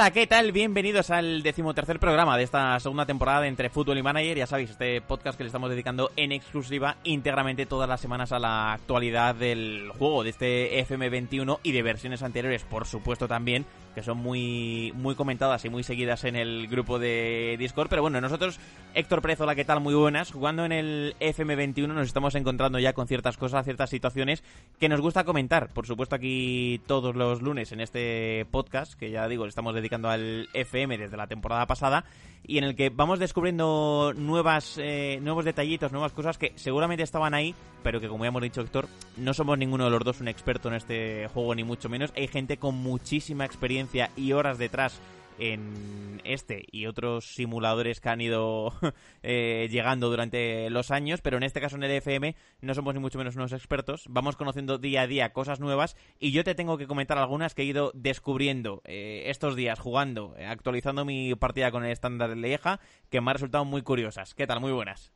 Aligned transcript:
Hola, 0.00 0.12
¿qué 0.12 0.26
tal? 0.26 0.50
Bienvenidos 0.52 1.10
al 1.10 1.42
decimotercer 1.42 2.00
programa 2.00 2.38
de 2.38 2.44
esta 2.44 2.80
segunda 2.80 3.04
temporada 3.04 3.42
de 3.42 3.48
Entre 3.48 3.68
Fútbol 3.68 3.98
y 3.98 4.02
Manager. 4.02 4.38
Ya 4.38 4.46
sabéis, 4.46 4.70
este 4.70 5.02
podcast 5.02 5.36
que 5.36 5.44
le 5.44 5.48
estamos 5.48 5.68
dedicando 5.68 6.10
en 6.16 6.32
exclusiva 6.32 6.96
íntegramente 7.04 7.66
todas 7.66 7.86
las 7.86 8.00
semanas 8.00 8.32
a 8.32 8.38
la 8.38 8.72
actualidad 8.72 9.34
del 9.34 9.90
juego, 9.98 10.24
de 10.24 10.30
este 10.30 10.82
FM21 10.86 11.58
y 11.62 11.72
de 11.72 11.82
versiones 11.82 12.22
anteriores, 12.22 12.64
por 12.64 12.86
supuesto 12.86 13.28
también, 13.28 13.66
que 13.94 14.02
son 14.02 14.18
muy, 14.18 14.92
muy 14.94 15.14
comentadas 15.14 15.64
y 15.64 15.68
muy 15.68 15.82
seguidas 15.82 16.24
en 16.24 16.36
el 16.36 16.68
grupo 16.68 16.98
de 16.98 17.56
Discord. 17.58 17.88
Pero 17.88 18.02
bueno, 18.02 18.20
nosotros, 18.20 18.60
Héctor 18.94 19.22
Pérez, 19.22 19.40
hola, 19.40 19.54
¿qué 19.54 19.64
tal? 19.64 19.80
Muy 19.80 19.94
buenas. 19.94 20.30
Jugando 20.32 20.64
en 20.64 20.72
el 20.72 21.16
FM21 21.20 21.88
nos 21.88 22.06
estamos 22.06 22.34
encontrando 22.34 22.78
ya 22.78 22.92
con 22.92 23.08
ciertas 23.08 23.36
cosas, 23.36 23.64
ciertas 23.64 23.90
situaciones 23.90 24.44
que 24.78 24.88
nos 24.88 25.00
gusta 25.00 25.24
comentar. 25.24 25.68
Por 25.68 25.86
supuesto, 25.86 26.14
aquí 26.14 26.80
todos 26.86 27.16
los 27.16 27.42
lunes 27.42 27.72
en 27.72 27.80
este 27.80 28.46
podcast, 28.50 28.94
que 28.94 29.10
ya 29.10 29.28
digo, 29.28 29.46
estamos 29.46 29.74
dedicando 29.74 30.08
al 30.08 30.48
FM 30.54 30.98
desde 30.98 31.16
la 31.16 31.26
temporada 31.26 31.66
pasada 31.66 32.04
y 32.46 32.58
en 32.58 32.64
el 32.64 32.74
que 32.74 32.90
vamos 32.90 33.18
descubriendo 33.18 34.12
nuevas 34.16 34.76
eh, 34.78 35.18
nuevos 35.22 35.44
detallitos, 35.44 35.92
nuevas 35.92 36.12
cosas 36.12 36.38
que 36.38 36.52
seguramente 36.56 37.02
estaban 37.02 37.34
ahí, 37.34 37.54
pero 37.82 38.00
que 38.00 38.08
como 38.08 38.24
ya 38.24 38.28
hemos 38.28 38.42
dicho 38.42 38.60
Héctor, 38.60 38.88
no 39.16 39.34
somos 39.34 39.58
ninguno 39.58 39.84
de 39.84 39.90
los 39.90 40.04
dos 40.04 40.20
un 40.20 40.28
experto 40.28 40.68
en 40.68 40.74
este 40.74 41.28
juego 41.28 41.54
ni 41.54 41.64
mucho 41.64 41.88
menos. 41.88 42.12
Hay 42.16 42.28
gente 42.28 42.56
con 42.56 42.76
muchísima 42.76 43.44
experiencia 43.44 44.10
y 44.16 44.32
horas 44.32 44.58
detrás 44.58 45.00
en 45.40 46.20
este 46.24 46.64
y 46.70 46.86
otros 46.86 47.34
simuladores 47.34 48.00
que 48.00 48.08
han 48.10 48.20
ido 48.20 48.72
eh, 49.22 49.68
llegando 49.70 50.08
durante 50.08 50.70
los 50.70 50.90
años, 50.90 51.20
pero 51.22 51.38
en 51.38 51.42
este 51.42 51.60
caso 51.60 51.76
en 51.76 51.82
el 51.82 51.90
FM 51.90 52.36
no 52.60 52.74
somos 52.74 52.94
ni 52.94 53.00
mucho 53.00 53.18
menos 53.18 53.36
unos 53.36 53.52
expertos, 53.52 54.04
vamos 54.08 54.36
conociendo 54.36 54.78
día 54.78 55.02
a 55.02 55.06
día 55.06 55.32
cosas 55.32 55.58
nuevas 55.58 55.96
y 56.18 56.32
yo 56.32 56.44
te 56.44 56.54
tengo 56.54 56.78
que 56.78 56.86
comentar 56.86 57.18
algunas 57.18 57.54
que 57.54 57.62
he 57.62 57.64
ido 57.64 57.90
descubriendo 57.94 58.82
eh, 58.84 59.24
estos 59.26 59.56
días 59.56 59.78
jugando, 59.78 60.34
eh, 60.36 60.46
actualizando 60.46 61.04
mi 61.04 61.34
partida 61.34 61.70
con 61.70 61.84
el 61.84 61.90
estándar 61.90 62.30
de 62.30 62.36
Lieja, 62.36 62.80
que 63.08 63.20
me 63.20 63.30
han 63.30 63.34
resultado 63.34 63.64
muy 63.64 63.82
curiosas. 63.82 64.34
¿Qué 64.34 64.46
tal? 64.46 64.60
Muy 64.60 64.72
buenas. 64.72 65.12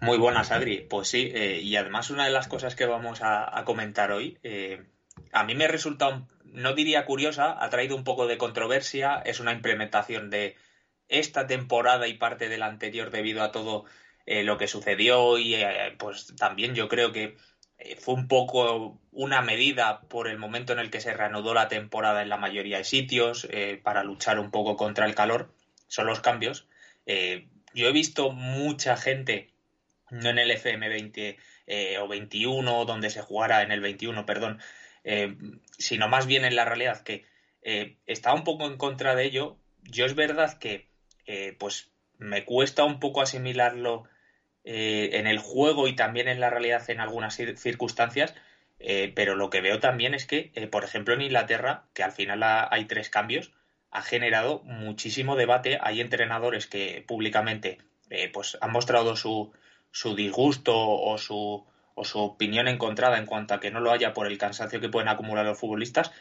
Muy 0.00 0.18
buenas, 0.18 0.50
Adri. 0.50 0.84
Pues 0.90 1.06
sí, 1.08 1.32
y 1.62 1.76
además 1.76 2.10
una 2.10 2.24
de 2.24 2.32
las 2.32 2.48
cosas 2.48 2.74
que 2.74 2.86
vamos 2.86 3.22
a, 3.22 3.56
a 3.56 3.64
comentar 3.64 4.10
hoy, 4.10 4.36
a 5.32 5.44
mí 5.44 5.54
me 5.54 5.68
resulta 5.68 6.08
un 6.08 6.26
no 6.52 6.74
diría 6.74 7.04
curiosa, 7.04 7.56
ha 7.62 7.70
traído 7.70 7.96
un 7.96 8.04
poco 8.04 8.26
de 8.26 8.38
controversia, 8.38 9.22
es 9.24 9.40
una 9.40 9.52
implementación 9.52 10.30
de 10.30 10.56
esta 11.08 11.46
temporada 11.46 12.08
y 12.08 12.14
parte 12.14 12.48
de 12.48 12.58
la 12.58 12.66
anterior 12.66 13.10
debido 13.10 13.42
a 13.42 13.52
todo 13.52 13.84
eh, 14.26 14.44
lo 14.44 14.58
que 14.58 14.68
sucedió 14.68 15.38
y 15.38 15.54
eh, 15.54 15.94
pues 15.98 16.34
también 16.36 16.74
yo 16.74 16.88
creo 16.88 17.12
que 17.12 17.36
eh, 17.78 17.96
fue 17.96 18.14
un 18.14 18.28
poco 18.28 19.00
una 19.10 19.42
medida 19.42 20.02
por 20.02 20.28
el 20.28 20.38
momento 20.38 20.72
en 20.72 20.78
el 20.78 20.90
que 20.90 21.00
se 21.00 21.12
reanudó 21.12 21.52
la 21.52 21.68
temporada 21.68 22.22
en 22.22 22.28
la 22.28 22.36
mayoría 22.36 22.78
de 22.78 22.84
sitios 22.84 23.48
para 23.82 24.04
luchar 24.04 24.38
un 24.38 24.50
poco 24.50 24.76
contra 24.76 25.06
el 25.06 25.14
calor, 25.14 25.52
son 25.88 26.06
los 26.06 26.20
cambios. 26.20 26.68
yo 27.06 27.88
he 27.88 27.92
visto 27.92 28.30
mucha 28.30 28.96
gente, 28.96 29.52
no 30.10 30.30
en 30.30 30.38
el 30.38 30.50
FM20 30.52 31.38
o 32.00 32.08
21, 32.08 32.84
donde 32.84 33.10
se 33.10 33.22
jugara 33.22 33.62
en 33.62 33.72
el 33.72 33.80
21, 33.80 34.26
perdón, 34.26 34.60
eh, 35.04 35.36
sino 35.78 36.08
más 36.08 36.26
bien 36.26 36.44
en 36.44 36.56
la 36.56 36.64
realidad 36.64 37.02
que 37.02 37.24
eh, 37.62 37.96
está 38.06 38.32
un 38.34 38.44
poco 38.44 38.66
en 38.66 38.76
contra 38.76 39.14
de 39.14 39.24
ello. 39.24 39.56
Yo 39.82 40.04
es 40.04 40.14
verdad 40.14 40.58
que 40.58 40.88
eh, 41.26 41.56
pues 41.58 41.90
me 42.18 42.44
cuesta 42.44 42.84
un 42.84 43.00
poco 43.00 43.22
asimilarlo 43.22 44.04
en 44.62 45.26
el 45.26 45.38
juego 45.38 45.88
y 45.88 45.96
también 45.96 46.28
en 46.28 46.38
la 46.38 46.50
realidad 46.50 46.88
en 46.90 47.00
algunas 47.00 47.34
circunstancias, 47.34 48.34
pero 49.14 49.34
lo 49.34 49.48
que 49.48 49.62
veo 49.62 49.80
también 49.80 50.12
es 50.12 50.26
que, 50.26 50.52
por 50.70 50.84
ejemplo, 50.84 51.14
en 51.14 51.22
Inglaterra, 51.22 51.84
que 51.94 52.02
al 52.02 52.12
final 52.12 52.42
hay 52.42 52.84
tres 52.84 53.08
cambios, 53.08 53.52
ha 53.90 54.02
generado 54.02 54.60
muchísimo 54.64 55.34
debate. 55.34 55.78
Hay 55.80 56.02
entrenadores 56.02 56.66
que 56.66 57.02
públicamente 57.08 57.78
pues 58.34 58.58
han 58.60 58.70
mostrado 58.70 59.16
su, 59.16 59.50
su 59.92 60.14
disgusto 60.14 60.76
o 60.76 61.16
su 61.16 61.64
o 62.00 62.04
su 62.04 62.18
opinión 62.18 62.66
encontrada 62.66 63.18
en 63.18 63.26
cuanto 63.26 63.52
a 63.52 63.60
que 63.60 63.70
no 63.70 63.80
lo 63.80 63.92
haya 63.92 64.14
por 64.14 64.26
el 64.26 64.38
cansancio 64.38 64.80
que 64.80 64.88
pueden 64.88 65.08
acumular 65.08 65.44
los 65.44 65.58
futbolistas. 65.58 66.12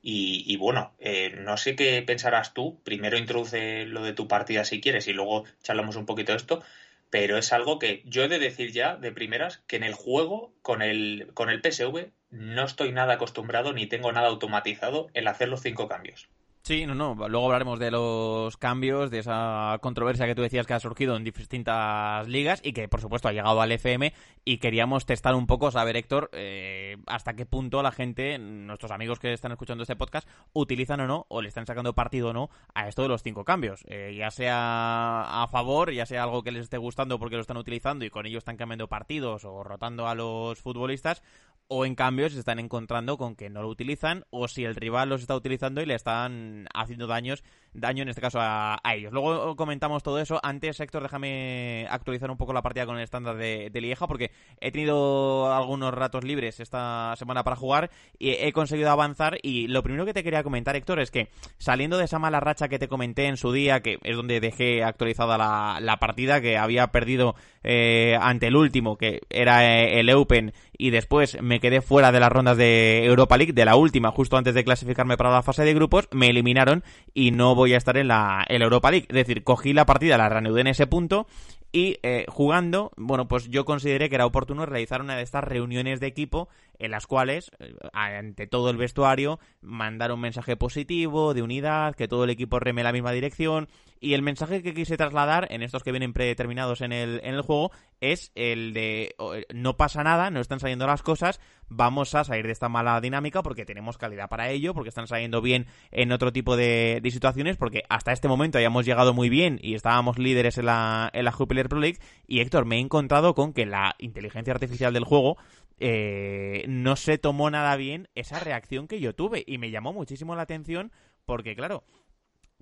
Y, 0.00 0.56
bueno, 0.58 0.92
eh, 0.98 1.34
no 1.40 1.56
sé 1.56 1.74
qué 1.76 2.02
pensarás 2.02 2.54
tú. 2.54 2.78
Primero 2.84 3.18
introduce 3.18 3.86
lo 3.86 4.02
de 4.04 4.12
tu 4.12 4.28
partida 4.28 4.64
si 4.64 4.80
quieres 4.80 5.08
y 5.08 5.12
luego 5.14 5.44
charlamos 5.62 5.96
un 5.96 6.06
poquito 6.06 6.32
de 6.32 6.36
esto. 6.36 6.62
Pero 7.10 7.36
es 7.38 7.52
algo 7.52 7.78
que 7.78 8.02
yo 8.04 8.22
he 8.22 8.28
de 8.28 8.38
decir 8.38 8.70
ya 8.70 8.96
de 8.96 9.12
primeras 9.12 9.58
que 9.66 9.76
en 9.76 9.82
el 9.82 9.94
juego 9.94 10.52
con 10.62 10.82
el, 10.82 11.30
con 11.34 11.50
el 11.50 11.62
PSV 11.62 12.10
no 12.30 12.64
estoy 12.64 12.92
nada 12.92 13.14
acostumbrado 13.14 13.72
ni 13.72 13.86
tengo 13.86 14.12
nada 14.12 14.28
automatizado 14.28 15.08
en 15.14 15.26
hacer 15.26 15.48
los 15.48 15.62
cinco 15.62 15.88
cambios. 15.88 16.28
Sí, 16.66 16.86
no, 16.86 16.94
no. 16.94 17.14
Luego 17.28 17.44
hablaremos 17.44 17.78
de 17.78 17.90
los 17.90 18.56
cambios, 18.56 19.10
de 19.10 19.18
esa 19.18 19.76
controversia 19.82 20.24
que 20.24 20.34
tú 20.34 20.40
decías 20.40 20.66
que 20.66 20.72
ha 20.72 20.80
surgido 20.80 21.14
en 21.14 21.22
distintas 21.22 22.26
ligas 22.26 22.62
y 22.64 22.72
que, 22.72 22.88
por 22.88 23.02
supuesto, 23.02 23.28
ha 23.28 23.32
llegado 23.32 23.60
al 23.60 23.70
FM. 23.70 24.14
Y 24.46 24.56
queríamos 24.56 25.04
testar 25.04 25.34
un 25.34 25.46
poco, 25.46 25.70
saber, 25.70 25.94
Héctor, 25.98 26.30
eh, 26.32 26.96
hasta 27.06 27.34
qué 27.34 27.44
punto 27.44 27.82
la 27.82 27.92
gente, 27.92 28.38
nuestros 28.38 28.92
amigos 28.92 29.18
que 29.18 29.34
están 29.34 29.52
escuchando 29.52 29.82
este 29.82 29.94
podcast, 29.94 30.26
utilizan 30.54 31.00
o 31.00 31.06
no, 31.06 31.26
o 31.28 31.42
le 31.42 31.48
están 31.48 31.66
sacando 31.66 31.92
partido 31.94 32.30
o 32.30 32.32
no 32.32 32.48
a 32.72 32.88
esto 32.88 33.02
de 33.02 33.08
los 33.08 33.22
cinco 33.22 33.44
cambios. 33.44 33.84
Eh, 33.88 34.14
ya 34.16 34.30
sea 34.30 35.42
a 35.42 35.46
favor, 35.48 35.92
ya 35.92 36.06
sea 36.06 36.22
algo 36.22 36.42
que 36.42 36.50
les 36.50 36.62
esté 36.62 36.78
gustando 36.78 37.18
porque 37.18 37.36
lo 37.36 37.42
están 37.42 37.58
utilizando 37.58 38.06
y 38.06 38.10
con 38.10 38.24
ello 38.24 38.38
están 38.38 38.56
cambiando 38.56 38.88
partidos 38.88 39.44
o 39.44 39.64
rotando 39.64 40.08
a 40.08 40.14
los 40.14 40.58
futbolistas, 40.62 41.22
o 41.68 41.86
en 41.86 41.94
cambio 41.94 42.28
se 42.28 42.38
están 42.38 42.58
encontrando 42.58 43.16
con 43.16 43.36
que 43.36 43.50
no 43.50 43.62
lo 43.62 43.68
utilizan 43.68 44.24
o 44.30 44.48
si 44.48 44.64
el 44.64 44.74
rival 44.74 45.08
los 45.08 45.22
está 45.22 45.34
utilizando 45.34 45.80
y 45.80 45.86
le 45.86 45.94
están 45.94 46.66
haciendo 46.74 47.06
daños 47.06 47.42
daño 47.74 48.02
en 48.02 48.08
este 48.08 48.20
caso 48.20 48.38
a, 48.40 48.80
ellos. 48.94 49.12
Luego 49.12 49.56
comentamos 49.56 50.02
todo 50.02 50.18
eso. 50.20 50.40
Antes, 50.42 50.80
Héctor, 50.80 51.02
déjame 51.02 51.86
actualizar 51.90 52.30
un 52.30 52.36
poco 52.36 52.52
la 52.52 52.62
partida 52.62 52.86
con 52.86 52.96
el 52.96 53.02
estándar 53.02 53.36
de, 53.36 53.70
Lieja 53.74 54.06
porque 54.06 54.30
he 54.60 54.70
tenido 54.70 55.52
algunos 55.52 55.92
ratos 55.92 56.24
libres 56.24 56.60
esta 56.60 57.14
semana 57.16 57.44
para 57.44 57.56
jugar 57.56 57.90
y 58.18 58.30
he 58.30 58.52
conseguido 58.52 58.90
avanzar 58.90 59.38
y 59.42 59.66
lo 59.66 59.82
primero 59.82 60.06
que 60.06 60.14
te 60.14 60.22
quería 60.22 60.42
comentar, 60.42 60.76
Héctor, 60.76 61.00
es 61.00 61.10
que 61.10 61.28
saliendo 61.58 61.98
de 61.98 62.04
esa 62.04 62.18
mala 62.18 62.40
racha 62.40 62.68
que 62.68 62.78
te 62.78 62.88
comenté 62.88 63.26
en 63.26 63.36
su 63.36 63.52
día, 63.52 63.80
que 63.80 63.98
es 64.02 64.16
donde 64.16 64.40
dejé 64.40 64.84
actualizada 64.84 65.36
la, 65.80 65.96
partida, 65.98 66.40
que 66.40 66.56
había 66.56 66.88
perdido 66.88 67.34
eh, 67.62 68.16
ante 68.20 68.46
el 68.46 68.56
último, 68.56 68.96
que 68.96 69.20
era 69.28 69.64
eh, 69.64 70.00
el 70.00 70.10
Open, 70.10 70.52
y 70.76 70.90
después 70.90 71.40
me 71.42 71.60
quedé 71.60 71.80
fuera 71.80 72.12
de 72.12 72.20
las 72.20 72.30
rondas 72.30 72.56
de 72.56 73.04
Europa 73.04 73.36
League, 73.36 73.52
de 73.52 73.64
la 73.64 73.76
última, 73.76 74.10
justo 74.10 74.36
antes 74.36 74.54
de 74.54 74.64
clasificarme 74.64 75.16
para 75.16 75.30
la 75.30 75.42
fase 75.42 75.64
de 75.64 75.74
grupos, 75.74 76.08
me 76.12 76.30
eliminaron 76.30 76.84
y 77.12 77.30
no 77.30 77.54
voy 77.54 77.63
a 77.72 77.78
estar 77.78 77.96
en 77.96 78.08
la, 78.08 78.44
Europa 78.48 78.90
League. 78.90 79.06
Es 79.08 79.14
decir, 79.14 79.44
cogí 79.44 79.72
la 79.72 79.86
partida, 79.86 80.18
la 80.18 80.28
reanudé 80.28 80.60
en 80.60 80.66
ese 80.68 80.86
punto 80.86 81.26
y 81.72 81.98
eh, 82.02 82.24
jugando, 82.28 82.92
bueno, 82.96 83.26
pues 83.26 83.48
yo 83.48 83.64
consideré 83.64 84.08
que 84.08 84.14
era 84.14 84.26
oportuno 84.26 84.64
realizar 84.64 85.00
una 85.00 85.16
de 85.16 85.22
estas 85.22 85.42
reuniones 85.42 85.98
de 85.98 86.06
equipo 86.06 86.48
en 86.78 86.92
las 86.92 87.06
cuales, 87.06 87.50
eh, 87.58 87.74
ante 87.92 88.46
todo 88.46 88.70
el 88.70 88.76
vestuario, 88.76 89.40
mandar 89.60 90.12
un 90.12 90.20
mensaje 90.20 90.56
positivo, 90.56 91.34
de 91.34 91.42
unidad, 91.42 91.94
que 91.96 92.06
todo 92.06 92.24
el 92.24 92.30
equipo 92.30 92.60
reme 92.60 92.84
la 92.84 92.92
misma 92.92 93.10
dirección. 93.12 93.68
Y 94.00 94.14
el 94.14 94.22
mensaje 94.22 94.62
que 94.62 94.74
quise 94.74 94.96
trasladar 94.96 95.48
en 95.50 95.62
estos 95.62 95.82
que 95.82 95.90
vienen 95.90 96.12
predeterminados 96.12 96.80
en 96.80 96.92
el, 96.92 97.20
en 97.24 97.34
el 97.34 97.42
juego 97.42 97.72
es 98.00 98.32
el 98.34 98.72
de 98.72 99.14
eh, 99.34 99.46
no 99.52 99.76
pasa 99.76 100.04
nada, 100.04 100.30
no 100.30 100.40
están 100.40 100.60
saliendo 100.60 100.86
las 100.86 101.02
cosas, 101.02 101.40
vamos 101.68 102.14
a 102.14 102.24
salir 102.24 102.46
de 102.46 102.52
esta 102.52 102.68
mala 102.68 103.00
dinámica 103.00 103.42
porque 103.42 103.64
tenemos 103.64 103.98
calidad 103.98 104.28
para 104.28 104.50
ello, 104.50 104.74
porque 104.74 104.88
están 104.88 105.06
saliendo 105.06 105.40
bien 105.40 105.66
en 105.90 106.12
otro 106.12 106.32
tipo 106.32 106.56
de, 106.56 107.00
situaciones, 107.10 107.56
porque 107.56 107.82
hasta 107.88 108.12
este 108.12 108.28
momento 108.28 108.58
hayamos 108.58 108.84
llegado 108.84 109.14
muy 109.14 109.28
bien 109.28 109.58
y 109.62 109.74
estábamos 109.74 110.18
líderes 110.18 110.58
en 110.58 110.66
la, 110.66 111.10
en 111.12 111.24
la 111.24 111.32
Jupiler 111.32 111.68
Pro 111.68 111.80
League. 111.80 111.98
Y 112.26 112.40
Héctor, 112.40 112.64
me 112.64 112.76
he 112.76 112.80
encontrado 112.80 113.34
con 113.34 113.52
que 113.52 113.66
la 113.66 113.94
inteligencia 113.98 114.52
artificial 114.52 114.92
del 114.92 115.04
juego 115.04 115.36
eh, 115.78 116.64
no 116.68 116.96
se 116.96 117.18
tomó 117.18 117.50
nada 117.50 117.76
bien 117.76 118.08
esa 118.14 118.38
reacción 118.38 118.86
que 118.86 119.00
yo 119.00 119.14
tuve 119.14 119.44
y 119.46 119.58
me 119.58 119.70
llamó 119.70 119.92
muchísimo 119.92 120.36
la 120.36 120.42
atención 120.42 120.92
porque, 121.24 121.56
claro, 121.56 121.84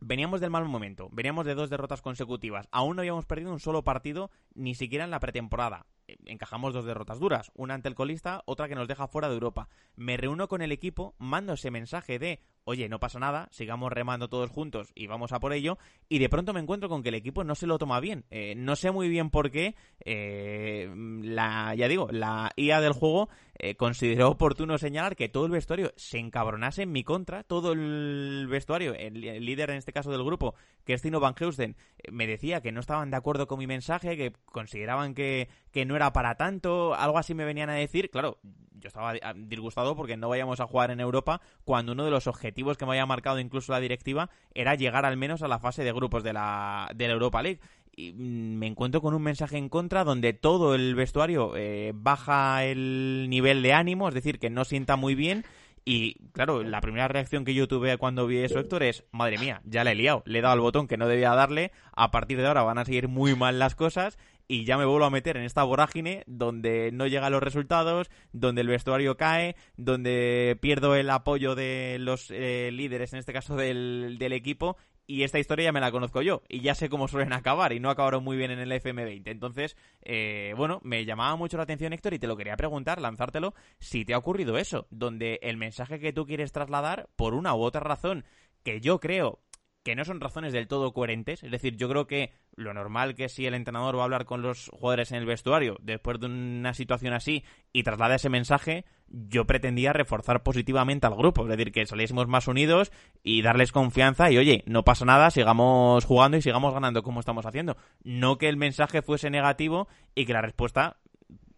veníamos 0.01 0.41
del 0.41 0.51
mal 0.51 0.65
momento, 0.67 1.09
veníamos 1.13 1.47
de 1.47 1.55
dos 1.55 1.71
derrotas 1.71 2.03
consecutivas, 2.03 2.69
aún 2.71 2.97
no 2.97 3.03
habíamos 3.03 3.27
perdido 3.27 3.53
un 3.53 3.61
solo 3.61 3.85
partido, 3.85 4.31
ni 4.55 4.75
siquiera 4.75 5.05
en 5.05 5.11
la 5.11 5.21
pretemporada. 5.21 5.87
Eh, 6.13 6.19
encajamos 6.27 6.73
dos 6.73 6.85
derrotas 6.85 7.19
duras, 7.19 7.51
una 7.55 7.75
ante 7.75 7.89
el 7.89 7.95
colista, 7.95 8.43
otra 8.47 8.69
que 8.69 8.75
nos 8.75 8.89
deja 8.89 9.09
fuera 9.09 9.29
de 9.29 9.35
Europa. 9.35 9.69
Me 9.97 10.17
reúno 10.17 10.49
con 10.49 10.63
el 10.63 10.73
equipo, 10.73 11.15
mando 11.19 11.55
ese 11.55 11.71
mensaje 11.71 12.19
de, 12.19 12.41
oye, 12.65 12.89
no 12.89 13.01
pasa 13.01 13.19
nada, 13.19 13.49
sigamos 13.51 13.93
remando 13.93 14.29
todos 14.29 14.51
juntos 14.51 14.93
y 14.95 15.07
vamos 15.07 15.33
a 15.33 15.41
por 15.41 15.53
ello, 15.53 15.79
y 16.09 16.19
de 16.19 16.29
pronto 16.29 16.53
me 16.53 16.61
encuentro 16.61 16.89
con 16.89 17.03
que 17.03 17.11
el 17.11 17.15
equipo 17.15 17.45
no 17.45 17.55
se 17.55 17.67
lo 17.67 17.79
toma 17.79 18.01
bien. 18.01 18.25
Eh, 18.31 18.55
no 18.57 18.77
sé 18.77 18.91
muy 18.91 19.09
bien 19.09 19.31
por 19.31 19.51
qué, 19.51 19.75
eh, 20.05 20.91
la, 21.23 21.75
ya 21.75 21.89
digo, 21.89 22.09
la 22.11 22.51
IA 22.57 22.81
del 22.81 22.93
juego 22.93 23.29
consideró 23.77 24.29
oportuno 24.31 24.77
señalar 24.77 25.15
que 25.15 25.29
todo 25.29 25.47
el 25.47 25.53
vestuario 25.53 25.93
se 25.95 26.19
encabronase 26.19 26.83
en 26.83 26.91
mi 26.91 27.05
contra, 27.05 27.45
todo 27.45 27.71
el 27.73 28.49
vestuario, 28.51 28.93
el, 28.93 29.21
líder 29.21 29.71
en 29.71 29.77
este 29.77 29.93
caso 29.93 30.11
del 30.11 30.25
grupo, 30.25 30.57
que 30.85 30.97
Van 31.21 31.35
Heusen, 31.39 31.77
me 32.11 32.27
decía 32.27 32.61
que 32.61 32.73
no 32.73 32.81
estaban 32.81 33.13
de 33.13 33.17
acuerdo 33.17 33.47
con 33.47 33.61
mi 33.61 33.69
mensaje, 33.69 34.17
que 34.17 34.33
consideraban 34.47 35.15
que, 35.15 35.49
que 35.71 35.85
no 35.85 35.95
era 35.95 36.02
para 36.11 36.37
tanto, 36.37 36.95
algo 36.95 37.19
así 37.19 37.35
me 37.35 37.45
venían 37.45 37.71
a 37.71 37.75
decir, 37.75 38.11
claro, 38.11 38.39
yo 38.83 38.89
estaba 38.89 39.15
disgustado 39.37 39.97
porque 39.97 40.17
no 40.17 40.29
vayamos 40.29 40.61
a 40.61 40.67
jugar 40.67 40.91
en 40.91 41.01
Europa 41.01 41.41
cuando 41.65 41.93
uno 41.93 42.05
de 42.05 42.11
los 42.11 42.27
objetivos 42.27 42.77
que 42.77 42.85
me 42.85 42.93
había 42.93 43.07
marcado 43.07 43.39
incluso 43.39 43.73
la 43.73 43.81
directiva 43.81 44.29
era 44.55 44.75
llegar 44.75 45.07
al 45.07 45.17
menos 45.17 45.43
a 45.43 45.49
la 45.49 45.59
fase 45.59 45.85
de 45.85 45.93
grupos 45.93 46.25
de 46.25 46.33
la, 46.33 46.91
de 46.95 47.07
la 47.07 47.15
Europa 47.15 47.43
League. 47.43 47.61
Y 47.95 48.13
mm, 48.13 48.59
me 48.59 48.67
encuentro 48.67 49.01
con 49.01 49.15
un 49.15 49.23
mensaje 49.23 49.57
en 49.57 49.69
contra 49.69 50.05
donde 50.05 50.33
todo 50.33 50.75
el 50.75 50.95
vestuario 50.95 51.53
eh, 51.57 51.93
baja 51.95 52.65
el 52.65 53.27
nivel 53.29 53.63
de 53.63 53.73
ánimo, 53.73 54.09
es 54.09 54.15
decir, 54.15 54.39
que 54.39 54.51
no 54.51 54.65
sienta 54.65 54.97
muy 54.97 55.15
bien. 55.15 55.45
Y 55.85 56.15
claro, 56.33 56.63
la 56.63 56.81
primera 56.81 57.09
reacción 57.09 57.45
que 57.45 57.55
yo 57.55 57.67
tuve 57.67 57.99
cuando 57.99 58.27
vi 58.27 58.39
eso, 58.39 58.61
Héctor, 58.61 58.85
es, 58.85 59.05
madre 59.11 59.39
mía, 59.39 59.63
ya 59.65 59.83
le 59.83 59.91
he 59.93 59.95
liado, 59.97 60.23
le 60.27 60.39
he 60.39 60.43
dado 60.43 60.55
el 60.55 60.61
botón 60.61 60.87
que 60.87 60.97
no 60.97 61.09
debía 61.09 61.35
darle, 61.35 61.73
a 61.93 62.13
partir 62.13 62.39
de 62.39 62.47
ahora 62.47 62.63
van 62.63 62.79
a 62.79 62.85
seguir 62.85 63.09
muy 63.09 63.35
mal 63.35 63.59
las 63.59 63.75
cosas 63.75 64.17
y 64.49 64.65
ya 64.65 64.77
me 64.79 64.85
vuelvo 64.85 65.05
a 65.07 65.11
meter 65.11 65.37
en 65.37 65.45
esta 65.45 65.65
vorágine 65.65 66.25
donde 66.27 66.91
no 66.93 67.07
llegan 67.07 67.33
los 67.33 67.43
resultados, 67.43 68.11
donde 68.33 68.61
el 68.63 68.69
vestuario 68.69 69.17
cae, 69.17 69.57
donde 69.77 70.59
pierdo 70.61 70.95
el 70.95 71.11
apoyo 71.11 71.55
de 71.55 71.97
los 71.99 72.31
eh, 72.31 72.71
líderes, 72.73 73.13
en 73.13 73.19
este 73.19 73.33
caso 73.33 73.57
del, 73.57 74.17
del 74.19 74.33
equipo, 74.33 74.77
y 75.07 75.25
esta 75.25 75.39
historia 75.39 75.67
ya 75.67 75.73
me 75.73 75.81
la 75.81 75.91
conozco 75.91 76.23
yo 76.23 76.43
y 76.49 76.61
ya 76.61 76.75
sé 76.75 76.89
cómo 76.89 77.09
suelen 77.09 77.33
acabar 77.33 77.73
y 77.73 77.81
no 77.81 77.91
acabaron 77.91 78.23
muy 78.25 78.37
bien 78.37 78.51
en 78.51 78.61
el 78.61 78.73
FM20. 78.73 79.23
Entonces, 79.27 79.77
eh, 80.03 80.55
bueno, 80.57 80.81
me 80.85 81.05
llamaba 81.05 81.37
mucho 81.37 81.57
la 81.57 81.65
atención 81.65 81.93
Héctor 81.93 82.15
y 82.15 82.19
te 82.19 82.27
lo 82.27 82.37
quería 82.37 82.57
preguntar, 82.57 83.01
lanzártelo, 83.01 83.55
si 83.79 84.05
te 84.05 84.15
ha 84.15 84.19
ocurrido 84.19 84.57
eso, 84.59 84.87
donde 84.91 85.39
el 85.43 85.57
mensaje 85.57 85.99
que 85.99 86.13
tú 86.13 86.25
quieres 86.25 86.53
trasladar, 86.53 87.09
por 87.17 87.35
una 87.35 87.55
u 87.55 87.63
otra 87.63 87.81
razón, 87.81 88.25
que 88.63 88.81
yo 88.81 89.01
creo 89.01 89.41
que 89.83 89.97
no 89.97 90.05
son 90.05 90.21
razones 90.21 90.53
del 90.53 90.69
todo 90.69 90.93
coherentes. 90.93 91.43
Es 91.43 91.51
decir, 91.51 91.77
yo 91.77 91.89
creo 91.89 92.07
que 92.07 92.33
lo 92.55 92.73
normal 92.73 93.15
que 93.15 93.29
si 93.29 93.47
el 93.47 93.55
entrenador 93.55 93.97
va 93.97 94.03
a 94.03 94.05
hablar 94.05 94.25
con 94.25 94.43
los 94.43 94.69
jugadores 94.69 95.11
en 95.11 95.19
el 95.19 95.27
vestuario 95.27 95.77
después 95.81 96.21
de 96.21 96.27
una 96.27 96.75
situación 96.75 97.15
así 97.15 97.45
y 97.73 97.83
traslada 97.83 98.15
ese 98.15 98.29
mensaje, 98.29 98.85
yo 99.09 99.47
pretendía 99.47 99.93
reforzar 99.93 100.43
positivamente 100.43 101.07
al 101.07 101.17
grupo. 101.17 101.43
Es 101.43 101.49
decir, 101.49 101.73
que 101.73 101.87
saliésemos 101.87 102.29
más 102.29 102.49
unidos 102.49 102.93
y 103.23 103.43
darles 103.43 103.73
confianza 103.73 104.31
y, 104.31 104.39
oye, 104.39 104.63
no 104.67 104.85
pasa 104.85 105.05
nada, 105.05 105.31
sigamos 105.31 106.05
jugando 106.05 106.37
y 106.37 106.43
sigamos 106.43 106.73
ganando 106.73 107.03
como 107.03 107.21
estamos 107.21 107.47
haciendo. 107.47 107.77
No 108.05 108.39
que 108.39 108.49
el 108.49 108.57
mensaje 108.57 109.03
fuese 109.03 109.31
negativo 109.31 109.89
y 110.15 110.27
que 110.27 110.33
la 110.33 110.43
respuesta 110.43 110.99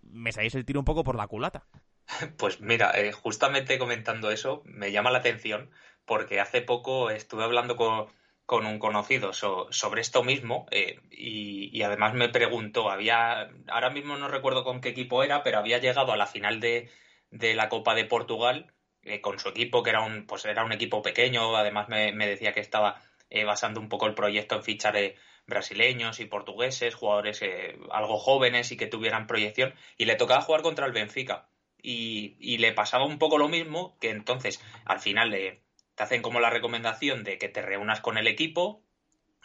me 0.02 0.32
saliese 0.32 0.58
el 0.58 0.64
tiro 0.64 0.80
un 0.80 0.86
poco 0.86 1.04
por 1.04 1.16
la 1.16 1.26
culata. 1.26 1.66
Pues 2.36 2.60
mira, 2.60 2.92
eh, 2.96 3.12
justamente 3.12 3.78
comentando 3.78 4.30
eso, 4.30 4.62
me 4.66 4.92
llama 4.92 5.10
la 5.10 5.18
atención 5.18 5.70
porque 6.06 6.40
hace 6.40 6.62
poco 6.62 7.10
estuve 7.10 7.44
hablando 7.44 7.76
con, 7.76 8.08
un 8.66 8.78
conocido 8.78 9.32
sobre 9.32 10.00
esto 10.00 10.22
mismo 10.22 10.66
eh, 10.70 11.00
y, 11.10 11.82
además 11.82 12.14
me 12.14 12.28
preguntó, 12.28 12.90
había, 12.90 13.50
ahora 13.68 13.90
mismo 13.90 14.16
no 14.16 14.28
recuerdo 14.28 14.64
con 14.64 14.80
qué 14.80 14.90
equipo 14.90 15.22
era, 15.22 15.42
pero 15.42 15.58
había 15.58 15.78
llegado 15.78 16.12
a 16.12 16.16
la 16.16 16.26
final 16.26 16.60
de, 16.60 16.90
la 17.30 17.68
Copa 17.68 17.94
de 17.94 18.04
Portugal 18.04 18.72
eh, 19.02 19.20
con 19.20 19.38
su 19.38 19.48
equipo, 19.48 19.82
que 19.82 19.90
era 19.90 20.02
un, 20.02 20.26
pues 20.26 20.44
era 20.44 20.64
un 20.64 20.72
equipo 20.72 21.02
pequeño, 21.02 21.56
además 21.56 21.88
me, 21.88 22.12
decía 22.26 22.52
que 22.52 22.60
estaba 22.60 23.02
eh, 23.30 23.44
basando 23.44 23.80
un 23.80 23.88
poco 23.88 24.06
el 24.06 24.14
proyecto 24.14 24.56
en 24.56 24.62
fichar 24.62 24.96
brasileños 25.46 26.20
y 26.20 26.26
portugueses, 26.26 26.94
jugadores 26.94 27.42
algo 27.90 28.18
jóvenes 28.18 28.72
y 28.72 28.76
que 28.76 28.86
tuvieran 28.86 29.26
proyección, 29.26 29.74
y 29.96 30.04
le 30.06 30.16
tocaba 30.16 30.42
jugar 30.42 30.62
contra 30.62 30.86
el 30.86 30.92
Benfica. 30.92 31.48
Y, 31.82 32.36
y, 32.40 32.58
le 32.58 32.72
pasaba 32.72 33.04
un 33.04 33.18
poco 33.18 33.36
lo 33.36 33.48
mismo, 33.48 33.98
que 34.00 34.08
entonces 34.08 34.62
al 34.86 35.00
final 35.00 35.28
le, 35.30 35.63
te 35.94 36.02
hacen 36.02 36.22
como 36.22 36.40
la 36.40 36.50
recomendación 36.50 37.24
de 37.24 37.38
que 37.38 37.48
te 37.48 37.62
reúnas 37.62 38.00
con 38.00 38.18
el 38.18 38.26
equipo, 38.26 38.82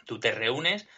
tú 0.06 0.20
te 0.20 0.32
reúnes 0.32 0.88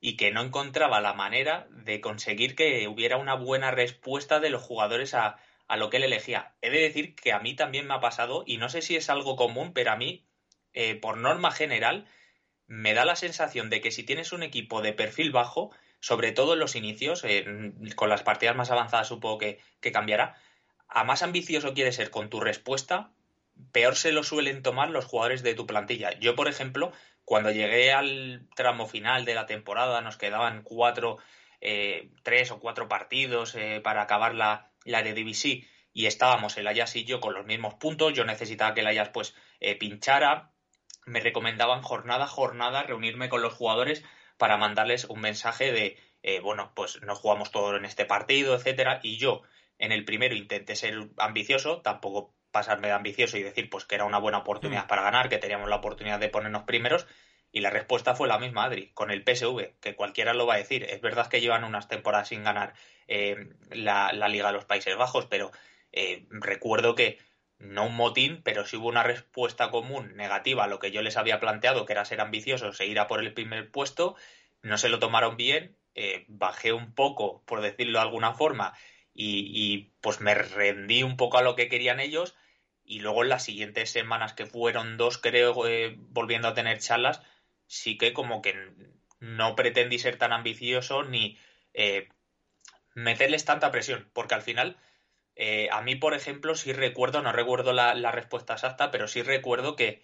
y 0.00 0.16
que 0.16 0.30
no 0.30 0.42
encontraba 0.42 1.00
la 1.00 1.14
manera 1.14 1.66
de 1.70 2.00
conseguir 2.00 2.54
que 2.54 2.86
hubiera 2.88 3.16
una 3.16 3.34
buena 3.34 3.70
respuesta 3.70 4.40
de 4.40 4.50
los 4.50 4.62
jugadores 4.62 5.14
a, 5.14 5.36
lo 5.76 5.90
que 5.90 5.96
él 5.96 6.04
elegía. 6.04 6.54
He 6.60 6.70
de 6.70 6.80
decir 6.80 7.14
que 7.14 7.32
a 7.32 7.40
mí 7.40 7.54
también 7.54 7.86
me 7.86 7.94
ha 7.94 8.00
pasado, 8.00 8.44
y 8.46 8.58
no 8.58 8.68
sé 8.68 8.82
si 8.82 8.96
es 8.96 9.10
algo 9.10 9.36
común, 9.36 9.72
pero 9.72 9.92
a 9.92 9.96
mí, 9.96 10.26
eh, 10.74 10.94
por 10.94 11.16
norma 11.16 11.50
general, 11.50 12.06
me 12.66 12.94
da 12.94 13.04
la 13.04 13.16
sensación 13.16 13.70
de 13.70 13.80
que 13.80 13.90
si 13.90 14.04
tienes 14.04 14.32
un 14.32 14.42
equipo 14.42 14.82
de 14.82 14.92
perfil 14.92 15.32
bajo, 15.32 15.70
sobre 16.00 16.32
todo 16.32 16.52
en 16.52 16.60
los 16.60 16.76
inicios, 16.76 17.24
con 17.96 18.08
las 18.08 18.22
partidas 18.22 18.54
más 18.54 18.70
avanzadas 18.70 19.08
supongo 19.08 19.38
que, 19.38 19.60
que 19.80 19.92
cambiará, 19.92 20.36
a 20.88 21.04
más 21.04 21.22
ambicioso 21.22 21.74
quieres 21.74 21.96
ser 21.96 22.10
con 22.10 22.30
tu 22.30 22.40
respuesta, 22.40 23.12
peor 23.72 23.96
se 23.96 24.12
lo 24.12 24.22
suelen 24.22 24.62
tomar 24.62 24.90
los 24.90 25.04
jugadores 25.04 25.42
de 25.42 25.54
tu 25.54 25.66
plantilla. 25.66 26.18
Yo, 26.18 26.34
por 26.34 26.48
ejemplo, 26.48 26.92
cuando 27.24 27.50
llegué 27.50 27.92
al 27.92 28.48
tramo 28.54 28.86
final 28.86 29.24
de 29.24 29.34
la 29.34 29.46
temporada, 29.46 30.00
nos 30.00 30.16
quedaban 30.16 30.62
cuatro, 30.62 31.18
eh, 31.60 32.10
tres 32.22 32.50
o 32.50 32.60
cuatro 32.60 32.88
partidos 32.88 33.54
eh, 33.54 33.80
para 33.82 34.02
acabar 34.02 34.34
la, 34.34 34.70
la 34.84 35.00
Eredivisie 35.00 35.68
y 35.92 36.06
estábamos 36.06 36.56
el 36.56 36.66
Ajax 36.68 36.96
y 36.96 37.04
yo 37.04 37.20
con 37.20 37.34
los 37.34 37.46
mismos 37.46 37.74
puntos. 37.74 38.12
Yo 38.12 38.24
necesitaba 38.24 38.74
que 38.74 38.80
el 38.80 38.86
Ajax 38.86 39.10
pues 39.10 39.34
eh, 39.60 39.76
pinchara. 39.76 40.52
Me 41.04 41.20
recomendaban 41.20 41.82
jornada 41.82 42.24
a 42.24 42.28
jornada 42.28 42.82
reunirme 42.82 43.28
con 43.28 43.42
los 43.42 43.54
jugadores 43.54 44.04
para 44.36 44.56
mandarles 44.56 45.04
un 45.06 45.20
mensaje 45.20 45.72
de, 45.72 46.40
bueno, 46.42 46.72
pues 46.74 47.00
no 47.02 47.14
jugamos 47.14 47.52
todo 47.52 47.76
en 47.76 47.84
este 47.84 48.04
partido, 48.04 48.54
etcétera. 48.54 49.00
Y 49.02 49.16
yo 49.16 49.42
en 49.78 49.92
el 49.92 50.04
primero 50.04 50.34
intenté 50.34 50.74
ser 50.74 51.08
ambicioso, 51.16 51.80
tampoco 51.80 52.34
pasarme 52.56 52.88
de 52.88 52.94
ambicioso 52.94 53.36
y 53.36 53.42
decir 53.42 53.68
pues 53.68 53.84
que 53.84 53.96
era 53.96 54.06
una 54.06 54.16
buena 54.16 54.38
oportunidad 54.38 54.84
mm. 54.84 54.88
para 54.88 55.02
ganar, 55.02 55.28
que 55.28 55.36
teníamos 55.36 55.68
la 55.68 55.76
oportunidad 55.76 56.18
de 56.18 56.30
ponernos 56.30 56.62
primeros. 56.62 57.06
Y 57.52 57.60
la 57.60 57.68
respuesta 57.68 58.14
fue 58.14 58.28
la 58.28 58.38
misma, 58.38 58.64
Adri, 58.64 58.92
con 58.94 59.10
el 59.10 59.22
PSV, 59.22 59.78
que 59.78 59.94
cualquiera 59.94 60.32
lo 60.32 60.46
va 60.46 60.54
a 60.54 60.58
decir. 60.58 60.84
Es 60.84 61.02
verdad 61.02 61.28
que 61.28 61.42
llevan 61.42 61.64
unas 61.64 61.86
temporadas 61.86 62.28
sin 62.28 62.44
ganar 62.44 62.72
eh, 63.08 63.50
la, 63.70 64.10
Liga 64.28 64.46
de 64.46 64.54
los 64.54 64.64
Países 64.64 64.96
Bajos, 64.96 65.26
pero 65.26 65.52
eh, 65.92 66.26
recuerdo 66.30 66.94
que 66.94 67.18
no 67.58 67.86
un 67.86 67.94
motín, 67.94 68.40
pero 68.42 68.64
sí 68.64 68.78
hubo 68.78 68.88
una 68.88 69.02
respuesta 69.02 69.70
común 69.70 70.16
negativa 70.16 70.64
a 70.64 70.66
lo 70.66 70.78
que 70.78 70.90
yo 70.90 71.02
les 71.02 71.18
había 71.18 71.40
planteado, 71.40 71.84
que 71.84 71.92
era 71.92 72.06
ser 72.06 72.22
ambiciosos 72.22 72.80
e 72.80 72.86
ir 72.86 72.98
a 72.98 73.06
por 73.06 73.20
el 73.20 73.34
primer 73.34 73.70
puesto. 73.70 74.16
No 74.62 74.78
se 74.78 74.88
lo 74.88 74.98
tomaron 74.98 75.36
bien, 75.36 75.76
eh, 75.94 76.24
bajé 76.28 76.72
un 76.72 76.94
poco, 76.94 77.42
por 77.44 77.60
decirlo 77.60 77.98
de 77.98 78.04
alguna 78.04 78.32
forma, 78.32 78.72
y, 79.12 79.50
y, 79.54 79.92
pues 80.00 80.20
me 80.22 80.34
rendí 80.34 81.02
un 81.02 81.18
poco 81.18 81.38
a 81.38 81.42
lo 81.42 81.54
que 81.54 81.68
querían 81.68 82.00
ellos 82.00 82.34
y 82.86 83.00
luego 83.00 83.22
en 83.22 83.30
las 83.30 83.44
siguientes 83.44 83.90
semanas, 83.90 84.32
que 84.32 84.46
fueron 84.46 84.96
dos, 84.96 85.18
creo, 85.18 85.66
eh, 85.66 85.96
volviendo 85.98 86.48
a 86.48 86.54
tener 86.54 86.78
charlas, 86.78 87.20
sí 87.66 87.98
que 87.98 88.12
como 88.12 88.42
que 88.42 88.54
no 89.18 89.56
pretendí 89.56 89.98
ser 89.98 90.16
tan 90.16 90.32
ambicioso 90.32 91.02
ni 91.02 91.38
eh, 91.74 92.08
meterles 92.94 93.44
tanta 93.44 93.70
presión, 93.70 94.08
porque 94.12 94.34
al 94.34 94.42
final, 94.42 94.76
eh, 95.34 95.68
a 95.72 95.82
mí, 95.82 95.96
por 95.96 96.14
ejemplo, 96.14 96.54
sí 96.54 96.72
recuerdo, 96.72 97.22
no 97.22 97.32
recuerdo 97.32 97.72
la, 97.72 97.94
respuesta 98.12 98.54
exacta, 98.54 98.90
pero 98.90 99.08
sí 99.08 99.22
recuerdo 99.22 99.76
que 99.76 100.02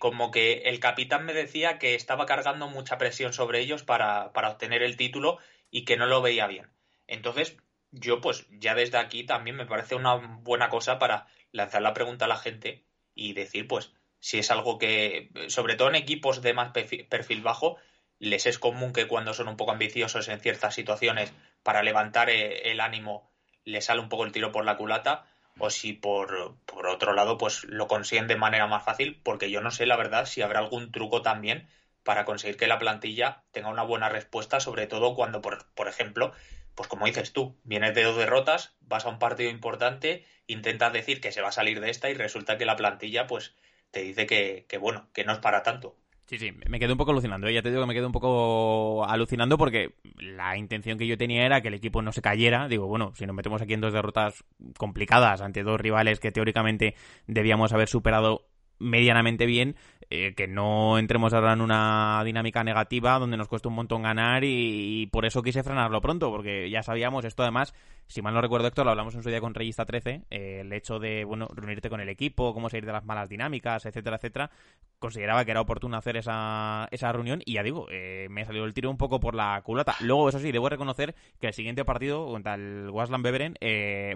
como 0.00 0.32
que 0.32 0.62
el 0.64 0.80
capitán 0.80 1.24
me 1.24 1.32
decía 1.32 1.78
que 1.78 1.94
estaba 1.94 2.26
cargando 2.26 2.68
mucha 2.68 2.98
presión 2.98 3.32
sobre 3.32 3.60
ellos 3.60 3.84
para, 3.84 4.32
para 4.32 4.50
obtener 4.50 4.82
el 4.82 4.96
título 4.96 5.38
y 5.70 5.84
que 5.84 5.96
no 5.96 6.06
lo 6.06 6.22
veía 6.22 6.48
bien. 6.48 6.72
Entonces, 7.06 7.56
yo 7.92 8.20
pues 8.20 8.46
ya 8.50 8.74
desde 8.74 8.98
aquí 8.98 9.24
también 9.24 9.56
me 9.56 9.66
parece 9.66 9.94
una 9.94 10.14
buena 10.14 10.68
cosa 10.68 10.98
para 10.98 11.26
lanzar 11.52 11.82
la 11.82 11.94
pregunta 11.94 12.24
a 12.24 12.28
la 12.28 12.36
gente 12.36 12.84
y 13.14 13.32
decir, 13.32 13.66
pues, 13.66 13.92
si 14.18 14.38
es 14.38 14.50
algo 14.50 14.78
que, 14.78 15.30
sobre 15.48 15.76
todo 15.76 15.88
en 15.88 15.94
equipos 15.94 16.42
de 16.42 16.54
más 16.54 16.72
perfil 16.72 17.42
bajo, 17.42 17.78
les 18.20 18.46
es 18.46 18.58
común 18.58 18.92
que 18.92 19.08
cuando 19.08 19.34
son 19.34 19.48
un 19.48 19.56
poco 19.56 19.72
ambiciosos 19.72 20.28
en 20.28 20.40
ciertas 20.40 20.74
situaciones 20.74 21.32
para 21.62 21.82
levantar 21.82 22.30
eh, 22.30 22.70
el 22.70 22.80
ánimo 22.80 23.30
les 23.64 23.86
sale 23.86 24.00
un 24.00 24.08
poco 24.08 24.24
el 24.24 24.32
tiro 24.32 24.52
por 24.52 24.64
la 24.64 24.76
culata 24.76 25.26
o 25.58 25.70
si 25.70 25.92
por, 25.92 26.56
por 26.66 26.86
otro 26.86 27.12
lado 27.12 27.38
pues 27.38 27.64
lo 27.64 27.88
consiguen 27.88 28.28
de 28.28 28.36
manera 28.36 28.66
más 28.66 28.84
fácil 28.84 29.20
porque 29.22 29.50
yo 29.50 29.60
no 29.60 29.70
sé 29.70 29.86
la 29.86 29.96
verdad 29.96 30.26
si 30.26 30.42
habrá 30.42 30.60
algún 30.60 30.92
truco 30.92 31.22
también 31.22 31.68
para 32.02 32.24
conseguir 32.24 32.56
que 32.56 32.66
la 32.66 32.78
plantilla 32.78 33.44
tenga 33.52 33.68
una 33.68 33.82
buena 33.82 34.08
respuesta 34.08 34.60
sobre 34.60 34.86
todo 34.86 35.14
cuando 35.14 35.40
por, 35.40 35.66
por 35.74 35.88
ejemplo 35.88 36.32
pues 36.74 36.88
como 36.88 37.06
dices 37.06 37.32
tú, 37.32 37.56
vienes 37.64 37.94
de 37.94 38.04
dos 38.04 38.16
derrotas, 38.16 38.74
vas 38.80 39.04
a 39.04 39.08
un 39.08 39.18
partido 39.18 39.50
importante, 39.50 40.24
intentas 40.46 40.92
decir 40.92 41.20
que 41.20 41.32
se 41.32 41.42
va 41.42 41.48
a 41.48 41.52
salir 41.52 41.80
de 41.80 41.90
esta 41.90 42.10
y 42.10 42.14
resulta 42.14 42.58
que 42.58 42.64
la 42.64 42.76
plantilla 42.76 43.26
pues 43.26 43.54
te 43.90 44.02
dice 44.02 44.26
que, 44.26 44.78
bueno, 44.78 45.08
que 45.12 45.24
no 45.24 45.32
es 45.32 45.38
para 45.38 45.62
tanto. 45.62 45.96
Sí, 46.26 46.38
sí, 46.38 46.52
me 46.52 46.78
quedé 46.78 46.92
un 46.92 46.98
poco 46.98 47.10
alucinando. 47.10 47.48
¿eh? 47.48 47.54
Ya 47.54 47.62
te 47.62 47.70
digo 47.70 47.80
que 47.82 47.88
me 47.88 47.94
quedé 47.94 48.06
un 48.06 48.12
poco 48.12 49.04
alucinando 49.04 49.58
porque 49.58 49.94
la 50.16 50.56
intención 50.56 50.96
que 50.96 51.08
yo 51.08 51.18
tenía 51.18 51.44
era 51.44 51.60
que 51.60 51.68
el 51.68 51.74
equipo 51.74 52.02
no 52.02 52.12
se 52.12 52.22
cayera. 52.22 52.68
Digo, 52.68 52.86
bueno, 52.86 53.12
si 53.16 53.26
nos 53.26 53.34
metemos 53.34 53.60
aquí 53.60 53.74
en 53.74 53.80
dos 53.80 53.92
derrotas 53.92 54.44
complicadas 54.78 55.40
ante 55.40 55.64
dos 55.64 55.80
rivales 55.80 56.20
que 56.20 56.30
teóricamente 56.30 56.94
debíamos 57.26 57.72
haber 57.72 57.88
superado 57.88 58.46
medianamente 58.78 59.44
bien, 59.44 59.74
eh, 60.12 60.34
que 60.34 60.48
no 60.48 60.98
entremos 60.98 61.32
ahora 61.32 61.52
en 61.52 61.60
una 61.60 62.20
dinámica 62.24 62.64
negativa 62.64 63.16
donde 63.20 63.36
nos 63.36 63.46
cuesta 63.46 63.68
un 63.68 63.76
montón 63.76 64.02
ganar 64.02 64.42
y, 64.44 65.06
por 65.12 65.24
eso 65.24 65.40
quise 65.40 65.62
frenarlo 65.62 66.00
pronto, 66.00 66.30
porque 66.30 66.68
ya 66.68 66.82
sabíamos 66.82 67.24
esto 67.24 67.44
además, 67.44 67.72
si 68.06 68.22
mal 68.22 68.34
no 68.34 68.40
recuerdo 68.40 68.66
Héctor, 68.66 68.84
lo 68.84 68.90
hablamos 68.90 69.14
en 69.14 69.22
su 69.22 69.28
día 69.28 69.40
con 69.40 69.54
Reyista 69.54 69.84
13, 69.84 70.22
eh, 70.30 70.60
el 70.60 70.72
hecho 70.72 70.98
de, 70.98 71.24
bueno, 71.24 71.48
reunirte 71.54 71.88
con 71.88 72.00
el 72.00 72.08
equipo, 72.08 72.52
cómo 72.54 72.68
salir 72.68 72.86
de 72.86 72.92
las 72.92 73.04
malas 73.04 73.28
dinámicas, 73.28 73.86
etcétera, 73.86 74.16
etcétera, 74.16 74.50
consideraba 74.98 75.44
que 75.44 75.52
era 75.52 75.60
oportuno 75.60 75.96
hacer 75.96 76.16
esa, 76.16 76.88
esa 76.90 77.12
reunión 77.12 77.42
y 77.44 77.54
ya 77.54 77.62
digo, 77.62 77.86
eh, 77.90 78.28
me 78.30 78.44
salió 78.44 78.64
el 78.64 78.74
tiro 78.74 78.90
un 78.90 78.96
poco 78.96 79.20
por 79.20 79.34
la 79.34 79.60
culata. 79.62 79.94
Luego, 80.00 80.28
eso 80.28 80.38
sí, 80.38 80.52
debo 80.52 80.68
reconocer 80.68 81.14
que 81.40 81.46
el 81.46 81.54
siguiente 81.54 81.84
partido 81.84 82.26
contra 82.26 82.54
el 82.54 82.90
Wasland 82.90 83.24
Beveren, 83.24 83.56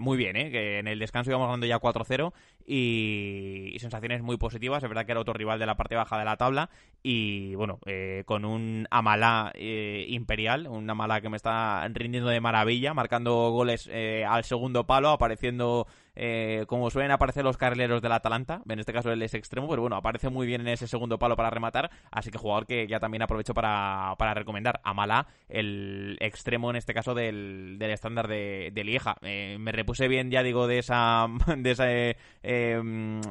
muy 0.00 0.16
bien, 0.16 0.34
que 0.50 0.78
en 0.78 0.88
el 0.88 0.98
descanso 0.98 1.30
íbamos 1.30 1.46
ganando 1.46 1.66
ya 1.66 1.78
4-0 1.78 2.32
y, 2.66 3.70
y 3.72 3.78
sensaciones 3.78 4.22
muy 4.22 4.36
positivas, 4.36 4.82
es 4.82 4.88
verdad 4.88 5.06
que 5.06 5.12
era 5.12 5.20
otro 5.20 5.34
rival 5.34 5.58
de 5.58 5.66
la 5.66 5.76
parte 5.76 5.94
baja 5.94 6.18
de 6.18 6.24
la 6.24 6.36
tabla 6.36 6.70
y 7.06 7.54
bueno, 7.54 7.80
eh, 7.84 8.22
con 8.24 8.46
un 8.46 8.88
Amalá 8.90 9.52
eh, 9.54 10.06
imperial, 10.08 10.66
un 10.66 10.88
Amalá 10.88 11.20
que 11.20 11.28
me 11.28 11.36
está 11.36 11.86
rindiendo 11.88 12.30
de 12.30 12.40
maravilla, 12.40 12.94
marcando 12.94 13.50
goles 13.50 13.73
eh, 13.88 14.24
al 14.26 14.44
segundo 14.44 14.84
palo, 14.84 15.10
apareciendo 15.10 15.86
eh, 16.16 16.64
como 16.68 16.90
suelen 16.90 17.10
aparecer 17.10 17.44
los 17.44 17.56
carrileros 17.56 18.00
del 18.02 18.12
Atalanta, 18.12 18.62
en 18.68 18.78
este 18.78 18.92
caso 18.92 19.10
él 19.10 19.22
es 19.22 19.34
extremo, 19.34 19.68
pero 19.68 19.82
bueno, 19.82 19.96
aparece 19.96 20.30
muy 20.30 20.46
bien 20.46 20.60
en 20.60 20.68
ese 20.68 20.86
segundo 20.86 21.18
palo 21.18 21.36
para 21.36 21.50
rematar, 21.50 21.90
así 22.10 22.30
que 22.30 22.38
jugador 22.38 22.66
que 22.66 22.86
ya 22.86 23.00
también 23.00 23.22
aprovecho 23.22 23.54
para, 23.54 24.14
para 24.18 24.34
recomendar 24.34 24.80
a 24.84 24.94
Malá, 24.94 25.26
el 25.48 26.16
extremo 26.20 26.70
en 26.70 26.76
este 26.76 26.94
caso 26.94 27.14
del, 27.14 27.76
del 27.78 27.90
estándar 27.90 28.28
de, 28.28 28.72
Lieja. 28.84 29.16
Eh, 29.22 29.56
me 29.58 29.72
repuse 29.72 30.08
bien, 30.08 30.30
ya 30.30 30.42
digo, 30.42 30.66
de 30.66 30.78
esa, 30.78 31.26
de 31.56 31.70
esa, 31.70 31.86
eh, 31.90 32.14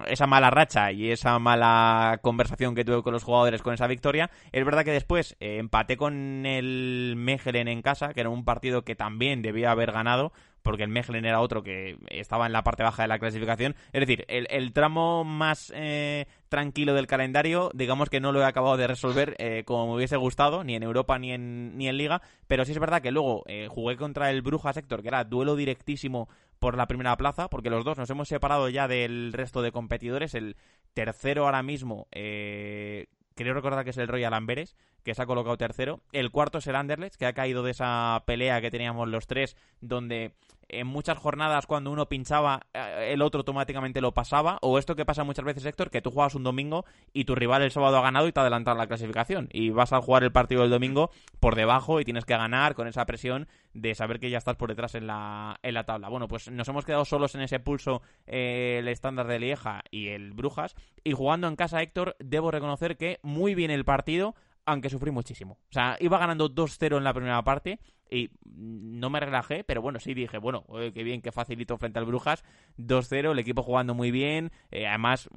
esa 0.08 0.28
mala 0.28 0.50
racha 0.50 0.92
y 0.92 1.12
esa 1.12 1.38
mala 1.40 2.20
conversación 2.22 2.74
que 2.74 2.84
tuve 2.84 3.04
con 3.04 3.14
los 3.14 3.24
jugadores 3.24 3.62
con 3.62 3.74
esa 3.74 3.88
victoria. 3.88 4.32
Es 4.52 4.66
verdad 4.66 4.84
que 4.84 4.92
después 4.92 5.36
empaté 5.40 5.96
con 5.96 6.46
el 6.46 7.14
Mechelen 7.18 7.68
en 7.68 7.82
casa, 7.82 8.14
que 8.14 8.22
era 8.22 8.30
un 8.30 8.46
partido 8.46 8.84
que 8.84 8.96
también 8.96 9.42
debía 9.42 9.72
haber 9.72 9.92
ganado, 9.92 10.34
porque 10.64 10.84
el 10.84 10.90
Mechelen 10.90 11.26
era 11.26 11.42
otro 11.42 11.62
que 11.62 11.98
estaba 12.08 12.48
en 12.48 12.54
la 12.54 12.64
parte 12.64 12.84
baja 12.84 13.04
de 13.04 13.10
la 13.10 13.20
clasificación. 13.20 13.76
Es 13.92 14.00
decir, 14.00 14.26
el, 14.28 14.74
tramo 14.74 15.24
más 15.24 15.72
eh, 15.76 16.26
tranquilo 16.50 16.94
del 16.94 17.06
calendario, 17.06 17.70
digamos 17.74 18.10
que 18.10 18.20
no 18.20 18.32
lo 18.32 18.42
he 18.42 18.46
acabado 18.46 18.78
de 18.78 18.88
resolver 18.88 19.36
eh, 19.38 19.64
como 19.66 19.88
me 19.88 19.96
hubiese 19.96 20.18
gustado, 20.18 20.64
ni 20.64 20.76
en 20.76 20.84
Europa 20.84 21.20
ni 21.20 21.34
en, 21.34 21.78
ni 21.78 21.88
en 21.88 21.98
Liga, 21.98 22.22
pero 22.48 22.66
sí 22.66 22.72
es 22.72 22.80
verdad 22.80 23.02
que 23.02 23.12
luego 23.12 23.44
eh, 23.48 23.68
jugué 23.70 23.98
contra 23.98 24.32
el 24.32 24.42
Brujas 24.42 24.78
Héctor, 24.78 25.02
que 25.02 25.10
era 25.10 25.24
duelo 25.26 25.56
directísimo 25.56 26.30
por 26.60 26.78
la 26.78 26.88
primera 26.88 27.18
plaza, 27.18 27.50
porque 27.50 27.70
los 27.70 27.84
dos 27.84 27.98
nos 27.98 28.10
hemos 28.10 28.30
separado 28.30 28.70
ya 28.70 28.88
del 28.88 29.34
resto 29.34 29.62
de 29.62 29.74
competidores. 29.74 30.34
El 30.34 30.56
tercero 30.94 31.46
ahora 31.46 31.62
mismo, 31.62 32.08
eh, 32.14 33.08
creo 33.36 33.54
recordar 33.54 33.84
que 33.84 33.92
es 33.92 33.98
el 33.98 34.08
Royal 34.08 34.34
Amberes, 34.34 34.76
que 35.04 35.14
se 35.14 35.22
ha 35.22 35.26
colocado 35.26 35.58
tercero. 35.58 36.02
El 36.12 36.32
cuarto 36.32 36.60
es 36.60 36.68
el 36.68 36.76
Anderlecht, 36.76 37.16
que 37.16 37.26
ha 37.26 37.34
caído 37.34 37.64
de 37.64 37.72
esa 37.72 38.24
pelea 38.26 38.62
que 38.62 38.72
teníamos 38.72 39.08
los 39.08 39.28
tres, 39.28 39.56
donde 39.82 40.34
en 40.80 40.88
muchas 40.88 41.18
jornadas 41.18 41.66
cuando 41.66 41.92
uno 41.92 42.08
pinchaba, 42.08 42.62
eh, 42.74 43.12
el 43.14 43.22
otro 43.22 43.40
automáticamente 43.40 44.02
lo 44.02 44.14
pasaba. 44.14 44.58
O 44.62 44.78
esto 44.78 44.96
que 44.96 45.06
pasa 45.06 45.24
muchas 45.24 45.46
veces, 45.46 45.66
Héctor, 45.66 45.90
que 45.90 46.02
tú 46.02 46.12
juegas 46.12 46.36
un 46.36 46.44
domingo 46.44 46.86
y 47.14 47.26
tu 47.26 47.36
rival 47.36 47.62
el 47.62 47.72
sábado 47.72 47.98
ha 47.98 48.02
ganado 48.02 48.28
y 48.28 48.32
te 48.32 48.40
ha 48.40 48.44
adelantado 48.44 48.78
la 48.78 48.88
clasificación. 48.88 49.50
Y 49.52 49.70
vas 49.70 49.94
a 49.94 50.02
jugar 50.02 50.24
el 50.24 50.32
partido 50.32 50.62
del 50.62 50.72
domingo 50.72 51.12
por 51.40 51.56
debajo 51.56 52.00
y 52.00 52.06
tienes 52.06 52.26
que 52.26 52.38
ganar 52.38 52.76
con 52.76 52.88
esa 52.88 53.06
presión 53.06 53.48
de 53.74 53.96
saber 53.96 54.20
que 54.20 54.30
ya 54.30 54.38
estás 54.38 54.56
por 54.56 54.70
detrás 54.70 54.96
en 54.96 55.08
la, 55.08 55.60
en 55.64 55.74
la 55.74 55.84
tabla. 55.84 56.10
Bueno, 56.10 56.28
pues 56.28 56.50
nos 56.52 56.68
hemos 56.68 56.86
quedado 56.86 57.06
solos 57.06 57.36
en 57.36 57.42
ese 57.42 57.60
pulso 57.60 58.02
eh, 58.28 58.78
el 58.80 58.88
estándar 58.88 59.28
de 59.28 59.40
Lieja 59.40 59.84
y 59.92 60.10
el 60.10 60.34
Brujas. 60.34 60.76
Y 61.04 61.14
jugando 61.14 61.48
en 61.48 61.56
casa, 61.56 61.82
Héctor, 61.82 62.16
debo 62.20 62.52
reconocer 62.52 62.98
que 62.98 63.20
muy 63.24 63.56
bien 63.56 63.72
el 63.72 63.86
partido 63.86 64.36
aunque 64.66 64.90
sufrí 64.90 65.12
muchísimo. 65.12 65.60
O 65.70 65.74
sea, 65.74 65.98
iba 66.00 66.18
ganando 66.18 66.50
2-0 66.50 66.98
en 66.98 67.04
la 67.04 67.14
primera 67.14 67.42
parte 67.44 67.80
y 68.10 68.30
no 68.46 69.10
me 69.10 69.20
relajé, 69.20 69.64
pero 69.64 69.82
bueno, 69.82 70.00
sí 70.00 70.14
dije, 70.14 70.38
bueno, 70.38 70.66
qué 70.94 71.04
bien, 71.04 71.22
qué 71.22 71.32
facilito 71.32 71.78
frente 71.78 72.00
al 72.00 72.06
Brujas. 72.06 72.44
2-0, 72.78 73.32
el 73.32 73.40
equipo 73.40 73.64
jugando 73.64 73.94
muy 73.94 74.12
bien, 74.12 74.52
eh, 74.72 74.88
además 74.88 75.30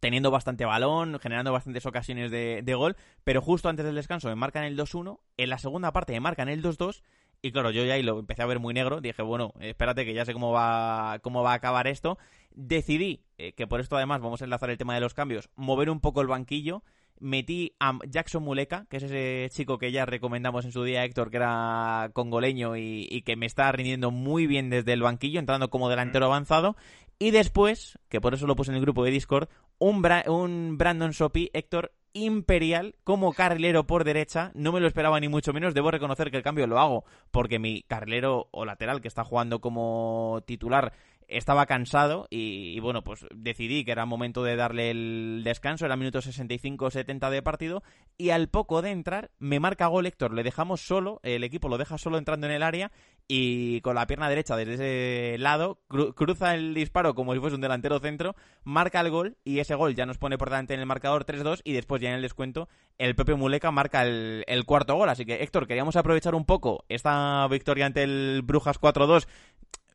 teniendo 0.00 0.30
bastante 0.30 0.64
balón, 0.64 1.18
generando 1.20 1.52
bastantes 1.52 1.86
ocasiones 1.86 2.30
de, 2.30 2.74
gol, 2.74 2.96
pero 3.24 3.40
justo 3.40 3.68
antes 3.68 3.84
del 3.84 3.94
descanso 3.94 4.28
me 4.28 4.36
marcan 4.36 4.64
el 4.64 4.76
2-1, 4.76 5.20
en 5.38 5.50
la 5.50 5.58
segunda 5.58 5.90
parte 5.92 6.12
me 6.12 6.20
marcan 6.20 6.48
el 6.48 6.62
2-2 6.62 7.02
y 7.42 7.50
claro, 7.50 7.70
yo 7.70 7.84
ya 7.84 7.94
ahí 7.94 8.02
lo 8.02 8.18
empecé 8.18 8.42
a 8.42 8.46
ver 8.46 8.58
muy 8.58 8.74
negro, 8.74 9.00
dije, 9.00 9.22
bueno, 9.22 9.54
espérate 9.60 10.04
que 10.04 10.14
ya 10.14 10.24
sé 10.24 10.32
cómo 10.32 10.52
va, 10.52 11.18
cómo 11.22 11.42
va 11.42 11.52
a 11.52 11.54
acabar 11.54 11.86
esto. 11.86 12.18
Decidí, 12.50 13.24
eh, 13.38 13.52
que 13.52 13.66
por 13.66 13.80
esto 13.80 13.96
además 13.96 14.20
vamos 14.20 14.40
a 14.40 14.44
enlazar 14.44 14.70
el 14.70 14.78
tema 14.78 14.94
de 14.94 15.00
los 15.00 15.14
cambios, 15.14 15.50
mover 15.54 15.90
un 15.90 16.00
poco 16.00 16.22
el 16.22 16.26
banquillo 16.26 16.82
metí 17.20 17.72
a 17.80 17.98
Jackson 18.08 18.42
Muleka, 18.42 18.86
que 18.88 18.98
es 18.98 19.04
ese 19.04 19.48
chico 19.50 19.78
que 19.78 19.92
ya 19.92 20.06
recomendamos 20.06 20.64
en 20.64 20.72
su 20.72 20.84
día, 20.84 21.04
Héctor, 21.04 21.30
que 21.30 21.38
era 21.38 22.10
congoleño 22.12 22.76
y, 22.76 23.22
que 23.24 23.36
me 23.36 23.46
está 23.46 23.70
rindiendo 23.72 24.10
muy 24.10 24.46
bien 24.46 24.70
desde 24.70 24.92
el 24.92 25.02
banquillo, 25.02 25.40
entrando 25.40 25.70
como 25.70 25.88
delantero 25.88 26.26
mm. 26.26 26.30
avanzado. 26.30 26.76
Y 27.18 27.30
después, 27.30 27.98
que 28.08 28.20
por 28.20 28.34
eso 28.34 28.46
lo 28.46 28.56
puse 28.56 28.70
en 28.70 28.76
el 28.76 28.82
grupo 28.82 29.04
de 29.04 29.10
Discord, 29.10 29.48
un, 29.78 30.06
un 30.26 30.78
Brandon 30.78 31.12
Sopi, 31.12 31.50
Héctor, 31.52 31.92
imperial 32.16 32.94
como 33.04 33.32
carrilero 33.32 33.86
por 33.86 34.04
derecha. 34.04 34.50
No 34.54 34.72
me 34.72 34.80
lo 34.80 34.86
esperaba 34.86 35.20
ni 35.20 35.28
mucho 35.28 35.52
menos. 35.52 35.74
Debo 35.74 35.90
reconocer 35.90 36.30
que 36.30 36.38
el 36.38 36.42
cambio 36.42 36.66
lo 36.66 36.78
hago 36.78 37.04
porque 37.30 37.58
mi 37.58 37.82
carrilero 37.82 38.48
o 38.50 38.64
lateral 38.64 39.00
que 39.00 39.08
está 39.08 39.24
jugando 39.24 39.60
como 39.60 40.42
titular 40.46 40.92
estaba 41.28 41.66
cansado 41.66 42.26
y, 42.30 42.78
bueno, 42.80 43.02
pues 43.02 43.26
decidí 43.34 43.84
que 43.84 43.92
era 43.92 44.06
momento 44.06 44.44
de 44.44 44.56
darle 44.56 44.90
el 44.90 45.42
descanso, 45.44 45.86
era 45.86 45.96
minuto 45.96 46.20
65-70 46.20 47.30
de 47.30 47.42
partido 47.42 47.82
y 48.16 48.30
al 48.30 48.48
poco 48.48 48.82
de 48.82 48.90
entrar 48.90 49.30
me 49.38 49.60
marca 49.60 49.86
gol 49.86 50.06
Héctor, 50.06 50.32
le 50.32 50.42
dejamos 50.42 50.80
solo, 50.80 51.20
el 51.22 51.44
equipo 51.44 51.68
lo 51.68 51.78
deja 51.78 51.98
solo 51.98 52.18
entrando 52.18 52.46
en 52.46 52.52
el 52.52 52.62
área 52.62 52.92
y 53.28 53.80
con 53.80 53.96
la 53.96 54.06
pierna 54.06 54.28
derecha 54.28 54.56
desde 54.56 54.74
ese 54.74 55.38
lado 55.38 55.80
cruza 55.88 56.54
el 56.54 56.74
disparo 56.74 57.14
como 57.14 57.34
si 57.34 57.40
fuese 57.40 57.56
un 57.56 57.60
delantero 57.60 57.98
centro, 57.98 58.36
marca 58.62 59.00
el 59.00 59.10
gol 59.10 59.36
y 59.44 59.58
ese 59.58 59.74
gol 59.74 59.94
ya 59.94 60.06
nos 60.06 60.18
pone 60.18 60.38
por 60.38 60.50
delante 60.50 60.74
en 60.74 60.80
el 60.80 60.86
marcador 60.86 61.26
3-2 61.26 61.60
y 61.64 61.72
después 61.72 62.00
ya 62.00 62.10
en 62.10 62.16
el 62.16 62.22
descuento 62.22 62.68
el 62.98 63.14
propio 63.14 63.36
Muleca 63.36 63.70
marca 63.70 64.04
el 64.04 64.64
cuarto 64.64 64.94
gol, 64.94 65.08
así 65.08 65.26
que 65.26 65.42
Héctor, 65.42 65.66
queríamos 65.66 65.96
aprovechar 65.96 66.34
un 66.34 66.46
poco 66.46 66.84
esta 66.88 67.46
victoria 67.48 67.86
ante 67.86 68.02
el 68.02 68.42
Brujas 68.42 68.80
4-2 68.80 69.26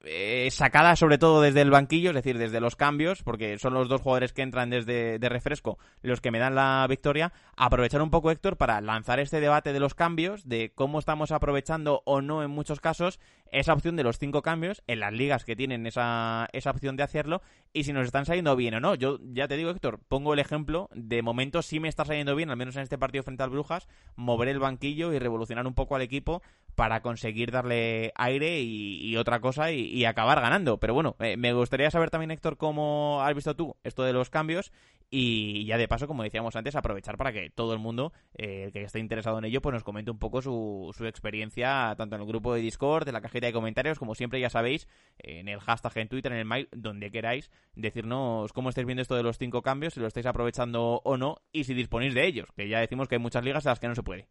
eh, 0.04 0.50
sacada 0.52 0.96
sobre 0.96 1.18
todo 1.18 1.42
desde 1.42 1.62
el 1.62 1.70
banquillo, 1.70 2.10
es 2.10 2.16
decir, 2.16 2.38
desde 2.38 2.60
los 2.60 2.76
cambios, 2.76 3.24
porque 3.24 3.58
son 3.60 3.74
los 3.74 3.88
dos 3.88 4.02
jugadores 4.02 4.34
que 4.34 4.42
entran 4.42 4.70
desde 4.70 5.20
de 5.20 5.30
refresco 5.30 5.78
los 6.02 6.22
que 6.22 6.32
me 6.32 6.40
dan 6.40 6.56
la 6.56 6.86
victoria, 6.90 7.34
aprovechar 7.56 8.02
un 8.02 8.10
poco 8.10 8.32
Héctor 8.32 8.58
para 8.58 8.82
lanzar 8.82 9.20
este 9.20 9.40
debate 9.40 9.74
de 9.74 9.80
los 9.80 9.94
cambios, 9.94 10.48
de 10.48 10.72
cómo 10.74 11.00
estamos 11.00 11.32
aprovechando 11.32 12.02
o 12.06 12.22
no 12.22 12.44
en 12.44 12.50
muchos 12.50 12.80
casos 12.80 13.20
esa 13.52 13.74
opción 13.74 13.96
de 13.96 14.04
los 14.04 14.18
cinco 14.18 14.42
cambios 14.42 14.82
en 14.88 15.02
las 15.02 15.14
ligas 15.14 15.44
que 15.44 15.56
tienen 15.56 15.86
esa, 15.86 16.48
esa 16.54 16.72
opción 16.72 16.96
de 16.96 17.04
hacerlo 17.04 17.42
y 17.74 17.84
si 17.84 17.94
nos 17.94 18.06
están 18.06 18.26
saliendo 18.26 18.56
bien 18.56 18.74
o 18.76 18.80
no. 18.80 18.96
Yo 18.96 19.20
ya 19.34 19.48
te 19.48 19.58
digo, 19.58 19.70
Héctor, 19.70 20.00
pongo 20.08 20.34
el 20.34 20.40
ejemplo, 20.40 20.90
de 20.94 21.22
momento 21.22 21.62
sí 21.62 21.80
me 21.80 21.90
está 21.90 22.06
saliendo 22.06 22.36
bien, 22.36 22.50
al 22.50 22.58
menos 22.58 22.76
en 22.76 22.84
este 22.84 22.98
partido 22.98 23.24
frente 23.24 23.44
al 23.44 23.50
Brujas, 23.50 23.88
mover 24.16 24.48
el 24.48 24.60
banquillo 24.60 25.14
y 25.14 25.20
revolucionar 25.20 25.68
un 25.68 25.74
poco 25.74 25.96
al 25.96 26.02
equipo 26.02 26.42
para 26.82 27.04
conseguir 27.04 27.52
darle 27.52 28.12
aire 28.16 28.60
y, 28.64 29.16
otra 29.16 29.40
cosa 29.40 29.72
y, 29.72 30.04
acabar 30.04 30.42
ganando. 30.42 30.80
Pero 30.80 30.96
bueno, 30.96 31.16
eh, 31.20 31.38
me 31.38 31.54
gustaría 31.54 31.92
saber 31.92 32.10
también, 32.10 32.32
Héctor, 32.32 32.58
cómo 32.58 33.22
has 33.22 33.36
visto 33.36 33.56
tú 33.56 33.76
esto 33.84 34.02
de 34.02 34.14
los 34.14 34.32
cambios 34.32 34.72
y 35.12 35.64
ya 35.66 35.78
de 35.78 35.88
paso, 35.88 36.08
como 36.08 36.24
decíamos 36.24 36.56
antes, 36.56 36.76
aprovechar 36.76 37.18
para 37.18 37.32
que 37.32 37.52
todo 37.52 37.74
el 37.74 37.78
mundo 37.78 38.14
eh, 38.36 38.72
que 38.74 38.82
esté 38.82 38.98
interesado 38.98 39.38
en 39.38 39.46
ello 39.46 39.62
pues 39.62 39.76
nos 39.76 39.84
comente 39.84 40.10
un 40.10 40.18
poco 40.18 40.42
su, 40.42 40.92
su 40.98 41.06
experiencia 41.06 41.94
tanto 42.00 42.16
en 42.16 42.24
el 42.24 42.28
grupo 42.28 42.52
de 42.56 42.62
Discord, 42.62 43.08
en 43.08 43.14
la 43.14 43.22
cajita 43.22 43.46
de 43.46 43.54
comentarios, 43.54 44.00
como 44.00 44.16
siempre 44.16 44.40
ya 44.40 44.50
sabéis, 44.50 44.88
en 45.20 45.50
el 45.50 45.60
hashtag 45.60 45.96
en 46.00 46.08
Twitter, 46.08 46.32
en 46.32 46.40
el 46.40 46.46
mail, 46.46 46.68
donde 46.72 47.12
queráis, 47.12 47.52
decirnos 47.76 48.54
cómo 48.54 48.70
estáis 48.70 48.88
viendo 48.88 49.04
esto 49.04 49.16
de 49.16 49.22
los 49.22 49.38
cinco 49.38 49.62
cambios, 49.62 49.94
si 49.94 50.00
lo 50.00 50.08
estáis 50.08 50.26
aprovechando 50.26 51.00
o 51.04 51.16
no 51.16 51.44
y 51.52 51.66
si 51.66 51.76
disponéis 51.76 52.16
de 52.16 52.26
ellos, 52.26 52.50
que 52.56 52.68
ya 52.68 52.80
decimos 52.80 53.08
que 53.08 53.16
hay 53.16 53.22
muchas 53.22 53.44
ligas 53.44 53.68
en 53.68 53.70
las 53.70 53.80
que 53.80 53.88
no 53.88 53.94
se 53.94 54.02
puede. 54.02 54.30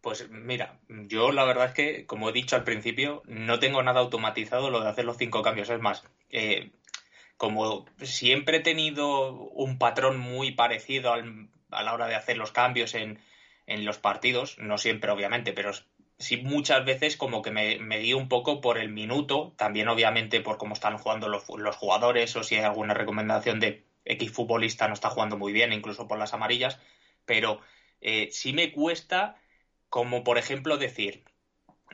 Pues 0.00 0.28
mira, 0.30 0.78
yo 0.88 1.32
la 1.32 1.44
verdad 1.44 1.66
es 1.66 1.72
que, 1.72 2.06
como 2.06 2.28
he 2.28 2.32
dicho 2.32 2.56
al 2.56 2.64
principio, 2.64 3.22
no 3.26 3.58
tengo 3.58 3.82
nada 3.82 4.00
automatizado 4.00 4.70
lo 4.70 4.80
de 4.80 4.88
hacer 4.88 5.04
los 5.04 5.16
cinco 5.16 5.42
cambios. 5.42 5.68
Es 5.68 5.80
más, 5.80 6.04
eh, 6.30 6.70
como 7.36 7.86
siempre 8.02 8.58
he 8.58 8.60
tenido 8.60 9.32
un 9.32 9.78
patrón 9.78 10.18
muy 10.18 10.52
parecido 10.52 11.12
a 11.12 11.82
la 11.82 11.94
hora 11.94 12.06
de 12.06 12.14
hacer 12.14 12.36
los 12.36 12.52
cambios 12.52 12.94
en, 12.94 13.20
en, 13.66 13.84
los 13.84 13.98
partidos, 13.98 14.58
no 14.58 14.78
siempre 14.78 15.10
obviamente, 15.10 15.52
pero 15.52 15.72
sí 16.18 16.38
muchas 16.38 16.84
veces 16.84 17.16
como 17.16 17.42
que 17.42 17.50
me, 17.50 17.78
me 17.78 17.98
guío 17.98 18.16
un 18.16 18.28
poco 18.28 18.60
por 18.60 18.78
el 18.78 18.88
minuto, 18.88 19.54
también 19.56 19.88
obviamente 19.88 20.40
por 20.40 20.56
cómo 20.56 20.74
están 20.74 20.98
jugando 20.98 21.28
los, 21.28 21.44
los 21.48 21.76
jugadores 21.76 22.34
o 22.36 22.42
si 22.42 22.54
hay 22.54 22.62
alguna 22.62 22.94
recomendación 22.94 23.60
de 23.60 23.84
X 24.06 24.30
futbolista 24.30 24.88
no 24.88 24.94
está 24.94 25.10
jugando 25.10 25.36
muy 25.36 25.52
bien, 25.52 25.72
incluso 25.72 26.08
por 26.08 26.18
las 26.18 26.32
amarillas, 26.32 26.78
pero 27.24 27.60
eh, 28.00 28.28
sí 28.30 28.52
me 28.52 28.72
cuesta 28.72 29.36
como 29.88 30.24
por 30.24 30.38
ejemplo 30.38 30.76
decir, 30.78 31.24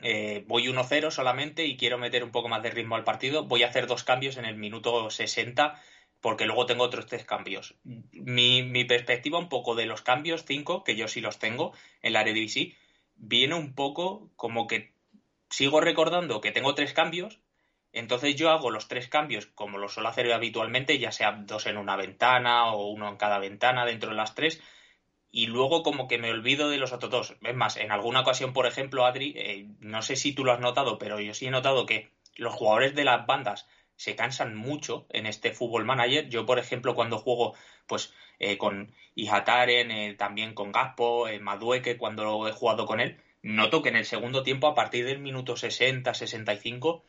eh, 0.01 0.43
voy 0.47 0.67
1-0 0.67 1.11
solamente 1.11 1.65
y 1.65 1.77
quiero 1.77 1.97
meter 1.97 2.23
un 2.23 2.31
poco 2.31 2.49
más 2.49 2.63
de 2.63 2.71
ritmo 2.71 2.95
al 2.95 3.03
partido, 3.03 3.45
voy 3.45 3.63
a 3.63 3.67
hacer 3.67 3.87
dos 3.87 4.03
cambios 4.03 4.37
en 4.37 4.45
el 4.45 4.55
minuto 4.55 5.09
60 5.09 5.81
porque 6.19 6.45
luego 6.45 6.65
tengo 6.65 6.83
otros 6.85 7.05
tres 7.05 7.25
cambios. 7.25 7.75
Mi, 7.83 8.63
mi 8.63 8.85
perspectiva 8.85 9.37
un 9.37 9.49
poco 9.49 9.75
de 9.75 9.85
los 9.85 10.01
cambios, 10.01 10.45
cinco, 10.45 10.83
que 10.83 10.95
yo 10.95 11.09
sí 11.09 11.19
los 11.19 11.37
tengo 11.37 11.73
en 12.01 12.13
la 12.13 12.21
Eredivisie, 12.21 12.77
viene 13.15 13.55
un 13.55 13.75
poco 13.75 14.31
como 14.37 14.65
que 14.65 14.93
sigo 15.49 15.81
recordando 15.81 16.39
que 16.39 16.51
tengo 16.51 16.75
tres 16.75 16.93
cambios, 16.93 17.41
entonces 17.91 18.35
yo 18.35 18.49
hago 18.49 18.71
los 18.71 18.87
tres 18.87 19.07
cambios 19.07 19.47
como 19.47 19.77
lo 19.77 19.89
suelo 19.89 20.09
hacer 20.09 20.31
habitualmente, 20.31 20.97
ya 20.97 21.11
sea 21.11 21.33
dos 21.33 21.67
en 21.67 21.77
una 21.77 21.95
ventana 21.95 22.73
o 22.73 22.87
uno 22.87 23.07
en 23.09 23.17
cada 23.17 23.37
ventana 23.37 23.85
dentro 23.85 24.09
de 24.09 24.15
las 24.15 24.33
tres, 24.33 24.61
y 25.33 25.47
luego 25.47 25.83
como 25.83 26.07
que 26.07 26.19
me 26.19 26.29
olvido 26.31 26.69
de 26.69 26.77
los 26.77 26.93
otros 26.93 27.11
dos. 27.11 27.35
Es 27.41 27.55
más, 27.55 27.75
en 27.75 27.91
alguna 27.91 28.21
ocasión, 28.21 28.53
por 28.53 28.67
ejemplo, 28.67 29.05
Adri, 29.05 29.33
eh, 29.35 29.67
no 29.79 30.01
sé 30.03 30.15
si 30.15 30.33
tú 30.33 30.45
lo 30.45 30.53
has 30.53 30.61
notado, 30.61 30.99
pero 30.99 31.19
yo 31.19 31.33
sí 31.33 31.47
he 31.47 31.51
notado 31.51 31.85
que 31.85 32.11
los 32.35 32.53
jugadores 32.53 32.95
de 32.95 33.03
las 33.03 33.25
bandas 33.25 33.67
se 33.95 34.15
cansan 34.15 34.55
mucho 34.55 35.07
en 35.09 35.25
este 35.25 35.51
fútbol 35.51 35.85
manager. 35.85 36.29
Yo, 36.29 36.45
por 36.45 36.59
ejemplo, 36.59 36.95
cuando 36.95 37.17
juego 37.17 37.55
pues 37.87 38.13
eh, 38.39 38.57
con 38.57 38.93
Ihataren, 39.15 39.91
eh, 39.91 40.15
también 40.15 40.53
con 40.53 40.71
Gaspo, 40.71 41.27
eh, 41.27 41.39
Madueque, 41.39 41.97
cuando 41.97 42.47
he 42.47 42.51
jugado 42.51 42.85
con 42.85 42.99
él, 42.99 43.19
noto 43.41 43.81
que 43.81 43.89
en 43.89 43.95
el 43.97 44.05
segundo 44.05 44.43
tiempo, 44.43 44.67
a 44.67 44.75
partir 44.75 45.05
del 45.05 45.19
minuto 45.19 45.57
60, 45.57 46.13
65, 46.13 47.03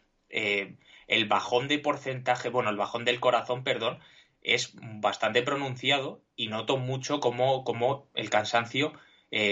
el 1.06 1.28
bajón 1.28 1.68
de 1.68 1.78
porcentaje, 1.78 2.48
bueno, 2.48 2.70
el 2.70 2.76
bajón 2.76 3.04
del 3.04 3.20
corazón, 3.20 3.62
perdón, 3.64 4.00
es 4.44 4.72
bastante 4.74 5.42
pronunciado 5.42 6.22
y 6.36 6.46
noto 6.46 6.76
mucho 6.76 7.18
cómo, 7.18 7.64
cómo 7.64 8.08
el 8.14 8.30
cansancio 8.30 8.92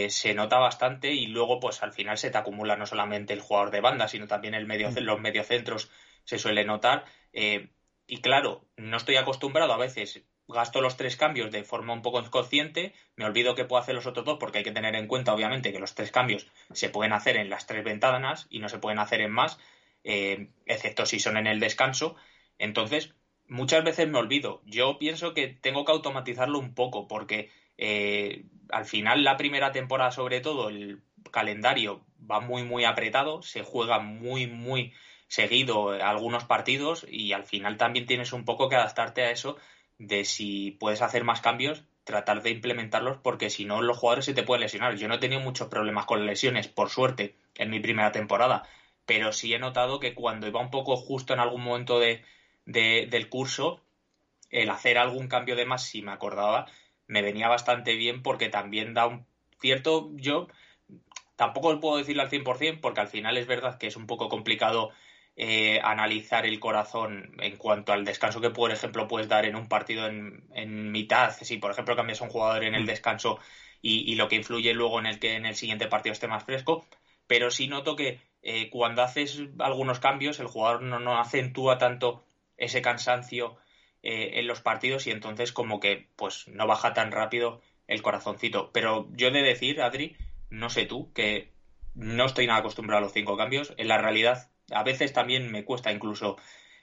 se 0.09 0.33
nota 0.35 0.59
bastante 0.59 1.13
y 1.13 1.27
luego 1.27 1.59
pues 1.59 1.83
al 1.83 1.93
final 1.93 2.17
se 2.17 2.31
te 2.31 2.39
acumula 2.39 2.77
no 2.77 2.87
solamente 2.87 3.33
el 3.33 3.41
jugador 3.41 3.73
de 3.73 3.81
banda, 3.81 4.07
sino 4.07 4.29
también 4.29 4.55
el 4.55 4.65
medio, 4.65 4.93
mm. 4.93 4.99
los 4.99 5.21
mediocentros 5.21 5.91
se 6.25 6.39
suele 6.39 6.65
notar. 6.65 7.05
Eh, 7.33 7.71
y 8.07 8.21
claro, 8.21 8.67
no 8.77 8.97
estoy 8.97 9.17
acostumbrado 9.17 9.73
a 9.73 9.79
veces, 9.79 10.23
gasto 10.49 10.81
los 10.81 10.97
tres 10.97 11.17
cambios 11.17 11.51
de 11.51 11.65
forma 11.65 11.93
un 11.93 12.03
poco 12.03 12.21
inconsciente, 12.21 12.95
me 13.17 13.25
olvido 13.25 13.55
que 13.55 13.65
puedo 13.65 13.81
hacer 13.81 13.95
los 13.95 14.07
otros 14.07 14.27
dos 14.27 14.39
porque 14.39 14.59
hay 14.59 14.65
que 14.65 14.73
tener 14.73 14.95
en 14.97 15.07
cuenta, 15.07 15.35
obviamente, 15.35 15.73
que 15.73 15.79
los 15.79 15.95
tres 15.95 16.11
cambios 16.11 16.47
se 16.73 16.91
pueden 16.91 17.13
hacer 17.13 17.37
en 17.37 17.49
las 17.49 17.67
tres 17.67 17.85
ventanas 17.85 18.47
y 18.51 18.59
no 18.59 18.69
se 18.69 18.79
pueden 18.79 18.99
hacer 18.99 19.21
en 19.21 19.31
más, 19.31 19.59
eh, 20.05 20.49
excepto 20.67 21.07
si 21.07 21.21
son 21.21 21.37
en 21.37 21.47
el 21.47 21.61
descanso. 21.61 22.17
Entonces, 22.59 23.15
muchas 23.53 23.85
veces 23.85 24.09
me 24.09 24.19
olvido. 24.19 24.63
Yo 24.65 24.99
pienso 24.99 25.35
que 25.35 25.49
tengo 25.49 25.85
que 25.85 25.93
automatizarlo 25.93 26.59
un 26.59 26.75
poco 26.75 27.07
porque 27.07 27.51
eh, 27.79 28.45
al 28.71 28.87
final 28.87 29.23
la 29.23 29.37
primera 29.37 29.73
temporada, 29.73 30.11
sobre 30.11 30.41
todo, 30.41 30.71
el 30.71 31.03
calendario 31.31 32.05
va 32.29 32.41
muy, 32.41 32.65
muy 32.65 32.85
apretado, 32.85 33.43
se 33.43 33.63
juega 33.63 33.99
muy, 34.01 34.47
muy 34.47 34.93
seguido 35.29 35.91
algunos 35.91 36.45
partidos 36.45 37.07
y 37.09 37.33
al 37.33 37.45
final 37.45 37.77
también 37.77 38.07
tienes 38.07 38.33
un 38.33 38.45
poco 38.45 38.69
que 38.69 38.77
adaptarte 38.77 39.23
a 39.23 39.31
eso 39.31 39.57
de 39.99 40.25
si 40.25 40.73
puedes 40.73 41.03
hacer 41.03 41.25
más 41.25 41.41
cambios, 41.41 41.85
tratar 42.05 42.43
de 42.43 42.51
implementarlos 42.51 43.19
porque 43.19 43.51
si 43.51 43.65
no 43.65 43.83
los 43.83 43.99
jugadores 43.99 44.25
se 44.25 44.35
te 44.35 44.43
pueden 44.43 44.63
lesionar. 44.63 44.97
Yo 44.97 45.09
no 45.09 45.15
he 45.15 45.19
tenido 45.19 45.41
muchos 45.41 45.69
problemas 45.69 46.07
con 46.07 46.27
lesiones, 46.27 46.69
por 46.69 46.89
suerte, 46.91 47.37
en 47.57 47.71
mi 47.71 47.81
primera 47.81 48.13
temporada, 48.13 48.65
pero 49.07 49.33
sí 49.33 49.53
he 49.55 49.59
notado 49.59 50.01
que 50.01 50.15
cuando 50.15 50.47
iba 50.47 50.61
un 50.61 50.71
poco 50.71 50.97
justo 50.97 51.35
en 51.35 51.41
algún 51.41 51.63
momento 51.63 51.99
de, 52.01 52.23
del 52.65 53.29
curso, 53.29 53.81
el 54.51 54.71
hacer 54.71 54.99
algún 54.99 55.29
cambio 55.29 55.57
de 55.57 55.67
más, 55.67 55.85
si 55.85 56.03
me 56.03 56.13
acordaba, 56.13 56.67
me 57.07 57.23
venía 57.23 57.49
bastante 57.49 57.95
bien 57.97 58.23
porque 58.23 58.49
también 58.49 58.95
da 58.95 59.07
un 59.07 59.27
cierto, 59.61 60.11
yo 60.15 60.49
tampoco 61.37 61.79
puedo 61.81 61.99
decirlo 61.99 62.23
al 62.23 62.31
100% 62.31 62.81
porque 62.81 63.01
al 63.01 63.09
final 63.09 63.37
es 63.37 63.47
verdad 63.47 63.79
que 63.79 63.87
es 63.87 63.97
un 63.97 64.07
poco 64.07 64.29
complicado 64.29 64.91
eh, 65.35 65.81
analizar 65.83 66.45
el 66.45 66.61
corazón 66.61 67.35
en 67.41 67.57
cuanto 67.57 67.93
al 67.93 68.05
descanso 68.05 68.41
que, 68.41 68.51
por 68.51 68.71
ejemplo, 68.71 69.09
puedes 69.09 69.29
dar 69.29 69.47
en 69.47 69.57
un 69.57 69.67
partido 69.67 70.07
en, 70.07 70.93
mitad. 70.93 71.33
Si, 71.41 71.57
por 71.57 71.71
ejemplo, 71.71 71.97
cambias 71.97 72.21
a 72.21 72.25
un 72.25 72.31
jugador 72.31 72.65
en 72.65 72.75
el 72.75 72.83
mm. 72.83 72.87
descanso 72.87 73.39
y, 73.81 74.15
lo 74.17 74.29
que 74.29 74.37
influye 74.37 74.75
luego 74.75 75.01
en 75.01 75.07
el 75.07 75.19
que 75.19 75.35
en 75.35 75.47
el 75.47 75.57
siguiente 75.57 75.89
partido 75.89 76.13
esté 76.13 76.29
más 76.29 76.45
fresco. 76.45 76.87
Pero 77.27 77.51
sí 77.51 77.67
noto 77.67 77.97
que 77.97 78.21
eh, 78.43 78.69
cuando 78.71 79.03
haces 79.03 79.41
algunos 79.59 80.01
cambios, 80.01 80.39
el 80.39 80.49
jugador 80.49 80.83
no, 80.83 80.99
no 80.99 81.19
acentúa 81.19 81.79
tanto 81.79 82.25
ese 82.57 82.83
cansancio 82.83 83.57
eh, 84.03 84.41
en 84.41 84.47
los 84.47 84.61
partidos 84.61 85.07
y 85.07 85.11
entonces 85.11 85.53
como 85.53 85.81
que 85.81 86.09
pues 86.17 86.49
no 86.49 86.67
baja 86.67 86.95
tan 86.95 87.13
rápido 87.13 87.61
el 87.87 88.03
corazoncito. 88.03 88.71
Pero 88.73 89.09
yo 89.13 89.29
he 89.29 89.33
de 89.33 89.43
decir, 89.43 89.81
Adri, 89.83 90.17
no 90.51 90.71
sé 90.71 90.87
tú, 90.87 91.13
que 91.13 91.53
no 91.95 92.25
estoy 92.25 92.47
nada 92.47 92.61
acostumbrado 92.61 92.99
a 92.99 93.03
los 93.03 93.13
cinco 93.13 93.37
cambios. 93.37 93.75
En 93.77 93.89
la 93.89 93.99
realidad 93.99 94.51
a 94.71 94.83
veces 94.83 95.13
también 95.13 95.51
me 95.51 95.65
cuesta 95.65 95.93
incluso 95.93 96.37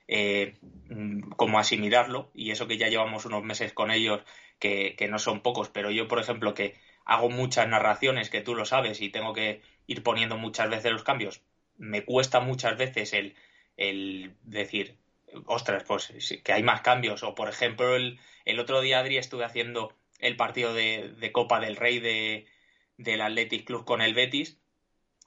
eh, 0.07 0.57
mm, 0.89 1.31
como 1.37 1.59
asimilarlo, 1.59 2.31
y 2.33 2.51
eso 2.51 2.67
que 2.67 2.77
ya 2.77 2.87
llevamos 2.87 3.25
unos 3.25 3.43
meses 3.43 3.73
con 3.73 3.91
ellos, 3.91 4.23
que, 4.57 4.95
no 5.09 5.19
son 5.19 5.41
pocos, 5.41 5.69
pero 5.69 5.91
yo, 5.91 6.07
por 6.07 6.19
ejemplo, 6.19 6.53
que 6.53 6.75
hago 7.05 7.29
muchas 7.29 7.67
narraciones, 7.67 8.29
que 8.29 8.41
tú 8.41 8.55
lo 8.55 8.65
sabes, 8.65 9.01
y 9.01 9.09
tengo 9.09 9.33
que 9.33 9.61
ir 9.87 10.03
poniendo 10.03 10.37
muchas 10.37 10.69
veces 10.69 10.91
los 10.91 11.03
cambios, 11.03 11.43
me 11.77 12.03
cuesta 12.05 12.39
muchas 12.39 12.77
veces 12.77 13.13
el, 13.13 13.35
el 13.77 14.33
decir, 14.41 14.97
ostras, 15.45 15.83
pues 15.87 16.13
que 16.43 16.53
hay 16.53 16.63
más 16.63 16.81
cambios, 16.81 17.23
o 17.23 17.35
por 17.35 17.49
ejemplo, 17.49 17.95
el, 17.95 18.19
el 18.45 18.59
otro 18.59 18.81
día, 18.81 18.99
Adri, 18.99 19.17
estuve 19.17 19.45
haciendo 19.45 19.95
el 20.19 20.35
partido 20.35 20.73
de, 20.73 21.13
de 21.17 21.31
Copa 21.31 21.59
del 21.59 21.75
Rey 21.75 21.99
de, 21.99 22.47
del 22.97 23.21
Athletic 23.21 23.65
Club 23.65 23.85
con 23.85 24.01
el 24.01 24.13
Betis, 24.13 24.59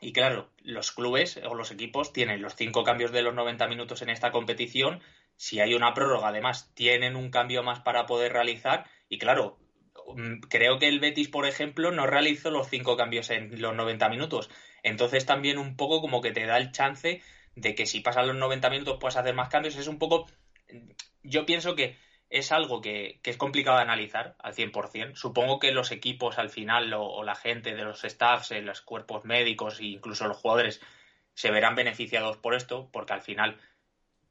y 0.02 0.12
claro, 0.12 0.50
los 0.64 0.90
clubes 0.90 1.40
o 1.48 1.54
los 1.54 1.70
equipos 1.70 2.12
tienen 2.12 2.42
los 2.42 2.56
cinco 2.56 2.82
cambios 2.82 3.12
de 3.12 3.22
los 3.22 3.34
90 3.34 3.68
minutos 3.68 4.02
en 4.02 4.10
esta 4.10 4.32
competición. 4.32 5.00
Si 5.36 5.60
hay 5.60 5.74
una 5.74 5.94
prórroga, 5.94 6.28
además, 6.28 6.72
tienen 6.74 7.14
un 7.14 7.30
cambio 7.30 7.62
más 7.62 7.80
para 7.80 8.04
poder 8.04 8.32
realizar. 8.32 8.84
Y 9.08 9.18
claro, 9.18 9.60
mm, 10.16 10.40
creo 10.48 10.80
que 10.80 10.88
el 10.88 10.98
Betis, 10.98 11.28
por 11.28 11.46
ejemplo, 11.46 11.92
no 11.92 12.08
realizó 12.08 12.50
los 12.50 12.68
cinco 12.68 12.96
cambios 12.96 13.30
en 13.30 13.62
los 13.62 13.76
90 13.76 14.08
minutos. 14.08 14.50
Entonces 14.82 15.24
también 15.24 15.56
un 15.56 15.76
poco 15.76 16.00
como 16.00 16.20
que 16.20 16.32
te 16.32 16.46
da 16.46 16.56
el 16.56 16.72
chance 16.72 17.22
de 17.54 17.74
que 17.74 17.86
si 17.86 18.00
pasan 18.00 18.26
los 18.26 18.36
90 18.36 18.70
minutos 18.70 18.98
puedas 19.00 19.16
hacer 19.16 19.34
más 19.34 19.48
cambios. 19.48 19.76
Es 19.76 19.88
un 19.88 19.98
poco... 19.98 20.26
Yo 21.22 21.46
pienso 21.46 21.74
que 21.74 21.96
es 22.32 22.50
algo 22.50 22.80
que, 22.80 23.20
es 23.22 23.36
complicado 23.36 23.76
de 23.76 23.82
analizar 23.82 24.36
al 24.38 24.54
100%. 24.54 25.14
Supongo 25.14 25.58
que 25.58 25.70
los 25.70 25.90
equipos 25.92 26.38
al 26.38 26.48
final 26.48 26.92
o, 26.94 27.22
la 27.24 27.34
gente 27.34 27.74
de 27.74 27.84
los 27.84 28.02
staffs, 28.02 28.52
eh, 28.52 28.62
los 28.62 28.80
cuerpos 28.80 29.24
médicos 29.24 29.80
e 29.80 29.84
incluso 29.84 30.26
los 30.26 30.38
jugadores 30.38 30.80
se 31.34 31.50
verán 31.50 31.74
beneficiados 31.74 32.38
por 32.38 32.54
esto, 32.54 32.88
porque 32.90 33.12
al 33.12 33.22
final 33.22 33.58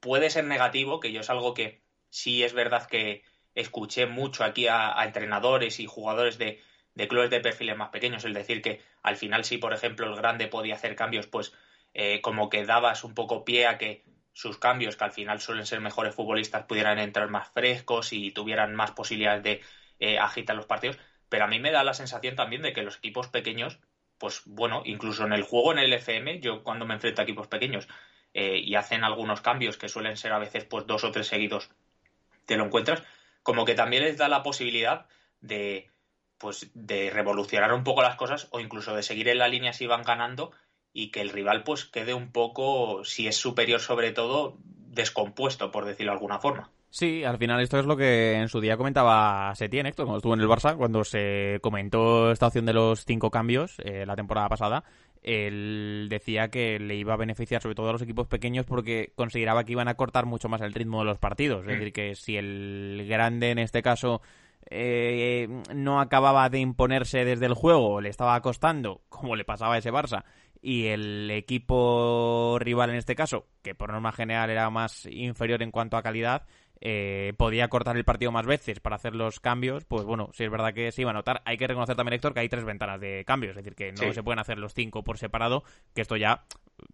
puede 0.00 0.30
ser 0.30 0.44
negativo, 0.44 0.98
que 0.98 1.12
yo 1.12 1.20
es 1.20 1.30
algo 1.30 1.54
que 1.54 1.80
sí 2.10 2.42
es 2.42 2.52
verdad 2.52 2.86
que 2.86 3.22
escuché 3.54 4.06
mucho 4.06 4.44
aquí 4.44 4.66
a, 4.68 4.96
entrenadores 5.04 5.78
y 5.78 5.86
jugadores 5.86 6.38
de, 6.38 6.60
clubes 7.08 7.30
de 7.30 7.40
perfiles 7.40 7.76
más 7.76 7.90
pequeños, 7.90 8.24
es 8.24 8.34
decir, 8.34 8.62
que 8.62 8.82
al 9.02 9.16
final 9.16 9.44
si, 9.44 9.58
por 9.58 9.72
ejemplo, 9.72 10.06
el 10.06 10.16
grande 10.16 10.48
podía 10.48 10.74
hacer 10.74 10.96
cambios, 10.96 11.26
pues 11.28 11.52
eh, 11.94 12.20
como 12.20 12.48
que 12.48 12.64
dabas 12.64 13.04
un 13.04 13.14
poco 13.14 13.44
pie 13.44 13.66
a 13.66 13.78
que 13.78 14.04
sus 14.32 14.58
cambios, 14.58 14.96
que 14.96 15.04
al 15.04 15.12
final 15.12 15.40
suelen 15.40 15.66
ser 15.66 15.80
mejores 15.80 16.14
futbolistas, 16.14 16.64
pudieran 16.64 16.98
entrar 16.98 17.28
más 17.28 17.50
frescos 17.50 18.12
y 18.12 18.30
tuvieran 18.30 18.74
más 18.74 18.92
posibilidades 18.92 19.42
de 19.42 19.60
eh, 19.98 20.18
agitar 20.18 20.56
los 20.56 20.66
partidos. 20.66 20.98
Pero 21.28 21.44
a 21.44 21.48
mí 21.48 21.60
me 21.60 21.70
da 21.70 21.84
la 21.84 21.94
sensación 21.94 22.34
también 22.34 22.62
de 22.62 22.72
que 22.72 22.82
los 22.82 22.96
equipos 22.96 23.28
pequeños, 23.28 23.78
pues 24.18 24.42
bueno, 24.46 24.82
incluso 24.84 25.24
en 25.24 25.32
el 25.32 25.42
juego 25.42 25.72
en 25.72 25.78
el 25.78 25.92
FM, 25.92 26.40
yo 26.40 26.62
cuando 26.62 26.86
me 26.86 26.94
enfrento 26.94 27.20
a 27.20 27.24
equipos 27.24 27.46
pequeños 27.48 27.88
eh, 28.34 28.58
y 28.58 28.74
hacen 28.74 29.04
algunos 29.04 29.42
cambios 29.42 29.76
que 29.76 29.88
suelen 29.88 30.16
ser 30.16 30.32
a 30.32 30.38
veces 30.38 30.64
pues 30.64 30.86
dos 30.86 31.04
o 31.04 31.10
tres 31.10 31.26
seguidos, 31.26 31.70
te 32.46 32.56
lo 32.56 32.64
encuentras, 32.64 33.02
como 33.42 33.64
que 33.64 33.74
también 33.74 34.04
les 34.04 34.16
da 34.16 34.28
la 34.28 34.42
posibilidad 34.42 35.06
de 35.40 35.90
pues 36.38 36.70
de 36.74 37.10
revolucionar 37.10 37.72
un 37.72 37.84
poco 37.84 38.02
las 38.02 38.16
cosas 38.16 38.48
o 38.50 38.58
incluso 38.58 38.96
de 38.96 39.04
seguir 39.04 39.28
en 39.28 39.38
la 39.38 39.46
línea 39.46 39.72
si 39.72 39.86
van 39.86 40.02
ganando 40.02 40.50
y 40.92 41.10
que 41.10 41.20
el 41.20 41.30
rival 41.30 41.64
pues 41.64 41.84
quede 41.84 42.14
un 42.14 42.32
poco, 42.32 43.04
si 43.04 43.26
es 43.26 43.36
superior 43.36 43.80
sobre 43.80 44.12
todo, 44.12 44.56
descompuesto, 44.88 45.70
por 45.70 45.84
decirlo 45.84 46.12
de 46.12 46.16
alguna 46.16 46.38
forma. 46.38 46.70
Sí, 46.90 47.24
al 47.24 47.38
final 47.38 47.60
esto 47.62 47.78
es 47.78 47.86
lo 47.86 47.96
que 47.96 48.34
en 48.34 48.48
su 48.48 48.60
día 48.60 48.76
comentaba 48.76 49.54
Setién, 49.54 49.86
Héctor, 49.86 50.04
cuando 50.04 50.18
estuvo 50.18 50.34
en 50.34 50.40
el 50.40 50.48
Barça, 50.48 50.76
cuando 50.76 51.04
se 51.04 51.58
comentó 51.62 52.30
esta 52.30 52.48
opción 52.48 52.66
de 52.66 52.74
los 52.74 53.06
cinco 53.06 53.30
cambios 53.30 53.76
eh, 53.82 54.04
la 54.04 54.14
temporada 54.14 54.50
pasada, 54.50 54.84
él 55.22 56.08
decía 56.10 56.48
que 56.48 56.78
le 56.78 56.96
iba 56.96 57.14
a 57.14 57.16
beneficiar 57.16 57.62
sobre 57.62 57.76
todo 57.76 57.88
a 57.88 57.92
los 57.92 58.02
equipos 58.02 58.26
pequeños 58.26 58.66
porque 58.66 59.12
consideraba 59.14 59.64
que 59.64 59.72
iban 59.72 59.88
a 59.88 59.94
cortar 59.94 60.26
mucho 60.26 60.50
más 60.50 60.60
el 60.60 60.74
ritmo 60.74 60.98
de 60.98 61.06
los 61.06 61.18
partidos. 61.18 61.60
Es 61.60 61.66
mm. 61.66 61.70
decir, 61.70 61.92
que 61.94 62.14
si 62.14 62.36
el 62.36 63.06
grande 63.08 63.52
en 63.52 63.58
este 63.58 63.82
caso 63.82 64.20
eh, 64.68 65.48
no 65.74 65.98
acababa 65.98 66.50
de 66.50 66.58
imponerse 66.58 67.24
desde 67.24 67.46
el 67.46 67.54
juego, 67.54 68.02
le 68.02 68.10
estaba 68.10 68.40
costando, 68.42 69.00
como 69.08 69.34
le 69.34 69.44
pasaba 69.44 69.76
a 69.76 69.78
ese 69.78 69.92
Barça, 69.92 70.24
y 70.62 70.86
el 70.86 71.30
equipo 71.30 72.56
rival 72.60 72.90
en 72.90 72.96
este 72.96 73.16
caso, 73.16 73.48
que 73.62 73.74
por 73.74 73.90
norma 73.90 74.12
general 74.12 74.48
era 74.48 74.70
más 74.70 75.06
inferior 75.06 75.60
en 75.62 75.72
cuanto 75.72 75.96
a 75.96 76.02
calidad, 76.02 76.46
eh, 76.80 77.32
podía 77.36 77.68
cortar 77.68 77.96
el 77.96 78.04
partido 78.04 78.32
más 78.32 78.46
veces 78.46 78.80
para 78.80 78.96
hacer 78.96 79.14
los 79.14 79.40
cambios, 79.40 79.84
pues 79.84 80.04
bueno, 80.04 80.30
si 80.32 80.44
es 80.44 80.50
verdad 80.50 80.72
que 80.72 80.90
se 80.92 81.02
iba 81.02 81.10
a 81.10 81.14
notar. 81.14 81.42
Hay 81.44 81.56
que 81.56 81.66
reconocer 81.66 81.96
también, 81.96 82.14
Héctor, 82.14 82.32
que 82.32 82.40
hay 82.40 82.48
tres 82.48 82.64
ventanas 82.64 83.00
de 83.00 83.24
cambio, 83.24 83.50
es 83.50 83.56
decir, 83.56 83.74
que 83.74 83.92
no 83.92 84.12
se 84.12 84.22
pueden 84.22 84.38
hacer 84.38 84.58
los 84.58 84.72
cinco 84.72 85.02
por 85.02 85.18
separado, 85.18 85.64
que 85.94 86.02
esto 86.02 86.16
ya 86.16 86.44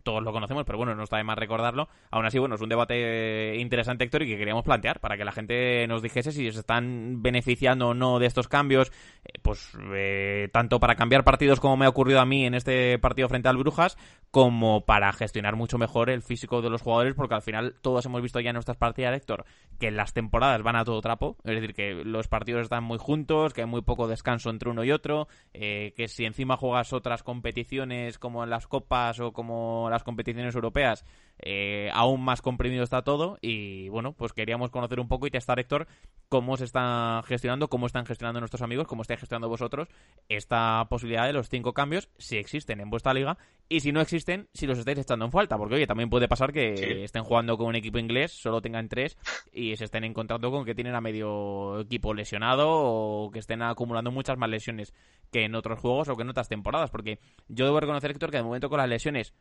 todos 0.02 0.22
lo 0.22 0.32
conocemos, 0.32 0.64
pero 0.64 0.78
bueno, 0.78 0.94
no 0.94 1.04
está 1.04 1.16
de 1.16 1.24
más 1.24 1.38
recordarlo. 1.38 1.88
Aún 2.10 2.26
así, 2.26 2.38
bueno, 2.38 2.54
es 2.54 2.60
un 2.60 2.68
debate 2.68 3.56
interesante, 3.56 4.04
Héctor, 4.04 4.22
y 4.22 4.28
que 4.28 4.38
queríamos 4.38 4.64
plantear 4.64 5.00
para 5.00 5.16
que 5.16 5.24
la 5.24 5.32
gente 5.32 5.86
nos 5.86 6.02
dijese 6.02 6.32
si 6.32 6.50
se 6.50 6.60
están 6.60 7.22
beneficiando 7.22 7.88
o 7.88 7.94
no 7.94 8.18
de 8.18 8.26
estos 8.26 8.48
cambios, 8.48 8.92
eh, 9.24 9.38
pues 9.42 9.72
eh, 9.94 10.48
tanto 10.52 10.80
para 10.80 10.94
cambiar 10.94 11.24
partidos 11.24 11.60
como 11.60 11.76
me 11.76 11.86
ha 11.86 11.88
ocurrido 11.88 12.20
a 12.20 12.26
mí 12.26 12.44
en 12.44 12.54
este 12.54 12.98
partido 12.98 13.28
frente 13.28 13.48
al 13.48 13.56
Brujas, 13.56 13.96
como 14.30 14.84
para 14.84 15.12
gestionar 15.12 15.56
mucho 15.56 15.78
mejor 15.78 16.10
el 16.10 16.22
físico 16.22 16.60
de 16.60 16.70
los 16.70 16.82
jugadores, 16.82 17.14
porque 17.14 17.34
al 17.34 17.42
final 17.42 17.74
todos 17.80 18.04
hemos 18.04 18.20
visto 18.20 18.40
ya 18.40 18.50
en 18.50 18.54
nuestras 18.54 18.76
partidas, 18.76 19.14
Héctor, 19.14 19.46
que 19.78 19.90
las 19.90 20.12
temporadas 20.12 20.62
van 20.62 20.76
a 20.76 20.84
todo 20.84 21.00
trapo, 21.00 21.36
es 21.44 21.54
decir, 21.54 21.74
que 21.74 21.94
los 22.04 22.28
partidos 22.28 22.62
están 22.62 22.84
muy 22.84 22.98
juntos, 22.98 23.54
que 23.54 23.62
hay 23.62 23.66
muy 23.66 23.82
poco 23.82 24.06
descanso 24.06 24.50
entre 24.50 24.70
uno 24.70 24.84
y 24.84 24.92
otro, 24.92 25.28
eh, 25.54 25.94
que 25.96 26.08
si 26.08 26.24
encima 26.24 26.56
juegas 26.56 26.92
otras 26.92 27.22
competiciones 27.22 28.18
como 28.18 28.44
en 28.44 28.50
las 28.50 28.66
copas 28.66 29.18
o 29.20 29.32
como 29.32 29.88
las 29.90 30.04
competiciones 30.04 30.54
europeas, 30.54 31.04
eh, 31.40 31.90
aún 31.92 32.22
más 32.22 32.42
comprimido 32.42 32.82
está 32.82 33.02
todo 33.02 33.38
y 33.40 33.88
bueno, 33.90 34.12
pues 34.12 34.32
queríamos 34.32 34.70
conocer 34.70 35.00
un 35.00 35.08
poco 35.08 35.26
y 35.26 35.30
testar, 35.30 35.58
Héctor, 35.58 35.86
cómo 36.28 36.56
se 36.56 36.64
está 36.64 37.22
gestionando, 37.26 37.68
cómo 37.68 37.86
están 37.86 38.06
gestionando 38.06 38.40
nuestros 38.40 38.62
amigos, 38.62 38.86
cómo 38.86 39.02
estáis 39.02 39.20
gestionando 39.20 39.48
vosotros 39.48 39.88
esta 40.28 40.86
posibilidad 40.90 41.26
de 41.26 41.32
los 41.32 41.48
cinco 41.48 41.72
cambios, 41.72 42.08
si 42.18 42.36
existen 42.36 42.80
en 42.80 42.90
vuestra 42.90 43.14
liga 43.14 43.38
y 43.68 43.80
si 43.80 43.92
no 43.92 44.00
existen, 44.00 44.48
si 44.52 44.66
los 44.66 44.78
estáis 44.78 44.98
echando 44.98 45.26
en 45.26 45.30
falta, 45.30 45.56
porque 45.56 45.76
oye, 45.76 45.86
también 45.86 46.10
puede 46.10 46.28
pasar 46.28 46.52
que 46.52 47.04
estén 47.04 47.22
jugando 47.22 47.56
con 47.56 47.66
un 47.66 47.76
equipo 47.76 47.98
inglés, 47.98 48.32
solo 48.32 48.60
tengan 48.60 48.88
tres 48.88 49.16
y 49.52 49.76
se 49.76 49.84
estén 49.84 50.04
encontrando 50.04 50.50
con 50.50 50.64
que 50.64 50.74
tienen 50.74 50.94
a 50.94 51.00
medio 51.00 51.80
equipo 51.80 52.14
lesionado 52.14 52.68
o 52.68 53.30
que 53.30 53.38
estén 53.38 53.62
acumulando 53.62 54.10
muchas 54.10 54.38
más 54.38 54.50
lesiones 54.50 54.94
que 55.30 55.44
en 55.44 55.54
otros 55.54 55.78
juegos 55.78 56.08
o 56.08 56.16
que 56.16 56.22
en 56.22 56.30
otras 56.30 56.48
temporadas, 56.48 56.90
porque 56.90 57.20
yo 57.48 57.64
debo 57.64 57.80
reconocer, 57.80 58.10
Héctor, 58.10 58.30
que 58.30 58.38
de 58.38 58.42
momento 58.42 58.68
con 58.68 58.78
las 58.78 58.88
lesiones 58.88 59.34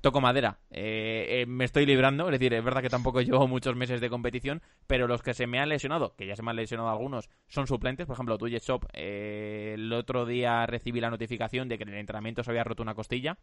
toco 0.00 0.20
madera. 0.20 0.58
Eh, 0.70 1.26
eh, 1.28 1.46
me 1.46 1.64
estoy 1.64 1.86
librando, 1.86 2.26
es 2.26 2.32
decir, 2.32 2.54
es 2.54 2.62
verdad 2.62 2.82
que 2.82 2.88
tampoco 2.88 3.20
llevo 3.22 3.48
muchos 3.48 3.76
meses 3.76 4.00
de 4.00 4.10
competición, 4.10 4.62
pero 4.86 5.06
los 5.08 5.22
que 5.22 5.34
se 5.34 5.46
me 5.46 5.58
han 5.58 5.68
lesionado, 5.68 6.14
que 6.16 6.26
ya 6.26 6.36
se 6.36 6.42
me 6.42 6.50
han 6.50 6.56
lesionado 6.56 6.90
algunos, 6.90 7.28
son 7.48 7.66
suplentes. 7.66 8.06
Por 8.06 8.14
ejemplo, 8.14 8.38
tú, 8.38 8.48
Shop, 8.48 8.86
eh, 8.92 9.72
el 9.74 9.92
otro 9.92 10.26
día 10.26 10.66
recibí 10.66 11.00
la 11.00 11.10
notificación 11.10 11.68
de 11.68 11.76
que 11.76 11.84
en 11.84 11.90
el 11.90 11.98
entrenamiento 11.98 12.44
se 12.44 12.50
había 12.50 12.64
roto 12.64 12.82
una 12.82 12.94
costilla, 12.94 13.38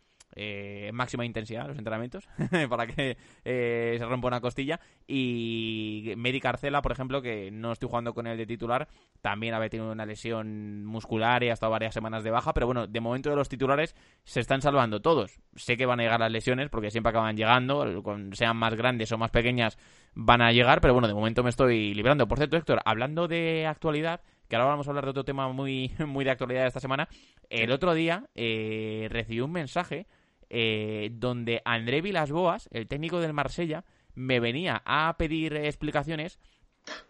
máxima 0.93 1.25
intensidad 1.25 1.67
los 1.67 1.77
entrenamientos, 1.77 2.27
para 2.69 2.87
que 2.87 3.17
se 3.43 4.05
rompa 4.05 4.27
una 4.27 4.41
costilla. 4.41 4.79
Y 5.07 6.13
Medi 6.17 6.39
Carcela, 6.39 6.81
por 6.81 6.91
ejemplo, 6.91 7.21
que 7.21 7.51
no 7.51 7.71
estoy 7.71 7.89
jugando 7.89 8.13
con 8.13 8.27
él 8.27 8.37
de 8.37 8.45
titular, 8.45 8.87
también 9.21 9.53
había 9.53 9.69
tenido 9.69 9.91
una 9.91 10.05
lesión 10.05 10.85
muscular 10.85 11.43
y 11.43 11.49
ha 11.49 11.53
estado 11.53 11.71
varias 11.71 11.93
semanas 11.93 12.23
de 12.23 12.31
baja, 12.31 12.53
pero 12.53 12.65
bueno, 12.65 12.87
de 12.87 12.99
momento 12.99 13.29
de 13.29 13.35
los 13.35 13.49
titulares 13.49 13.95
se 14.23 14.39
están 14.39 14.61
salvando 14.61 15.01
todos. 15.01 15.39
Sé 15.55 15.77
que 15.77 15.85
van 15.85 15.99
a 15.99 16.03
llegar 16.03 16.19
las 16.19 16.31
lesiones 16.31 16.42
porque 16.69 16.91
siempre 16.91 17.11
acaban 17.11 17.35
llegando, 17.35 18.03
sean 18.33 18.57
más 18.57 18.75
grandes 18.75 19.11
o 19.11 19.17
más 19.17 19.31
pequeñas, 19.31 19.77
van 20.13 20.41
a 20.41 20.51
llegar, 20.51 20.81
pero 20.81 20.93
bueno, 20.93 21.07
de 21.07 21.13
momento 21.13 21.43
me 21.43 21.49
estoy 21.49 21.93
librando. 21.93 22.27
Por 22.27 22.37
cierto, 22.37 22.57
Héctor, 22.57 22.81
hablando 22.85 23.27
de 23.27 23.65
actualidad, 23.67 24.21
que 24.47 24.55
ahora 24.55 24.69
vamos 24.69 24.87
a 24.87 24.91
hablar 24.91 25.05
de 25.05 25.11
otro 25.11 25.25
tema 25.25 25.51
muy, 25.51 25.91
muy 26.07 26.25
de 26.25 26.31
actualidad 26.31 26.61
de 26.61 26.67
esta 26.67 26.79
semana, 26.79 27.07
el 27.49 27.71
otro 27.71 27.93
día 27.93 28.29
eh, 28.35 29.07
recibí 29.09 29.41
un 29.41 29.51
mensaje 29.51 30.07
eh, 30.49 31.09
donde 31.13 31.61
André 31.65 32.01
Vilasboas, 32.01 32.69
el 32.71 32.87
técnico 32.87 33.19
del 33.19 33.33
Marsella, 33.33 33.85
me 34.15 34.39
venía 34.39 34.81
a 34.85 35.15
pedir 35.17 35.55
explicaciones 35.55 36.39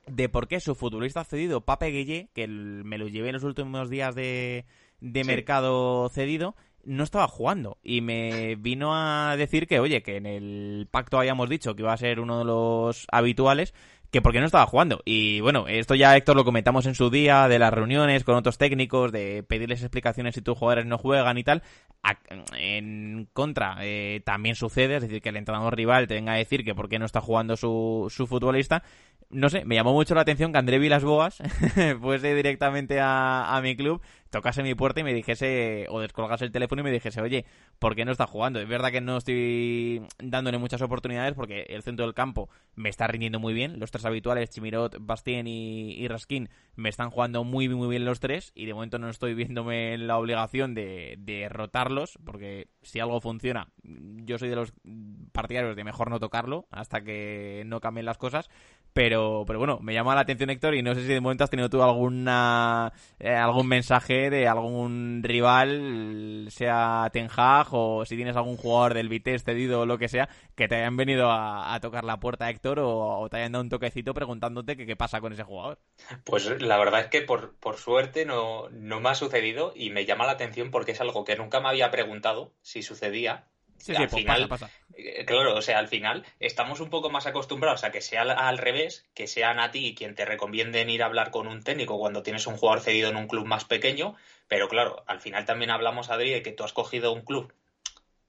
de 0.07 0.29
por 0.29 0.47
qué 0.47 0.59
su 0.59 0.75
futbolista 0.75 1.23
cedido, 1.23 1.61
Pape 1.61 1.87
Guillé, 1.87 2.29
que 2.33 2.47
me 2.47 2.97
lo 2.97 3.07
llevé 3.07 3.29
en 3.29 3.33
los 3.33 3.43
últimos 3.43 3.89
días 3.89 4.15
de, 4.15 4.65
mercado 5.01 6.09
cedido, 6.09 6.55
no 6.85 7.03
estaba 7.03 7.27
jugando 7.27 7.77
y 7.83 8.01
me 8.01 8.55
vino 8.55 8.91
a 8.93 9.35
decir 9.37 9.67
que, 9.67 9.79
oye, 9.79 10.03
que 10.03 10.17
en 10.17 10.25
el 10.25 10.87
pacto 10.91 11.17
habíamos 11.17 11.49
dicho 11.49 11.75
que 11.75 11.81
iba 11.81 11.93
a 11.93 11.97
ser 11.97 12.19
uno 12.19 12.39
de 12.39 12.45
los 12.45 13.07
habituales, 13.11 13.73
que 14.11 14.21
porque 14.21 14.39
no 14.39 14.45
estaba 14.45 14.67
jugando. 14.67 15.01
Y 15.05 15.39
bueno, 15.41 15.67
esto 15.67 15.95
ya 15.95 16.15
Héctor 16.15 16.35
lo 16.35 16.45
comentamos 16.45 16.85
en 16.85 16.93
su 16.93 17.09
día, 17.09 17.47
de 17.47 17.57
las 17.57 17.73
reuniones 17.73 18.23
con 18.23 18.35
otros 18.35 18.59
técnicos, 18.59 19.11
de 19.11 19.41
pedirles 19.41 19.81
explicaciones 19.81 20.35
si 20.35 20.41
tus 20.41 20.57
jugadores 20.57 20.85
no 20.85 20.99
juegan 20.99 21.37
y 21.39 21.43
tal. 21.43 21.63
En 22.55 23.27
contra, 23.33 23.77
eh, 23.81 24.21
también 24.23 24.55
sucede, 24.55 24.97
es 24.97 25.01
decir, 25.01 25.21
que 25.21 25.29
el 25.29 25.37
entrenador 25.37 25.75
rival 25.75 26.07
te 26.07 26.13
venga 26.13 26.33
a 26.33 26.37
decir 26.37 26.63
que 26.63 26.75
por 26.75 26.89
qué 26.89 26.99
no 26.99 27.05
está 27.05 27.21
jugando 27.21 27.57
su, 27.57 28.07
su 28.15 28.27
futbolista 28.27 28.83
no 29.33 29.49
sé, 29.49 29.65
me 29.65 29.75
llamó 29.75 29.93
mucho 29.93 30.15
la 30.15 30.21
atención 30.21 30.51
que 30.51 30.59
André 30.59 30.79
Vilas 30.79 31.03
Boas 31.03 31.41
fuese 32.01 32.35
directamente 32.35 32.99
a, 32.99 33.55
a, 33.55 33.61
mi 33.61 33.75
club, 33.75 34.01
tocase 34.33 34.63
mi 34.63 34.73
puerta 34.73 34.99
y 34.99 35.03
me 35.03 35.13
dijese, 35.13 35.85
o 35.89 36.01
descolgase 36.01 36.43
el 36.43 36.51
teléfono 36.51 36.81
y 36.81 36.83
me 36.83 36.91
dijese, 36.91 37.21
oye, 37.21 37.45
¿por 37.77 37.95
qué 37.95 38.03
no 38.03 38.11
está 38.11 38.25
jugando? 38.25 38.59
Es 38.59 38.67
verdad 38.67 38.91
que 38.91 38.99
no 38.99 39.17
estoy 39.17 40.01
dándole 40.17 40.57
muchas 40.57 40.81
oportunidades 40.81 41.35
porque 41.35 41.67
el 41.69 41.83
centro 41.83 42.03
del 42.03 42.15
campo 42.15 42.49
me 42.75 42.89
está 42.89 43.05
rindiendo 43.05 43.39
muy 43.39 43.53
bien. 43.53 43.79
Los 43.79 43.91
tres 43.91 44.05
habituales, 44.05 44.49
Chimirot, 44.49 44.97
Bastien 44.99 45.45
y, 45.45 45.91
y 45.93 46.07
Raskin, 46.07 46.49
me 46.75 46.89
están 46.89 47.11
jugando 47.11 47.43
muy, 47.43 47.69
muy 47.69 47.87
bien 47.87 48.05
los 48.05 48.19
tres 48.19 48.51
y 48.55 48.65
de 48.65 48.73
momento 48.73 48.97
no 48.97 49.07
estoy 49.07 49.35
viéndome 49.35 49.93
en 49.93 50.07
la 50.07 50.17
obligación 50.17 50.73
de, 50.73 51.15
de 51.19 51.47
rotarlos 51.47 52.17
porque 52.25 52.69
si 52.81 52.99
algo 52.99 53.21
funciona, 53.21 53.67
yo 53.83 54.39
soy 54.39 54.49
de 54.49 54.55
los 54.55 54.73
partidarios 55.31 55.75
de 55.75 55.83
mejor 55.83 56.09
no 56.09 56.19
tocarlo 56.19 56.65
hasta 56.71 57.01
que 57.01 57.61
no 57.67 57.79
cambien 57.81 58.07
las 58.07 58.17
cosas 58.17 58.49
pero, 58.93 59.43
pero 59.47 59.57
bueno, 59.57 59.79
me 59.81 59.93
llama 59.93 60.13
la 60.13 60.21
atención 60.21 60.51
Héctor 60.51 60.75
y 60.75 60.83
no 60.83 60.93
sé 60.93 61.01
si 61.01 61.07
de 61.07 61.19
momento 61.19 61.43
has 61.43 61.49
tenido 61.49 61.69
tú 61.69 61.81
alguna 61.81 62.93
eh, 63.19 63.33
algún 63.33 63.67
mensaje 63.67 64.22
de 64.29 64.47
algún 64.47 65.21
rival, 65.23 66.47
sea 66.49 67.09
Ten 67.11 67.27
o 67.37 68.05
si 68.05 68.15
tienes 68.15 68.35
algún 68.35 68.57
jugador 68.57 68.93
del 68.93 69.09
Vitesse 69.09 69.43
cedido 69.43 69.81
o 69.81 69.85
lo 69.85 69.97
que 69.97 70.07
sea, 70.07 70.29
que 70.55 70.67
te 70.67 70.75
hayan 70.75 70.97
venido 70.97 71.31
a, 71.31 71.77
tocar 71.81 72.03
la 72.03 72.19
puerta 72.19 72.49
Héctor 72.49 72.79
o, 72.81 73.27
te 73.29 73.37
hayan 73.37 73.53
dado 73.53 73.63
un 73.63 73.69
toquecito 73.69 74.13
preguntándote 74.13 74.77
qué 74.77 74.95
pasa 74.95 75.21
con 75.21 75.33
ese 75.33 75.43
jugador. 75.43 75.79
Pues 76.23 76.61
la 76.61 76.77
verdad 76.77 77.01
es 77.01 77.07
que 77.07 77.21
por, 77.21 77.55
por 77.55 77.77
suerte 77.77 78.25
no, 78.25 78.69
no 78.69 78.99
me 78.99 79.09
ha 79.09 79.15
sucedido 79.15 79.73
y 79.75 79.89
me 79.89 80.05
llama 80.05 80.25
la 80.25 80.33
atención 80.33 80.71
porque 80.71 80.91
es 80.91 81.01
algo 81.01 81.23
que 81.23 81.35
nunca 81.35 81.59
me 81.59 81.69
había 81.69 81.91
preguntado 81.91 82.53
si 82.61 82.83
sucedía 82.83 83.47
Sí, 83.77 83.95
al 83.95 84.09
final, 84.09 84.49
eh, 84.95 85.25
Claro, 85.25 85.55
o 85.55 85.61
sea, 85.61 85.79
al 85.79 85.87
final 85.87 86.25
estamos 86.39 86.79
un 86.79 86.89
poco 86.89 87.09
más 87.09 87.25
acostumbrados 87.25 87.83
a 87.83 87.91
que 87.91 88.01
sea 88.01 88.21
al, 88.21 88.57
revés, 88.57 89.05
que 89.13 89.27
sean 89.27 89.59
a 89.59 89.71
ti 89.71 89.95
quien 89.95 90.15
te 90.15 90.25
recomienden 90.25 90.89
ir 90.89 91.03
a 91.03 91.07
hablar 91.07 91.31
con 91.31 91.47
un 91.47 91.63
técnico 91.63 91.97
cuando 91.99 92.23
tienes 92.23 92.47
un 92.47 92.57
jugador 92.57 92.81
cedido 92.81 93.09
en 93.09 93.17
un 93.17 93.27
club 93.27 93.45
más 93.45 93.65
pequeño, 93.65 94.15
pero 94.47 94.69
claro, 94.69 95.03
al 95.07 95.19
final 95.19 95.45
también 95.45 95.71
hablamos, 95.71 96.09
Adri, 96.09 96.31
de 96.31 96.41
que 96.41 96.51
tú 96.51 96.63
has 96.63 96.73
cogido 96.73 97.11
un 97.11 97.21
club 97.21 97.53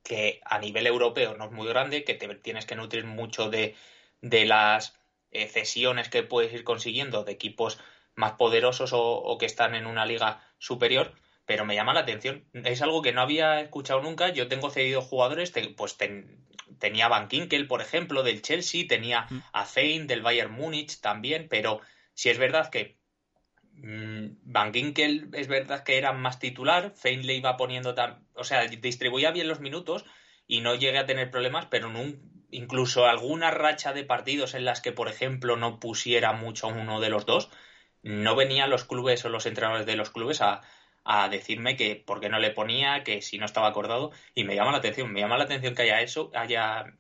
que 0.02 0.40
a 0.44 0.58
nivel 0.58 0.86
europeo 0.86 1.36
no 1.36 1.46
es 1.46 1.52
muy 1.52 1.68
grande, 1.68 2.04
que 2.04 2.14
te 2.14 2.34
tienes 2.34 2.66
que 2.66 2.76
nutrir 2.76 3.04
mucho 3.04 3.48
de, 3.48 3.74
de 4.20 4.46
las 4.46 4.98
eh, 5.30 5.48
cesiones 5.48 6.08
que 6.08 6.22
puedes 6.22 6.52
ir 6.52 6.64
consiguiendo 6.64 7.24
de 7.24 7.32
equipos 7.32 7.78
más 8.14 8.32
poderosos 8.32 8.90
o 8.92 9.36
que 9.38 9.46
están 9.46 9.74
en 9.74 9.86
una 9.86 10.06
liga 10.06 10.40
superior 10.58 11.14
pero 11.46 11.64
me 11.64 11.74
llama 11.74 11.94
la 11.94 12.00
atención. 12.00 12.44
Es 12.52 12.82
algo 12.82 13.02
que 13.02 13.12
no 13.12 13.20
había 13.20 13.60
escuchado 13.60 14.00
nunca. 14.00 14.30
Yo 14.30 14.48
tengo 14.48 14.70
cedido 14.70 15.02
jugadores, 15.02 15.52
pues 15.76 15.96
tenía 16.78 17.08
Van 17.08 17.28
Kinkel, 17.28 17.66
por 17.66 17.80
ejemplo, 17.80 18.22
del 18.22 18.42
Chelsea, 18.42 18.86
tenía 18.88 19.26
mm. 19.28 19.42
a 19.52 19.64
Fein 19.64 20.06
del 20.06 20.22
Bayern 20.22 20.52
Múnich 20.52 21.00
también, 21.00 21.48
pero 21.48 21.80
si 22.14 22.30
es 22.30 22.38
verdad 22.38 22.70
que 22.70 22.98
mm, 23.74 24.26
Van 24.42 24.72
Ginkel 24.72 25.28
es 25.34 25.48
verdad 25.48 25.84
que 25.84 25.98
era 25.98 26.12
más 26.12 26.38
titular, 26.38 26.92
Fein 26.96 27.26
le 27.26 27.34
iba 27.34 27.56
poniendo, 27.56 27.94
o 28.34 28.44
sea, 28.44 28.66
distribuía 28.66 29.30
bien 29.30 29.48
los 29.48 29.60
minutos 29.60 30.04
y 30.46 30.60
no 30.60 30.74
llegué 30.74 30.98
a 30.98 31.06
tener 31.06 31.30
problemas, 31.30 31.66
pero 31.66 31.92
incluso 32.50 33.06
alguna 33.06 33.50
racha 33.50 33.92
de 33.92 34.04
partidos 34.04 34.54
en 34.54 34.64
las 34.64 34.80
que, 34.80 34.92
por 34.92 35.08
ejemplo, 35.08 35.56
no 35.56 35.80
pusiera 35.80 36.32
mucho 36.32 36.68
uno 36.68 37.00
de 37.00 37.10
los 37.10 37.26
dos, 37.26 37.50
no 38.02 38.36
venían 38.36 38.70
los 38.70 38.84
clubes 38.84 39.24
o 39.24 39.28
los 39.30 39.46
entrenadores 39.46 39.86
de 39.86 39.96
los 39.96 40.10
clubes 40.10 40.42
a, 40.42 40.60
a 41.04 41.28
decirme 41.28 41.76
que 41.76 41.96
por 41.96 42.20
qué 42.20 42.28
no 42.28 42.38
le 42.38 42.50
ponía, 42.50 43.04
que 43.04 43.22
si 43.22 43.38
no 43.38 43.44
estaba 43.44 43.68
acordado, 43.68 44.10
y 44.34 44.44
me 44.44 44.54
llama 44.54 44.72
la 44.72 44.78
atención, 44.78 45.12
me 45.12 45.20
llama 45.20 45.38
la 45.38 45.44
atención 45.44 45.74
que 45.74 45.82
haya 45.82 46.00
eso, 46.00 46.30
haya, 46.34 46.94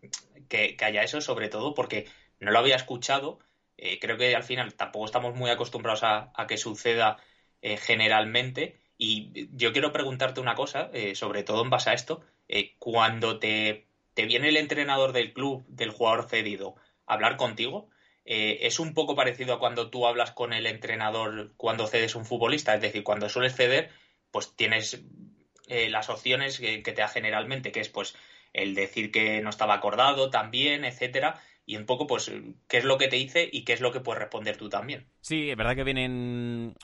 que, 0.48 0.76
haya 0.80 1.02
eso, 1.02 1.20
sobre 1.20 1.48
todo 1.48 1.74
porque 1.74 2.06
no 2.38 2.50
lo 2.50 2.58
había 2.58 2.76
escuchado. 2.76 3.38
Eh, 3.78 3.98
creo 3.98 4.16
que 4.18 4.36
al 4.36 4.44
final 4.44 4.74
tampoco 4.74 5.06
estamos 5.06 5.34
muy 5.34 5.50
acostumbrados 5.50 6.02
a, 6.04 6.32
que 6.46 6.58
suceda 6.58 7.16
eh, 7.62 7.76
generalmente. 7.78 8.78
Y 8.98 9.48
yo 9.56 9.72
quiero 9.72 9.92
preguntarte 9.92 10.40
una 10.40 10.54
cosa, 10.54 10.90
eh, 10.92 11.14
sobre 11.14 11.42
todo 11.42 11.62
en 11.62 11.70
base 11.70 11.90
a 11.90 11.94
esto. 11.94 12.22
cuando 12.78 13.38
te, 13.38 13.86
te, 14.14 14.26
viene 14.26 14.48
el 14.48 14.56
entrenador 14.58 15.12
del 15.12 15.32
club, 15.32 15.64
del 15.68 15.90
jugador 15.90 16.28
cedido, 16.28 16.76
a 17.06 17.14
hablar 17.14 17.36
contigo, 17.36 17.88
es 18.24 18.80
un 18.80 18.94
poco 18.94 19.14
parecido 19.14 19.54
a 19.54 19.58
cuando 19.58 19.90
tú 19.90 20.06
hablas 20.06 20.32
con 20.32 20.52
el 20.52 20.66
entrenador 20.66 21.52
cuando 21.56 21.86
cedes 21.86 22.14
un 22.14 22.24
futbolista. 22.24 22.74
Es 22.74 22.80
decir, 22.80 23.04
cuando 23.04 23.28
sueles 23.28 23.54
ceder, 23.54 23.90
pues 24.30 24.56
tienes 24.56 25.02
eh, 25.68 25.88
las 25.90 26.10
opciones 26.10 26.58
que, 26.58 26.78
te 26.80 26.92
da 26.92 27.08
generalmente, 27.08 27.72
que 27.72 27.80
es 27.80 27.88
pues 27.88 28.16
el 28.52 28.74
decir 28.74 29.10
que 29.10 29.40
no 29.40 29.50
estaba 29.50 29.74
acordado 29.74 30.30
también, 30.30 30.84
etcétera, 30.84 31.40
y 31.66 31.76
un 31.76 31.86
poco 31.86 32.06
pues 32.06 32.30
qué 32.68 32.78
es 32.78 32.84
lo 32.84 32.98
que 32.98 33.08
te 33.08 33.16
dice 33.16 33.48
y 33.50 33.64
qué 33.64 33.72
es 33.72 33.80
lo 33.80 33.92
que 33.92 34.00
puedes 34.00 34.20
responder 34.20 34.56
tú 34.56 34.68
también. 34.68 35.06
Sí, 35.20 35.50
es 35.50 35.56
verdad 35.56 35.74
que 35.74 35.84
vienen 35.84 36.74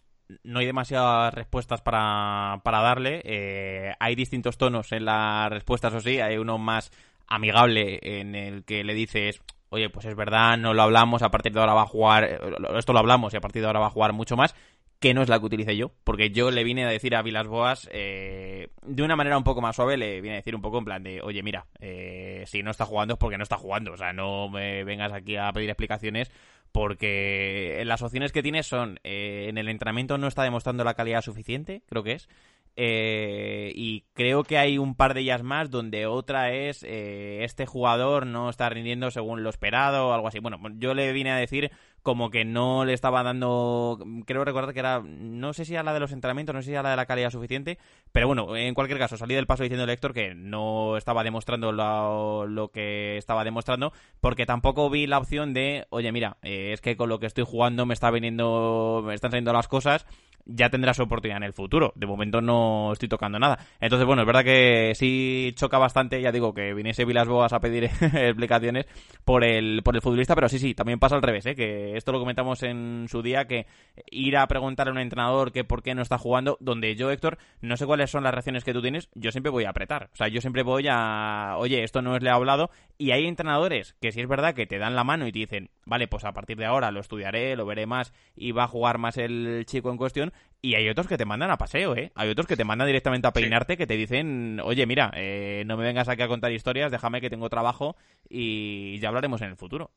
no 0.45 0.61
hay 0.61 0.67
demasiadas 0.67 1.35
respuestas 1.35 1.83
para, 1.83 2.61
para 2.63 2.81
darle. 2.81 3.21
Eh, 3.25 3.93
hay 3.99 4.15
distintos 4.15 4.59
tonos 4.59 4.93
en 4.93 5.05
las 5.05 5.51
respuestas, 5.51 5.93
o 5.95 6.01
sí. 6.01 6.21
Hay 6.21 6.39
uno 6.39 6.59
más 6.59 6.91
amigable 7.27 7.99
en 8.03 8.35
el 8.35 8.65
que 8.65 8.85
le 8.85 8.95
dices, 8.95 9.43
oye, 9.71 9.89
pues 9.89 10.05
es 10.07 10.17
verdad, 10.17 10.59
no 10.59 10.75
lo 10.75 10.83
hablamos, 10.83 11.23
a 11.23 11.31
partir 11.31 11.53
de 11.53 11.61
ahora 11.61 11.75
va 11.75 11.83
a 11.83 11.87
jugar, 11.87 12.25
eh, 12.25 12.39
esto 12.77 12.93
lo 12.93 12.99
hablamos 12.99 13.33
y 13.33 13.37
a 13.37 13.41
partir 13.41 13.63
de 13.63 13.67
ahora 13.67 13.81
va 13.81 13.87
a 13.87 13.91
jugar 13.91 14.13
mucho 14.13 14.37
más, 14.37 14.55
que 15.01 15.15
no 15.15 15.23
es 15.23 15.29
la 15.29 15.39
que 15.41 15.47
utilice 15.47 15.77
yo, 15.77 15.93
porque 16.05 16.31
yo 16.31 16.51
le 16.51 16.63
vine 16.63 16.85
a 16.85 16.89
decir 16.89 17.17
a 17.17 17.23
Vilas 17.23 17.47
Boas 17.47 17.89
eh, 17.91 18.69
de 18.83 19.03
una 19.03 19.17
manera 19.17 19.39
un 19.39 19.45
poco 19.45 19.63
más 19.63 19.75
suave, 19.75 19.97
le 19.97 20.21
vine 20.21 20.35
a 20.35 20.37
decir 20.37 20.55
un 20.55 20.61
poco 20.61 20.79
en 20.79 20.85
plan 20.85 21.03
de, 21.03 21.23
oye, 21.23 21.43
mira, 21.43 21.67
eh, 21.81 22.45
si 22.47 22.63
no 22.63 22.71
está 22.71 22.85
jugando 22.85 23.15
es 23.15 23.19
porque 23.19 23.39
no 23.39 23.43
está 23.43 23.57
jugando, 23.57 23.93
o 23.93 23.97
sea, 23.97 24.13
no 24.13 24.51
me 24.51 24.85
vengas 24.85 25.13
aquí 25.13 25.37
a 25.37 25.53
pedir 25.53 25.71
explicaciones 25.71 26.31
porque 26.71 27.83
las 27.85 28.03
opciones 28.03 28.31
que 28.31 28.43
tienes 28.43 28.67
son, 28.67 29.01
en 29.03 29.59
el 29.59 29.69
entrenamiento 29.69 30.19
no 30.19 30.29
está 30.29 30.45
demostrando 30.45 30.85
la 30.85 30.95
calidad 30.95 31.23
suficiente, 31.23 31.83
creo 31.89 32.05
que 32.05 32.13
es, 32.13 32.29
eh, 32.77 33.73
y 33.75 34.05
creo 34.15 34.45
que 34.45 34.57
hay 34.57 34.79
un 34.79 34.95
par 34.95 35.15
de 35.15 35.21
ellas 35.21 35.43
más 35.43 35.71
donde 35.71 36.07
otra 36.07 36.53
es 36.53 36.83
eh, 36.85 37.45
este 37.45 37.67
jugador 37.67 38.27
no 38.27 38.49
está 38.49 38.69
rindiendo 38.69 39.11
según 39.11 39.43
lo 39.43 39.51
esperado 39.51 40.09
o 40.09 40.13
algo 40.13 40.29
así. 40.29 40.39
Bueno, 40.39 40.59
yo 40.79 40.95
le 40.95 41.13
vine 41.13 41.31
a 41.31 41.37
decir 41.37 41.71
como 42.03 42.31
que 42.31 42.45
no 42.45 42.85
le 42.85 42.93
estaba 42.93 43.23
dando, 43.23 43.99
creo 44.27 44.45
recordar 44.45 44.73
que 44.73 44.81
era, 44.81 45.03
no 45.05 45.53
sé 45.53 45.65
si 45.65 45.75
era 45.75 45.83
la 45.83 45.93
de 45.93 46.01
los 46.01 46.13
entrenamientos, 46.13 46.55
no 46.55 46.63
sé 46.63 46.67
si 46.67 46.73
era 46.73 46.83
la 46.83 46.91
de 46.91 46.97
la 46.97 47.07
calidad 47.07 47.31
suficiente, 47.31 47.79
pero 48.13 48.27
bueno, 48.27 48.57
en 48.57 48.75
cualquier 48.75 48.99
caso, 48.99 49.17
salí 49.17 49.35
del 49.35 49.47
paso 49.47 49.63
diciendo 49.63 49.85
al 49.85 49.91
Héctor 49.91 50.15
que 50.15 50.35
no 50.35 50.97
estaba 50.97 51.25
demostrando 51.25 51.73
lo, 51.73 52.47
lo, 52.47 52.69
que 52.69 53.17
estaba 53.17 53.45
demostrando, 53.45 53.93
porque 54.21 54.47
tampoco 54.47 54.91
vi 54.91 55.07
la 55.07 55.19
opción 55.19 55.53
de, 55.53 55.87
oye, 55.91 56.11
mira, 56.13 56.39
eh, 56.43 56.73
es 56.73 56.81
que 56.81 56.97
con 56.97 57.09
lo 57.09 57.19
que 57.19 57.27
estoy 57.27 57.45
jugando 57.45 57.87
me 57.87 57.95
está 57.95 58.11
viniendo, 58.11 59.03
me 59.07 59.15
están 59.15 59.31
saliendo 59.31 59.53
las 59.53 59.69
cosas 59.69 60.07
ya 60.53 60.71
tendrá 60.71 60.95
su 60.95 61.03
oportunidad 61.03 61.39
en 61.39 61.45
el 61.45 61.53
futuro. 61.53 61.93
De 61.95 62.07
momento 62.07 62.41
no 62.41 62.93
estoy 62.93 63.09
tocando 63.09 63.39
nada. 63.39 63.59
Entonces, 63.81 64.07
bueno, 64.07 64.23
es 64.23 64.27
verdad 64.27 64.45
que 64.45 64.93
sí 64.95 65.53
choca 65.55 65.79
bastante, 65.79 66.21
ya 66.21 66.33
digo, 66.33 66.53
que 66.53 66.75
viniese 66.75 67.05
Vilas 67.05 67.29
Boas 67.29 67.53
a 67.53 67.61
pedir 67.61 67.85
explicaciones 68.01 68.87
por 69.25 69.45
el, 69.45 69.83
por 69.83 69.95
el 69.95 70.03
futbolista, 70.03 70.35
pero 70.35 70.49
sí, 70.49 70.59
sí, 70.59 70.75
también 70.75 70.99
pasa 70.99 71.17
al 71.17 71.23
revés, 71.23 71.47
¿eh? 71.47 71.55
que 71.55 71.97
esto 71.97 72.13
lo 72.13 72.19
comentamos 72.19 72.63
en 72.63 73.07
su 73.09 73.23
día, 73.23 73.47
que 73.47 73.67
ir 74.11 74.37
a 74.37 74.47
preguntar 74.47 74.89
a 74.89 74.93
un 74.93 74.99
entrenador 74.99 75.53
que 75.53 75.65
por 75.65 75.83
qué 75.83 75.95
no 75.95 76.03
está 76.03 76.19
jugando, 76.19 76.57
donde 76.61 76.95
yo, 76.97 77.11
Héctor, 77.11 77.39
no 77.61 77.77
sé 77.77 77.87
cuáles 77.87 78.11
son 78.11 78.25
las 78.25 78.33
reacciones 78.33 78.65
que 78.65 78.73
tú 78.73 78.83
tienes, 78.83 79.09
yo 79.15 79.31
siempre 79.31 79.51
voy 79.51 79.65
a 79.65 79.71
apretar. 79.71 80.11
O 80.13 80.17
sea, 80.17 80.29
yo 80.29 80.41
siempre 80.41 80.63
voy 80.63 80.87
a, 80.91 81.55
oye, 81.59 81.83
esto 81.83 82.03
no 82.03 82.17
es 82.17 82.23
le 82.23 82.31
ha 82.31 82.35
hablado, 82.35 82.71
y 82.99 83.13
hay 83.13 83.27
entrenadores 83.27 83.95
que 84.01 84.13
sí 84.13 84.21
es 84.21 84.29
verdad 84.29 84.55
que 84.55 84.67
te 84.67 84.79
dan 84.79 84.95
la 84.95 85.05
mano 85.05 85.27
y 85.27 85.33
te 85.33 85.39
dicen, 85.39 85.71
vale, 85.87 86.09
pues 86.09 86.25
a 86.25 86.33
partir 86.33 86.57
de 86.57 86.67
ahora 86.67 86.91
lo 86.91 87.01
estudiaré, 87.01 87.57
lo 87.57 87.67
veré 87.67 87.87
más 87.87 88.13
y 88.37 88.53
va 88.53 88.65
a 88.65 88.69
jugar 88.69 88.99
más 88.99 89.17
el 89.17 89.65
chico 89.67 89.91
en 89.91 89.97
cuestión, 89.97 90.33
y 90.63 90.75
hay 90.75 90.89
otros 90.89 91.07
que 91.07 91.17
te 91.17 91.25
mandan 91.25 91.51
a 91.51 91.57
paseo, 91.57 91.97
¿eh? 91.97 92.13
Hay 92.15 92.29
otros 92.29 92.47
que 92.47 92.57
te 92.57 92.65
mandan 92.65 92.87
directamente 92.87 93.27
a 93.27 93.33
peinarte, 93.33 93.77
que 93.77 93.87
te 93.87 93.97
dicen, 93.97 94.61
oye, 94.63 94.87
mira, 94.87 95.11
eh, 95.15 95.63
no 95.67 95.77
me 95.77 95.85
vengas 95.85 96.09
aquí 96.09 96.23
a 96.23 96.29
contar 96.29 96.53
historias, 96.53 96.91
déjame 96.91 97.21
que 97.21 97.31
tengo 97.31 97.49
trabajo 97.49 97.97
y 98.29 98.99
ya 98.99 99.09
hablaremos 99.09 99.41
en 99.41 99.49
el 99.49 99.57
futuro. 99.57 99.91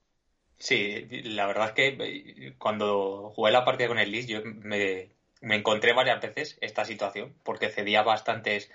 Sí, 0.58 1.06
la 1.26 1.48
verdad 1.48 1.68
es 1.70 1.74
que 1.74 1.88
eh, 2.00 2.54
cuando 2.58 3.32
jugué 3.36 3.52
la 3.52 3.66
partida 3.66 3.90
con 3.90 4.00
el 4.00 4.12
Leeds, 4.12 4.28
yo 4.28 4.42
me, 4.44 5.10
encontré 5.42 5.92
varias 5.92 6.22
veces 6.22 6.58
esta 6.62 6.86
situación, 6.86 7.36
porque 7.44 7.70
cedía 7.70 8.02
bastantes 8.02 8.72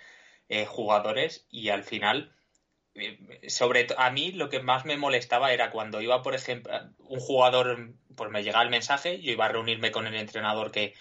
eh, 0.50 0.66
jugadores 0.66 1.46
y 1.50 1.70
al 1.70 1.84
final, 1.84 2.34
sobre 3.46 3.86
a 3.96 4.10
mí 4.10 4.32
lo 4.32 4.50
que 4.50 4.60
más 4.60 4.84
me 4.84 4.98
molestaba 4.98 5.52
era 5.52 5.70
cuando 5.70 6.02
iba, 6.02 6.20
por 6.22 6.34
ejemplo, 6.34 6.74
un 6.98 7.20
jugador, 7.20 7.94
pues 8.14 8.30
me 8.30 8.42
llegaba 8.42 8.64
el 8.64 8.70
mensaje, 8.70 9.22
yo 9.22 9.32
iba 9.32 9.46
a 9.46 9.52
reunirme 9.52 9.90
con 9.90 10.06
el 10.06 10.16
entrenador 10.16 10.70
que 10.70 10.92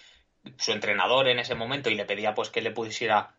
su 0.57 0.71
entrenador 0.71 1.27
en 1.27 1.39
ese 1.39 1.55
momento 1.55 1.89
y 1.89 1.95
le 1.95 2.05
pedía 2.05 2.33
pues 2.33 2.49
que 2.49 2.62
le 2.62 2.71
pusiera 2.71 3.36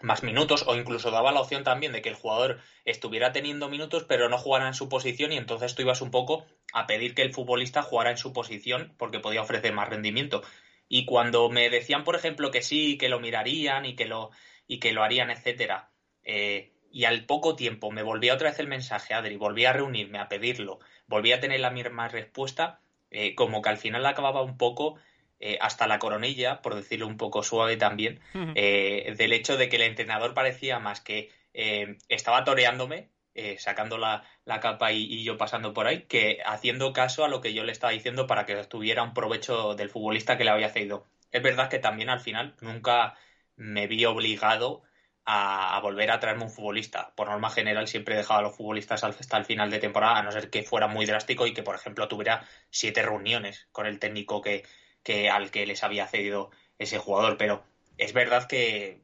más 0.00 0.22
minutos 0.22 0.64
o 0.66 0.74
incluso 0.74 1.10
daba 1.10 1.32
la 1.32 1.40
opción 1.40 1.64
también 1.64 1.92
de 1.92 2.02
que 2.02 2.08
el 2.08 2.16
jugador 2.16 2.60
estuviera 2.84 3.32
teniendo 3.32 3.68
minutos 3.68 4.04
pero 4.08 4.28
no 4.28 4.38
jugara 4.38 4.66
en 4.66 4.74
su 4.74 4.88
posición 4.88 5.32
y 5.32 5.36
entonces 5.36 5.74
tú 5.74 5.82
ibas 5.82 6.02
un 6.02 6.10
poco 6.10 6.44
a 6.72 6.86
pedir 6.86 7.14
que 7.14 7.22
el 7.22 7.32
futbolista 7.32 7.82
jugara 7.82 8.10
en 8.10 8.18
su 8.18 8.32
posición 8.32 8.94
porque 8.98 9.20
podía 9.20 9.42
ofrecer 9.42 9.72
más 9.72 9.88
rendimiento. 9.88 10.42
Y 10.88 11.06
cuando 11.06 11.48
me 11.48 11.70
decían, 11.70 12.04
por 12.04 12.16
ejemplo, 12.16 12.50
que 12.50 12.62
sí, 12.62 12.98
que 12.98 13.08
lo 13.08 13.18
mirarían 13.18 13.86
y 13.86 13.94
que 13.94 14.04
lo, 14.04 14.30
y 14.66 14.78
que 14.78 14.92
lo 14.92 15.02
harían, 15.02 15.30
etcétera, 15.30 15.90
eh, 16.22 16.72
y 16.90 17.04
al 17.04 17.24
poco 17.24 17.56
tiempo 17.56 17.90
me 17.90 18.02
volvía 18.02 18.34
otra 18.34 18.50
vez 18.50 18.58
el 18.58 18.68
mensaje, 18.68 19.14
Adri, 19.14 19.36
volví 19.36 19.64
a 19.64 19.72
reunirme, 19.72 20.18
a 20.18 20.28
pedirlo, 20.28 20.80
volví 21.06 21.32
a 21.32 21.40
tener 21.40 21.60
la 21.60 21.70
misma 21.70 22.08
respuesta, 22.08 22.80
eh, 23.10 23.34
como 23.34 23.62
que 23.62 23.70
al 23.70 23.78
final 23.78 24.04
acababa 24.04 24.42
un 24.42 24.58
poco 24.58 24.96
eh, 25.44 25.58
hasta 25.60 25.88
la 25.88 25.98
coronilla, 25.98 26.62
por 26.62 26.76
decirlo 26.76 27.08
un 27.08 27.16
poco 27.16 27.42
suave 27.42 27.76
también, 27.76 28.20
eh, 28.54 29.12
del 29.18 29.32
hecho 29.32 29.56
de 29.56 29.68
que 29.68 29.74
el 29.74 29.82
entrenador 29.82 30.34
parecía 30.34 30.78
más 30.78 31.00
que 31.00 31.32
eh, 31.52 31.98
estaba 32.08 32.44
toreándome, 32.44 33.10
sacando 33.58 33.98
la, 33.98 34.22
capa 34.60 34.92
y, 34.92 35.24
yo 35.24 35.36
pasando 35.38 35.72
por 35.72 35.88
ahí, 35.88 36.02
que 36.02 36.38
haciendo 36.46 36.92
caso 36.92 37.24
a 37.24 37.28
lo 37.28 37.40
que 37.40 37.54
yo 37.54 37.64
le 37.64 37.72
estaba 37.72 37.92
diciendo 37.92 38.28
para 38.28 38.46
que 38.46 38.54
tuviera 38.66 39.02
un 39.02 39.14
provecho 39.14 39.74
del 39.74 39.90
futbolista 39.90 40.38
que 40.38 40.44
le 40.44 40.50
había 40.50 40.68
cedido. 40.68 41.08
Es 41.32 41.42
verdad 41.42 41.68
que 41.68 41.80
también 41.80 42.08
al 42.08 42.20
final 42.20 42.54
nunca 42.60 43.16
me 43.56 43.88
vi 43.88 44.04
obligado 44.04 44.84
a, 45.24 45.80
volver 45.82 46.12
a 46.12 46.20
traerme 46.20 46.44
un 46.44 46.50
futbolista. 46.50 47.14
Por 47.16 47.28
norma 47.28 47.50
general 47.50 47.88
siempre 47.88 48.14
he 48.14 48.18
dejado 48.18 48.38
a 48.38 48.42
los 48.42 48.56
futbolistas 48.56 49.02
hasta 49.02 49.38
el 49.38 49.44
final 49.44 49.72
de 49.72 49.80
temporada, 49.80 50.18
a 50.18 50.22
no 50.22 50.30
ser 50.30 50.50
que 50.50 50.62
fuera 50.62 50.86
muy 50.86 51.04
drástico 51.04 51.48
y 51.48 51.52
que, 51.52 51.64
por 51.64 51.74
ejemplo, 51.74 52.06
tuviera 52.06 52.46
siete 52.70 53.02
reuniones 53.02 53.66
con 53.72 53.86
el 53.86 53.98
técnico 53.98 54.40
que, 54.40 54.62
que 55.02 55.30
al 55.30 55.50
que 55.50 55.66
les 55.66 55.82
había 55.82 56.06
cedido 56.06 56.50
ese 56.78 56.98
jugador. 56.98 57.36
Pero 57.36 57.64
es 57.98 58.12
verdad 58.12 58.46
que 58.46 59.02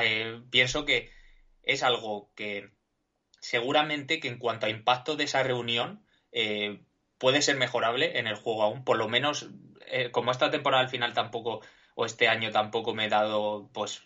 eh, 0.00 0.40
pienso 0.50 0.84
que 0.84 1.10
es 1.62 1.82
algo 1.82 2.30
que 2.34 2.70
seguramente 3.40 4.20
que 4.20 4.28
en 4.28 4.38
cuanto 4.38 4.66
a 4.66 4.70
impacto 4.70 5.16
de 5.16 5.24
esa 5.24 5.42
reunión 5.42 6.04
eh, 6.30 6.80
puede 7.18 7.42
ser 7.42 7.56
mejorable 7.56 8.18
en 8.18 8.26
el 8.26 8.36
juego 8.36 8.62
aún. 8.62 8.84
Por 8.84 8.98
lo 8.98 9.08
menos, 9.08 9.48
eh, 9.86 10.10
como 10.10 10.30
esta 10.30 10.50
temporada 10.50 10.82
al 10.82 10.90
final 10.90 11.12
tampoco, 11.12 11.60
o 11.94 12.06
este 12.06 12.28
año 12.28 12.50
tampoco 12.50 12.94
me 12.94 13.06
he 13.06 13.08
dado, 13.08 13.70
pues 13.72 14.02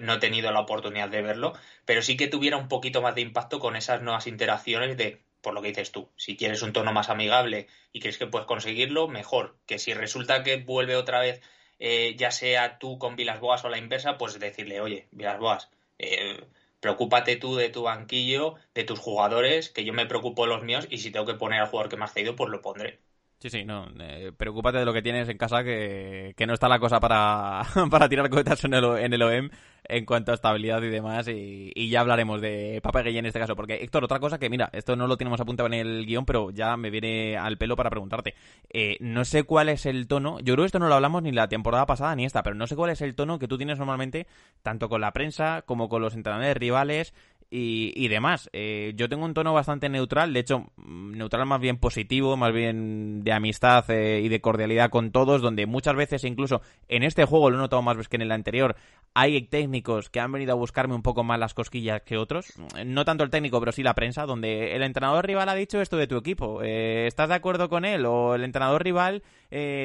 no 0.00 0.14
he 0.14 0.18
tenido 0.18 0.50
la 0.50 0.60
oportunidad 0.60 1.08
de 1.08 1.22
verlo, 1.22 1.52
pero 1.84 2.02
sí 2.02 2.16
que 2.16 2.26
tuviera 2.26 2.56
un 2.56 2.68
poquito 2.68 3.02
más 3.02 3.14
de 3.14 3.20
impacto 3.20 3.60
con 3.60 3.76
esas 3.76 4.02
nuevas 4.02 4.26
interacciones 4.26 4.96
de 4.96 5.23
por 5.44 5.54
lo 5.54 5.62
que 5.62 5.68
dices 5.68 5.92
tú. 5.92 6.08
Si 6.16 6.36
quieres 6.36 6.62
un 6.62 6.72
tono 6.72 6.92
más 6.92 7.10
amigable 7.10 7.68
y 7.92 8.00
crees 8.00 8.18
que 8.18 8.26
puedes 8.26 8.48
conseguirlo, 8.48 9.06
mejor. 9.06 9.56
Que 9.66 9.78
si 9.78 9.94
resulta 9.94 10.42
que 10.42 10.56
vuelve 10.56 10.96
otra 10.96 11.20
vez, 11.20 11.40
eh, 11.78 12.16
ya 12.16 12.32
sea 12.32 12.78
tú 12.78 12.98
con 12.98 13.14
Vilas 13.14 13.38
Boas 13.40 13.64
o 13.64 13.68
la 13.68 13.78
inversa, 13.78 14.18
pues 14.18 14.40
decirle, 14.40 14.80
oye, 14.80 15.06
Vilas 15.12 15.38
Boas, 15.38 15.70
eh, 15.98 16.40
preocúpate 16.80 17.36
tú 17.36 17.56
de 17.56 17.68
tu 17.68 17.82
banquillo, 17.82 18.54
de 18.74 18.84
tus 18.84 18.98
jugadores, 18.98 19.68
que 19.68 19.84
yo 19.84 19.92
me 19.92 20.06
preocupo 20.06 20.44
de 20.44 20.48
los 20.48 20.64
míos 20.64 20.86
y 20.90 20.98
si 20.98 21.10
tengo 21.12 21.26
que 21.26 21.34
poner 21.34 21.60
al 21.60 21.68
jugador 21.68 21.90
que 21.90 22.02
has 22.02 22.12
cedido, 22.12 22.34
pues 22.34 22.50
lo 22.50 22.62
pondré. 22.62 22.98
Sí, 23.44 23.50
sí, 23.50 23.64
no. 23.66 23.86
Eh, 24.00 24.32
preocúpate 24.34 24.78
de 24.78 24.86
lo 24.86 24.94
que 24.94 25.02
tienes 25.02 25.28
en 25.28 25.36
casa, 25.36 25.62
que, 25.62 26.34
no 26.46 26.54
está 26.54 26.66
la 26.66 26.78
cosa 26.78 26.98
para, 26.98 27.60
para 27.90 28.08
tirar 28.08 28.30
cohetas 28.30 28.64
en 28.64 28.72
el, 28.72 28.84
en 28.96 29.12
el 29.12 29.20
OEM 29.20 29.50
en 29.86 30.06
cuanto 30.06 30.32
a 30.32 30.34
estabilidad 30.34 30.82
y 30.82 30.88
demás. 30.88 31.28
Y, 31.28 31.90
ya 31.90 32.00
hablaremos 32.00 32.40
de 32.40 32.80
Papeguille 32.82 33.18
en 33.18 33.26
este 33.26 33.38
caso. 33.38 33.54
Porque, 33.54 33.74
Héctor, 33.74 34.02
otra 34.04 34.18
cosa 34.18 34.38
que, 34.38 34.48
mira, 34.48 34.70
esto 34.72 34.96
no 34.96 35.06
lo 35.06 35.18
tenemos 35.18 35.40
apuntado 35.42 35.66
en 35.66 35.74
el 35.74 36.06
guion, 36.06 36.24
pero 36.24 36.52
ya 36.52 36.76
me 36.78 36.88
viene 36.88 37.36
al 37.36 37.58
pelo 37.58 37.76
para 37.76 37.90
preguntarte. 37.90 38.34
Eh, 38.72 38.96
no 39.00 39.26
sé 39.26 39.44
cuál 39.44 39.68
es 39.68 39.84
el 39.84 40.08
tono. 40.08 40.40
Yo 40.40 40.54
creo 40.54 40.64
que 40.64 40.68
esto 40.68 40.78
no 40.78 40.88
lo 40.88 40.94
hablamos 40.94 41.22
ni 41.22 41.30
la 41.30 41.48
temporada 41.48 41.84
pasada 41.84 42.16
ni 42.16 42.24
esta, 42.24 42.42
pero 42.42 42.56
no 42.56 42.66
sé 42.66 42.76
cuál 42.76 42.90
es 42.90 43.02
el 43.02 43.14
tono 43.14 43.38
que 43.38 43.46
tú 43.46 43.58
tienes 43.58 43.78
normalmente, 43.78 44.26
tanto 44.62 44.88
con 44.88 45.02
la 45.02 45.12
prensa 45.12 45.62
como 45.66 45.90
con 45.90 46.00
los 46.00 46.14
entrenadores 46.14 46.56
rivales 46.56 47.14
y, 47.50 48.08
demás. 48.08 48.50
Eh, 48.52 48.92
yo 48.96 49.08
tengo 49.08 49.24
un 49.24 49.34
tono 49.34 49.52
bastante 49.52 49.88
neutral, 49.88 50.32
de 50.32 50.40
hecho, 50.40 50.66
mm, 50.76 51.12
neutral 51.16 51.46
más 51.46 51.60
bien 51.60 51.78
positivo, 51.78 52.36
más 52.36 52.52
bien 52.52 53.22
de 53.22 53.32
amistad 53.32 53.88
eh, 53.90 54.20
y 54.22 54.28
de 54.28 54.40
cordialidad 54.40 54.90
con 54.90 55.10
todos, 55.10 55.40
donde 55.42 55.66
muchas 55.66 55.94
veces, 55.96 56.24
incluso 56.24 56.62
en 56.88 57.02
este 57.02 57.24
juego 57.24 57.50
lo 57.50 57.56
he 57.56 57.60
notado 57.60 57.82
más 57.82 57.96
que 58.08 58.16
en 58.16 58.22
el 58.22 58.32
anterior, 58.32 58.76
hay 59.14 59.40
técnicos 59.42 60.10
que 60.10 60.18
han 60.18 60.32
venido 60.32 60.52
a 60.52 60.56
buscarme 60.56 60.94
un 60.94 61.02
poco 61.02 61.22
más 61.22 61.38
las 61.38 61.54
cosquillas 61.54 62.02
que 62.02 62.18
otros. 62.18 62.52
No 62.84 63.04
tanto 63.04 63.22
el 63.22 63.30
técnico, 63.30 63.60
pero 63.60 63.70
sí 63.70 63.82
la 63.82 63.94
prensa, 63.94 64.26
donde 64.26 64.74
el 64.74 64.82
entrenador 64.82 65.24
rival 65.24 65.48
ha 65.48 65.54
dicho 65.54 65.80
esto 65.80 65.96
de 65.96 66.08
tu 66.08 66.16
equipo. 66.16 66.62
Eh, 66.62 67.06
¿Estás 67.06 67.28
de 67.28 67.36
acuerdo 67.36 67.68
con 67.68 67.84
él? 67.84 68.04
O 68.06 68.34
el 68.34 68.42
entrenador 68.42 68.82
rival 68.82 69.22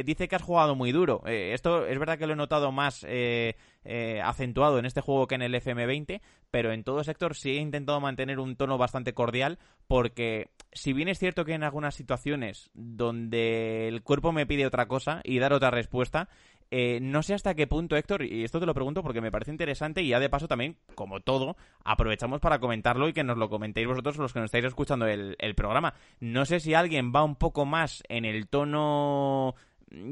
dice 0.05 0.27
que 0.27 0.35
has 0.35 0.41
jugado 0.41 0.75
muy 0.75 0.91
duro. 0.91 1.21
esto 1.25 1.85
es 1.85 1.99
verdad 1.99 2.17
que 2.17 2.27
lo 2.27 2.33
he 2.33 2.35
notado 2.35 2.71
más 2.71 3.05
eh, 3.07 4.21
acentuado 4.23 4.77
en 4.79 4.85
este 4.85 5.01
juego 5.01 5.27
que 5.27 5.35
en 5.35 5.41
el 5.41 5.53
FM20, 5.53 6.21
pero 6.51 6.71
en 6.71 6.83
todo 6.83 7.03
sector 7.03 7.35
sí 7.35 7.51
he 7.51 7.61
intentado 7.61 8.01
mantener 8.01 8.39
un 8.39 8.55
tono 8.55 8.77
bastante 8.77 9.13
cordial 9.13 9.59
porque 9.87 10.49
si 10.71 10.93
bien 10.93 11.07
es 11.07 11.19
cierto 11.19 11.45
que 11.45 11.53
en 11.53 11.63
algunas 11.63 11.95
situaciones 11.95 12.69
donde 12.73 13.87
el 13.87 14.03
cuerpo 14.03 14.31
me 14.31 14.45
pide 14.45 14.65
otra 14.65 14.87
cosa 14.87 15.21
y 15.23 15.39
dar 15.39 15.53
otra 15.53 15.71
respuesta, 15.71 16.29
eh, 16.71 16.99
no 17.01 17.23
sé 17.23 17.33
hasta 17.33 17.55
qué 17.55 17.67
punto, 17.67 17.95
Héctor, 17.95 18.23
y 18.23 18.43
esto 18.43 18.59
te 18.59 18.65
lo 18.65 18.73
pregunto 18.73 19.03
porque 19.03 19.21
me 19.21 19.31
parece 19.31 19.51
interesante 19.51 20.01
y 20.01 20.09
ya 20.09 20.19
de 20.19 20.29
paso 20.29 20.47
también, 20.47 20.77
como 20.95 21.19
todo, 21.19 21.57
aprovechamos 21.83 22.39
para 22.39 22.59
comentarlo 22.59 23.07
y 23.07 23.13
que 23.13 23.23
nos 23.23 23.37
lo 23.37 23.49
comentéis 23.49 23.87
vosotros 23.87 24.17
los 24.17 24.33
que 24.33 24.39
nos 24.39 24.47
estáis 24.47 24.65
escuchando 24.65 25.07
el 25.07 25.55
programa. 25.55 25.93
No 26.19 26.45
sé 26.45 26.59
si 26.59 26.73
alguien 26.73 27.11
va 27.15 27.23
un 27.23 27.35
poco 27.35 27.65
más 27.65 28.03
en 28.07 28.25
el 28.25 28.47
tono 28.47 29.55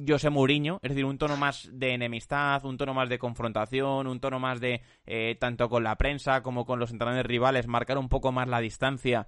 José 0.08 0.30
Mourinho, 0.30 0.80
es 0.82 0.90
decir, 0.90 1.06
un 1.06 1.18
tono 1.18 1.38
más 1.38 1.70
de 1.72 1.94
enemistad, 1.94 2.66
un 2.66 2.78
tono 2.78 2.94
más 2.94 3.10
de 3.10 3.20
confrontación, 3.20 4.08
un 4.08 4.20
tono 4.20 4.40
más 4.40 4.60
de 4.60 4.82
eh, 5.06 5.36
tanto 5.40 5.70
con 5.70 5.84
la 5.84 5.96
prensa 5.98 6.42
como 6.42 6.66
con 6.66 6.80
los 6.80 6.92
entrenadores 6.92 7.28
rivales, 7.28 7.68
marcar 7.68 7.98
un 7.98 8.10
poco 8.10 8.32
más 8.32 8.48
la 8.48 8.60
distancia 8.60 9.28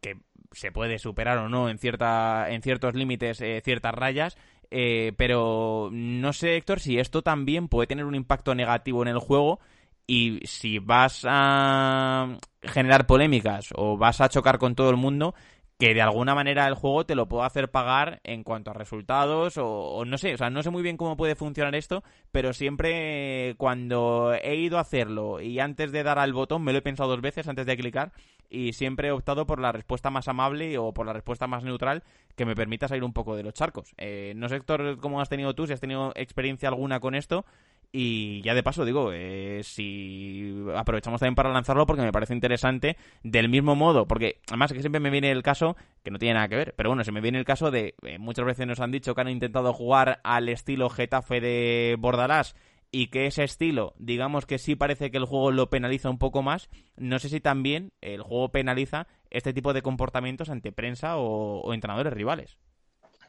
que 0.00 0.16
se 0.52 0.72
puede 0.72 0.98
superar 0.98 1.38
o 1.38 1.48
no 1.48 1.68
en 1.68 1.78
cierta 1.78 2.48
en 2.48 2.62
ciertos 2.62 2.94
límites 2.94 3.40
eh, 3.40 3.60
ciertas 3.62 3.92
rayas 3.92 4.38
eh, 4.70 5.12
pero 5.16 5.88
no 5.92 6.32
sé 6.32 6.56
Héctor 6.56 6.80
si 6.80 6.98
esto 6.98 7.22
también 7.22 7.68
puede 7.68 7.86
tener 7.86 8.04
un 8.04 8.14
impacto 8.14 8.54
negativo 8.54 9.02
en 9.02 9.08
el 9.08 9.18
juego 9.18 9.60
y 10.06 10.40
si 10.44 10.78
vas 10.78 11.24
a 11.28 12.38
generar 12.62 13.06
polémicas 13.06 13.68
o 13.74 13.96
vas 13.96 14.20
a 14.20 14.28
chocar 14.28 14.58
con 14.58 14.74
todo 14.74 14.90
el 14.90 14.96
mundo 14.96 15.34
que 15.78 15.94
de 15.94 16.02
alguna 16.02 16.34
manera 16.34 16.66
el 16.66 16.74
juego 16.74 17.06
te 17.06 17.14
lo 17.14 17.28
puedo 17.28 17.44
hacer 17.44 17.70
pagar 17.70 18.20
en 18.24 18.42
cuanto 18.42 18.72
a 18.72 18.74
resultados 18.74 19.54
o, 19.58 20.04
no 20.04 20.18
sé, 20.18 20.34
o 20.34 20.36
sea, 20.36 20.50
no 20.50 20.62
sé 20.62 20.70
muy 20.70 20.82
bien 20.82 20.96
cómo 20.96 21.16
puede 21.16 21.36
funcionar 21.36 21.76
esto, 21.76 22.02
pero 22.32 22.52
siempre 22.52 23.54
cuando 23.58 24.34
he 24.34 24.56
ido 24.56 24.78
a 24.78 24.80
hacerlo 24.80 25.40
y 25.40 25.60
antes 25.60 25.92
de 25.92 26.02
dar 26.02 26.18
al 26.18 26.32
botón 26.32 26.64
me 26.64 26.72
lo 26.72 26.78
he 26.78 26.82
pensado 26.82 27.10
dos 27.10 27.20
veces 27.20 27.46
antes 27.46 27.64
de 27.64 27.76
clicar 27.76 28.12
y 28.50 28.72
siempre 28.72 29.08
he 29.08 29.12
optado 29.12 29.46
por 29.46 29.60
la 29.60 29.70
respuesta 29.70 30.10
más 30.10 30.26
amable 30.26 30.78
o 30.78 30.92
por 30.92 31.06
la 31.06 31.12
respuesta 31.12 31.46
más 31.46 31.62
neutral 31.62 32.02
que 32.34 32.44
me 32.44 32.56
permita 32.56 32.88
salir 32.88 33.04
un 33.04 33.12
poco 33.12 33.36
de 33.36 33.44
los 33.44 33.54
charcos. 33.54 33.94
Eh, 33.98 34.32
no 34.34 34.48
sé, 34.48 34.56
Héctor, 34.56 34.98
cómo 34.98 35.20
has 35.20 35.28
tenido 35.28 35.54
tú, 35.54 35.66
si 35.66 35.74
has 35.74 35.80
tenido 35.80 36.12
experiencia 36.16 36.68
alguna 36.68 36.98
con 36.98 37.14
esto 37.14 37.44
y 37.90 38.42
ya 38.42 38.54
de 38.54 38.62
paso 38.62 38.84
digo, 38.84 39.12
eh, 39.12 39.62
si 39.64 40.54
aprovechamos 40.74 41.20
también 41.20 41.34
para 41.34 41.52
lanzarlo 41.52 41.86
porque 41.86 42.02
me 42.02 42.12
parece 42.12 42.34
interesante, 42.34 42.96
del 43.22 43.48
mismo 43.48 43.74
modo, 43.74 44.06
porque 44.06 44.40
además 44.48 44.72
que 44.72 44.80
siempre 44.80 45.00
me 45.00 45.10
viene 45.10 45.30
el 45.30 45.42
caso, 45.42 45.76
que 46.02 46.10
no 46.10 46.18
tiene 46.18 46.34
nada 46.34 46.48
que 46.48 46.56
ver, 46.56 46.74
pero 46.76 46.90
bueno, 46.90 47.04
se 47.04 47.12
me 47.12 47.20
viene 47.20 47.38
el 47.38 47.44
caso 47.44 47.70
de, 47.70 47.94
eh, 48.02 48.18
muchas 48.18 48.44
veces 48.44 48.66
nos 48.66 48.80
han 48.80 48.90
dicho 48.90 49.14
que 49.14 49.20
han 49.22 49.30
intentado 49.30 49.72
jugar 49.72 50.20
al 50.22 50.48
estilo 50.48 50.90
Getafe 50.90 51.40
de 51.40 51.96
Bordalás 51.98 52.54
y 52.90 53.08
que 53.08 53.26
ese 53.26 53.44
estilo, 53.44 53.94
digamos 53.98 54.44
que 54.44 54.58
sí 54.58 54.74
parece 54.74 55.10
que 55.10 55.18
el 55.18 55.24
juego 55.24 55.50
lo 55.50 55.70
penaliza 55.70 56.10
un 56.10 56.18
poco 56.18 56.42
más, 56.42 56.68
no 56.96 57.18
sé 57.18 57.28
si 57.28 57.40
también 57.40 57.92
el 58.00 58.22
juego 58.22 58.50
penaliza 58.50 59.06
este 59.30 59.52
tipo 59.52 59.72
de 59.72 59.82
comportamientos 59.82 60.50
ante 60.50 60.72
prensa 60.72 61.16
o 61.16 61.72
entrenadores 61.72 62.12
rivales. 62.12 62.58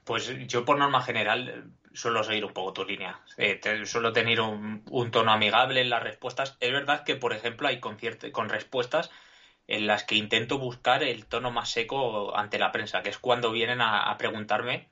Pues 0.10 0.28
yo 0.48 0.66
por 0.66 0.80
norma 0.80 1.04
general 1.04 1.72
suelo 1.94 2.24
seguir 2.24 2.44
un 2.44 2.52
poco 2.52 2.74
tu 2.74 2.84
línea. 2.84 3.22
Eh, 3.38 3.62
suelo 3.86 4.12
tener 4.12 4.42
un, 4.42 4.84
tono 5.12 5.32
amigable 5.32 5.82
en 5.82 5.92
las 5.92 6.02
respuestas. 6.02 6.58
Es 6.62 6.72
verdad 6.72 7.04
que, 7.04 7.16
por 7.16 7.32
ejemplo, 7.32 7.68
hay 7.68 7.80
con, 7.80 7.96
con 8.32 8.50
respuestas 8.50 9.12
en 9.68 9.86
las 9.86 10.06
que 10.06 10.16
intento 10.16 10.58
buscar 10.58 11.04
el 11.04 11.28
tono 11.28 11.52
más 11.52 11.70
seco 11.70 12.36
ante 12.36 12.58
la 12.58 12.72
prensa, 12.72 13.04
que 13.04 13.10
es 13.10 13.20
cuando 13.20 13.52
vienen 13.52 13.82
a, 13.82 14.18
preguntarme 14.18 14.90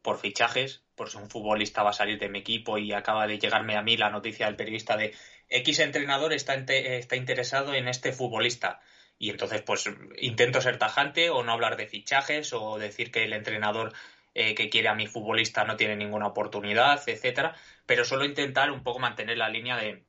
por 0.00 0.16
fichajes, 0.16 0.82
por 0.94 1.10
si 1.10 1.18
un 1.18 1.28
futbolista 1.28 1.82
va 1.82 1.90
a 1.90 1.92
salir 1.92 2.18
de 2.18 2.30
mi 2.30 2.38
equipo 2.38 2.78
y 2.78 2.94
acaba 2.94 3.26
de 3.26 3.38
llegarme 3.38 3.76
a 3.76 3.82
mí 3.82 3.98
la 3.98 4.08
noticia 4.08 4.46
del 4.46 4.56
periodista 4.56 4.96
de 4.96 5.14
X 5.50 5.78
entrenador 5.80 6.32
está, 6.32 6.54
está 6.54 7.16
interesado 7.16 7.74
en 7.74 7.86
este 7.86 8.14
futbolista. 8.14 8.80
Y 9.18 9.28
entonces, 9.28 9.60
pues 9.60 9.84
intento 10.16 10.62
ser 10.62 10.78
tajante 10.78 11.28
o 11.28 11.42
no 11.44 11.52
hablar 11.52 11.76
de 11.76 11.86
fichajes 11.86 12.52
o 12.54 12.78
decir 12.78 13.12
que 13.12 13.24
el 13.24 13.34
entrenador 13.34 13.92
eh, 14.36 14.56
que 14.56 14.68
quiere 14.68 14.88
a 14.88 14.94
mi 14.94 15.06
futbolista 15.06 15.64
no 15.64 15.76
tiene 15.76 15.94
ninguna 15.94 16.26
oportunidad, 16.26 17.00
etcétera, 17.08 17.54
pero 17.86 18.04
solo 18.04 18.24
intentar 18.24 18.72
un 18.72 18.82
poco 18.82 18.98
mantener 18.98 19.38
la 19.38 19.48
línea 19.48 19.76
de 19.76 20.02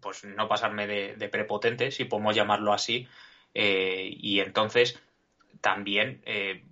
pues 0.00 0.24
no 0.24 0.48
pasarme 0.48 0.86
de, 0.88 1.28
prepotente, 1.28 1.92
si 1.92 2.04
podemos 2.04 2.34
llamarlo 2.34 2.72
así, 2.72 3.06
eh, 3.54 4.10
y 4.16 4.40
entonces 4.40 5.00
también 5.60 6.22
eh, 6.24 6.64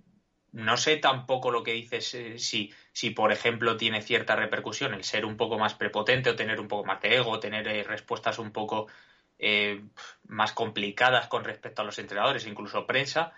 no 0.51 0.75
sé 0.75 0.97
tampoco 0.97 1.49
lo 1.51 1.63
que 1.63 1.73
dices 1.73 2.17
si, 2.37 2.73
si, 2.91 3.09
por 3.11 3.31
ejemplo, 3.31 3.77
tiene 3.77 4.01
cierta 4.01 4.35
repercusión 4.35 4.93
el 4.93 5.03
ser 5.05 5.25
un 5.25 5.37
poco 5.37 5.57
más 5.57 5.75
prepotente 5.75 6.29
o 6.29 6.35
tener 6.35 6.59
un 6.59 6.67
poco 6.67 6.85
más 6.85 7.01
de 7.01 7.15
ego, 7.15 7.39
tener 7.39 7.65
respuestas 7.87 8.39
un 8.39 8.51
poco 8.51 8.87
más 10.27 10.51
complicadas 10.53 11.27
con 11.27 11.43
respecto 11.43 11.81
a 11.81 11.85
los 11.85 11.99
entrenadores, 11.99 12.47
incluso 12.47 12.87
prensa, 12.87 13.33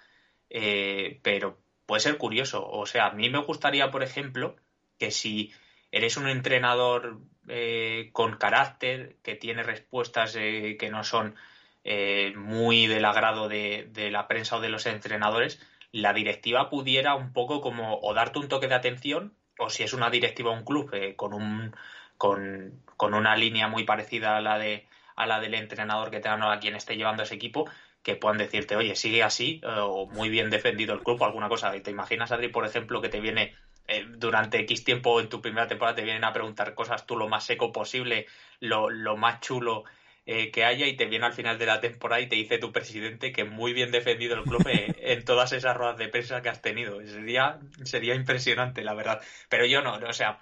pero 0.50 1.58
puede 1.89 2.02
ser 2.02 2.19
curioso. 2.19 2.69
O 2.69 2.86
sea, 2.86 3.08
a 3.08 3.13
mí 3.13 3.32
me 3.32 3.39
gustaría, 3.39 3.89
por 3.89 4.04
ejemplo, 4.04 4.56
que 4.99 5.10
si 5.10 5.52
eres 5.91 6.17
un 6.17 6.30
entrenador 6.30 7.17
eh, 7.47 8.12
con 8.13 8.38
carácter, 8.38 9.15
que 9.23 9.34
tiene 9.34 9.63
respuestas 9.63 10.36
eh, 10.36 10.78
que 10.80 10.91
no 10.91 11.04
son 11.04 11.36
eh, 11.84 12.34
muy 12.36 12.86
del 12.86 13.06
agrado 13.06 13.49
de, 13.49 13.89
la 14.12 14.28
prensa 14.28 14.58
o 14.58 14.62
de 14.62 14.69
los 14.69 14.86
entrenadores, 14.86 15.60
la 15.91 16.13
directiva 16.13 16.69
pudiera 16.69 17.15
un 17.15 17.34
poco 17.34 17.60
como 17.60 17.99
o 18.02 18.13
darte 18.13 18.38
un 18.38 18.49
toque 18.49 18.67
de 18.67 18.75
atención, 18.75 19.34
o 19.58 19.71
si 19.71 19.82
es 19.82 19.93
una 19.93 20.12
directiva 20.12 20.52
un 20.52 20.65
club 20.65 20.91
con, 21.15 21.34
un, 21.34 21.75
con, 22.17 22.84
con, 22.97 23.15
una 23.15 23.36
línea 23.36 23.67
muy 23.67 23.84
parecida 23.84 24.38
a 24.38 24.41
la, 24.41 24.60
de, 24.60 24.88
a 25.15 25.25
la 25.25 25.39
del 25.39 25.56
entrenador 25.56 26.12
que 26.12 26.19
tenga 26.19 26.54
a 26.54 26.60
quien 26.60 26.75
esté 26.75 26.97
llevando 26.97 27.23
ese 27.23 27.34
equipo, 27.34 27.67
que 28.04 28.16
puedan 28.16 28.38
decirte, 28.38 28.76
oye, 28.76 28.96
sigue 28.96 29.24
así, 29.24 29.62
eh, 29.64 29.68
o 29.68 30.06
muy 30.08 30.30
bien 30.30 30.50
defendido 30.50 30.94
el 30.94 31.04
club, 31.04 31.22
o 31.22 31.26
alguna 31.26 31.50
cosa. 31.50 31.72
¿Te 31.82 31.92
imaginas, 31.92 32.32
Adri, 32.32 32.50
por 32.50 32.66
ejemplo, 32.66 33.02
que 33.02 33.10
te 33.10 33.20
viene 33.20 33.56
eh, 33.88 34.06
durante 34.08 34.60
X 34.60 34.84
tiempo 34.84 35.20
en 35.20 35.30
tu 35.30 35.42
primera 35.42 35.68
temporada, 35.68 35.96
te 35.96 36.04
vienen 36.04 36.24
a 36.24 36.34
preguntar 36.34 36.74
cosas 36.76 37.06
tú 37.06 37.18
lo 37.18 37.28
más 37.28 37.46
seco 37.46 37.72
posible, 37.72 38.28
lo, 38.60 38.90
lo 38.90 39.18
más 39.18 39.42
chulo 39.42 39.84
eh, 40.26 40.52
que 40.52 40.64
haya, 40.64 40.88
y 40.88 40.96
te 40.96 41.08
viene 41.08 41.26
al 41.26 41.34
final 41.34 41.58
de 41.58 41.66
la 41.66 41.82
temporada 41.82 42.22
y 42.22 42.28
te 42.28 42.36
dice 42.36 42.58
tu 42.58 42.72
presidente 42.72 43.32
que 43.32 43.44
muy 43.44 43.74
bien 43.74 43.92
defendido 43.92 44.36
el 44.36 44.44
club 44.44 44.64
en 44.68 45.26
todas 45.26 45.52
esas 45.52 45.76
ruedas 45.76 45.98
de 45.98 46.08
prensa 46.08 46.42
que 46.42 46.50
has 46.50 46.62
tenido? 46.62 47.06
Sería, 47.06 47.60
sería 47.84 48.16
impresionante, 48.16 48.84
la 48.84 48.94
verdad. 48.94 49.22
Pero 49.50 49.66
yo 49.66 49.82
no, 49.82 49.96
o 49.96 50.14
sea, 50.14 50.40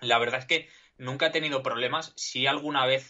la 0.00 0.18
verdad 0.18 0.40
es 0.40 0.46
que 0.46 0.68
nunca 0.98 1.28
he 1.28 1.30
tenido 1.30 1.62
problemas. 1.62 2.12
Si 2.16 2.46
alguna 2.46 2.84
vez 2.86 3.08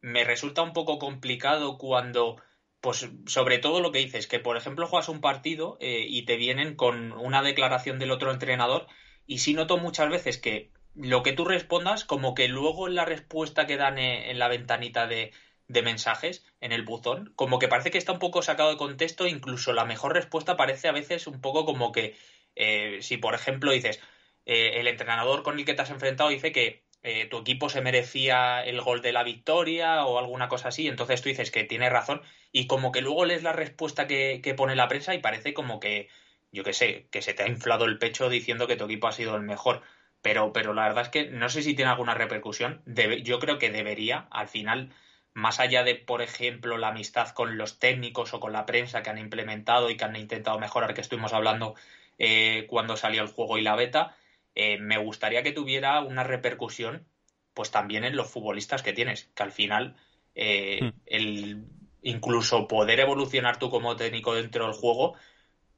me 0.00 0.24
resulta 0.24 0.62
un 0.62 0.72
poco 0.72 0.98
complicado 0.98 1.78
cuando 1.78 2.36
pues 2.84 3.08
sobre 3.24 3.56
todo 3.56 3.80
lo 3.80 3.92
que 3.92 4.00
dices, 4.00 4.26
que 4.26 4.40
por 4.40 4.58
ejemplo 4.58 4.86
juegas 4.86 5.08
un 5.08 5.22
partido 5.22 5.78
eh, 5.80 6.04
y 6.06 6.26
te 6.26 6.36
vienen 6.36 6.76
con 6.76 7.12
una 7.12 7.42
declaración 7.42 7.98
del 7.98 8.10
otro 8.10 8.30
entrenador 8.30 8.88
y 9.26 9.38
sí 9.38 9.54
noto 9.54 9.78
muchas 9.78 10.10
veces 10.10 10.36
que 10.36 10.70
lo 10.94 11.22
que 11.22 11.32
tú 11.32 11.46
respondas, 11.46 12.04
como 12.04 12.34
que 12.34 12.46
luego 12.46 12.86
en 12.86 12.94
la 12.94 13.06
respuesta 13.06 13.66
que 13.66 13.78
dan 13.78 13.96
eh, 13.96 14.30
en 14.30 14.38
la 14.38 14.48
ventanita 14.48 15.06
de, 15.06 15.32
mensajes, 15.66 16.44
en 16.60 16.72
el 16.72 16.82
buzón, 16.82 17.32
como 17.36 17.58
que 17.58 17.68
parece 17.68 17.90
que 17.90 17.96
está 17.96 18.12
un 18.12 18.18
poco 18.18 18.42
sacado 18.42 18.68
de 18.68 18.76
contexto, 18.76 19.26
incluso 19.26 19.72
la 19.72 19.86
mejor 19.86 20.12
respuesta 20.12 20.58
parece 20.58 20.88
a 20.88 20.92
veces 20.92 21.26
un 21.26 21.40
poco 21.40 21.64
como 21.64 21.90
que 21.90 22.14
eh, 22.54 22.98
si 23.00 23.16
por 23.16 23.34
ejemplo 23.34 23.72
dices, 23.72 23.98
el 24.44 24.88
entrenador 24.88 25.42
con 25.42 25.58
el 25.58 25.64
que 25.64 25.72
te 25.72 25.80
has 25.80 25.90
enfrentado 25.90 26.28
dice 26.28 26.52
que 26.52 26.83
eh, 27.04 27.26
tu 27.26 27.38
equipo 27.38 27.68
se 27.68 27.82
merecía 27.82 28.64
el 28.64 28.80
gol 28.80 29.02
de 29.02 29.12
la 29.12 29.22
victoria 29.22 30.06
o 30.06 30.18
alguna 30.18 30.48
cosa 30.48 30.68
así, 30.68 30.88
entonces 30.88 31.20
tú 31.20 31.28
dices 31.28 31.50
que 31.50 31.62
tiene 31.64 31.90
razón 31.90 32.22
y 32.50 32.66
como 32.66 32.92
que 32.92 33.02
luego 33.02 33.26
lees 33.26 33.42
la 33.42 33.52
respuesta 33.52 34.06
que, 34.06 34.54
pone 34.56 34.74
la 34.74 34.88
prensa 34.88 35.14
y 35.14 35.18
parece 35.18 35.52
como 35.52 35.80
que, 35.80 36.08
yo 36.50 36.64
qué 36.64 36.72
sé, 36.72 37.06
que 37.10 37.20
se 37.20 37.34
te 37.34 37.42
ha 37.42 37.48
inflado 37.48 37.84
el 37.84 37.98
pecho 37.98 38.30
diciendo 38.30 38.66
que 38.66 38.76
tu 38.76 38.84
equipo 38.86 39.06
ha 39.06 39.12
sido 39.12 39.36
el 39.36 39.42
mejor. 39.42 39.82
Pero, 40.22 40.52
pero 40.54 40.72
la 40.72 40.84
verdad 40.84 41.04
es 41.04 41.10
que 41.10 41.26
no 41.26 41.50
sé 41.50 41.62
si 41.62 41.74
tiene 41.74 41.90
alguna 41.90 42.14
repercusión. 42.14 42.82
yo 43.22 43.38
creo 43.38 43.58
que 43.58 43.70
debería, 43.70 44.26
al 44.30 44.48
final, 44.48 44.90
más 45.34 45.60
allá 45.60 45.84
de, 45.84 45.96
por 45.96 46.22
ejemplo, 46.22 46.78
la 46.78 46.88
amistad 46.88 47.30
con 47.30 47.58
los 47.58 47.78
técnicos 47.78 48.32
o 48.32 48.40
con 48.40 48.52
la 48.52 48.66
prensa 48.66 49.02
que 49.02 49.10
han 49.10 49.18
implementado 49.18 49.90
y 49.90 49.96
que 49.98 50.04
han 50.04 50.16
intentado 50.16 50.58
mejorar, 50.58 50.94
que 50.94 51.02
estuvimos 51.02 51.34
hablando 51.34 51.74
eh, 52.18 52.66
cuando 52.68 52.96
salió 52.96 53.22
el 53.22 53.28
juego 53.28 53.58
y 53.58 53.62
la 53.62 53.76
beta, 53.76 54.16
eh, 54.54 54.78
me 54.78 54.98
gustaría 54.98 55.42
que 55.42 55.52
tuviera 55.52 56.00
una 56.00 56.22
repercusión 56.24 57.06
pues 57.54 57.70
también 57.70 58.04
en 58.04 58.16
los 58.16 58.30
futbolistas 58.30 58.82
que 58.82 58.92
tienes, 58.92 59.30
que 59.34 59.42
al 59.42 59.52
final 59.52 59.96
eh, 60.34 60.80
hmm. 60.82 60.88
el 61.06 61.64
incluso 62.02 62.68
poder 62.68 63.00
evolucionar 63.00 63.58
tú 63.58 63.70
como 63.70 63.96
técnico 63.96 64.34
dentro 64.34 64.66
del 64.66 64.74
juego 64.74 65.14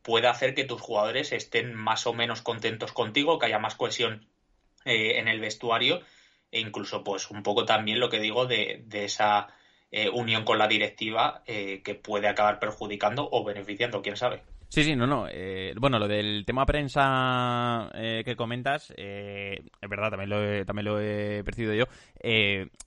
puede 0.03 0.27
hacer 0.29 0.55
que 0.55 0.65
tus 0.65 0.81
jugadores 0.81 1.33
estén 1.33 1.75
más 1.75 2.07
o 2.07 2.13
menos 2.13 2.43
contentos 2.43 2.93
contigo, 2.93 3.39
que 3.39 3.47
haya 3.47 3.59
más 3.59 3.75
cohesión 3.75 4.27
eh, 4.85 5.19
en 5.19 5.29
el 5.29 5.41
vestuario 5.41 6.01
e 6.51 6.61
incluso 6.61 7.05
pues 7.05 7.31
un 7.31 7.43
poco 7.43 7.65
también 7.65 8.01
lo 8.01 8.09
que 8.09 8.21
digo 8.21 8.47
de, 8.47 8.83
de 8.87 9.05
esa 9.05 9.49
unión 10.13 10.45
con 10.45 10.59
la 10.59 10.69
directiva 10.69 11.43
que 11.47 12.01
puede 12.03 12.29
acabar 12.29 12.59
perjudicando 12.59 13.27
o 13.33 13.45
beneficiando, 13.45 14.03
quién 14.03 14.17
sabe. 14.17 14.43
Sí, 14.69 14.85
sí, 14.85 14.95
no, 14.97 15.07
no. 15.07 15.27
Eh, 15.31 15.75
bueno, 15.79 15.99
lo 15.99 16.07
del 16.09 16.45
tema 16.45 16.67
prensa 16.67 17.91
eh, 17.95 18.23
que 18.25 18.37
comentas, 18.37 18.93
eh, 18.97 19.63
es 19.81 19.89
verdad, 19.89 20.11
también 20.11 20.31
lo 20.31 20.43
he, 20.43 20.65
también 20.65 20.85
lo 20.85 21.01
he 21.01 21.43
percibido 21.45 21.75
yo. 21.75 21.85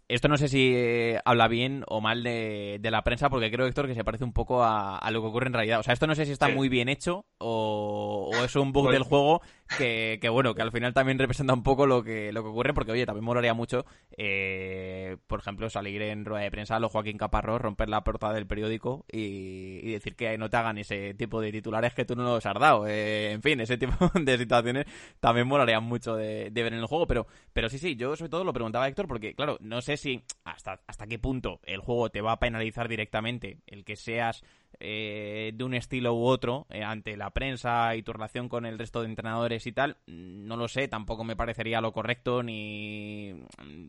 Esto 0.09 0.27
no 0.27 0.37
sé 0.37 0.47
si 0.47 0.75
habla 1.23 1.47
bien 1.47 1.83
o 1.87 2.01
mal 2.01 2.23
de, 2.23 2.79
la 2.83 3.03
prensa, 3.03 3.29
porque 3.29 3.51
creo, 3.51 3.67
Héctor, 3.67 3.87
que 3.87 3.93
se 3.93 4.03
parece 4.03 4.23
un 4.23 4.33
poco 4.33 4.63
a, 4.63 5.07
lo 5.11 5.21
que 5.21 5.27
ocurre 5.27 5.47
en 5.47 5.53
realidad. 5.53 5.79
O 5.79 5.83
sea, 5.83 5.93
esto 5.93 6.07
no 6.07 6.15
sé 6.15 6.25
si 6.25 6.31
está 6.31 6.49
muy 6.49 6.67
bien 6.67 6.89
hecho 6.89 7.25
o, 7.37 8.31
es 8.43 8.55
un 8.55 8.71
bug 8.71 8.91
del 8.91 9.03
juego 9.03 9.41
que, 9.77 10.19
bueno, 10.31 10.55
que 10.55 10.63
al 10.63 10.71
final 10.71 10.93
también 10.93 11.19
representa 11.19 11.53
un 11.53 11.61
poco 11.61 11.85
lo 11.85 12.03
que, 12.03 12.31
lo 12.33 12.41
que 12.41 12.49
ocurre, 12.49 12.73
porque 12.73 12.91
oye, 12.91 13.05
también 13.05 13.23
molaría 13.23 13.53
mucho, 13.53 13.85
eh, 14.17 15.17
por 15.27 15.39
ejemplo, 15.39 15.69
salir 15.69 16.01
en 16.01 16.25
rueda 16.25 16.43
de 16.43 16.51
prensa 16.51 16.75
a 16.75 16.79
los 16.79 16.91
Joaquín 16.91 17.17
Caparrós, 17.17 17.61
romper 17.61 17.87
la 17.87 18.03
portada 18.03 18.33
del 18.33 18.47
periódico 18.47 19.05
y, 19.11 19.91
decir 19.91 20.15
que 20.15 20.37
no 20.37 20.49
te 20.49 20.57
hagan 20.57 20.77
ese 20.79 21.13
tipo 21.13 21.39
de 21.39 21.51
titulares 21.51 21.93
que 21.93 22.05
tú 22.05 22.15
no 22.15 22.23
los 22.23 22.45
has 22.45 22.59
dado. 22.59 22.87
Eh, 22.87 23.31
en 23.33 23.43
fin, 23.43 23.59
ese 23.59 23.77
tipo 23.77 23.95
de 24.19 24.37
situaciones 24.39 24.85
también 25.19 25.47
molaría 25.47 25.79
mucho 25.79 26.15
de, 26.15 26.49
ver 26.49 26.73
en 26.73 26.79
el 26.79 26.87
juego, 26.87 27.05
pero, 27.05 27.27
pero 27.53 27.69
sí, 27.69 27.77
sí, 27.77 27.95
yo 27.95 28.15
sobre 28.15 28.29
todo 28.29 28.43
lo 28.43 28.53
preguntaba 28.53 28.85
a 28.85 28.87
Héctor 28.87 29.07
porque, 29.07 29.35
claro, 29.35 29.57
no 29.61 29.81
sé 29.81 29.98
si 29.99 30.23
hasta, 30.43 30.81
hasta 30.87 31.07
qué 31.07 31.19
punto 31.19 31.59
el 31.63 31.79
juego 31.79 32.09
te 32.09 32.21
va 32.21 32.33
a 32.33 32.39
penalizar 32.39 32.87
directamente 32.87 33.59
el 33.67 33.83
que 33.83 33.95
seas 33.95 34.43
eh, 34.79 35.51
de 35.53 35.63
un 35.63 35.73
estilo 35.73 36.13
u 36.13 36.25
otro 36.25 36.65
eh, 36.69 36.83
ante 36.83 37.17
la 37.17 37.31
prensa 37.31 37.95
y 37.95 38.03
tu 38.03 38.13
relación 38.13 38.47
con 38.47 38.65
el 38.65 38.79
resto 38.79 39.01
de 39.01 39.07
entrenadores 39.07 39.67
y 39.67 39.73
tal, 39.73 39.97
no 40.07 40.55
lo 40.55 40.67
sé, 40.67 40.87
tampoco 40.87 41.23
me 41.23 41.35
parecería 41.35 41.81
lo 41.81 41.91
correcto 41.91 42.43
ni... 42.43 43.33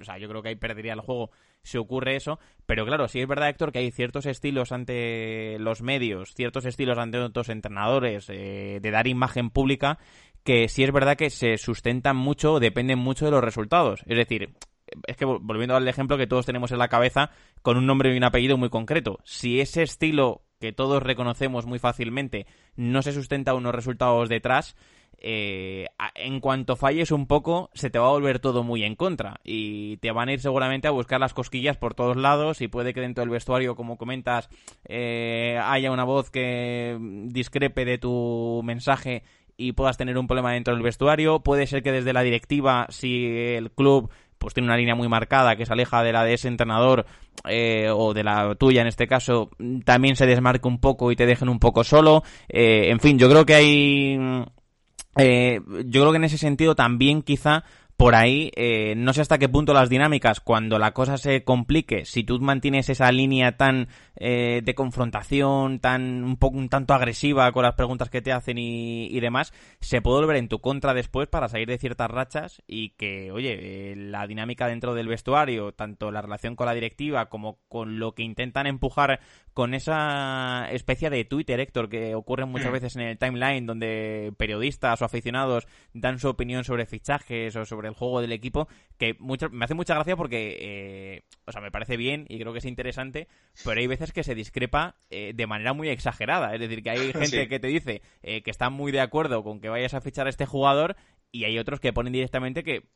O 0.01 0.05
sea, 0.05 0.19
yo 0.19 0.29
creo 0.29 0.43
que 0.43 0.49
ahí 0.49 0.57
perdería 0.57 0.95
el 0.95 1.01
juego 1.01 1.31
si 1.63 1.79
ocurre 1.79 2.17
eso, 2.17 2.41
pero 2.67 2.85
claro, 2.87 3.07
sí 3.07 3.21
es 3.21 3.29
verdad, 3.29 3.51
Héctor, 3.51 3.71
que 3.71 3.79
hay 3.79 3.91
ciertos 3.91 4.27
estilos 4.27 4.73
ante 4.73 5.59
los 5.61 5.83
medios, 5.83 6.35
ciertos 6.35 6.65
estilos 6.65 6.99
ante 6.99 7.19
otros 7.19 7.51
entrenadores 7.51 8.29
eh, 8.29 8.81
de 8.83 8.91
dar 8.91 9.07
imagen 9.07 9.51
pública 9.51 9.99
que 10.43 10.69
sí 10.69 10.83
es 10.83 10.93
verdad 10.93 11.17
que 11.17 11.31
se 11.31 11.59
sustentan 11.59 12.17
mucho, 12.17 12.61
dependen 12.61 12.99
mucho 12.99 13.27
de 13.27 13.31
los 13.31 13.45
resultados. 13.45 14.01
Es 14.07 14.17
decir, 14.17 14.55
es 15.07 15.17
que 15.17 15.25
volviendo 15.25 15.77
al 15.77 15.89
ejemplo 15.89 16.19
que 16.19 16.27
todos 16.27 16.47
tenemos 16.47 16.73
en 16.73 16.79
la 16.79 16.89
cabeza 16.89 17.31
con 17.63 17.77
un 17.77 17.87
nombre 17.87 18.13
y 18.13 18.17
un 18.17 18.25
apellido 18.25 18.57
muy 18.57 18.71
concreto, 18.71 19.19
si 19.25 19.61
ese 19.61 19.83
estilo 19.83 20.43
que 20.61 20.73
todos 20.73 21.03
reconocemos 21.03 21.67
muy 21.67 21.79
fácilmente 21.79 22.47
no 22.77 23.03
se 23.03 23.13
sustenta 23.13 23.55
unos 23.55 23.75
resultados 23.75 24.29
detrás, 24.29 24.77
eh, 25.23 25.87
en 26.15 26.41
cuanto 26.41 26.77
falles 26.77 27.11
un 27.11 27.27
poco, 27.27 27.71
se 27.75 27.91
te 27.91 27.99
va 27.99 28.07
a 28.07 28.13
volver 28.13 28.39
todo 28.39 28.63
muy 28.63 28.85
en 28.85 28.97
contra 28.97 29.41
y 29.45 29.99
te 29.99 30.13
van 30.13 30.31
a 30.31 30.33
ir 30.33 30.41
seguramente 30.41 30.89
a 30.89 30.93
buscar 30.93 31.21
las 31.21 31.35
cosquillas 31.35 31.77
por 31.77 31.95
todos 31.95 32.17
lados 32.17 32.63
y 32.63 32.69
puede 32.69 32.95
que 32.95 33.03
dentro 33.03 33.23
del 33.23 33.31
vestuario, 33.31 33.77
como 33.77 33.99
comentas, 33.99 34.49
eh, 34.89 35.61
haya 35.63 35.93
una 35.93 36.05
voz 36.05 36.31
que 36.31 36.97
discrepe 37.27 37.85
de 37.85 37.99
tu 37.99 38.63
mensaje 38.65 39.23
y 39.59 39.73
puedas 39.73 39.99
tener 39.99 40.17
un 40.17 40.27
problema 40.27 40.53
dentro 40.53 40.73
del 40.73 40.83
vestuario. 40.83 41.41
Puede 41.41 41.67
ser 41.67 41.83
que 41.83 41.93
desde 41.93 42.15
la 42.15 42.23
directiva, 42.23 42.87
si 42.89 43.27
el 43.27 43.71
club 43.71 44.11
pues 44.41 44.55
tiene 44.55 44.69
una 44.69 44.77
línea 44.77 44.95
muy 44.95 45.07
marcada 45.07 45.55
que 45.55 45.67
se 45.67 45.73
aleja 45.73 46.03
de 46.03 46.13
la 46.13 46.25
de 46.25 46.33
ese 46.33 46.49
entrenador 46.49 47.05
eh, 47.45 47.91
o 47.95 48.15
de 48.15 48.25
la 48.25 48.55
tuya 48.55 48.81
en 48.81 48.89
este 48.89 49.07
caso, 49.07 49.51
también 49.85 50.17
se 50.17 50.27
desmarque 50.27 50.67
un 50.67 50.81
poco 50.81 51.13
y 51.13 51.17
te 51.17 51.27
dejen 51.27 51.51
un 51.51 51.59
poco 51.59 51.85
solo. 51.85 52.25
Eh, 52.49 52.91
en 52.91 52.99
fin, 53.01 53.19
yo 53.19 53.29
creo 53.29 53.45
que 53.45 53.55
hay... 53.55 54.19
Eh, 55.17 55.61
yo 55.87 56.01
creo 56.01 56.13
que 56.13 56.17
en 56.17 56.25
ese 56.25 56.39
sentido 56.39 56.75
también 56.75 57.23
quizá 57.23 57.65
por 58.01 58.15
ahí, 58.15 58.51
eh, 58.57 58.95
no 58.97 59.13
sé 59.13 59.21
hasta 59.21 59.37
qué 59.37 59.47
punto 59.47 59.75
las 59.75 59.91
dinámicas, 59.91 60.41
cuando 60.41 60.79
la 60.79 60.93
cosa 60.93 61.19
se 61.19 61.45
complique, 61.45 62.07
si 62.07 62.25
tú 62.25 62.41
mantienes 62.41 62.89
esa 62.89 63.13
línea 63.13 63.59
tan 63.59 63.89
eh, 64.17 64.63
de 64.65 64.75
confrontación, 64.75 65.81
tan 65.81 66.25
un 66.25 66.39
poco 66.39 66.57
un 66.57 66.71
tanto 66.71 66.95
agresiva 66.95 67.53
con 67.53 67.63
las 67.63 67.75
preguntas 67.75 68.09
que 68.09 68.23
te 68.23 68.33
hacen 68.33 68.57
y, 68.57 69.21
demás, 69.21 69.53
se 69.81 70.01
puede 70.01 70.21
volver 70.21 70.39
en 70.39 70.49
tu 70.49 70.63
contra 70.63 70.95
después 70.95 71.29
para 71.29 71.51
salir 71.51 71.69
de 71.69 71.77
ciertas 71.77 72.11
rachas 72.11 72.63
y 72.67 72.91
que, 72.97 73.33
oye, 73.33 73.93
eh, 73.93 73.97
la 73.97 74.27
dinámica 74.27 74.67
dentro 74.67 74.95
del 74.95 75.07
vestuario, 75.07 75.73
tanto 75.73 76.11
la 76.11 76.23
relación 76.23 76.57
con 76.57 76.69
la 76.69 76.75
directiva 76.75 77.27
como 77.29 77.59
con 77.69 77.99
lo 77.99 78.15
que 78.15 78.23
intentan 78.23 78.67
empujar 78.67 79.21
con 79.53 79.75
esa 79.75 80.71
especie 80.71 81.11
de 81.11 81.27
Twitter, 81.27 81.61
Héctor, 81.61 81.91
que 81.91 82.15
ocurre 82.15 82.47
muchas 82.47 82.71
mm. 82.71 82.73
veces 82.73 82.97
en 82.97 83.03
el 83.03 83.19
timeline, 83.19 83.67
donde 83.67 84.33
periodistas 84.39 85.03
o 85.03 85.05
aficionados 85.05 85.67
dan 85.93 86.19
su 86.19 86.31
opinión 86.31 86.65
sobre 86.65 86.87
fichajes 86.87 87.55
o 87.57 87.67
sobre 87.67 87.90
el 87.91 87.95
juego 87.95 88.21
del 88.21 88.33
equipo, 88.33 88.69
que 88.99 89.15
mucho, 89.19 89.51
me 89.51 89.65
hace 89.65 89.75
mucha 89.75 89.95
gracia 89.95 90.17
porque, 90.17 90.57
eh, 90.61 91.23
o 91.47 91.53
sea, 91.53 91.61
me 91.61 91.71
parece 91.71 91.97
bien 91.97 92.27
y 92.29 92.39
creo 92.39 92.53
que 92.53 92.59
es 92.59 92.65
interesante, 92.65 93.29
pero 93.65 93.81
hay 93.81 93.87
veces 93.87 94.13
que 94.13 94.25
se 94.25 94.35
discrepa 94.35 94.97
eh, 95.11 95.33
de 95.35 95.47
manera 95.47 95.73
muy 95.73 95.89
exagerada. 95.89 96.55
Es 96.55 96.61
decir, 96.61 96.83
que 96.83 96.91
hay 96.91 96.99
gente 97.13 97.49
que 97.49 97.61
te 97.61 97.69
dice 97.69 98.03
eh, 98.23 98.43
que 98.43 98.51
está 98.51 98.71
muy 98.71 98.93
de 98.93 99.01
acuerdo 99.01 99.43
con 99.45 99.61
que 99.61 99.69
vayas 99.69 99.95
a 99.95 100.01
fichar 100.01 100.27
a 100.27 100.31
este 100.31 100.47
jugador 100.47 100.97
y 101.33 101.45
hay 101.45 101.59
otros 101.59 101.81
que 101.81 101.93
ponen 101.93 102.13
directamente 102.13 102.65
que 102.65 102.89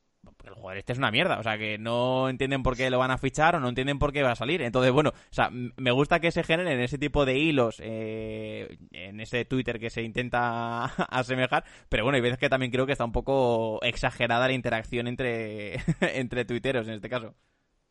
el 0.45 0.55
jugador 0.55 0.79
este 0.79 0.93
es 0.93 0.99
una 0.99 1.11
mierda, 1.11 1.39
o 1.39 1.43
sea, 1.43 1.59
que 1.59 1.79
no 1.79 2.29
entienden 2.29 2.63
por 2.63 2.77
qué 2.77 2.91
lo 2.91 2.99
van 2.99 3.11
a 3.11 3.19
fichar 3.19 3.57
o 3.57 3.61
no 3.61 3.69
entienden 3.69 3.99
por 3.99 4.13
qué 4.13 4.23
va 4.23 4.33
a 4.33 4.37
salir. 4.37 4.63
Entonces, 4.63 4.93
bueno, 4.93 5.11
o 5.11 5.35
sea, 5.35 5.51
me 5.51 5.91
gusta 5.91 6.21
que 6.21 6.31
se 6.31 6.45
generen 6.45 6.81
ese 6.81 6.99
tipo 6.99 7.25
de 7.25 7.39
hilos 7.39 7.81
eh, 7.83 8.77
en 8.93 9.21
ese 9.21 9.45
Twitter 9.45 9.79
que 9.79 9.91
se 9.91 10.03
intenta 10.03 10.85
asemejar, 11.11 11.65
pero 11.89 12.05
bueno, 12.05 12.17
hay 12.17 12.23
veces 12.23 12.39
que 12.39 12.49
también 12.49 12.73
creo 12.73 12.87
que 12.87 12.93
está 12.93 13.05
un 13.05 13.13
poco 13.13 13.81
exagerada 13.83 14.49
la 14.49 14.55
interacción 14.55 15.07
entre, 15.07 15.75
entre 16.01 16.45
tuiteros 16.45 16.89
en 16.89 16.95
este 16.95 17.09
caso. 17.09 17.35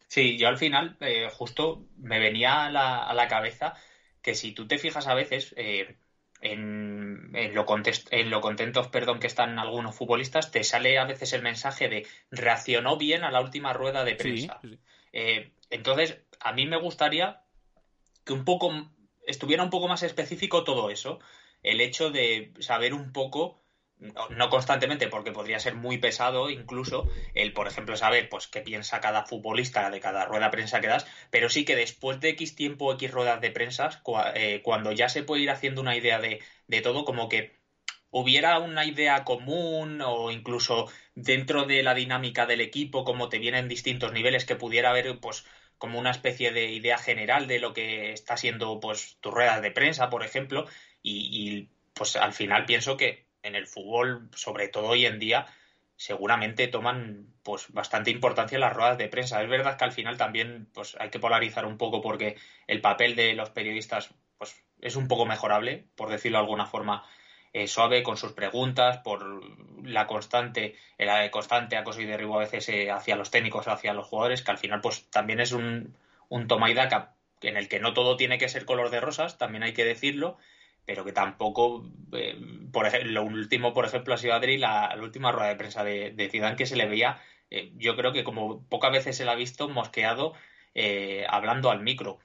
Sí, 0.08 0.38
yo 0.38 0.48
al 0.48 0.58
final 0.58 0.96
eh, 1.00 1.28
justo 1.32 1.88
me 1.98 2.20
venía 2.20 2.66
a 2.66 2.70
la, 2.70 3.04
a 3.04 3.14
la, 3.16 3.28
cabeza 3.28 3.74
que 4.22 4.36
si 4.36 4.52
tú 4.52 4.68
te 4.68 4.78
fijas 4.78 5.08
a 5.08 5.16
veces, 5.16 5.56
eh, 5.58 5.98
en, 6.44 7.32
lo 7.54 7.66
en 8.12 8.30
lo 8.30 8.42
contentos 8.42 8.88
perdón, 8.90 9.20
que 9.20 9.28
están 9.28 9.60
algunos 9.60 9.96
futbolistas, 9.96 10.52
te 10.52 10.64
sale 10.64 11.00
a 11.00 11.06
veces 11.06 11.32
el 11.32 11.42
mensaje 11.42 11.88
de 11.88 12.06
reaccionó 12.32 12.98
bien 12.98 13.24
a 13.24 13.32
la 13.32 13.40
última 13.40 13.72
rueda 13.72 14.04
de 14.04 14.16
prensa. 14.16 14.60
Eh, 15.14 15.52
entonces, 15.70 16.20
a 16.42 16.52
mí 16.52 16.66
me 16.66 16.78
gustaría 16.78 17.42
que 18.26 18.34
un 18.34 18.44
poco 18.44 18.72
estuviera 19.26 19.64
un 19.64 19.70
poco 19.70 19.88
más 19.88 20.04
específico 20.04 20.66
todo 20.66 20.90
eso. 20.90 21.20
El 21.62 21.80
hecho 21.80 22.12
de 22.12 22.52
saber 22.60 22.94
un 22.94 23.14
poco 23.14 23.63
no 24.30 24.50
constantemente, 24.50 25.08
porque 25.08 25.32
podría 25.32 25.60
ser 25.60 25.76
muy 25.76 25.98
pesado 25.98 26.50
incluso 26.50 27.10
el, 27.34 27.54
por 27.54 27.68
ejemplo, 27.68 27.96
saber 27.96 28.30
pues 28.30 28.48
qué 28.48 28.62
piensa 28.62 29.00
cada 29.00 29.26
futbolista 29.26 29.90
de 29.90 30.00
cada 30.00 30.26
rueda 30.26 30.46
de 30.46 30.52
prensa 30.52 30.82
que 30.82 30.88
das, 30.88 31.08
pero 31.30 31.50
sí 31.50 31.64
que 31.66 31.76
después 31.76 32.20
de 32.20 32.30
X 32.30 32.56
tiempo, 32.56 32.94
X 32.94 33.12
ruedas 33.12 33.40
de 33.42 33.52
prensa, 33.52 34.02
eh, 34.36 34.62
cuando 34.64 34.92
ya 34.92 35.10
se 35.10 35.24
puede 35.24 35.44
ir 35.44 35.52
haciendo 35.52 35.82
una 35.82 35.96
idea 35.96 36.20
de, 36.20 36.42
de 36.68 36.82
todo, 36.82 37.06
como 37.06 37.30
que 37.30 37.56
hubiera 38.12 38.60
una 38.60 38.86
idea 38.86 39.24
común 39.24 40.02
o 40.02 40.32
incluso 40.32 40.92
dentro 41.16 41.66
de 41.66 41.82
la 41.84 41.94
dinámica 41.94 42.46
del 42.46 42.62
equipo, 42.62 43.06
como 43.06 43.30
te 43.30 43.40
vienen 43.40 43.70
distintos 43.70 44.12
niveles, 44.12 44.46
que 44.46 44.56
pudiera 44.56 44.90
haber 44.90 45.20
pues 45.20 45.46
como 45.78 46.00
una 46.00 46.12
especie 46.12 46.52
de 46.52 46.72
idea 46.72 46.98
general 46.98 47.48
de 47.48 47.60
lo 47.60 47.74
que 47.74 48.12
está 48.14 48.38
siendo 48.38 48.80
pues 48.80 49.18
tus 49.22 49.34
ruedas 49.34 49.62
de 49.62 49.72
prensa, 49.72 50.10
por 50.10 50.24
ejemplo, 50.24 50.68
y 51.02 51.70
pues 51.94 52.16
al 52.16 52.34
final 52.34 52.66
pienso 52.66 52.98
que 52.98 53.26
en 53.44 53.56
el 53.56 53.68
fútbol, 53.68 54.30
sobre 54.34 54.68
todo 54.70 54.88
hoy 54.88 55.06
en 55.06 55.20
día, 55.20 55.46
seguramente 55.96 56.68
toman 56.68 57.28
pues 57.44 57.72
bastante 57.72 58.10
importancia 58.10 58.58
las 58.58 58.74
ruedas 58.74 58.98
de 58.98 59.08
prensa. 59.08 59.42
Es 59.44 59.50
verdad 59.50 59.78
que 59.78 59.86
al 59.86 59.92
final 59.92 60.18
también 60.18 60.68
pues 60.74 60.96
hay 61.00 61.10
que 61.10 61.20
polarizar 61.20 61.66
un 61.66 61.78
poco 61.78 62.02
porque 62.02 62.38
el 62.68 62.82
papel 62.82 63.16
de 63.16 63.34
los 63.34 63.52
periodistas 63.52 64.10
pues 64.38 64.56
es 64.82 64.96
un 64.96 65.08
poco 65.08 65.26
mejorable, 65.26 65.86
por 65.96 66.10
decirlo 66.10 66.40
de 66.40 66.44
alguna 66.44 66.66
forma 66.66 67.04
eh, 67.54 67.68
suave 67.68 68.02
con 68.02 68.18
sus 68.18 68.34
preguntas, 68.34 68.98
por 68.98 69.44
la 69.88 70.08
constante, 70.08 70.76
el 70.98 71.30
constante 71.30 71.78
acoso 71.78 72.02
y 72.02 72.06
derribo 72.06 72.36
a 72.36 72.44
veces 72.44 72.68
eh, 72.70 72.90
hacia 72.90 73.16
los 73.16 73.30
técnicos, 73.30 73.68
hacia 73.68 73.94
los 73.94 74.08
jugadores, 74.08 74.42
que 74.42 74.52
al 74.52 74.58
final 74.58 74.82
pues 74.82 75.10
también 75.12 75.40
es 75.40 75.52
un, 75.52 75.96
un 76.30 76.48
toma 76.48 76.72
y 76.72 76.74
daca 76.74 77.14
en 77.42 77.58
el 77.58 77.68
que 77.68 77.80
no 77.80 77.94
todo 77.94 78.18
tiene 78.18 78.38
que 78.38 78.50
ser 78.50 78.66
color 78.66 78.90
de 78.90 79.02
rosas, 79.02 79.38
también 79.38 79.64
hay 79.64 79.74
que 79.74 79.86
decirlo, 79.86 80.38
pero 80.86 81.06
que 81.06 81.14
tampoco, 81.14 81.86
eh, 82.14 82.36
por 82.72 82.86
ejemplo, 82.86 83.12
lo 83.12 83.24
último, 83.24 83.74
por 83.74 83.86
ejemplo, 83.86 84.14
ha 84.14 84.18
sido 84.18 84.34
Adri, 84.34 84.58
la, 84.58 84.96
última 85.02 85.32
rueda 85.32 85.50
de 85.50 85.56
prensa 85.56 85.84
de, 85.84 86.12
de 86.12 86.30
Zidane 86.30 86.56
que 86.56 86.66
se 86.66 86.76
le 86.76 86.88
veía, 86.88 87.22
eh, 87.50 87.72
yo 87.76 87.96
creo 87.96 88.12
que 88.12 88.24
como 88.24 88.68
pocas 88.68 88.92
veces 88.92 89.16
se 89.16 89.26
le 89.26 89.32
ha 89.32 89.36
visto 89.36 89.70
mosqueado 89.70 90.34
eh, 90.74 91.26
hablando 91.30 91.70
al 91.72 91.82
micro. 91.82 92.20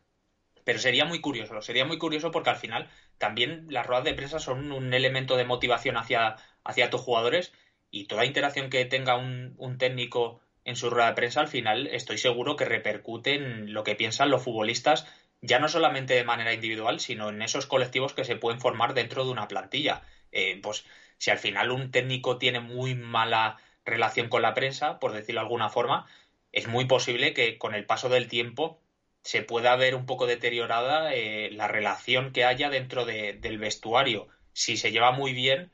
Pero 0.64 0.78
sería 0.78 1.04
muy 1.04 1.20
curioso, 1.20 1.60
sería 1.62 1.84
muy 1.84 1.98
curioso 1.98 2.30
porque 2.30 2.50
al 2.50 2.56
final 2.56 2.88
también 3.18 3.66
las 3.70 3.86
ruedas 3.86 4.04
de 4.04 4.14
prensa 4.14 4.38
son 4.38 4.72
un 4.72 4.92
elemento 4.94 5.36
de 5.36 5.44
motivación 5.44 5.96
hacia, 5.96 6.36
hacia 6.64 6.90
tus 6.90 7.00
jugadores 7.00 7.52
y 7.90 8.06
toda 8.06 8.26
interacción 8.26 8.70
que 8.70 8.84
tenga 8.84 9.16
un, 9.16 9.54
un 9.58 9.78
técnico 9.78 10.40
en 10.64 10.76
su 10.76 10.90
rueda 10.90 11.08
de 11.08 11.14
prensa, 11.14 11.40
al 11.40 11.48
final 11.48 11.86
estoy 11.86 12.18
seguro 12.18 12.56
que 12.56 12.66
repercute 12.66 13.34
en 13.34 13.72
lo 13.72 13.84
que 13.84 13.94
piensan 13.94 14.28
los 14.28 14.42
futbolistas 14.42 15.06
ya 15.40 15.58
no 15.58 15.68
solamente 15.68 16.14
de 16.14 16.24
manera 16.24 16.52
individual, 16.52 17.00
sino 17.00 17.28
en 17.28 17.42
esos 17.42 17.66
colectivos 17.66 18.14
que 18.14 18.24
se 18.24 18.36
pueden 18.36 18.60
formar 18.60 18.94
dentro 18.94 19.24
de 19.24 19.30
una 19.30 19.48
plantilla. 19.48 20.02
Eh, 20.32 20.60
pues 20.62 20.84
si 21.18 21.30
al 21.30 21.38
final 21.38 21.70
un 21.70 21.90
técnico 21.90 22.38
tiene 22.38 22.60
muy 22.60 22.94
mala 22.94 23.58
relación 23.84 24.28
con 24.28 24.42
la 24.42 24.54
prensa, 24.54 24.98
por 24.98 25.12
decirlo 25.12 25.40
de 25.40 25.46
alguna 25.46 25.70
forma, 25.70 26.06
es 26.52 26.68
muy 26.68 26.86
posible 26.86 27.34
que 27.34 27.58
con 27.58 27.74
el 27.74 27.86
paso 27.86 28.08
del 28.08 28.28
tiempo 28.28 28.80
se 29.22 29.42
pueda 29.42 29.76
ver 29.76 29.94
un 29.94 30.06
poco 30.06 30.26
deteriorada 30.26 31.14
eh, 31.14 31.50
la 31.52 31.68
relación 31.68 32.32
que 32.32 32.44
haya 32.44 32.70
dentro 32.70 33.04
del 33.04 33.58
vestuario. 33.58 34.28
Si 34.52 34.76
se 34.76 34.92
lleva 34.92 35.12
muy 35.12 35.32
bien, 35.32 35.72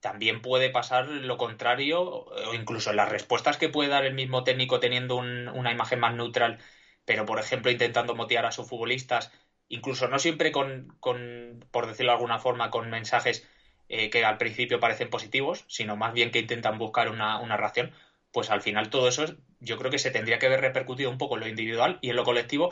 también 0.00 0.42
puede 0.42 0.70
pasar 0.70 1.08
lo 1.08 1.36
contrario, 1.36 2.02
o 2.02 2.54
incluso 2.54 2.92
las 2.92 3.08
respuestas 3.08 3.56
que 3.56 3.68
puede 3.68 3.90
dar 3.90 4.04
el 4.04 4.14
mismo 4.14 4.44
técnico 4.44 4.80
teniendo 4.80 5.16
una 5.16 5.72
imagen 5.72 6.00
más 6.00 6.14
neutral 6.14 6.58
pero 7.04 7.26
por 7.26 7.38
ejemplo 7.38 7.70
intentando 7.70 8.14
motivar 8.14 8.46
a 8.46 8.52
sus 8.52 8.68
futbolistas, 8.68 9.32
incluso 9.68 10.08
no 10.08 10.18
siempre 10.18 10.52
con, 10.52 10.96
con 11.00 11.64
por 11.70 11.86
decirlo 11.86 12.12
de 12.12 12.16
alguna 12.16 12.38
forma, 12.38 12.70
con 12.70 12.90
mensajes 12.90 13.46
eh, 13.88 14.10
que 14.10 14.24
al 14.24 14.38
principio 14.38 14.80
parecen 14.80 15.10
positivos, 15.10 15.64
sino 15.68 15.96
más 15.96 16.12
bien 16.14 16.30
que 16.30 16.40
intentan 16.40 16.78
buscar 16.78 17.08
una, 17.10 17.38
una 17.40 17.56
reacción, 17.56 17.92
pues 18.32 18.50
al 18.50 18.62
final 18.62 18.90
todo 18.90 19.08
eso 19.08 19.26
yo 19.60 19.78
creo 19.78 19.90
que 19.90 19.98
se 19.98 20.10
tendría 20.10 20.38
que 20.38 20.46
haber 20.46 20.60
repercutido 20.60 21.10
un 21.10 21.18
poco 21.18 21.34
en 21.36 21.40
lo 21.40 21.48
individual 21.48 21.98
y 22.02 22.10
en 22.10 22.16
lo 22.16 22.24
colectivo 22.24 22.70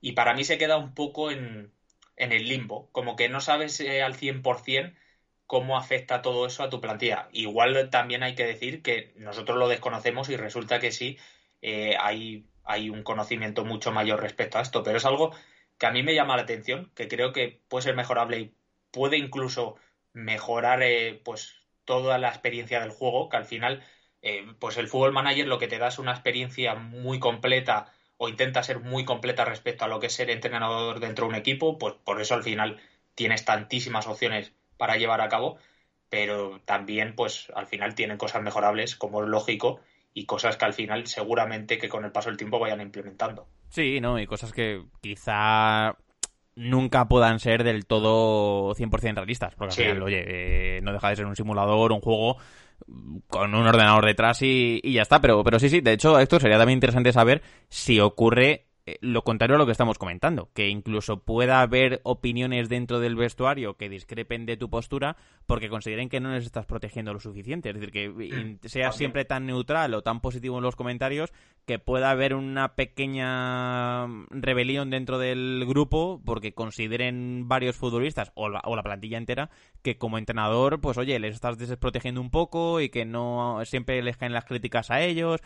y 0.00 0.12
para 0.12 0.34
mí 0.34 0.44
se 0.44 0.58
queda 0.58 0.76
un 0.76 0.94
poco 0.94 1.30
en, 1.30 1.72
en 2.16 2.32
el 2.32 2.48
limbo, 2.48 2.90
como 2.92 3.16
que 3.16 3.28
no 3.28 3.40
sabes 3.40 3.80
eh, 3.80 4.02
al 4.02 4.14
100% 4.16 4.94
cómo 5.46 5.76
afecta 5.76 6.22
todo 6.22 6.46
eso 6.46 6.62
a 6.62 6.70
tu 6.70 6.80
plantilla. 6.80 7.28
Igual 7.32 7.90
también 7.90 8.22
hay 8.22 8.34
que 8.34 8.46
decir 8.46 8.82
que 8.82 9.12
nosotros 9.16 9.58
lo 9.58 9.68
desconocemos 9.68 10.28
y 10.30 10.36
resulta 10.36 10.80
que 10.80 10.92
sí 10.92 11.18
eh, 11.60 11.96
hay, 12.00 12.46
hay 12.64 12.90
un 12.90 13.02
conocimiento 13.02 13.64
mucho 13.64 13.92
mayor 13.92 14.20
respecto 14.20 14.58
a 14.58 14.62
esto, 14.62 14.82
pero 14.82 14.98
es 14.98 15.04
algo 15.04 15.32
que 15.78 15.86
a 15.86 15.90
mí 15.92 16.02
me 16.02 16.14
llama 16.14 16.36
la 16.36 16.42
atención, 16.42 16.90
que 16.94 17.08
creo 17.08 17.32
que 17.32 17.60
puede 17.68 17.82
ser 17.82 17.96
mejorable 17.96 18.38
y 18.40 18.54
puede 18.90 19.18
incluso 19.18 19.76
mejorar 20.12 20.82
eh, 20.82 21.20
pues 21.24 21.62
toda 21.84 22.18
la 22.18 22.28
experiencia 22.28 22.80
del 22.80 22.90
juego, 22.90 23.28
que 23.28 23.36
al 23.36 23.46
final 23.46 23.82
pues 24.60 24.76
el 24.76 24.86
Fútbol 24.88 25.12
Manager 25.12 25.48
lo 25.48 25.58
que 25.58 25.66
te 25.66 25.78
da 25.78 25.88
es 25.88 25.98
una 25.98 26.12
experiencia 26.12 26.76
muy 26.76 27.18
completa 27.18 27.92
o 28.18 28.28
intenta 28.28 28.62
ser 28.62 28.78
muy 28.78 29.04
completa 29.04 29.44
respecto 29.44 29.84
a 29.84 29.88
lo 29.88 29.98
que 29.98 30.06
es 30.06 30.12
ser 30.14 30.30
entrenador 30.30 31.00
dentro 31.00 31.24
de 31.24 31.30
un 31.30 31.34
equipo, 31.34 31.76
pues 31.76 31.94
por 32.04 32.20
eso 32.20 32.34
al 32.34 32.44
final 32.44 32.80
tienes 33.16 33.44
tantísimas 33.44 34.06
opciones 34.06 34.52
para 34.76 34.96
llevar 34.96 35.20
a 35.20 35.28
cabo, 35.28 35.58
pero 36.08 36.60
también 36.64 37.16
pues 37.16 37.50
al 37.56 37.66
final 37.66 37.96
tienen 37.96 38.18
cosas 38.18 38.42
mejorables, 38.42 38.94
como 38.94 39.22
es 39.24 39.28
lógico, 39.28 39.80
y 40.14 40.26
cosas 40.26 40.56
que 40.56 40.64
al 40.64 40.74
final 40.74 41.06
seguramente 41.06 41.78
que 41.78 41.88
con 41.88 42.04
el 42.04 42.12
paso 42.12 42.28
del 42.28 42.36
tiempo 42.36 42.58
vayan 42.58 42.80
implementando. 42.80 43.46
Sí, 43.68 44.00
¿no? 44.00 44.18
Y 44.18 44.26
cosas 44.26 44.52
que 44.52 44.82
quizá 45.00 45.96
nunca 46.54 47.08
puedan 47.08 47.40
ser 47.40 47.64
del 47.64 47.86
todo 47.86 48.74
100% 48.74 49.14
realistas, 49.14 49.54
porque 49.54 49.72
al 49.72 49.80
final, 49.80 50.02
oye, 50.02 50.24
eh, 50.26 50.80
no 50.82 50.92
deja 50.92 51.08
de 51.08 51.16
ser 51.16 51.26
un 51.26 51.36
simulador, 51.36 51.92
un 51.92 52.00
juego 52.00 52.36
con 53.28 53.54
un 53.54 53.66
ordenador 53.66 54.04
detrás 54.04 54.42
y, 54.42 54.80
y, 54.82 54.94
ya 54.94 55.02
está. 55.02 55.20
Pero, 55.20 55.42
pero 55.44 55.58
sí, 55.58 55.68
sí, 55.68 55.80
de 55.80 55.92
hecho, 55.92 56.18
esto 56.18 56.38
sería 56.40 56.58
también 56.58 56.76
interesante 56.76 57.12
saber 57.12 57.42
si 57.68 58.00
ocurre 58.00 58.66
lo 59.00 59.22
contrario 59.22 59.54
a 59.54 59.58
lo 59.58 59.66
que 59.66 59.72
estamos 59.72 59.96
comentando, 59.96 60.50
que 60.54 60.68
incluso 60.68 61.20
pueda 61.20 61.60
haber 61.60 62.00
opiniones 62.02 62.68
dentro 62.68 62.98
del 62.98 63.14
vestuario 63.14 63.76
que 63.76 63.88
discrepen 63.88 64.44
de 64.44 64.56
tu 64.56 64.70
postura 64.70 65.16
porque 65.46 65.68
consideren 65.68 66.08
que 66.08 66.18
no 66.18 66.32
les 66.32 66.44
estás 66.44 66.66
protegiendo 66.66 67.12
lo 67.12 67.20
suficiente. 67.20 67.70
Es 67.70 67.76
decir, 67.76 67.92
que 67.92 68.08
mm, 68.08 68.66
seas 68.66 68.96
siempre 68.96 69.24
tan 69.24 69.46
neutral 69.46 69.94
o 69.94 70.02
tan 70.02 70.20
positivo 70.20 70.58
en 70.58 70.64
los 70.64 70.74
comentarios 70.74 71.32
que 71.64 71.78
pueda 71.78 72.10
haber 72.10 72.34
una 72.34 72.74
pequeña 72.74 74.06
rebelión 74.30 74.90
dentro 74.90 75.18
del 75.18 75.64
grupo 75.64 76.20
porque 76.24 76.52
consideren 76.52 77.46
varios 77.46 77.76
futbolistas 77.76 78.32
o 78.34 78.48
la, 78.48 78.62
o 78.64 78.74
la 78.74 78.82
plantilla 78.82 79.18
entera 79.18 79.50
que 79.82 79.96
como 79.96 80.18
entrenador, 80.18 80.80
pues 80.80 80.98
oye, 80.98 81.20
les 81.20 81.36
estás 81.36 81.56
desprotegiendo 81.56 82.20
un 82.20 82.30
poco 82.30 82.80
y 82.80 82.88
que 82.88 83.04
no 83.04 83.64
siempre 83.64 84.02
les 84.02 84.16
caen 84.16 84.32
las 84.32 84.44
críticas 84.44 84.90
a 84.90 85.02
ellos 85.02 85.40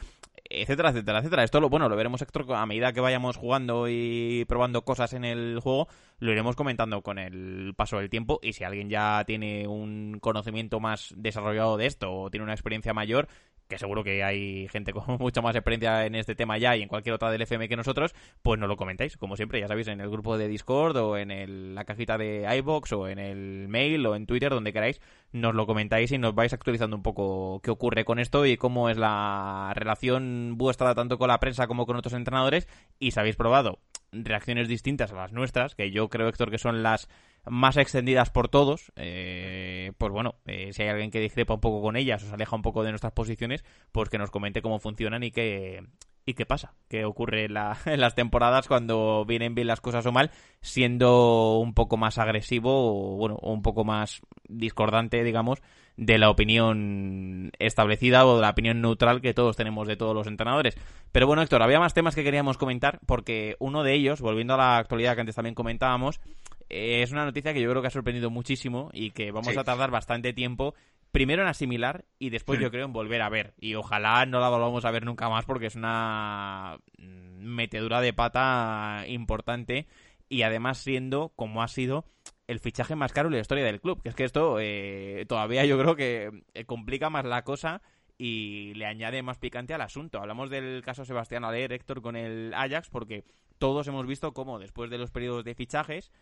etcétera, 0.51 0.90
etcétera, 0.90 1.18
etcétera. 1.18 1.44
Esto 1.44 1.61
lo, 1.61 1.68
bueno, 1.68 1.88
lo 1.88 1.97
veremos 1.97 2.22
a 2.55 2.66
medida 2.66 2.92
que 2.92 3.01
vayamos 3.01 3.36
jugando 3.36 3.86
y 3.88 4.44
probando 4.47 4.84
cosas 4.84 5.12
en 5.12 5.24
el 5.24 5.61
juego, 5.61 5.88
lo 6.18 6.32
iremos 6.32 6.57
comentando 6.57 7.03
con 7.03 7.18
el 7.18 7.74
paso 7.76 7.99
del 7.99 8.11
tiempo 8.11 8.38
y 8.42 8.53
si 8.53 8.64
alguien 8.64 8.88
ya 8.88 9.24
tiene 9.26 9.66
un 9.66 10.18
conocimiento 10.20 10.80
más 10.80 11.14
desarrollado 11.16 11.76
de 11.76 11.86
esto 11.86 12.12
o 12.12 12.30
tiene 12.30 12.44
una 12.44 12.55
experiencia 12.55 12.94
mayor, 12.94 13.28
que 13.69 13.79
seguro 13.79 14.05
que 14.05 14.23
hay 14.23 14.69
gente 14.69 14.93
con 14.93 15.05
mucha 15.19 15.43
más 15.43 15.55
experiencia 15.57 16.07
en 16.07 16.14
este 16.14 16.35
tema 16.35 16.59
ya 16.59 16.77
y 16.77 16.83
en 16.83 16.89
cualquier 16.89 17.14
otra 17.14 17.31
del 17.31 17.43
FM 17.43 17.69
que 17.69 17.77
nosotros, 17.77 18.14
pues 18.43 18.59
nos 18.59 18.69
lo 18.69 18.77
comentáis, 18.77 19.17
como 19.17 19.37
siempre, 19.37 19.61
ya 19.61 19.69
sabéis, 19.69 19.89
en 19.89 20.01
el 20.01 20.11
grupo 20.11 20.39
de 20.39 20.49
Discord 20.49 20.97
o 20.97 21.17
en 21.17 21.75
la 21.75 21.85
cajita 21.85 22.19
de 22.19 22.47
iBox 22.59 22.93
o 22.93 23.09
en 23.09 23.19
el 23.19 23.69
mail 23.69 24.07
o 24.07 24.14
en 24.17 24.27
Twitter, 24.27 24.51
donde 24.51 24.73
queráis, 24.73 25.01
nos 25.33 25.55
lo 25.55 25.67
comentáis 25.67 26.12
y 26.12 26.19
nos 26.19 26.35
vais 26.35 26.53
actualizando 26.53 26.97
un 26.97 27.03
poco 27.03 27.61
qué 27.62 27.71
ocurre 27.71 28.05
con 28.05 28.19
esto 28.19 28.47
y 28.47 28.57
cómo 28.57 28.89
es 28.89 28.97
la 28.97 29.73
relación 29.75 30.55
vuestra 30.57 30.95
tanto 30.95 31.19
con 31.19 31.29
la 31.29 31.41
prensa 31.41 31.67
como 31.67 31.87
con 31.87 31.97
otros 31.97 32.14
entrenadores 32.14 32.69
y 32.99 33.11
si 33.11 33.21
habéis 33.21 33.37
probado 33.37 33.79
reacciones 34.13 34.69
distintas 34.69 35.13
a 35.13 35.17
las 35.17 35.33
nuestras, 35.33 35.75
que 35.75 35.91
yo 35.91 36.09
creo, 36.09 36.29
Héctor, 36.29 36.51
que 36.51 36.59
son 36.59 36.83
las 36.83 37.09
más 37.45 37.77
extendidas 37.77 38.31
por 38.31 38.49
todos, 38.49 38.93
eh, 38.97 39.93
pues 39.99 40.13
bueno, 40.13 40.37
eh, 40.47 40.73
si 40.73 40.83
hay 40.83 40.89
alguien 40.89 41.11
que 41.11 41.21
discrepa 41.21 41.55
un 41.55 41.61
poco 41.61 41.81
con 41.81 41.97
ellas 41.97 42.23
o 42.23 42.27
se 42.27 42.35
aleja 42.35 42.57
un 42.57 42.63
poco 42.63 42.83
de 42.83 42.91
nuestras 42.91 43.13
posiciones, 43.13 43.65
pues 43.93 44.09
que 44.09 44.19
nos 44.19 44.31
comente 44.31 44.63
cómo 44.63 44.81
funcionan 44.81 45.23
y 45.23 45.31
qué, 45.31 45.85
y 46.27 46.35
qué 46.35 46.45
pasa, 46.45 46.74
qué 46.89 47.05
ocurre 47.05 47.45
en, 47.47 47.55
las 47.55 48.14
temporadas 48.14 48.66
cuando 48.66 49.24
vienen 49.24 49.55
bien 49.55 49.68
las 49.68 49.81
cosas 49.81 50.05
o 50.07 50.12
mal, 50.12 50.33
siendo 50.61 51.59
un 51.59 51.72
poco 51.72 51.97
más 51.97 52.18
agresivo 52.18 53.14
o, 53.14 53.16
bueno, 53.16 53.39
un 53.41 53.62
poco 53.62 53.85
más 53.85 54.20
discordante, 54.49 55.22
digamos, 55.22 55.62
de 55.97 56.18
la 56.18 56.29
opinión 56.29 57.53
establecida 57.59 58.27
o 58.27 58.37
de 58.37 58.43
la 58.43 58.51
opinión 58.51 58.83
neutral 58.83 59.22
que 59.22 59.35
todos 59.35 59.57
tenemos 59.57 59.87
de 59.87 59.97
todos 59.97 60.14
los 60.14 60.27
entrenadores. 60.27 60.77
Pero 61.12 61.29
bueno, 61.29 61.43
Héctor, 61.43 61.62
había 61.62 61.79
más 61.79 61.95
temas 61.95 62.14
que 62.14 62.24
queríamos 62.24 62.59
comentar 62.59 62.99
porque 63.07 63.55
uno 63.61 63.85
de 63.85 63.95
ellos, 63.95 64.20
volviendo 64.20 64.55
a 64.55 64.59
la 64.59 64.79
actualidad 64.79 65.14
que 65.14 65.20
antes 65.20 65.37
también 65.37 65.55
comentábamos, 65.55 66.20
eh, 66.68 67.03
es 67.03 67.12
una 67.12 67.24
noticia 67.24 67.55
que 67.55 67.61
yo 67.61 67.70
creo 67.70 67.81
que 67.81 67.89
ha 67.89 67.93
sorprendido 67.93 68.31
muchísimo 68.31 68.91
y 68.93 69.12
que 69.12 69.31
vamos 69.31 69.57
a 69.57 69.64
tardar 69.64 69.91
bastante 69.91 70.33
tiempo 70.33 70.74
primero 71.13 71.43
en 71.43 71.49
asimilar 71.49 72.05
y 72.19 72.31
después 72.31 72.61
yo 72.61 72.71
creo 72.71 72.87
en 72.87 72.93
volver 72.93 73.23
a 73.23 73.29
ver. 73.29 73.55
Y 73.59 73.75
ojalá 73.75 74.27
no 74.27 74.41
la 74.41 74.49
volvamos 74.49 74.85
a 74.85 74.91
ver 74.91 75.05
nunca 75.05 75.29
más 75.29 75.45
porque 75.45 75.67
es 75.67 75.75
una 75.77 76.79
metedura 76.99 78.01
de 78.01 78.13
pata 78.13 79.05
importante 79.07 79.87
y 80.29 80.43
además 80.43 80.79
siendo, 80.79 81.33
como 81.37 81.63
ha 81.63 81.69
sido, 81.69 82.05
el 82.47 82.61
fichaje 82.61 82.97
más 82.97 83.13
caro 83.13 83.29
en 83.29 83.35
la 83.35 83.41
historia 83.41 83.65
del 83.65 83.81
club. 83.81 84.03
Que 84.03 84.11
es 84.11 84.15
que 84.15 84.25
esto 84.25 84.59
eh, 84.61 85.25
todavía 85.29 85.65
yo 85.65 85.79
creo 85.79 85.97
que 85.97 86.43
eh, 86.55 86.65
complica 86.65 87.11
más 87.11 87.25
la 87.25 87.43
cosa 87.43 87.83
y 88.19 88.75
le 88.75 88.87
añade 88.87 89.23
más 89.23 89.39
picante 89.39 89.75
al 89.75 89.83
asunto. 89.83 90.19
Hablamos 90.19 90.51
del 90.51 90.83
caso 90.83 91.05
Sebastián 91.05 91.45
Aller, 91.45 91.73
Héctor, 91.73 92.03
con 92.03 92.17
el 92.17 92.53
Ajax, 92.55 92.89
porque 92.89 93.25
todos 93.59 93.87
hemos 93.89 94.07
visto 94.07 94.33
cómo 94.33 94.59
después 94.59 94.91
de 94.91 94.99
los 94.99 95.11
periodos 95.11 95.45
de 95.45 95.55
fichajes 95.55 96.13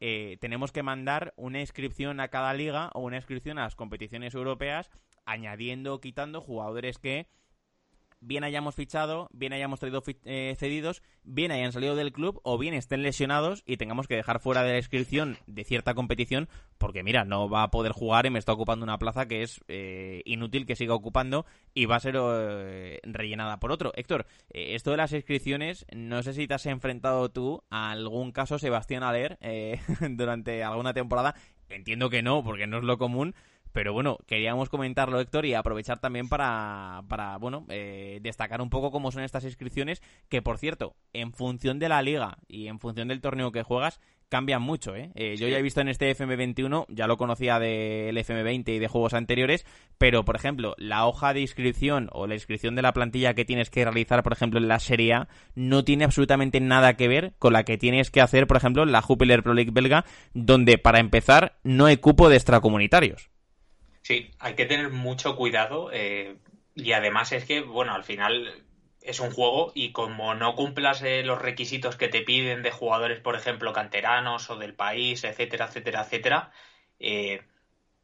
eh, 0.00 0.38
tenemos 0.40 0.72
que 0.72 0.82
mandar 0.82 1.34
una 1.36 1.60
inscripción 1.60 2.20
a 2.20 2.28
cada 2.28 2.54
liga 2.54 2.90
o 2.94 3.00
una 3.00 3.16
inscripción 3.16 3.58
a 3.58 3.62
las 3.62 3.76
competiciones 3.76 4.34
europeas, 4.34 4.90
añadiendo 5.26 5.94
o 5.94 6.00
quitando 6.00 6.40
jugadores 6.40 6.98
que 6.98 7.28
bien 8.20 8.44
hayamos 8.44 8.74
fichado, 8.74 9.28
bien 9.32 9.52
hayamos 9.52 9.80
traído 9.80 10.02
eh, 10.24 10.54
cedidos, 10.58 11.02
bien 11.24 11.50
hayan 11.52 11.72
salido 11.72 11.96
del 11.96 12.12
club 12.12 12.40
o 12.44 12.58
bien 12.58 12.74
estén 12.74 13.02
lesionados 13.02 13.62
y 13.66 13.76
tengamos 13.76 14.06
que 14.06 14.16
dejar 14.16 14.40
fuera 14.40 14.62
de 14.62 14.72
la 14.72 14.78
inscripción 14.78 15.38
de 15.46 15.64
cierta 15.64 15.94
competición 15.94 16.48
porque 16.78 17.02
mira, 17.02 17.24
no 17.24 17.48
va 17.48 17.62
a 17.62 17.70
poder 17.70 17.92
jugar 17.92 18.26
y 18.26 18.30
me 18.30 18.38
está 18.38 18.52
ocupando 18.52 18.84
una 18.84 18.98
plaza 18.98 19.26
que 19.26 19.42
es 19.42 19.60
eh, 19.68 20.22
inútil 20.24 20.66
que 20.66 20.76
siga 20.76 20.94
ocupando 20.94 21.46
y 21.74 21.86
va 21.86 21.96
a 21.96 22.00
ser 22.00 22.16
eh, 22.18 23.00
rellenada 23.04 23.58
por 23.58 23.72
otro. 23.72 23.92
Héctor, 23.96 24.26
esto 24.50 24.90
de 24.90 24.96
las 24.96 25.12
inscripciones, 25.12 25.86
no 25.94 26.22
sé 26.22 26.34
si 26.34 26.46
te 26.46 26.54
has 26.54 26.66
enfrentado 26.66 27.30
tú 27.30 27.62
a 27.70 27.90
algún 27.90 28.32
caso 28.32 28.58
Sebastián 28.58 29.02
Aler 29.02 29.38
durante 30.10 30.62
alguna 30.62 30.92
temporada. 30.92 31.34
Entiendo 31.68 32.10
que 32.10 32.22
no, 32.22 32.42
porque 32.42 32.66
no 32.66 32.78
es 32.78 32.84
lo 32.84 32.98
común, 32.98 33.34
pero 33.72 33.92
bueno, 33.92 34.18
queríamos 34.26 34.68
comentarlo, 34.68 35.20
Héctor, 35.20 35.46
y 35.46 35.54
aprovechar 35.54 35.98
también 36.00 36.28
para, 36.28 37.02
para 37.08 37.36
bueno, 37.38 37.66
eh, 37.68 38.18
destacar 38.22 38.60
un 38.60 38.70
poco 38.70 38.90
cómo 38.90 39.12
son 39.12 39.22
estas 39.22 39.44
inscripciones, 39.44 40.02
que 40.28 40.42
por 40.42 40.58
cierto, 40.58 40.94
en 41.12 41.32
función 41.32 41.78
de 41.78 41.88
la 41.88 42.02
liga 42.02 42.38
y 42.48 42.68
en 42.68 42.78
función 42.78 43.08
del 43.08 43.20
torneo 43.20 43.52
que 43.52 43.62
juegas, 43.62 44.00
cambian 44.30 44.62
mucho, 44.62 44.94
¿eh? 44.94 45.10
eh 45.14 45.36
yo 45.36 45.48
ya 45.48 45.58
he 45.58 45.62
visto 45.62 45.80
en 45.80 45.88
este 45.88 46.16
FM21, 46.16 46.86
ya 46.88 47.06
lo 47.06 47.16
conocía 47.16 47.58
del 47.58 48.16
FM20 48.16 48.76
y 48.76 48.78
de 48.78 48.88
juegos 48.88 49.12
anteriores, 49.12 49.66
pero 49.98 50.24
por 50.24 50.36
ejemplo, 50.36 50.74
la 50.78 51.06
hoja 51.06 51.34
de 51.34 51.40
inscripción 51.40 52.08
o 52.12 52.26
la 52.26 52.34
inscripción 52.34 52.76
de 52.76 52.82
la 52.82 52.92
plantilla 52.92 53.34
que 53.34 53.44
tienes 53.44 53.68
que 53.68 53.84
realizar, 53.84 54.22
por 54.22 54.32
ejemplo, 54.32 54.60
en 54.60 54.68
la 54.68 54.78
Serie 54.78 55.14
A, 55.14 55.28
no 55.54 55.84
tiene 55.84 56.04
absolutamente 56.04 56.60
nada 56.60 56.94
que 56.94 57.08
ver 57.08 57.34
con 57.38 57.52
la 57.52 57.64
que 57.64 57.76
tienes 57.76 58.10
que 58.10 58.20
hacer, 58.20 58.46
por 58.46 58.56
ejemplo, 58.56 58.84
en 58.84 58.92
la 58.92 59.02
Jupiler 59.02 59.42
Pro 59.42 59.52
League 59.52 59.72
belga, 59.72 60.04
donde 60.32 60.78
para 60.78 61.00
empezar 61.00 61.58
no 61.64 61.86
hay 61.86 61.96
cupo 61.96 62.28
de 62.28 62.36
extracomunitarios. 62.36 63.30
Sí, 64.10 64.32
hay 64.40 64.56
que 64.56 64.66
tener 64.66 64.90
mucho 64.90 65.36
cuidado 65.36 65.90
eh, 65.92 66.36
y 66.74 66.90
además 66.94 67.30
es 67.30 67.44
que, 67.44 67.60
bueno, 67.60 67.94
al 67.94 68.02
final 68.02 68.64
es 69.02 69.20
un 69.20 69.30
juego 69.30 69.70
y 69.72 69.92
como 69.92 70.34
no 70.34 70.56
cumplas 70.56 71.02
eh, 71.02 71.22
los 71.22 71.40
requisitos 71.40 71.94
que 71.94 72.08
te 72.08 72.22
piden 72.22 72.64
de 72.64 72.72
jugadores, 72.72 73.20
por 73.20 73.36
ejemplo, 73.36 73.72
canteranos 73.72 74.50
o 74.50 74.56
del 74.56 74.74
país, 74.74 75.22
etcétera, 75.22 75.66
etcétera, 75.66 76.00
etcétera, 76.02 76.50
eh, 76.98 77.44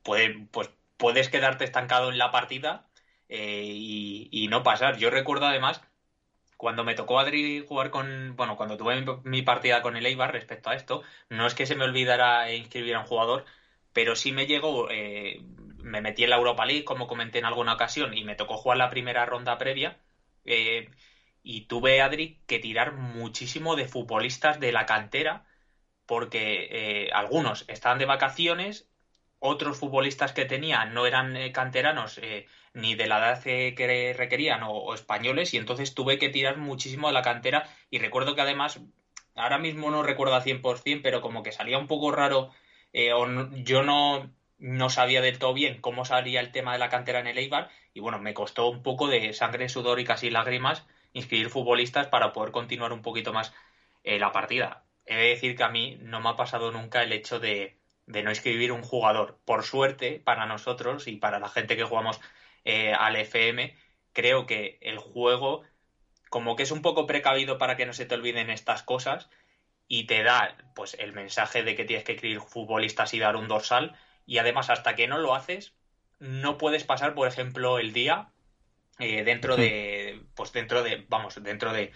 puede, 0.05 0.47
pues 0.53 0.71
puedes 0.97 1.29
quedarte 1.29 1.65
estancado 1.65 2.11
en 2.11 2.19
la 2.19 2.31
partida 2.31 2.89
y, 3.29 4.29
y, 4.31 4.49
no 4.49 4.63
pasar. 4.63 4.99
Yo 4.99 5.11
recuerdo 5.11 5.47
además 5.47 5.83
cuando 6.57 6.85
me 6.85 6.95
tocó 6.95 7.19
Adri 7.19 7.65
jugar 7.67 7.91
con, 7.91 8.37
bueno, 8.37 8.57
cuando 8.57 8.77
tuve 8.77 9.01
mi, 9.01 9.07
mi 9.25 9.43
partida 9.43 9.83
con 9.83 9.97
el 9.97 10.07
Eibar 10.07 10.33
respecto 10.33 10.71
a 10.71 10.75
esto, 10.75 11.03
no 11.29 11.47
es 11.47 11.55
que 11.55 11.67
se 11.67 11.75
me 11.77 11.85
olvidara 11.85 12.53
inscribir 12.53 12.95
a 12.95 13.01
un 13.01 13.07
jugador, 13.07 13.45
pero 13.93 14.17
sí 14.17 14.33
me 14.33 14.47
llegó, 14.47 14.89
eh, 14.91 15.43
me 15.87 16.01
metí 16.01 16.25
en 16.25 16.31
la 16.31 16.37
Europa 16.37 16.67
League, 16.67 16.85
como 16.85 17.07
comenté 17.07 17.39
en 17.39 17.45
alguna 17.45 17.75
ocasión, 17.75 18.17
y 18.17 18.25
me 18.25 18.35
tocó 18.35 18.57
jugar 18.57 18.79
la 18.79 18.91
primera 18.91 19.25
ronda 19.25 19.57
previa. 19.57 20.01
Eh, 20.45 20.91
y 21.43 21.63
tuve, 21.69 22.03
Adri, 22.03 22.41
que 22.47 22.59
tirar 22.59 22.93
muchísimo 22.95 23.77
de 23.77 23.87
futbolistas 23.87 24.59
de 24.61 24.73
la 24.73 24.85
cantera, 24.87 25.47
porque 26.07 26.69
eh, 26.71 27.11
algunos 27.13 27.65
estaban 27.69 27.99
de 27.99 28.07
vacaciones 28.07 28.89
otros 29.39 29.79
futbolistas 29.79 30.33
que 30.33 30.47
tenía 30.47 30.87
no 30.87 31.07
eran 31.07 31.37
eh, 31.37 31.53
canteranos 31.53 32.21
ni 32.73 32.95
de 32.95 33.07
la 33.07 33.19
edad 33.19 33.43
que 33.43 34.15
requerían 34.17 34.63
o, 34.65 34.95
españoles 34.95 35.55
y 35.55 35.59
entonces 35.59 35.95
tuve 35.95 36.19
que 36.19 36.31
tirar 36.31 36.57
muchísimo 36.59 37.09
de 37.09 37.15
la 37.15 37.23
cantera 37.23 37.69
y 37.91 37.99
recuerdo 37.99 38.35
que 38.35 38.41
además, 38.41 38.81
ahora 39.35 39.59
mismo 39.59 39.91
no 39.91 40.03
recuerdo 40.03 40.35
al 40.35 40.43
100%, 40.43 41.01
pero 41.03 41.21
como 41.21 41.43
que 41.43 41.53
salía 41.53 41.79
un 41.79 41.87
poco 41.87 42.13
raro 42.13 42.51
o 43.15 43.27
yo 43.63 43.83
no, 43.83 44.36
no 44.59 44.91
sabía 44.91 45.21
del 45.21 45.39
todo 45.39 45.55
bien 45.55 45.81
cómo 45.81 46.05
salía 46.05 46.41
el 46.41 46.53
tema 46.53 46.73
de 46.73 46.79
la 46.79 46.89
cantera 46.89 47.21
en 47.21 47.27
el 47.27 47.39
Eibar 47.39 47.71
y 47.95 48.01
bueno, 48.01 48.19
me 48.19 48.35
costó 48.35 48.69
un 48.69 48.83
poco 48.83 49.09
de 49.09 49.33
sangre, 49.33 49.69
sudor 49.69 50.01
y 50.01 50.05
casi 50.05 50.31
lágrimas 50.31 50.87
inscribir 51.13 51.51
futbolistas 51.51 52.09
para 52.09 52.33
poder 52.33 52.53
continuar 52.53 52.93
un 52.93 53.03
poquito 53.03 53.33
más 53.33 53.53
la 54.05 54.33
partida. 54.33 54.85
He 55.07 55.17
de 55.17 55.29
decir 55.29 55.57
que 55.57 55.65
a 55.65 55.69
mí 55.69 55.99
no 56.01 56.21
me 56.21 56.29
ha 56.29 56.37
pasado 56.37 56.71
nunca 56.71 57.03
el 57.03 57.13
hecho 57.13 57.41
de 57.41 57.79
de 58.07 58.23
no 58.23 58.31
escribir 58.31 58.73
un 58.73 58.83
jugador. 58.83 59.41
Por 59.45 59.65
suerte, 59.65 60.21
para 60.25 60.47
nosotros 60.47 61.07
y 61.09 61.17
para 61.17 61.39
la 61.39 61.49
gente 61.49 61.77
que 61.77 61.85
jugamos 61.85 62.21
eh, 62.65 62.93
al 62.95 63.17
FM, 63.17 63.77
creo 64.13 64.47
que 64.47 64.79
el 64.81 64.99
juego 64.99 65.63
como 66.31 66.57
que 66.57 66.65
es 66.65 66.71
un 66.71 66.83
poco 66.83 67.07
precavido 67.07 67.59
para 67.59 67.77
que 67.77 67.87
no 67.87 67.93
se 67.93 68.07
te 68.07 68.15
olviden 68.15 68.51
estas 68.51 68.83
cosas 68.83 69.29
y 69.89 70.07
te 70.07 70.23
da 70.25 70.57
pues 70.75 70.97
el 70.99 71.13
mensaje 71.13 71.63
de 71.63 71.77
que 71.77 71.85
tienes 71.85 72.05
que 72.05 72.13
escribir 72.13 72.41
futbolistas 72.41 73.15
y 73.15 73.21
dar 73.21 73.37
un 73.37 73.49
dorsal 73.49 73.97
y 74.27 74.39
además 74.39 74.71
hasta 74.71 74.95
que 74.95 75.09
no 75.09 75.19
lo 75.19 75.35
haces 75.35 75.75
no 76.19 76.59
puedes 76.59 76.85
pasar 76.85 77.15
por 77.15 77.29
ejemplo 77.29 77.79
el 77.79 77.93
día 77.93 78.29
eh, 78.99 79.25
dentro 79.25 79.57
de 79.57 80.23
pues 80.35 80.53
dentro 80.53 80.83
de 80.83 81.05
vamos 81.09 81.43
dentro 81.43 81.73
de, 81.73 81.93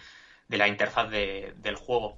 de 0.47 0.57
la 0.57 0.67
interfaz 0.67 1.09
de, 1.09 1.53
del 1.57 1.75
juego 1.75 2.17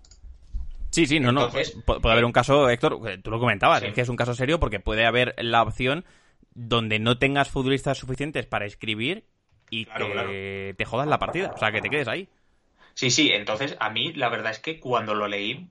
Sí, 0.92 1.08
sí, 1.08 1.20
no, 1.20 1.32
no. 1.32 1.50
puede 1.50 2.12
haber 2.12 2.24
un 2.24 2.32
caso, 2.32 2.70
Héctor, 2.70 3.00
tú 3.24 3.32
lo 3.32 3.40
comentabas, 3.40 3.82
es 3.82 3.96
que 3.96 4.02
es 4.02 4.10
un 4.10 4.16
caso 4.16 4.36
serio 4.36 4.60
porque 4.60 4.80
puede 4.80 5.08
haber 5.08 5.34
la 5.40 5.64
opción 5.64 6.06
donde 6.54 7.00
no 7.00 7.18
tengas 7.18 7.50
futbolistas 7.50 7.98
suficientes 7.98 8.46
para 8.46 8.68
escribir 8.68 9.26
y 9.72 9.86
que 9.86 10.76
te 10.78 10.86
jodas 10.86 11.08
la 11.08 11.18
partida, 11.18 11.52
o 11.56 11.58
sea, 11.58 11.72
que 11.72 11.82
te 11.82 11.90
quedes 11.90 12.08
ahí. 12.08 12.30
Sí, 12.94 13.10
sí, 13.10 13.32
entonces 13.32 13.76
a 13.80 13.90
mí 13.90 14.14
la 14.14 14.30
verdad 14.30 14.52
es 14.52 14.60
que 14.60 14.80
cuando 14.80 15.16
lo 15.16 15.28
leí 15.28 15.68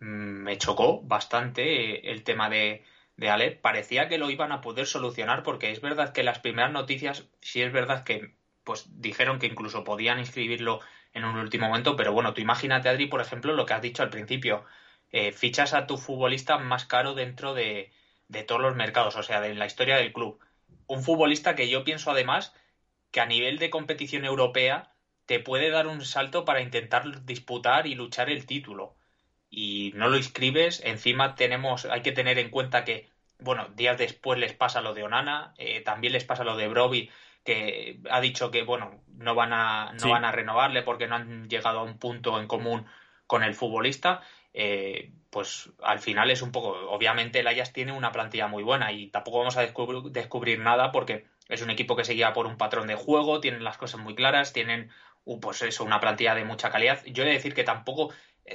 mm, 0.00 0.04
me 0.04 0.58
chocó 0.58 1.00
bastante 1.02 2.10
el 2.10 2.24
tema 2.24 2.50
de, 2.50 2.82
de 3.18 3.28
Ale. 3.28 3.50
Parecía 3.50 4.08
que 4.08 4.16
lo 4.16 4.30
iban 4.30 4.52
a 4.52 4.62
poder 4.62 4.86
solucionar 4.86 5.42
porque 5.42 5.70
es 5.70 5.82
verdad 5.82 6.12
que 6.12 6.22
las 6.22 6.38
primeras 6.38 6.72
noticias, 6.72 7.28
sí 7.42 7.60
es 7.60 7.72
verdad 7.72 8.04
que 8.04 8.34
pues 8.64 8.86
dijeron 9.00 9.38
que 9.38 9.46
incluso 9.46 9.84
podían 9.84 10.18
inscribirlo 10.18 10.80
en 11.12 11.24
un 11.24 11.36
último 11.36 11.68
momento, 11.68 11.96
pero 11.96 12.12
bueno, 12.12 12.34
tú 12.34 12.40
imagínate, 12.40 12.88
Adri, 12.88 13.06
por 13.06 13.20
ejemplo, 13.20 13.54
lo 13.54 13.66
que 13.66 13.74
has 13.74 13.82
dicho 13.82 14.02
al 14.02 14.10
principio, 14.10 14.64
eh, 15.10 15.32
fichas 15.32 15.74
a 15.74 15.86
tu 15.86 15.96
futbolista 15.96 16.58
más 16.58 16.84
caro 16.84 17.14
dentro 17.14 17.54
de, 17.54 17.90
de 18.28 18.42
todos 18.44 18.60
los 18.60 18.76
mercados, 18.76 19.16
o 19.16 19.22
sea, 19.22 19.40
de 19.40 19.54
la 19.54 19.66
historia 19.66 19.96
del 19.96 20.12
club. 20.12 20.38
Un 20.86 21.02
futbolista 21.02 21.56
que 21.56 21.68
yo 21.68 21.82
pienso 21.82 22.10
además 22.10 22.54
que 23.10 23.20
a 23.20 23.26
nivel 23.26 23.58
de 23.58 23.70
competición 23.70 24.24
europea 24.24 24.92
te 25.26 25.40
puede 25.40 25.70
dar 25.70 25.86
un 25.86 26.04
salto 26.04 26.44
para 26.44 26.60
intentar 26.60 27.24
disputar 27.24 27.86
y 27.86 27.94
luchar 27.94 28.30
el 28.30 28.46
título. 28.46 28.97
Y 29.50 29.92
no 29.94 30.08
lo 30.08 30.16
inscribes, 30.16 30.82
encima 30.84 31.34
tenemos, 31.34 31.86
hay 31.86 32.02
que 32.02 32.12
tener 32.12 32.38
en 32.38 32.50
cuenta 32.50 32.84
que, 32.84 33.08
bueno, 33.38 33.68
días 33.74 33.96
después 33.96 34.38
les 34.38 34.52
pasa 34.52 34.82
lo 34.82 34.94
de 34.94 35.04
Onana, 35.04 35.54
eh, 35.58 35.80
también 35.80 36.12
les 36.12 36.24
pasa 36.24 36.44
lo 36.44 36.56
de 36.56 36.68
Broby, 36.68 37.10
que 37.48 37.98
ha 38.10 38.20
dicho 38.20 38.50
que 38.50 38.62
bueno 38.62 39.02
no 39.16 39.34
van 39.34 39.54
a 39.54 39.94
no 39.94 40.10
van 40.10 40.26
a 40.26 40.32
renovarle 40.32 40.82
porque 40.82 41.06
no 41.06 41.14
han 41.14 41.48
llegado 41.48 41.78
a 41.78 41.82
un 41.82 41.98
punto 41.98 42.38
en 42.38 42.46
común 42.46 42.84
con 43.26 43.42
el 43.42 43.54
futbolista. 43.54 44.20
Eh, 44.52 45.12
pues 45.30 45.70
al 45.82 45.98
final 45.98 46.30
es 46.30 46.42
un 46.42 46.52
poco 46.52 46.70
obviamente 46.90 47.40
el 47.40 47.46
Ajax 47.46 47.72
tiene 47.72 47.92
una 47.92 48.12
plantilla 48.12 48.48
muy 48.48 48.62
buena 48.62 48.92
y 48.92 49.08
tampoco 49.08 49.38
vamos 49.38 49.56
a 49.56 49.62
descubrir, 49.62 50.58
nada 50.58 50.92
porque 50.92 51.26
es 51.48 51.62
un 51.62 51.70
equipo 51.70 51.96
que 51.96 52.04
se 52.04 52.14
guía 52.14 52.34
por 52.34 52.46
un 52.46 52.58
patrón 52.58 52.86
de 52.86 52.96
juego 52.96 53.40
tienen 53.40 53.64
las 53.64 53.78
cosas 53.78 54.00
muy 54.00 54.14
claras 54.14 54.52
tienen 54.52 54.90
pues 55.40 55.62
eso 55.62 55.84
una 55.84 56.00
plantilla 56.00 56.34
de 56.34 56.44
mucha 56.44 56.70
calidad. 56.70 57.02
Yo 57.06 57.22
he 57.22 57.26
de 57.26 57.32
decir 57.32 57.54
que 57.54 57.64
tampoco 57.64 58.12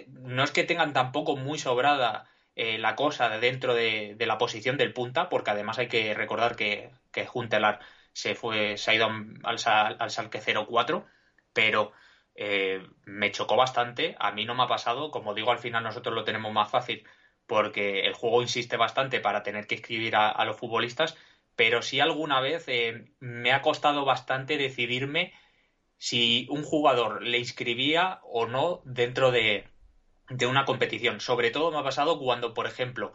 no 0.08 0.44
es 0.44 0.52
que 0.52 0.64
tengan 0.64 0.94
tampoco 0.94 1.36
muy 1.36 1.60
sobrada 1.60 2.26
eh, 2.56 2.78
la 2.78 2.96
cosa 2.96 3.30
dentro 3.39 3.74
de, 3.74 4.16
la 4.20 4.38
posición 4.38 4.78
del 4.78 4.94
punta 4.94 5.30
porque 5.30 5.52
además 5.52 5.80
hay 5.80 5.88
que 5.88 6.14
recordar 6.14 6.56
que, 6.56 6.91
que 7.12 7.26
Juntelar 7.26 7.80
se 8.14 8.36
fue, 8.36 8.78
se 8.78 8.91
ha 8.91 8.96
ido 8.96 9.08
al, 9.08 9.58
al 10.00 10.12
Salque 10.12 10.39
04, 10.41 11.06
pero 11.54 11.91
eh, 12.36 12.88
me 13.06 13.32
chocó 13.32 13.56
bastante. 13.56 14.16
A 14.20 14.32
mí 14.32 14.46
no 14.46 14.56
me 14.56 14.64
ha 14.64 14.68
pasado, 14.68 15.12
como 15.12 15.34
digo, 15.34 15.52
al 15.52 15.60
final 15.60 15.84
nosotros 15.84 16.16
lo 16.16 16.24
tenemos 16.24 16.52
más 16.54 16.70
fácil 16.70 17.04
porque 17.46 18.02
el 18.06 18.14
juego 18.14 18.41
insiste 18.41 18.78
bastante 18.78 19.20
para 19.20 19.44
tener 19.44 19.68
que 19.68 19.76
escribir 19.76 20.16
a, 20.16 20.46
los 20.46 20.58
futbolistas, 20.58 21.18
pero 21.56 21.82
sí 21.82 22.00
alguna 22.00 22.39
vez 22.39 22.66
eh, 22.68 23.12
me 23.20 23.52
ha 23.52 23.62
costado 23.62 24.06
bastante 24.06 24.58
decidirme 24.58 25.34
si 25.98 26.48
un 26.50 26.64
jugador 26.64 27.22
le 27.24 27.39
inscribía 27.39 28.20
o 28.24 28.48
no 28.48 28.82
dentro 28.86 29.32
de, 29.32 29.68
de 30.38 30.47
una 30.47 30.65
competición. 30.65 31.19
Sobre 31.19 31.51
todo 31.51 31.71
me 31.71 31.77
ha 31.77 31.84
pasado 31.84 32.19
cuando, 32.19 32.53
por 32.53 32.67
ejemplo, 32.67 33.13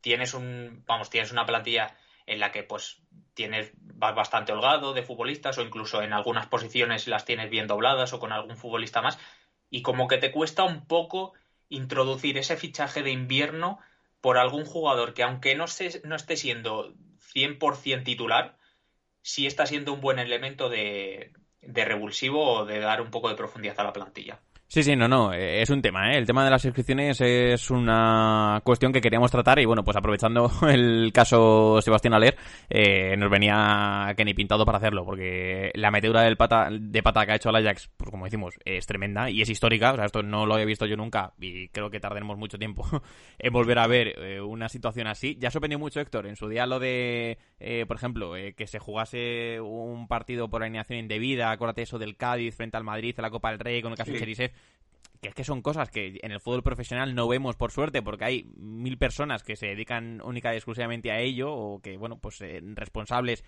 tienes 0.00 0.34
un, 0.34 0.82
vamos, 0.86 1.10
tienes 1.10 1.32
una 1.32 1.46
plantilla 1.46 1.96
en 2.26 2.40
la 2.40 2.52
que 2.52 2.62
pues 2.62 3.00
tienes 3.34 3.72
vas 3.74 4.14
bastante 4.14 4.52
holgado 4.52 4.92
de 4.92 5.02
futbolistas 5.02 5.58
o 5.58 5.62
incluso 5.62 6.02
en 6.02 6.12
algunas 6.12 6.46
posiciones 6.46 7.08
las 7.08 7.24
tienes 7.24 7.50
bien 7.50 7.66
dobladas 7.66 8.12
o 8.12 8.20
con 8.20 8.32
algún 8.32 8.56
futbolista 8.56 9.00
más 9.02 9.18
y 9.70 9.82
como 9.82 10.08
que 10.08 10.18
te 10.18 10.30
cuesta 10.30 10.64
un 10.64 10.86
poco 10.86 11.32
introducir 11.68 12.38
ese 12.38 12.56
fichaje 12.56 13.02
de 13.02 13.10
invierno 13.10 13.78
por 14.20 14.38
algún 14.38 14.64
jugador 14.64 15.14
que 15.14 15.22
aunque 15.22 15.54
no, 15.54 15.66
se, 15.68 16.00
no 16.04 16.16
esté 16.16 16.36
siendo 16.36 16.94
100% 17.34 18.04
titular, 18.04 18.56
sí 19.22 19.46
está 19.46 19.66
siendo 19.66 19.92
un 19.92 20.00
buen 20.00 20.18
elemento 20.18 20.68
de, 20.68 21.32
de 21.60 21.84
revulsivo 21.84 22.58
o 22.58 22.64
de 22.64 22.80
dar 22.80 23.00
un 23.00 23.10
poco 23.10 23.28
de 23.28 23.36
profundidad 23.36 23.78
a 23.80 23.84
la 23.84 23.92
plantilla. 23.92 24.40
Sí, 24.70 24.82
sí, 24.82 24.94
no, 24.96 25.08
no, 25.08 25.32
eh, 25.32 25.62
es 25.62 25.70
un 25.70 25.80
tema, 25.80 26.12
¿eh? 26.12 26.18
El 26.18 26.26
tema 26.26 26.44
de 26.44 26.50
las 26.50 26.62
inscripciones 26.62 27.18
es 27.22 27.70
una 27.70 28.60
cuestión 28.62 28.92
que 28.92 29.00
queríamos 29.00 29.30
tratar 29.30 29.58
y 29.60 29.64
bueno, 29.64 29.82
pues 29.82 29.96
aprovechando 29.96 30.52
el 30.68 31.10
caso 31.10 31.80
Sebastián 31.80 32.12
Aler, 32.12 32.36
eh, 32.68 33.16
nos 33.16 33.30
venía 33.30 34.12
Kenny 34.14 34.34
pintado 34.34 34.66
para 34.66 34.76
hacerlo, 34.76 35.06
porque 35.06 35.70
la 35.72 35.90
metedura 35.90 36.20
del 36.20 36.36
pata, 36.36 36.68
de 36.70 37.02
pata 37.02 37.24
que 37.24 37.32
ha 37.32 37.36
hecho 37.36 37.48
el 37.48 37.56
Ajax, 37.56 37.88
pues 37.96 38.10
como 38.10 38.26
decimos, 38.26 38.56
es 38.66 38.84
tremenda 38.84 39.30
y 39.30 39.40
es 39.40 39.48
histórica, 39.48 39.92
o 39.92 39.96
sea, 39.96 40.04
esto 40.04 40.22
no 40.22 40.44
lo 40.44 40.52
había 40.52 40.66
visto 40.66 40.84
yo 40.84 40.98
nunca 40.98 41.32
y 41.40 41.68
creo 41.68 41.88
que 41.88 41.98
tardaremos 41.98 42.36
mucho 42.36 42.58
tiempo 42.58 42.86
en 43.38 43.50
volver 43.50 43.78
a 43.78 43.86
ver 43.86 44.18
eh, 44.18 44.42
una 44.42 44.68
situación 44.68 45.06
así. 45.06 45.38
Ya 45.40 45.50
sorprendió 45.50 45.78
mucho 45.78 45.98
Héctor 45.98 46.26
en 46.26 46.36
su 46.36 46.46
día 46.46 46.66
lo 46.66 46.78
de, 46.78 47.38
por 47.86 47.96
ejemplo, 47.96 48.34
que 48.54 48.66
se 48.66 48.78
jugase 48.78 49.62
un 49.62 50.08
partido 50.08 50.50
por 50.50 50.62
alineación 50.62 50.98
indebida, 50.98 51.52
acuérdate 51.52 51.80
eso 51.80 51.98
del 51.98 52.18
Cádiz 52.18 52.54
frente 52.54 52.76
al 52.76 52.84
Madrid 52.84 53.14
en 53.16 53.22
la 53.22 53.30
Copa 53.30 53.50
del 53.50 53.60
Rey 53.60 53.80
con 53.80 53.92
el 53.92 53.96
caso 53.96 54.12
de 54.12 54.18
Cherisev 54.18 54.57
que 55.20 55.28
es 55.28 55.34
que 55.34 55.44
son 55.44 55.62
cosas 55.62 55.90
que 55.90 56.18
en 56.22 56.32
el 56.32 56.40
fútbol 56.40 56.62
profesional 56.62 57.14
no 57.14 57.28
vemos 57.28 57.56
por 57.56 57.72
suerte 57.72 58.02
porque 58.02 58.24
hay 58.24 58.44
mil 58.56 58.98
personas 58.98 59.42
que 59.42 59.56
se 59.56 59.66
dedican 59.66 60.20
única 60.22 60.52
y 60.52 60.56
exclusivamente 60.56 61.10
a 61.10 61.20
ello 61.20 61.52
o 61.52 61.80
que 61.80 61.96
bueno 61.96 62.18
pues 62.18 62.40
eh, 62.40 62.60
responsables 62.62 63.44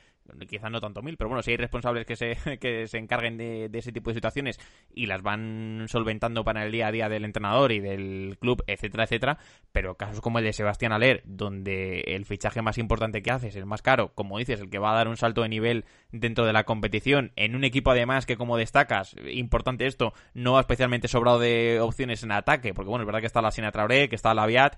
quizás 0.48 0.70
no 0.70 0.80
tanto 0.80 1.02
mil 1.02 1.16
pero 1.16 1.28
bueno 1.28 1.42
si 1.42 1.50
hay 1.50 1.56
responsables 1.56 2.06
que 2.06 2.16
se 2.16 2.36
que 2.60 2.86
se 2.86 2.98
encarguen 2.98 3.36
de, 3.36 3.70
ese 3.72 3.92
tipo 3.92 4.10
de 4.10 4.14
situaciones 4.14 4.58
y 4.94 5.06
las 5.06 5.22
van 5.22 5.86
solventando 5.88 6.44
para 6.44 6.64
el 6.64 6.72
día 6.72 6.88
a 6.88 6.92
día 6.92 7.08
del 7.08 7.24
entrenador 7.24 7.72
y 7.72 7.80
del 7.80 8.38
club 8.40 8.62
etcétera 8.66 9.04
etcétera 9.04 9.38
pero 9.72 9.96
casos 9.96 10.20
como 10.20 10.38
el 10.38 10.44
de 10.44 10.52
Sebastián 10.52 10.92
Aler 10.92 11.22
donde 11.24 12.00
el 12.00 12.24
fichaje 12.24 12.62
más 12.62 12.78
importante 12.78 13.22
que 13.22 13.30
hace 13.30 13.48
es 13.48 13.56
el 13.56 13.66
más 13.66 13.82
caro 13.82 14.12
como 14.14 14.38
dices 14.38 14.60
el 14.60 14.70
que 14.70 14.78
va 14.78 14.92
a 14.92 14.96
dar 14.96 15.08
un 15.08 15.16
salto 15.16 15.42
de 15.42 15.48
nivel 15.48 15.84
dentro 16.12 16.46
de 16.46 16.52
la 16.52 16.64
competición 16.64 17.32
en 17.36 17.56
un 17.56 17.64
equipo 17.64 17.90
además 17.90 18.26
que 18.26 18.36
como 18.36 18.56
destacas 18.56 19.16
importante 19.32 19.86
esto 19.86 20.12
no 20.34 20.52
va 20.52 20.60
especialmente 20.60 21.08
sobrado 21.08 21.38
de 21.38 21.80
opciones 21.80 22.22
en 22.22 22.32
ataque, 22.32 22.74
porque 22.74 22.88
bueno, 22.88 23.02
es 23.02 23.06
verdad 23.06 23.20
que 23.20 23.26
está 23.26 23.42
la 23.42 23.50
Sina 23.50 23.72
Traoré, 23.72 24.08
que 24.08 24.16
está 24.16 24.34
la 24.34 24.46
Viat, 24.46 24.76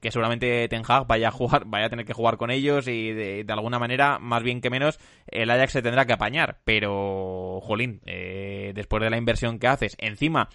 que 0.00 0.10
seguramente 0.10 0.68
Ten 0.68 0.82
Hag 0.86 1.06
vaya 1.06 1.28
a 1.28 1.30
jugar, 1.30 1.64
vaya 1.66 1.86
a 1.86 1.90
tener 1.90 2.04
que 2.04 2.12
jugar 2.12 2.36
con 2.36 2.50
ellos 2.50 2.88
y 2.88 3.12
de, 3.12 3.44
alguna 3.48 3.78
manera, 3.78 4.18
más 4.18 4.42
bien 4.42 4.60
que 4.60 4.70
menos, 4.70 4.98
el 5.26 5.50
Ajax 5.50 5.72
se 5.72 5.82
tendrá 5.82 6.06
que 6.06 6.12
apañar, 6.12 6.58
pero 6.64 7.60
jolín, 7.62 8.00
eh, 8.06 8.72
después 8.74 9.02
de 9.02 9.10
la 9.10 9.16
inversión 9.16 9.58
que 9.58 9.68
haces, 9.68 9.96
encima 9.98 10.48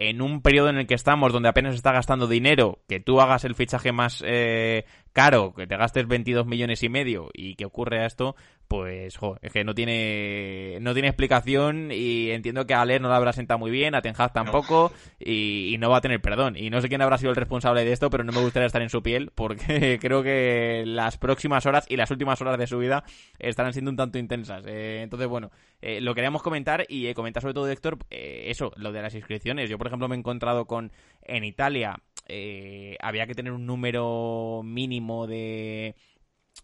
en 0.00 0.22
un 0.22 0.40
periodo 0.40 0.70
en 0.70 0.78
el 0.78 0.86
que 0.86 0.94
estamos 0.94 1.30
donde 1.30 1.50
apenas 1.50 1.74
está 1.74 1.92
gastando 1.92 2.26
dinero, 2.26 2.80
que 2.88 3.00
tú 3.00 3.20
hagas 3.20 3.44
el 3.44 3.54
fichaje 3.54 3.92
más 3.92 4.24
eh, 4.26 4.86
caro, 5.12 5.52
que 5.54 5.66
te 5.66 5.76
gastes 5.76 6.08
22 6.08 6.46
millones 6.46 6.82
y 6.82 6.88
medio 6.88 7.28
y 7.34 7.54
que 7.54 7.66
ocurre 7.66 8.06
esto, 8.06 8.34
pues 8.70 9.16
jo, 9.16 9.36
es 9.42 9.52
que 9.52 9.64
no 9.64 9.74
tiene 9.74 10.78
no 10.80 10.92
tiene 10.92 11.08
explicación 11.08 11.90
y 11.90 12.30
entiendo 12.30 12.68
que 12.68 12.74
a 12.74 12.82
Aler 12.82 13.00
no 13.00 13.08
la 13.08 13.16
habrá 13.16 13.32
sentado 13.32 13.58
muy 13.58 13.72
bien, 13.72 13.96
a 13.96 14.00
Ten 14.00 14.14
Hag 14.16 14.32
tampoco 14.32 14.92
y, 15.18 15.74
no 15.80 15.90
va 15.90 15.96
a 15.96 16.00
tener 16.00 16.20
perdón. 16.20 16.56
Y 16.56 16.70
no 16.70 16.80
sé 16.80 16.88
quién 16.88 17.02
habrá 17.02 17.18
sido 17.18 17.30
el 17.30 17.36
responsable 17.36 17.84
de 17.84 17.90
esto, 17.90 18.10
pero 18.10 18.22
no 18.22 18.30
me 18.30 18.40
gustaría 18.40 18.68
estar 18.68 18.80
en 18.80 18.88
su 18.88 19.02
piel 19.02 19.32
porque 19.34 19.98
creo 20.00 20.22
que 20.22 20.84
las 20.86 21.18
próximas 21.18 21.66
horas 21.66 21.84
y 21.88 21.96
las 21.96 22.12
últimas 22.12 22.40
horas 22.42 22.58
de 22.58 22.68
su 22.68 22.78
vida 22.78 23.02
estarán 23.40 23.72
siendo 23.72 23.90
un 23.90 23.96
tanto 23.96 24.18
intensas. 24.18 24.62
Eh, 24.68 25.00
entonces, 25.02 25.26
bueno, 25.26 25.50
eh, 25.82 26.00
lo 26.00 26.14
queríamos 26.14 26.40
comentar 26.40 26.86
y 26.88 27.12
comentar 27.14 27.42
sobre 27.42 27.54
todo, 27.54 27.68
Héctor, 27.68 27.98
eso, 28.08 28.70
lo 28.76 28.92
de 28.92 29.02
las 29.02 29.16
inscripciones. 29.16 29.68
Yo, 29.68 29.78
por 29.78 29.88
ejemplo, 29.88 30.06
me 30.06 30.14
he 30.14 30.18
encontrado 30.18 30.66
con 30.66 30.92
en 31.22 31.42
Italia 31.42 32.00
eh, 32.32 32.96
había 33.00 33.26
que 33.26 33.34
tener 33.34 33.52
un 33.52 33.66
número 33.66 34.62
mínimo 34.64 35.26
de 35.26 35.96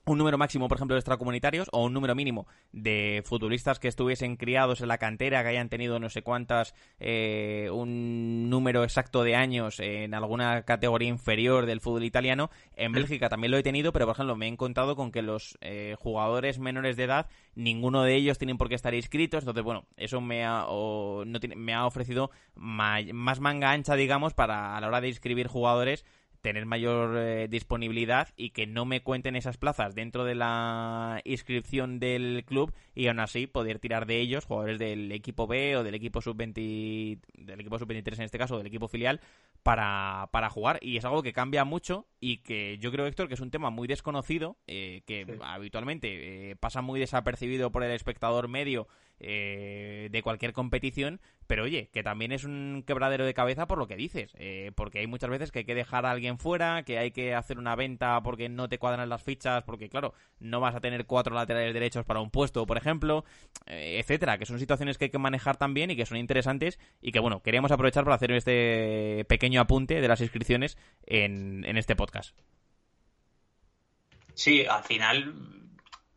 un 0.06 0.18
número 0.18 0.38
máximo, 0.38 0.68
por 0.68 0.78
ejemplo, 0.78 0.94
de 0.94 1.00
extracomunitarios 1.00 1.68
o 1.72 1.84
un 1.84 1.92
número 1.92 2.14
mínimo 2.14 2.46
de 2.72 3.22
futbolistas 3.24 3.80
que 3.80 3.88
estuviesen 3.88 4.36
criados 4.36 4.80
en 4.80 4.88
la 4.88 4.98
cantera, 4.98 5.42
que 5.42 5.48
hayan 5.48 5.68
tenido 5.68 5.98
no 5.98 6.08
sé 6.08 6.22
cuántas, 6.22 6.74
eh, 7.00 7.68
un 7.72 8.48
número 8.48 8.84
exacto 8.84 9.24
de 9.24 9.34
años 9.34 9.80
en 9.80 10.14
alguna 10.14 10.62
categoría 10.62 11.08
inferior 11.08 11.66
del 11.66 11.80
fútbol 11.80 12.04
italiano. 12.04 12.50
En 12.76 12.92
Bélgica 12.92 13.28
también 13.28 13.50
lo 13.50 13.58
he 13.58 13.64
tenido, 13.64 13.92
pero 13.92 14.06
por 14.06 14.14
ejemplo 14.14 14.36
me 14.36 14.46
he 14.46 14.48
encontrado 14.48 14.94
con 14.94 15.10
que 15.10 15.22
los 15.22 15.58
eh, 15.60 15.96
jugadores 15.98 16.60
menores 16.60 16.96
de 16.96 17.04
edad, 17.04 17.26
ninguno 17.56 18.04
de 18.04 18.14
ellos 18.14 18.38
tienen 18.38 18.58
por 18.58 18.68
qué 18.68 18.76
estar 18.76 18.94
inscritos. 18.94 19.42
Entonces, 19.42 19.64
bueno, 19.64 19.86
eso 19.96 20.20
me 20.20 20.44
ha, 20.44 20.66
no 20.68 21.40
me 21.56 21.74
ha 21.74 21.84
ofrecido 21.84 22.30
más 22.54 23.40
manga 23.40 23.72
ancha, 23.72 23.96
digamos, 23.96 24.34
para 24.34 24.76
a 24.76 24.80
la 24.80 24.86
hora 24.86 25.00
de 25.00 25.08
inscribir 25.08 25.48
jugadores 25.48 26.04
tener 26.46 26.64
mayor 26.64 27.18
eh, 27.18 27.48
disponibilidad 27.48 28.28
y 28.36 28.50
que 28.50 28.68
no 28.68 28.84
me 28.84 29.02
cuenten 29.02 29.34
esas 29.34 29.56
plazas 29.56 29.96
dentro 29.96 30.24
de 30.24 30.36
la 30.36 31.20
inscripción 31.24 31.98
del 31.98 32.44
club 32.46 32.72
y 32.94 33.08
aún 33.08 33.18
así 33.18 33.48
poder 33.48 33.80
tirar 33.80 34.06
de 34.06 34.20
ellos 34.20 34.44
jugadores 34.44 34.78
del 34.78 35.10
equipo 35.10 35.48
B 35.48 35.76
o 35.76 35.82
del 35.82 35.96
equipo 35.96 36.20
sub-20 36.20 37.18
del 37.34 37.60
equipo 37.60 37.80
sub-23 37.80 38.18
en 38.18 38.22
este 38.22 38.38
caso 38.38 38.58
del 38.58 38.68
equipo 38.68 38.86
filial 38.86 39.20
para, 39.64 40.28
para 40.30 40.48
jugar. 40.48 40.78
Y 40.82 40.96
es 40.96 41.04
algo 41.04 41.24
que 41.24 41.32
cambia 41.32 41.64
mucho 41.64 42.06
y 42.20 42.36
que 42.44 42.78
yo 42.78 42.92
creo 42.92 43.06
Héctor 43.06 43.26
que 43.26 43.34
es 43.34 43.40
un 43.40 43.50
tema 43.50 43.70
muy 43.70 43.88
desconocido 43.88 44.56
eh, 44.68 45.02
que 45.04 45.26
habitualmente 45.42 46.50
eh, 46.52 46.54
pasa 46.54 46.80
muy 46.80 47.00
desapercibido 47.00 47.72
por 47.72 47.82
el 47.82 47.90
espectador 47.90 48.46
medio 48.46 48.86
eh, 49.18 50.08
de 50.10 50.22
cualquier 50.22 50.52
competición, 50.52 51.20
pero 51.46 51.64
oye, 51.64 51.88
que 51.92 52.02
también 52.02 52.32
es 52.32 52.44
un 52.44 52.84
quebradero 52.86 53.24
de 53.24 53.32
cabeza 53.32 53.66
por 53.66 53.78
lo 53.78 53.86
que 53.86 53.96
dices, 53.96 54.32
eh, 54.34 54.72
porque 54.74 54.98
hay 54.98 55.06
muchas 55.06 55.30
veces 55.30 55.50
que 55.50 55.60
hay 55.60 55.64
que 55.64 55.74
dejar 55.74 56.04
a 56.04 56.10
alguien 56.10 56.38
fuera, 56.38 56.82
que 56.82 56.98
hay 56.98 57.12
que 57.12 57.34
hacer 57.34 57.58
una 57.58 57.76
venta 57.76 58.20
porque 58.22 58.48
no 58.48 58.68
te 58.68 58.78
cuadran 58.78 59.08
las 59.08 59.22
fichas, 59.22 59.62
porque 59.64 59.88
claro, 59.88 60.12
no 60.38 60.60
vas 60.60 60.74
a 60.74 60.80
tener 60.80 61.06
cuatro 61.06 61.34
laterales 61.34 61.72
derechos 61.72 62.04
para 62.04 62.20
un 62.20 62.30
puesto, 62.30 62.66
por 62.66 62.76
ejemplo, 62.76 63.24
eh, 63.66 63.98
etcétera, 64.00 64.36
que 64.36 64.44
son 64.46 64.58
situaciones 64.58 64.98
que 64.98 65.06
hay 65.06 65.10
que 65.10 65.18
manejar 65.18 65.56
también 65.56 65.90
y 65.90 65.96
que 65.96 66.04
son 66.04 66.18
interesantes 66.18 66.78
y 67.00 67.12
que 67.12 67.20
bueno, 67.20 67.42
queríamos 67.42 67.72
aprovechar 67.72 68.04
para 68.04 68.16
hacer 68.16 68.32
este 68.32 69.24
pequeño 69.28 69.62
apunte 69.62 70.00
de 70.00 70.08
las 70.08 70.20
inscripciones 70.20 70.76
en, 71.06 71.64
en 71.64 71.78
este 71.78 71.96
podcast. 71.96 72.38
Sí, 74.34 74.66
al 74.66 74.84
final 74.84 75.65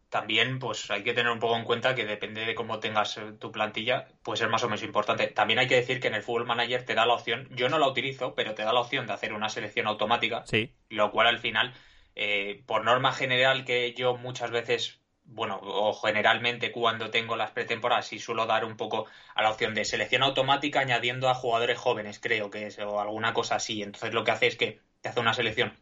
también 0.10 0.57
pues 0.60 0.89
hay 0.89 1.03
que 1.03 1.14
tener 1.14 1.32
un 1.32 1.39
poco 1.39 1.55
en 1.55 1.64
cuenta 1.64 1.95
que 1.95 2.05
depende 2.05 2.45
de 2.45 2.55
cómo 2.55 2.80
tengas 2.80 3.18
eh, 3.18 3.34
tu 3.39 3.51
plantilla, 3.51 4.07
puede 4.24 4.38
ser 4.38 4.49
más 4.49 4.64
o 4.64 4.68
menos 4.68 4.84
importante. 4.84 5.28
También 5.28 5.60
hay 5.60 5.68
que 5.68 5.76
decir 5.76 5.99
que 5.99 6.07
en 6.07 6.16
el 6.16 6.24
Fútbol 6.24 6.47
Manager 6.47 6.84
te 6.84 6.95
da 6.95 7.05
la 7.05 7.14
opción, 7.14 7.47
yo 7.51 7.70
no 7.70 7.78
la 7.78 7.88
utilizo, 7.88 8.34
pero 8.34 8.55
te 8.55 8.64
da 8.64 8.74
la 8.74 8.82
opción 8.82 9.05
de 9.05 9.14
hacer 9.14 9.34
una 9.34 9.49
selección 9.49 9.88
automática, 9.88 10.43
sí. 10.45 10.74
lo 10.89 11.12
cual 11.12 11.28
al 11.28 11.38
final, 11.38 11.74
eh, 12.16 12.64
por 12.66 12.84
norma 12.84 13.14
general 13.14 13.66
que 13.66 13.93
yo 13.93 14.18
muchas 14.18 14.49
veces, 14.49 14.99
bueno, 15.26 15.60
o 15.62 15.93
generalmente 15.93 16.72
cuando 16.72 17.12
tengo 17.12 17.36
las 17.36 17.51
pretemporadas 17.51 18.07
sí 18.07 18.18
suelo 18.18 18.47
dar 18.47 18.66
un 18.66 18.78
poco 18.78 19.05
a 19.36 19.43
la 19.43 19.51
opción 19.51 19.76
de 19.76 19.86
selección 19.86 20.24
automática 20.24 20.80
añadiendo 20.80 21.30
a 21.30 21.36
jugadores 21.36 21.78
jóvenes, 21.78 22.20
creo 22.20 22.49
que 22.49 22.66
es, 22.66 22.80
o 22.80 22.99
alguna 22.99 23.34
cosa 23.34 23.55
así. 23.55 23.84
Entonces 23.84 24.12
lo 24.14 24.24
que 24.24 24.32
hace 24.32 24.47
es 24.47 24.55
que 24.55 24.80
te 25.01 25.10
hace 25.10 25.20
una 25.20 25.36
selección 25.36 25.78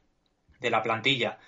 de 0.60 0.70
la 0.70 0.84
plantilla 0.84 1.40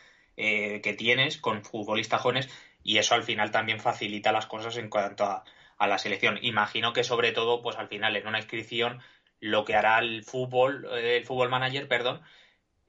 eh, 0.41 0.79
que 0.79 0.93
tienes 0.93 1.37
con 1.37 1.65
futbolistas 1.65 2.21
jóvenes 2.21 2.47
y 2.89 2.97
eso 2.97 3.13
al 3.13 3.21
final 3.21 3.51
también 3.51 3.79
facilita 3.79 4.31
las 4.31 4.47
cosas 4.47 4.75
en 4.77 4.89
cuanto 4.89 5.23
a, 5.23 5.43
la 5.87 5.99
selección. 5.99 6.39
Imagino 6.41 6.91
que 6.91 7.03
sobre 7.03 7.31
todo, 7.31 7.61
pues 7.61 7.77
al 7.77 7.87
final 7.87 8.15
en 8.15 8.25
una 8.25 8.39
inscripción 8.39 8.99
lo 9.39 9.63
que 9.63 9.75
hará 9.75 9.99
el 9.99 10.23
fútbol, 10.23 10.87
eh, 10.93 11.17
el 11.17 11.23
fútbol 11.23 11.49
manager, 11.49 11.87
perdón, 11.87 12.23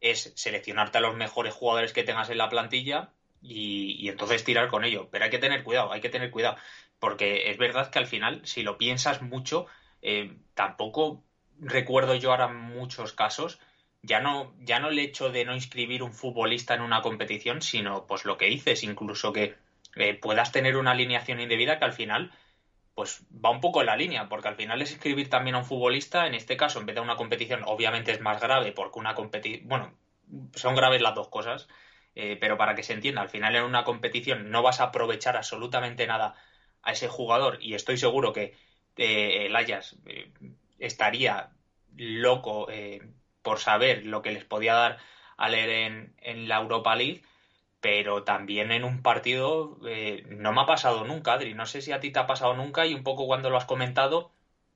es 0.00 0.32
seleccionarte 0.36 0.96
a 0.96 1.02
los 1.02 1.16
mejores 1.16 1.52
jugadores 1.52 1.92
que 1.92 2.02
tengas 2.02 2.30
en 2.30 2.38
la 2.38 2.48
plantilla 2.48 3.12
y, 3.42 4.08
entonces 4.08 4.42
tirar 4.42 4.68
con 4.68 4.86
ello. 4.86 5.10
Pero 5.10 5.26
hay 5.26 5.30
que 5.30 5.38
tener 5.38 5.64
cuidado, 5.64 5.92
hay 5.92 6.00
que 6.00 6.08
tener 6.08 6.30
cuidado, 6.30 6.56
porque 6.98 7.50
es 7.50 7.58
verdad 7.58 7.90
que 7.90 7.98
al 7.98 8.06
final, 8.06 8.40
si 8.44 8.62
lo 8.62 8.78
piensas 8.78 9.20
mucho, 9.20 9.66
eh, 10.00 10.34
tampoco 10.54 11.22
recuerdo 11.58 12.14
yo 12.14 12.30
ahora 12.30 12.48
muchos 12.48 13.12
casos, 13.12 13.60
ya 14.00 14.20
no, 14.20 14.54
ya 14.60 14.80
no 14.80 14.88
el 14.88 14.98
hecho 14.98 15.28
de 15.28 15.44
no 15.44 15.54
inscribir 15.54 16.02
un 16.02 16.14
futbolista 16.14 16.72
en 16.72 16.80
una 16.80 17.02
competición, 17.02 17.60
sino 17.60 18.06
pues 18.06 18.24
lo 18.24 18.38
que 18.38 18.46
dices, 18.46 18.82
incluso 18.82 19.34
que 19.34 19.56
eh, 19.96 20.14
puedas 20.14 20.52
tener 20.52 20.76
una 20.76 20.92
alineación 20.92 21.40
indebida 21.40 21.78
que 21.78 21.84
al 21.84 21.92
final 21.92 22.32
pues 22.94 23.24
va 23.32 23.50
un 23.50 23.60
poco 23.60 23.80
en 23.80 23.86
la 23.86 23.96
línea, 23.96 24.28
porque 24.28 24.48
al 24.48 24.56
final 24.56 24.82
es 24.82 24.92
escribir 24.92 25.30
también 25.30 25.54
a 25.54 25.60
un 25.60 25.64
futbolista, 25.64 26.26
en 26.26 26.34
este 26.34 26.56
caso, 26.56 26.80
en 26.80 26.86
vez 26.86 26.94
de 26.96 27.00
una 27.00 27.16
competición, 27.16 27.62
obviamente 27.64 28.12
es 28.12 28.20
más 28.20 28.40
grave, 28.40 28.72
porque 28.72 28.98
una 28.98 29.14
competición, 29.14 29.68
bueno, 29.68 29.94
son 30.54 30.74
graves 30.74 31.00
las 31.00 31.14
dos 31.14 31.28
cosas, 31.28 31.68
eh, 32.14 32.36
pero 32.38 32.58
para 32.58 32.74
que 32.74 32.82
se 32.82 32.92
entienda, 32.92 33.22
al 33.22 33.30
final 33.30 33.56
en 33.56 33.64
una 33.64 33.84
competición 33.84 34.50
no 34.50 34.62
vas 34.62 34.80
a 34.80 34.84
aprovechar 34.84 35.36
absolutamente 35.36 36.06
nada 36.06 36.34
a 36.82 36.92
ese 36.92 37.08
jugador, 37.08 37.58
y 37.60 37.74
estoy 37.74 37.96
seguro 37.96 38.32
que 38.32 38.54
eh, 38.96 39.46
el 39.46 39.56
Ayas 39.56 39.96
estaría 40.78 41.50
loco 41.96 42.68
por 43.42 43.60
saber 43.60 44.04
lo 44.04 44.20
que 44.20 44.32
les 44.32 44.44
podía 44.44 44.74
dar 44.74 44.98
a 45.36 45.48
leer 45.48 45.70
en, 45.70 46.14
en 46.18 46.48
la 46.48 46.56
Europa 46.56 46.94
League, 46.96 47.22
pero 47.80 48.24
también 48.24 48.72
en 48.72 48.84
un 48.84 49.02
partido 49.02 49.78
eh, 49.86 50.24
no 50.28 50.52
me 50.52 50.62
ha 50.62 50.66
pasado 50.66 51.04
nunca, 51.04 51.32
Adri. 51.32 51.54
No 51.54 51.66
sé 51.66 51.80
si 51.80 51.92
a 51.92 52.00
ti 52.00 52.10
te 52.10 52.18
ha 52.18 52.26
pasado 52.26 52.54
nunca 52.54 52.86
y 52.86 52.94
un 52.94 53.02
poco 53.02 53.26
cuando 53.26 53.50
lo 53.50 53.56
has 53.56 53.64
comentado. 53.64 54.32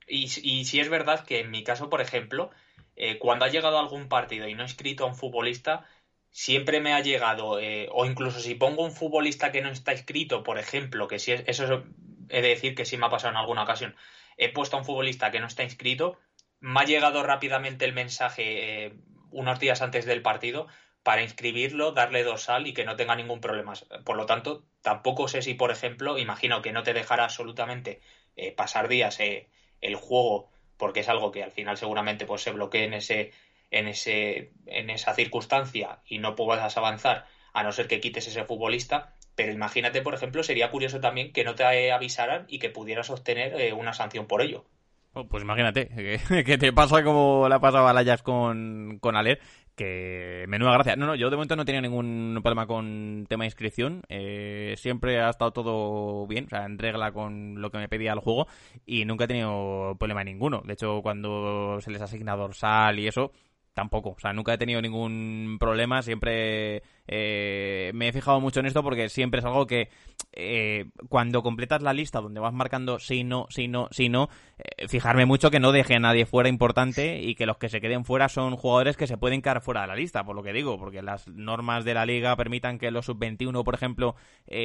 Y, 0.06 0.28
si 0.28 0.80
es 0.80 0.88
verdad 0.90 1.24
que 1.24 1.40
en 1.40 1.50
mi 1.50 1.64
caso, 1.64 1.88
por 1.88 2.00
ejemplo, 2.00 2.50
eh, 2.96 3.18
cuando 3.18 3.44
ha 3.44 3.48
llegado 3.48 3.78
a 3.78 3.80
algún 3.80 4.08
partido 4.08 4.48
y 4.48 4.54
no 4.54 4.62
he 4.62 4.66
inscrito 4.66 5.04
a 5.04 5.06
un 5.06 5.14
futbolista, 5.14 5.86
siempre 6.30 6.80
me 6.80 6.92
ha 6.92 7.00
llegado, 7.00 7.58
eh, 7.58 7.88
o 7.92 8.04
incluso 8.06 8.40
si 8.40 8.54
pongo 8.54 8.84
un 8.84 8.92
futbolista 8.92 9.52
que 9.52 9.62
no 9.62 9.70
está 9.70 9.92
inscrito, 9.92 10.42
por 10.42 10.58
ejemplo, 10.58 11.08
que 11.08 11.18
si 11.18 11.32
es, 11.32 11.44
eso 11.46 11.84
he 12.28 12.42
de 12.42 12.48
decir 12.48 12.74
que 12.74 12.84
sí 12.84 12.98
me 12.98 13.06
ha 13.06 13.10
pasado 13.10 13.32
en 13.32 13.38
alguna 13.38 13.62
ocasión, 13.62 13.96
he 14.36 14.52
puesto 14.52 14.76
a 14.76 14.80
un 14.80 14.84
futbolista 14.84 15.30
que 15.30 15.40
no 15.40 15.46
está 15.46 15.62
inscrito, 15.62 16.18
me 16.60 16.80
ha 16.80 16.84
llegado 16.84 17.22
rápidamente 17.22 17.84
el 17.84 17.92
mensaje 17.94 18.94
unos 19.30 19.58
días 19.58 19.82
antes 19.82 20.04
del 20.06 20.22
partido 20.22 20.68
para 21.04 21.22
inscribirlo, 21.22 21.92
darle 21.92 22.24
dorsal 22.24 22.66
y 22.66 22.72
que 22.72 22.86
no 22.86 22.96
tenga 22.96 23.14
ningún 23.14 23.40
problema. 23.40 23.74
Por 24.04 24.16
lo 24.16 24.24
tanto, 24.24 24.64
tampoco 24.80 25.28
sé 25.28 25.42
si, 25.42 25.52
por 25.52 25.70
ejemplo, 25.70 26.18
imagino 26.18 26.62
que 26.62 26.72
no 26.72 26.82
te 26.82 26.94
dejará 26.94 27.24
absolutamente 27.24 28.00
eh, 28.36 28.52
pasar 28.52 28.88
días 28.88 29.20
eh, 29.20 29.46
el 29.82 29.96
juego, 29.96 30.50
porque 30.78 31.00
es 31.00 31.08
algo 31.10 31.30
que 31.30 31.44
al 31.44 31.52
final 31.52 31.76
seguramente 31.76 32.24
pues, 32.24 32.42
se 32.42 32.52
bloquee 32.52 32.84
en 32.84 32.94
ese, 32.94 33.32
en 33.70 33.86
ese, 33.86 34.52
en 34.66 34.88
esa 34.88 35.14
circunstancia 35.14 36.00
y 36.06 36.18
no 36.18 36.34
puedas 36.34 36.76
avanzar, 36.78 37.26
a 37.52 37.62
no 37.62 37.70
ser 37.70 37.86
que 37.86 38.00
quites 38.00 38.26
ese 38.26 38.44
futbolista. 38.44 39.14
Pero 39.34 39.52
imagínate, 39.52 40.00
por 40.00 40.14
ejemplo, 40.14 40.42
sería 40.42 40.70
curioso 40.70 41.00
también 41.00 41.34
que 41.34 41.44
no 41.44 41.54
te 41.54 41.92
avisaran 41.92 42.46
y 42.48 42.58
que 42.58 42.70
pudieras 42.70 43.10
obtener 43.10 43.60
eh, 43.60 43.74
una 43.74 43.92
sanción 43.92 44.26
por 44.26 44.40
ello. 44.40 44.64
Oh, 45.12 45.28
pues 45.28 45.44
imagínate, 45.44 45.88
que, 46.44 46.58
te 46.58 46.72
pasa 46.72 47.04
como 47.04 47.48
la 47.48 47.60
pasaba 47.60 47.90
a 47.90 47.92
Layas 47.92 48.22
con, 48.22 48.98
con 49.00 49.16
Aler, 49.16 49.40
que 49.74 50.44
menuda 50.48 50.72
gracia. 50.72 50.96
No, 50.96 51.06
no, 51.06 51.14
yo 51.14 51.30
de 51.30 51.36
momento 51.36 51.56
no 51.56 51.64
tenido 51.64 51.82
ningún 51.82 52.38
problema 52.42 52.66
con 52.66 53.26
tema 53.28 53.44
de 53.44 53.48
inscripción. 53.48 54.02
Eh, 54.08 54.74
siempre 54.76 55.20
ha 55.20 55.30
estado 55.30 55.52
todo 55.52 56.26
bien, 56.26 56.46
o 56.46 56.48
sea, 56.48 56.64
en 56.64 56.78
regla 56.78 57.12
con 57.12 57.60
lo 57.60 57.70
que 57.70 57.78
me 57.78 57.88
pedía 57.88 58.12
el 58.12 58.20
juego 58.20 58.46
y 58.86 59.04
nunca 59.04 59.24
he 59.24 59.28
tenido 59.28 59.96
problema 59.98 60.24
ninguno. 60.24 60.62
De 60.64 60.74
hecho, 60.74 61.00
cuando 61.02 61.80
se 61.80 61.90
les 61.90 62.02
asigna 62.02 62.36
dorsal 62.36 62.98
y 62.98 63.08
eso, 63.08 63.32
tampoco. 63.74 64.10
O 64.10 64.20
sea, 64.20 64.32
nunca 64.32 64.54
he 64.54 64.58
tenido 64.58 64.80
ningún 64.80 65.56
problema. 65.58 66.02
Siempre 66.02 66.82
eh, 67.06 67.90
me 67.94 68.08
he 68.08 68.12
fijado 68.12 68.40
mucho 68.40 68.60
en 68.60 68.66
esto 68.66 68.82
porque 68.82 69.08
siempre 69.08 69.40
es 69.40 69.44
algo 69.44 69.66
que 69.66 69.90
eh, 70.32 70.86
cuando 71.08 71.42
completas 71.42 71.82
la 71.82 71.92
lista 71.92 72.20
donde 72.20 72.40
vas 72.40 72.54
marcando 72.54 72.98
sí, 72.98 73.24
no, 73.24 73.46
sí, 73.50 73.68
no, 73.68 73.88
sí, 73.90 74.08
no, 74.08 74.30
eh, 74.58 74.88
fijarme 74.88 75.26
mucho 75.26 75.50
que 75.50 75.60
no 75.60 75.70
deje 75.70 75.96
a 75.96 76.00
nadie 76.00 76.24
fuera 76.24 76.48
importante 76.48 77.20
y 77.20 77.34
que 77.34 77.46
los 77.46 77.58
que 77.58 77.68
se 77.68 77.80
queden 77.80 78.04
fuera 78.04 78.28
son 78.28 78.56
jugadores 78.56 78.96
que 78.96 79.06
se 79.06 79.18
pueden 79.18 79.42
quedar 79.42 79.60
fuera 79.60 79.82
de 79.82 79.88
la 79.88 79.96
lista, 79.96 80.24
por 80.24 80.34
lo 80.34 80.42
que 80.42 80.52
digo, 80.52 80.78
porque 80.78 81.02
las 81.02 81.28
normas 81.28 81.84
de 81.84 81.94
la 81.94 82.06
liga 82.06 82.34
permitan 82.36 82.78
que 82.78 82.90
los 82.90 83.06
sub-21, 83.06 83.64
por 83.64 83.74
ejemplo, 83.74 84.16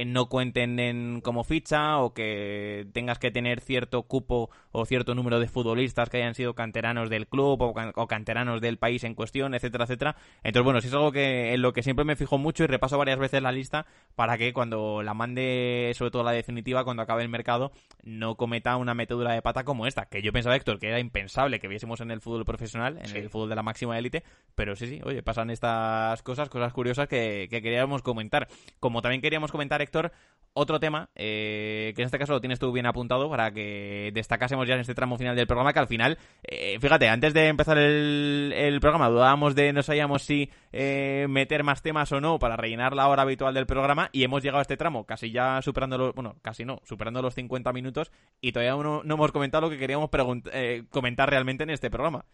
no 0.05 0.29
cuenten 0.29 0.79
en, 0.79 1.21
como 1.21 1.43
ficha 1.43 1.97
o 1.97 2.13
que 2.13 2.87
tengas 2.93 3.19
que 3.19 3.31
tener 3.31 3.59
cierto 3.61 4.03
cupo 4.03 4.49
o 4.71 4.85
cierto 4.85 5.13
número 5.13 5.39
de 5.39 5.47
futbolistas 5.47 6.09
que 6.09 6.17
hayan 6.17 6.35
sido 6.35 6.53
canteranos 6.53 7.09
del 7.09 7.27
club 7.27 7.61
o, 7.61 7.73
o 7.95 8.07
canteranos 8.07 8.61
del 8.61 8.77
país 8.77 9.03
en 9.03 9.13
cuestión, 9.13 9.53
etcétera, 9.53 9.85
etcétera. 9.85 10.15
Entonces, 10.43 10.63
bueno, 10.63 10.81
si 10.81 10.87
es 10.87 10.93
algo 10.93 11.11
que 11.11 11.53
en 11.53 11.61
lo 11.61 11.73
que 11.73 11.83
siempre 11.83 12.05
me 12.05 12.15
fijo 12.15 12.28
mucho 12.37 12.63
y 12.63 12.67
repaso 12.67 12.97
varias 12.97 13.19
veces 13.19 13.41
la 13.41 13.51
lista 13.51 13.85
para 14.15 14.37
que 14.37 14.53
cuando 14.53 15.01
la 15.03 15.13
mande, 15.13 15.91
sobre 15.95 16.11
todo 16.11 16.23
la 16.23 16.31
definitiva, 16.31 16.83
cuando 16.83 17.03
acabe 17.03 17.23
el 17.23 17.29
mercado, 17.29 17.71
no 18.03 18.35
cometa 18.35 18.77
una 18.77 18.93
metedura 18.93 19.33
de 19.33 19.41
pata 19.41 19.63
como 19.63 19.87
esta, 19.87 20.05
que 20.05 20.21
yo 20.21 20.31
pensaba, 20.31 20.55
Héctor, 20.55 20.79
que 20.79 20.87
era 20.87 20.99
impensable 20.99 21.59
que 21.59 21.67
viésemos 21.67 22.01
en 22.01 22.11
el 22.11 22.21
fútbol 22.21 22.45
profesional, 22.45 22.99
en 23.01 23.15
el 23.15 23.29
fútbol 23.29 23.49
de 23.49 23.55
la 23.55 23.63
máxima 23.63 23.97
élite, 23.97 24.23
pero 24.55 24.75
sí, 24.75 24.87
sí, 24.87 25.01
oye, 25.03 25.23
pasan 25.23 25.49
estas 25.49 26.21
cosas, 26.23 26.49
cosas 26.49 26.73
curiosas 26.73 27.07
que, 27.07 27.47
queríamos 27.49 28.01
comentar. 28.01 28.47
Como 28.79 29.01
también 29.01 29.21
queríamos 29.21 29.51
comentar, 29.51 29.81
Héctor, 29.81 30.11
otro 30.53 30.79
tema, 30.79 31.09
eh, 31.15 31.93
que 31.95 32.01
en 32.01 32.07
este 32.07 32.19
caso 32.19 32.33
lo 32.33 32.41
tienes 32.41 32.59
tú 32.59 32.71
bien 32.71 32.85
apuntado 32.85 33.29
para 33.29 33.51
que 33.51 34.11
destacásemos 34.13 34.67
ya 34.67 34.73
en 34.75 34.81
este 34.81 34.95
tramo 34.95 35.17
final 35.17 35.35
del 35.35 35.47
programa, 35.47 35.73
que 35.73 35.79
al 35.79 35.87
final, 35.87 36.17
eh, 36.43 36.77
fíjate, 36.79 37.07
antes 37.07 37.33
de 37.33 37.47
empezar 37.47 37.77
el, 37.77 38.77
programa. 38.81 39.09
Dudábamos 39.09 39.55
de 39.55 39.73
no 39.73 39.83
sabíamos 39.83 40.23
si 40.23 40.49
eh, 40.71 41.27
meter 41.29 41.63
más 41.63 41.81
temas 41.81 42.11
o 42.11 42.18
no 42.21 42.39
para 42.39 42.57
rellenar 42.57 42.95
la 42.95 43.07
hora 43.07 43.23
habitual 43.23 43.53
del 43.53 43.65
programa 43.65 44.09
y 44.11 44.23
hemos 44.23 44.43
llegado 44.43 44.59
a 44.59 44.63
este 44.63 44.77
tramo, 44.77 45.05
casi 45.05 45.31
ya 45.31 45.61
superando 45.61 45.97
los, 45.97 46.15
bueno, 46.15 46.35
casi 46.41 46.65
no, 46.65 46.81
superando 46.83 47.21
los 47.21 47.35
50 47.35 47.71
minutos 47.73 48.11
y 48.41 48.51
todavía 48.51 48.81
no, 48.81 49.03
no 49.03 49.13
hemos 49.13 49.31
comentado 49.31 49.61
lo 49.61 49.69
que 49.69 49.77
queríamos 49.77 50.09
eh, 50.51 50.83
comentar 50.89 51.29
realmente 51.29 51.63
en 51.63 51.69
este 51.69 51.89
programa. 51.89 52.25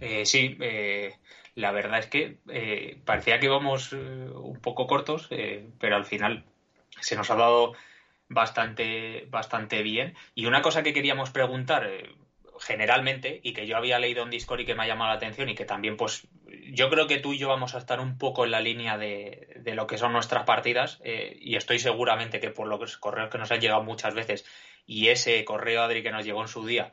Eh, 0.00 0.24
sí, 0.24 0.56
eh, 0.60 1.14
la 1.54 1.72
verdad 1.72 1.98
es 1.98 2.06
que 2.06 2.38
eh, 2.48 2.98
parecía 3.04 3.38
que 3.38 3.46
íbamos 3.46 3.92
un 3.92 4.58
poco 4.60 4.86
cortos, 4.86 5.28
pero 5.78 5.96
al 5.96 6.06
final 6.06 6.44
se 7.00 7.16
nos 7.16 7.30
ha 7.30 7.36
dado 7.36 7.74
bastante, 8.28 9.26
bastante 9.30 9.82
bien. 9.82 10.14
Y 10.34 10.46
una 10.46 10.62
cosa 10.62 10.82
que 10.82 10.94
queríamos 10.94 11.30
preguntar 11.30 11.88
generalmente 12.60 13.40
y 13.42 13.52
que 13.52 13.66
yo 13.66 13.76
había 13.76 13.98
leído 13.98 14.22
en 14.22 14.30
Discord 14.30 14.60
y 14.60 14.66
que 14.66 14.74
me 14.74 14.84
ha 14.84 14.86
llamado 14.86 15.10
la 15.10 15.16
atención 15.16 15.48
y 15.48 15.54
que 15.54 15.64
también 15.64 15.96
pues 15.96 16.28
yo 16.72 16.88
creo 16.90 17.06
que 17.06 17.18
tú 17.18 17.32
y 17.32 17.38
yo 17.38 17.48
vamos 17.48 17.74
a 17.74 17.78
estar 17.78 18.00
un 18.00 18.18
poco 18.18 18.44
en 18.44 18.50
la 18.50 18.60
línea 18.60 18.98
de, 18.98 19.54
de 19.56 19.74
lo 19.74 19.86
que 19.86 19.98
son 19.98 20.12
nuestras 20.12 20.44
partidas 20.44 21.00
y 21.04 21.56
estoy 21.56 21.78
seguramente 21.78 22.40
que 22.40 22.50
por 22.50 22.68
los 22.68 22.96
correos 22.96 23.30
que 23.30 23.38
nos 23.38 23.50
han 23.50 23.60
llegado 23.60 23.82
muchas 23.82 24.14
veces 24.14 24.44
y 24.86 25.08
ese 25.08 25.44
correo 25.44 25.82
Adri 25.82 26.02
que 26.02 26.10
nos 26.10 26.24
llegó 26.24 26.42
en 26.42 26.48
su 26.48 26.66
día 26.66 26.92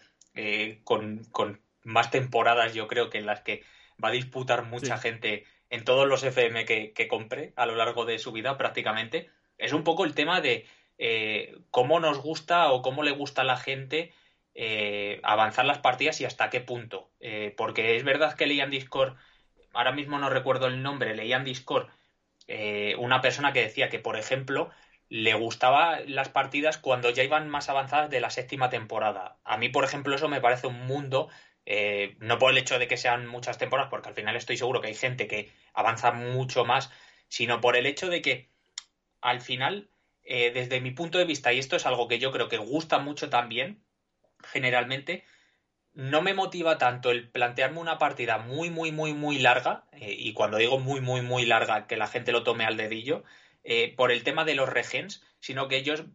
con, 0.84 1.24
con 1.32 1.60
más 1.88 2.12
temporadas, 2.12 2.74
yo 2.74 2.88
creo, 2.88 3.10
que 3.10 3.18
en 3.18 3.26
las 3.26 3.42
que 3.42 3.64
va 4.04 4.10
a 4.10 4.12
disputar 4.12 4.66
mucha 4.66 4.98
gente 4.98 5.46
en 5.70 5.84
todos 5.84 6.08
los 6.08 6.24
FM 6.24 6.66
que, 6.66 6.92
que, 6.94 7.08
compre 7.08 7.54
a 7.56 7.66
lo 7.66 7.76
largo 7.76 8.06
de 8.06 8.20
su 8.20 8.32
vida 8.32 8.58
prácticamente. 8.58 9.30
Es 9.58 9.74
un 9.74 9.84
poco 9.84 10.06
el 10.06 10.14
tema 10.14 10.42
de 10.42 10.66
eh, 10.98 11.58
cómo 11.72 12.00
nos 12.00 12.20
gusta 12.20 12.72
o 12.72 12.82
cómo 12.82 13.04
le 13.04 13.12
gusta 13.12 13.42
a 13.42 13.46
la 13.46 13.58
gente 13.58 14.14
eh, 14.58 15.22
avanzar 15.24 15.64
las 15.66 15.78
partidas 15.78 16.20
y 16.20 16.26
hasta 16.26 16.50
qué 16.50 16.60
punto. 16.60 17.10
Eh, 17.22 17.54
porque 17.56 17.96
es 17.96 18.04
verdad 18.04 18.36
que 18.36 18.48
leían 18.48 18.72
Discord, 18.72 19.16
ahora 19.74 19.94
mismo 19.94 20.20
no 20.20 20.30
recuerdo 20.30 20.68
el 20.68 20.84
nombre, 20.84 21.16
leían 21.16 21.46
Discord 21.46 21.88
una 22.98 23.20
persona 23.20 23.52
que 23.52 23.62
decía 23.62 23.90
que, 23.90 24.00
por 24.00 24.16
ejemplo, 24.18 24.70
le 25.10 25.34
gustaba 25.34 26.00
las 26.08 26.30
partidas 26.30 26.78
cuando 26.78 27.10
ya 27.10 27.24
iban 27.24 27.50
más 27.50 27.68
avanzadas 27.68 28.10
de 28.10 28.22
la 28.22 28.30
séptima 28.30 28.70
temporada. 28.70 29.38
A 29.44 29.58
mí, 29.58 29.68
por 29.68 29.84
ejemplo, 29.84 30.16
eso 30.16 30.30
me 30.30 30.40
parece 30.40 30.68
un 30.68 30.86
mundo 30.88 31.28
eh, 31.70 32.16
no 32.20 32.40
por 32.40 32.52
el 32.52 32.58
hecho 32.58 32.80
de 32.80 32.88
que 32.88 32.96
sean 32.96 33.28
muchas 33.28 33.58
temporadas, 33.58 33.90
porque 33.90 34.08
al 34.08 34.16
final 34.16 34.38
estoy 34.38 34.56
seguro 34.56 34.80
que 34.80 34.88
hay 34.88 34.96
gente 34.96 35.28
que 35.28 35.52
avanza 35.74 36.14
mucho 36.14 36.64
más, 36.64 36.90
sino 37.28 37.60
por 37.60 37.76
el 37.76 37.86
hecho 37.86 38.08
de 38.08 38.22
que 38.22 38.50
al 39.20 39.42
final, 39.42 39.90
eh, 40.24 40.52
desde 40.54 40.80
mi 40.80 40.92
punto 40.92 41.18
de 41.18 41.26
vista, 41.26 41.52
y 41.52 41.60
esto 41.60 41.76
es 41.76 41.86
algo 41.86 42.08
que 42.08 42.20
yo 42.20 42.32
creo 42.32 42.48
que 42.48 42.58
gusta 42.58 43.00
mucho 43.00 43.30
también, 43.30 43.84
generalmente, 44.44 45.26
no 45.94 46.22
me 46.22 46.34
motiva 46.34 46.78
tanto 46.78 47.12
el 47.12 47.30
plantearme 47.30 47.80
una 47.80 47.98
partida 47.98 48.38
muy, 48.38 48.70
muy, 48.70 48.92
muy, 48.92 49.14
muy 49.14 49.40
larga, 49.40 49.86
eh, 49.94 50.16
y 50.18 50.34
cuando 50.34 50.58
digo 50.58 50.80
muy, 50.80 51.02
muy, 51.02 51.22
muy 51.22 51.46
larga, 51.46 51.88
que 51.88 51.98
la 51.98 52.08
gente 52.08 52.32
lo 52.32 52.44
tome 52.44 52.66
al 52.66 52.78
dedillo, 52.78 53.24
por 53.98 54.14
el 54.14 54.24
tema 54.24 54.46
de 54.46 54.56
los 54.56 54.70
regens, 54.70 55.22
sino 55.42 55.68
que 55.68 55.76
ellos 55.76 56.06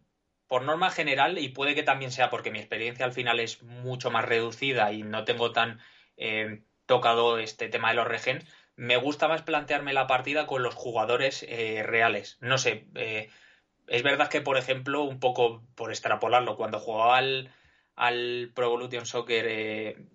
por 0.53 0.63
norma 0.63 0.91
general, 0.91 1.39
y 1.39 1.49
puede 1.49 1.73
que 1.73 1.81
también 1.81 2.11
sea 2.11 2.29
porque 2.29 2.51
mi 2.51 2.59
experiencia 2.59 3.05
al 3.05 3.11
final 3.11 3.39
es 3.39 3.63
mucho 3.63 4.11
más 4.11 4.23
reducida 4.23 4.91
y 4.91 5.01
no 5.01 5.23
tengo 5.23 5.51
tan 5.51 5.79
eh, 6.15 6.61
tocado 6.85 7.39
este 7.39 7.69
tema 7.69 7.89
de 7.89 7.95
los 7.95 8.07
regens, 8.07 8.45
me 8.75 8.97
gusta 8.97 9.27
más 9.27 9.41
plantearme 9.41 9.93
la 9.93 10.05
partida 10.05 10.45
con 10.45 10.61
los 10.61 10.75
jugadores 10.75 11.43
eh, 11.49 11.81
reales. 11.83 12.37
No 12.39 12.59
sé, 12.59 12.85
eh, 12.93 13.29
es 13.87 14.03
verdad 14.03 14.29
que, 14.29 14.41
por 14.41 14.57
ejemplo, 14.57 15.01
un 15.01 15.19
poco 15.19 15.63
por 15.73 15.89
extrapolarlo, 15.89 16.55
cuando 16.55 16.79
jugaba 16.79 17.17
al, 17.17 17.51
al 17.95 18.51
Pro 18.53 18.67
Evolution 18.67 19.05
Soccer 19.05 19.45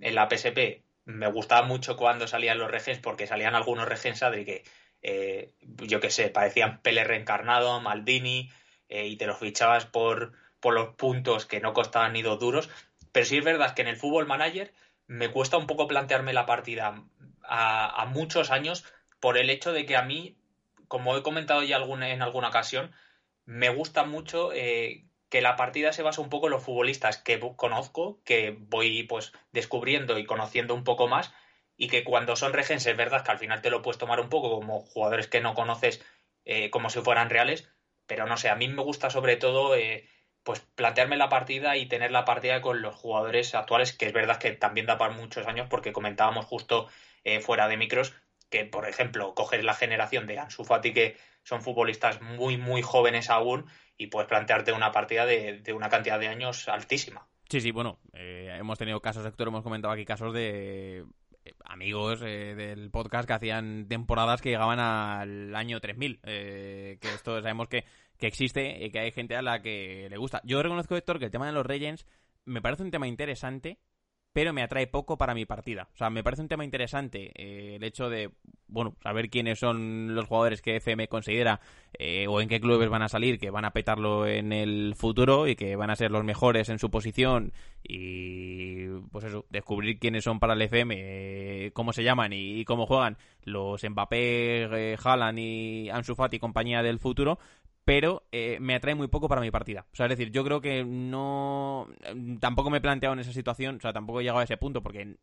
en 0.01 0.15
la 0.15 0.29
PSP, 0.29 0.83
me 1.05 1.31
gustaba 1.31 1.67
mucho 1.67 1.97
cuando 1.97 2.27
salían 2.27 2.59
los 2.59 2.71
regens 2.71 2.99
porque 2.99 3.27
salían 3.27 3.55
algunos 3.55 3.89
regens, 3.89 4.23
Adri, 4.23 4.45
que 4.45 4.65
yo 5.87 6.01
qué 6.01 6.11
sé, 6.11 6.29
parecían 6.29 6.81
Pele 6.83 7.05
reencarnado, 7.05 7.81
Maldini, 7.81 8.51
eh, 8.89 9.07
y 9.07 9.17
te 9.17 9.27
los 9.27 9.39
fichabas 9.39 9.87
por, 9.87 10.33
por 10.61 10.75
los 10.75 10.95
puntos 10.95 11.47
que 11.47 11.61
no 11.61 11.73
costaban 11.73 12.13
ni 12.13 12.23
dos 12.23 12.39
duros. 12.39 12.69
Pero 13.13 13.27
sí 13.27 13.39
es 13.39 13.45
verdad 13.45 13.75
que 13.75 13.83
en 13.83 13.89
el 13.89 13.97
fútbol 13.97 14.27
manager 14.27 14.73
me 15.07 15.31
cuesta 15.31 15.57
un 15.57 15.67
poco 15.67 15.89
plantearme 15.89 16.33
la 16.33 16.47
partida 16.47 17.03
a, 17.43 18.07
muchos 18.13 18.51
años 18.51 18.85
por 19.21 19.39
el 19.39 19.51
hecho 19.51 19.73
de 19.73 19.87
que 19.87 19.97
a 19.97 20.03
mí, 20.03 20.37
como 20.87 21.17
he 21.17 21.23
comentado 21.23 21.63
ya 21.63 21.77
en 21.77 22.23
alguna 22.23 22.49
ocasión, 22.49 22.93
me 23.45 23.71
gusta 23.71 24.05
mucho 24.05 24.53
eh, 24.53 25.07
que 25.29 25.43
la 25.43 25.57
partida 25.57 25.93
se 25.93 26.03
basa 26.03 26.21
un 26.21 26.31
poco 26.31 26.47
en 26.47 26.53
los 26.53 26.63
futbolistas 26.63 27.19
que 27.19 27.41
conozco, 27.57 28.21
que 28.25 28.57
voy 28.59 29.03
pues 29.05 29.33
descubriendo 29.53 30.19
y 30.19 30.25
conociendo 30.25 30.75
un 30.75 30.85
poco 30.85 31.09
más, 31.09 31.33
y 31.77 31.89
que 31.89 32.05
cuando 32.05 32.37
son 32.37 32.53
regens 32.53 32.87
es 32.87 32.97
verdad 32.97 33.25
que 33.25 33.31
al 33.31 33.39
final 33.39 33.63
te 33.63 33.71
lo 33.71 33.83
puedes 33.83 33.99
tomar 33.99 34.21
un 34.21 34.29
poco 34.29 34.51
como 34.51 34.81
jugadores 34.81 35.29
que 35.29 35.41
no 35.41 35.55
conoces 35.55 36.05
eh, 36.45 36.71
como 36.71 36.91
si 36.91 37.01
fueran 37.01 37.31
reales, 37.31 37.69
pero 38.07 38.27
no 38.27 38.37
sé, 38.37 38.49
a 38.49 38.57
mí 38.57 38.69
me 38.69 38.83
gusta 38.83 39.11
sobre 39.11 39.37
todo 39.37 39.77
eh, 39.77 40.09
pues 40.43 40.61
plantearme 40.61 41.17
la 41.17 41.29
partida 41.29 41.77
y 41.77 41.87
tener 41.87 42.11
la 42.11 42.25
partida 42.25 42.63
con 42.63 42.81
los 42.81 42.97
jugadores 42.97 43.55
actuales, 43.55 43.93
que 43.93 44.07
es 44.07 44.13
verdad 44.13 44.39
que 44.39 44.53
también 44.53 44.87
da 44.87 44.97
para 44.99 45.13
muchos 45.13 45.47
años, 45.47 45.67
porque 45.69 45.93
comentábamos 45.93 46.47
justo 46.47 46.89
eh, 47.25 47.41
fuera 47.41 47.69
de 47.69 47.77
micros 47.77 48.15
que, 48.51 48.65
por 48.65 48.89
ejemplo, 48.89 49.35
coges 49.35 49.65
la 49.65 49.75
generación 49.75 50.27
de 50.27 50.39
Ansu 50.39 50.65
Fati, 50.65 50.93
que 50.93 51.17
son 51.43 51.63
futbolistas 51.63 52.21
muy, 52.21 52.57
muy 52.57 52.83
jóvenes 52.83 53.31
aún, 53.31 53.67
y 53.97 54.09
puedes 54.09 54.29
plantearte 54.29 54.73
una 54.73 54.93
partida 54.93 55.27
de, 55.27 55.63
una 55.75 55.89
cantidad 55.89 56.19
de 56.19 56.29
años 56.29 56.69
altísima. 56.69 57.27
Sí, 57.49 57.61
sí, 57.61 57.71
bueno, 57.71 57.99
eh, 58.13 58.55
hemos 58.59 58.79
tenido 58.79 59.01
casos, 59.01 59.25
Héctor, 59.25 59.49
hemos 59.49 59.63
comentado 59.63 59.93
aquí 59.93 60.05
casos 60.05 60.35
de 60.35 61.05
amigos 61.65 62.21
eh, 62.23 62.55
del 62.55 62.91
podcast 62.91 63.27
que 63.27 63.35
hacían 63.35 63.87
temporadas 63.89 64.41
que 64.41 64.51
llegaban 64.51 64.79
al 64.79 65.55
año 65.55 65.81
3000. 65.81 66.21
Eh, 66.25 66.99
que 67.01 67.09
esto 67.09 67.41
sabemos 67.41 67.69
que, 67.69 67.85
que 68.19 68.27
existe 68.27 68.85
y 68.85 68.91
que 68.91 69.01
hay 69.01 69.13
gente 69.13 69.37
a 69.37 69.43
la 69.43 69.61
que 69.63 70.09
le 70.11 70.17
gusta. 70.17 70.41
Yo 70.45 70.63
reconozco, 70.63 70.97
Héctor, 70.97 71.19
que 71.19 71.27
el 71.27 71.31
tema 71.31 71.47
de 71.47 71.53
los 71.53 71.67
Regents 71.67 72.07
me 72.45 72.63
parece 72.63 72.83
un 72.83 72.91
tema 72.91 73.07
interesante, 73.07 73.79
pero 74.39 74.53
me 74.53 74.63
atrae 74.63 74.87
poco 74.87 75.19
para 75.19 75.35
mi 75.35 75.47
partida. 75.47 75.89
O 75.93 75.97
sea, 75.97 76.11
me 76.11 76.23
parece 76.23 76.43
un 76.43 76.47
tema 76.47 76.65
interesante 76.65 77.33
eh, 77.35 77.75
el 77.75 77.83
hecho 77.83 78.09
de, 78.09 78.31
bueno, 78.69 78.95
saber 79.03 79.31
quiénes 79.31 79.59
son 79.59 80.15
los 80.15 80.27
jugadores 80.27 80.63
que 80.63 80.77
FM 80.77 81.09
considera 81.09 81.61
eh, 81.99 82.25
o 82.29 82.41
en 82.41 82.49
qué 82.49 82.61
clubes 82.61 82.89
van 82.89 83.03
a 83.03 83.09
salir, 83.09 83.41
que 83.41 83.51
van 83.51 83.65
a 83.65 83.73
petarlo 83.73 84.29
en 84.29 84.53
el 84.53 84.95
futuro 84.97 85.49
y 85.49 85.57
que 85.57 85.75
van 85.75 85.91
a 85.91 85.97
ser 85.97 86.13
los 86.13 86.23
mejores 86.23 86.69
en 86.69 86.79
su 86.79 86.89
posición 86.89 87.53
y, 87.83 88.87
pues 89.11 89.25
eso, 89.25 89.45
descubrir 89.51 89.99
quiénes 89.99 90.23
son 90.23 90.39
para 90.39 90.55
el 90.55 90.63
FM, 90.63 90.95
eh, 90.97 91.71
cómo 91.73 91.93
se 91.93 92.05
llaman 92.05 92.33
y, 92.33 92.65
cómo 92.65 92.87
juegan 92.87 93.17
los 93.43 93.83
Mbappé, 93.83 94.97
Haaland 95.03 95.39
y 95.41 95.91
Ansu 95.91 96.15
Fati 96.15 96.37
y 96.37 96.39
compañía 96.39 96.85
del 96.85 97.01
futuro, 97.01 97.41
pero 97.89 98.25
eh, 98.33 98.59
me 98.61 98.75
atrae 98.75 98.95
muy 98.95 99.09
poco 99.09 99.31
para 99.31 99.41
mi 99.41 99.51
partida. 99.51 99.87
O 99.91 99.97
sea, 99.97 100.05
es 100.05 100.11
decir, 100.11 100.31
yo 100.31 100.45
creo 100.45 100.61
que 100.61 100.85
no. 100.85 101.89
Tampoco 102.39 102.69
me 102.69 102.77
he 102.77 102.81
planteado 102.83 103.15
en 103.15 103.21
esa 103.21 103.33
situación, 103.33 103.77
o 103.77 103.81
sea, 103.81 103.95
tampoco 103.95 104.21
he 104.21 104.25
llegado 104.25 104.41
a 104.41 104.45
ese 104.45 104.59
punto, 104.59 104.83
porque, 104.83 105.17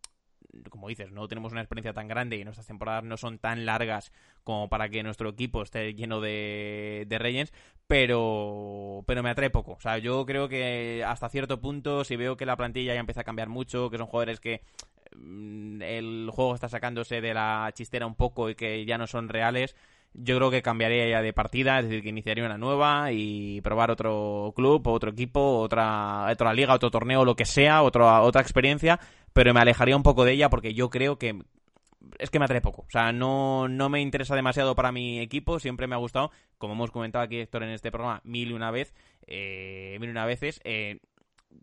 como 0.71 0.87
dices, 0.87 1.11
no 1.11 1.27
tenemos 1.27 1.51
una 1.51 1.61
experiencia 1.61 1.93
tan 1.93 2.07
grande 2.07 2.37
y 2.37 2.43
nuestras 2.43 2.65
temporadas 2.65 3.03
no 3.03 3.17
son 3.17 3.37
tan 3.37 3.67
largas 3.67 4.11
como 4.43 4.67
para 4.67 4.89
que 4.89 5.03
nuestro 5.03 5.29
equipo 5.29 5.61
esté 5.61 5.93
lleno 5.93 6.21
de, 6.21 7.05
de 7.07 7.19
Reyes, 7.19 7.53
pero, 7.85 9.03
pero 9.05 9.21
me 9.21 9.29
atrae 9.29 9.51
poco. 9.51 9.73
O 9.73 9.79
sea, 9.79 9.99
yo 9.99 10.25
creo 10.25 10.49
que 10.49 11.03
hasta 11.05 11.29
cierto 11.29 11.61
punto, 11.61 12.03
si 12.03 12.15
veo 12.15 12.35
que 12.35 12.47
la 12.47 12.57
plantilla 12.57 12.95
ya 12.95 12.99
empieza 12.99 13.21
a 13.21 13.25
cambiar 13.25 13.47
mucho, 13.47 13.91
que 13.91 13.99
son 13.99 14.07
jugadores 14.07 14.39
que 14.39 14.63
mm, 15.15 15.83
el 15.83 16.31
juego 16.33 16.55
está 16.55 16.67
sacándose 16.67 17.21
de 17.21 17.35
la 17.35 17.69
chistera 17.75 18.07
un 18.07 18.15
poco 18.15 18.49
y 18.49 18.55
que 18.55 18.85
ya 18.85 18.97
no 18.97 19.05
son 19.05 19.29
reales 19.29 19.75
yo 20.17 20.37
creo 20.37 20.51
que 20.51 20.61
cambiaría 20.61 21.07
ya 21.07 21.21
de 21.21 21.33
partida, 21.33 21.79
es 21.79 21.85
decir, 21.85 22.03
que 22.03 22.09
iniciaría 22.09 22.45
una 22.45 22.57
nueva 22.57 23.11
y 23.11 23.61
probar 23.61 23.91
otro 23.91 24.53
club, 24.55 24.87
otro 24.87 25.11
equipo, 25.11 25.59
otra, 25.59 26.27
otra 26.31 26.53
liga, 26.53 26.73
otro 26.73 26.91
torneo, 26.91 27.25
lo 27.25 27.35
que 27.35 27.45
sea, 27.45 27.83
otra, 27.83 28.21
otra 28.21 28.41
experiencia, 28.41 28.99
pero 29.33 29.53
me 29.53 29.59
alejaría 29.59 29.95
un 29.95 30.03
poco 30.03 30.23
de 30.23 30.33
ella 30.33 30.49
porque 30.49 30.73
yo 30.73 30.89
creo 30.89 31.17
que 31.17 31.39
es 32.19 32.29
que 32.29 32.39
me 32.39 32.45
atrae 32.45 32.61
poco. 32.61 32.83
O 32.83 32.89
sea, 32.89 33.11
no, 33.11 33.67
no 33.67 33.89
me 33.89 34.01
interesa 34.01 34.35
demasiado 34.35 34.75
para 34.75 34.91
mi 34.91 35.19
equipo, 35.19 35.59
siempre 35.59 35.87
me 35.87 35.95
ha 35.95 35.99
gustado, 35.99 36.31
como 36.57 36.73
hemos 36.73 36.91
comentado 36.91 37.23
aquí, 37.23 37.39
Héctor, 37.39 37.63
en 37.63 37.69
este 37.69 37.91
programa, 37.91 38.21
mil 38.23 38.51
y 38.51 38.53
una 38.53 38.71
vez, 38.71 38.93
eh, 39.27 39.97
mil 39.99 40.09
y 40.09 40.11
una 40.11 40.25
veces, 40.25 40.61
eh, 40.63 40.99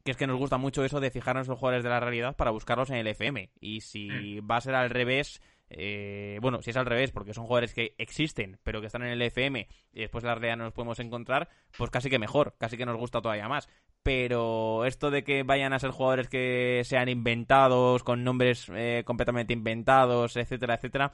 que 0.05 0.11
es 0.11 0.17
que 0.17 0.27
nos 0.27 0.39
gusta 0.39 0.59
mucho 0.59 0.85
eso 0.85 1.01
de 1.01 1.11
fijarnos 1.11 1.49
los 1.49 1.59
jugadores 1.59 1.85
de 1.85 1.91
la 1.91 2.01
realidad 2.01 2.37
para 2.37 2.51
buscarlos 2.51 2.91
en 2.91 2.97
el 2.97 3.07
FM. 3.07 3.51
Y 3.61 3.81
si 3.81 4.41
mm. 4.41 4.51
va 4.51 4.57
a 4.57 4.61
ser 4.61 4.75
al 4.75 4.91
revés, 4.91 5.41
eh, 5.77 6.39
bueno, 6.41 6.63
si 6.63 6.71
es 6.71 6.77
al 6.77 6.87
revés, 6.87 7.13
porque 7.13 7.35
son 7.35 7.45
jugadores 7.45 7.75
que 7.75 7.95
existen, 7.99 8.59
pero 8.63 8.81
que 8.81 8.87
están 8.87 9.03
en 9.03 9.09
el 9.09 9.23
FM 9.23 9.69
y 9.93 10.01
después 10.01 10.25
en 10.25 10.29
la 10.29 10.35
realidad 10.35 10.57
no 10.57 10.65
los 10.65 10.73
podemos 10.73 10.99
encontrar, 11.01 11.49
pues 11.77 11.91
casi 11.91 12.11
que 12.11 12.19
mejor, 12.19 12.55
casi 12.59 12.77
que 12.77 12.87
nos 12.87 12.97
gusta 12.97 13.21
todavía 13.21 13.49
más. 13.49 13.69
Pero 14.03 14.85
esto 14.85 15.11
de 15.11 15.23
que 15.23 15.45
vayan 15.45 15.73
a 15.73 15.79
ser 15.79 15.91
jugadores 15.91 16.29
que 16.29 16.83
sean 16.85 17.09
inventados, 17.09 18.03
con 18.03 18.25
nombres 18.25 18.71
eh, 18.75 19.03
completamente 19.05 19.53
inventados, 19.53 20.37
etcétera, 20.37 20.75
etcétera, 20.75 21.13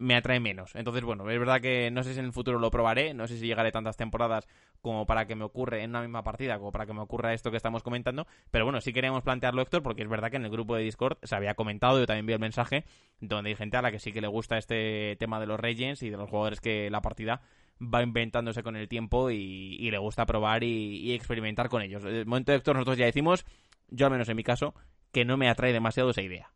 me 0.00 0.16
atrae 0.16 0.40
menos. 0.40 0.74
Entonces, 0.74 1.04
bueno, 1.04 1.28
es 1.30 1.38
verdad 1.38 1.60
que 1.60 1.90
no 1.90 2.02
sé 2.02 2.14
si 2.14 2.20
en 2.20 2.24
el 2.24 2.32
futuro 2.32 2.58
lo 2.58 2.70
probaré, 2.70 3.12
no 3.12 3.28
sé 3.28 3.36
si 3.36 3.46
llegaré 3.46 3.70
tantas 3.70 3.98
temporadas 3.98 4.48
como 4.80 5.04
para 5.04 5.26
que 5.26 5.36
me 5.36 5.44
ocurra 5.44 5.78
en 5.78 5.90
una 5.90 6.00
misma 6.00 6.24
partida, 6.24 6.58
como 6.58 6.72
para 6.72 6.86
que 6.86 6.94
me 6.94 7.02
ocurra 7.02 7.34
esto 7.34 7.50
que 7.50 7.58
estamos 7.58 7.82
comentando, 7.82 8.26
pero 8.50 8.64
bueno, 8.64 8.80
sí 8.80 8.94
queríamos 8.94 9.22
plantearlo, 9.22 9.60
Héctor, 9.60 9.82
porque 9.82 10.02
es 10.02 10.08
verdad 10.08 10.30
que 10.30 10.38
en 10.38 10.46
el 10.46 10.50
grupo 10.50 10.74
de 10.74 10.84
Discord 10.84 11.18
se 11.22 11.36
había 11.36 11.54
comentado, 11.54 12.00
yo 12.00 12.06
también 12.06 12.24
vi 12.24 12.32
el 12.32 12.38
mensaje, 12.38 12.84
donde 13.20 13.50
hay 13.50 13.56
gente 13.56 13.76
a 13.76 13.82
la 13.82 13.92
que 13.92 13.98
sí 13.98 14.10
que 14.10 14.22
le 14.22 14.26
gusta 14.26 14.56
este 14.56 15.16
tema 15.20 15.38
de 15.38 15.46
los 15.46 15.60
Regents 15.60 16.02
y 16.02 16.08
de 16.08 16.16
los 16.16 16.30
jugadores 16.30 16.62
que 16.62 16.88
la 16.88 17.02
partida 17.02 17.42
va 17.78 18.02
inventándose 18.02 18.62
con 18.62 18.76
el 18.76 18.88
tiempo 18.88 19.30
y, 19.30 19.90
le 19.90 19.98
gusta 19.98 20.24
probar 20.24 20.64
y, 20.64 21.12
experimentar 21.12 21.68
con 21.68 21.82
ellos. 21.82 22.04
En 22.04 22.14
el 22.14 22.26
momento 22.26 22.54
Héctor 22.54 22.76
nosotros 22.76 22.96
ya 22.96 23.04
decimos, 23.04 23.44
yo 23.88 24.06
al 24.06 24.12
menos 24.12 24.30
en 24.30 24.36
mi 24.36 24.44
caso, 24.44 24.74
que 25.12 25.26
no 25.26 25.36
me 25.36 25.50
atrae 25.50 25.74
demasiado 25.74 26.10
esa 26.10 26.22
idea. 26.22 26.52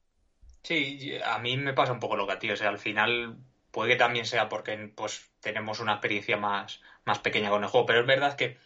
Sí, 0.65 1.12
a 1.23 1.39
mí 1.39 1.59
me 1.59 1.75
pasa 1.75 1.93
un 1.93 2.01
poco 2.01 2.17
lo 2.17 2.27
que 2.27 2.33
a 2.33 2.39
ti. 2.39 2.51
O 2.51 2.57
sea, 2.57 2.71
al 2.71 2.79
final 2.79 3.37
puede 3.71 3.93
que 3.93 3.97
también 3.97 4.25
sea 4.25 4.49
porque 4.49 4.91
pues 4.95 5.31
tenemos 5.41 5.79
una 5.79 5.93
experiencia 5.93 6.39
más, 6.39 6.81
más 7.05 7.19
pequeña 7.19 7.51
con 7.51 7.62
el 7.62 7.69
juego, 7.69 7.87
pero 7.87 8.01
es 8.01 8.07
verdad 8.07 8.35
que 8.35 8.57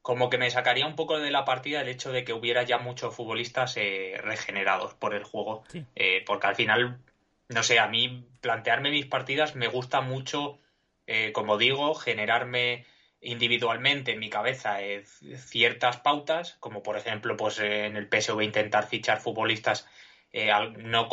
como 0.00 0.30
que 0.30 0.38
me 0.38 0.50
sacaría 0.50 0.86
un 0.86 0.94
poco 0.94 1.18
de 1.18 1.32
la 1.32 1.44
partida 1.44 1.80
el 1.80 1.88
hecho 1.88 2.12
de 2.12 2.24
que 2.24 2.32
hubiera 2.32 2.62
ya 2.62 2.78
muchos 2.78 3.14
futbolistas 3.14 3.76
eh, 3.76 4.14
regenerados 4.22 4.94
por 4.94 5.14
el 5.14 5.24
juego, 5.24 5.64
eh, 5.96 6.22
porque 6.24 6.46
al 6.46 6.54
final, 6.54 7.00
no 7.48 7.62
sé, 7.64 7.80
a 7.80 7.88
mí 7.88 8.26
plantearme 8.40 8.90
mis 8.90 9.06
partidas 9.06 9.56
me 9.56 9.66
gusta 9.66 10.00
mucho, 10.00 10.58
eh, 11.06 11.32
como 11.32 11.58
digo, 11.58 11.94
generarme 11.94 12.86
individualmente 13.20 14.12
en 14.12 14.20
mi 14.20 14.30
cabeza 14.30 14.78
ciertas 15.36 15.98
pautas, 15.98 16.56
como 16.60 16.82
por 16.82 16.96
ejemplo, 16.96 17.36
pues 17.36 17.58
en 17.58 17.96
el 17.96 18.08
PSV 18.08 18.42
intentar 18.42 18.86
fichar 18.86 19.20
futbolistas 19.20 19.86
eh, 20.32 20.50
no, 20.78 21.08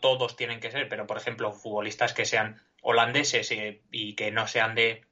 todos 0.00 0.36
tienen 0.36 0.60
que 0.60 0.70
ser, 0.70 0.88
pero 0.88 1.06
por 1.06 1.16
ejemplo, 1.16 1.52
futbolistas 1.52 2.14
que 2.14 2.24
sean 2.24 2.62
holandeses 2.80 3.50
eh, 3.50 3.82
y 3.90 4.14
que 4.14 4.30
no 4.30 4.46
sean 4.46 4.74
de, 4.74 5.04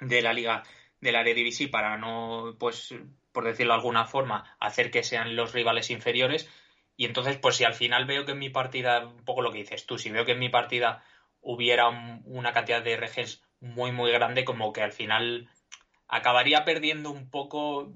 de 0.00 0.22
la 0.22 0.32
liga 0.32 0.62
de 1.00 1.12
la 1.12 1.20
Eredivisie 1.20 1.68
para 1.68 1.96
no, 1.96 2.56
pues, 2.58 2.94
por 3.32 3.44
decirlo 3.44 3.72
de 3.72 3.78
alguna 3.78 4.06
forma, 4.06 4.56
hacer 4.60 4.90
que 4.90 5.02
sean 5.02 5.36
los 5.36 5.52
rivales 5.52 5.90
inferiores. 5.90 6.48
Y 6.96 7.06
entonces, 7.06 7.36
pues 7.36 7.56
si 7.56 7.64
al 7.64 7.74
final 7.74 8.06
veo 8.06 8.24
que 8.24 8.32
en 8.32 8.38
mi 8.38 8.50
partida, 8.50 9.06
un 9.06 9.24
poco 9.24 9.42
lo 9.42 9.50
que 9.50 9.58
dices 9.58 9.86
tú, 9.86 9.98
si 9.98 10.10
veo 10.10 10.24
que 10.24 10.32
en 10.32 10.38
mi 10.38 10.48
partida 10.48 11.04
hubiera 11.40 11.88
una 11.88 12.52
cantidad 12.52 12.82
de 12.82 12.96
regens 12.96 13.42
muy, 13.60 13.92
muy 13.92 14.12
grande, 14.12 14.44
como 14.44 14.72
que 14.72 14.82
al 14.82 14.92
final 14.92 15.48
acabaría 16.08 16.64
perdiendo 16.64 17.10
un 17.10 17.28
poco 17.28 17.92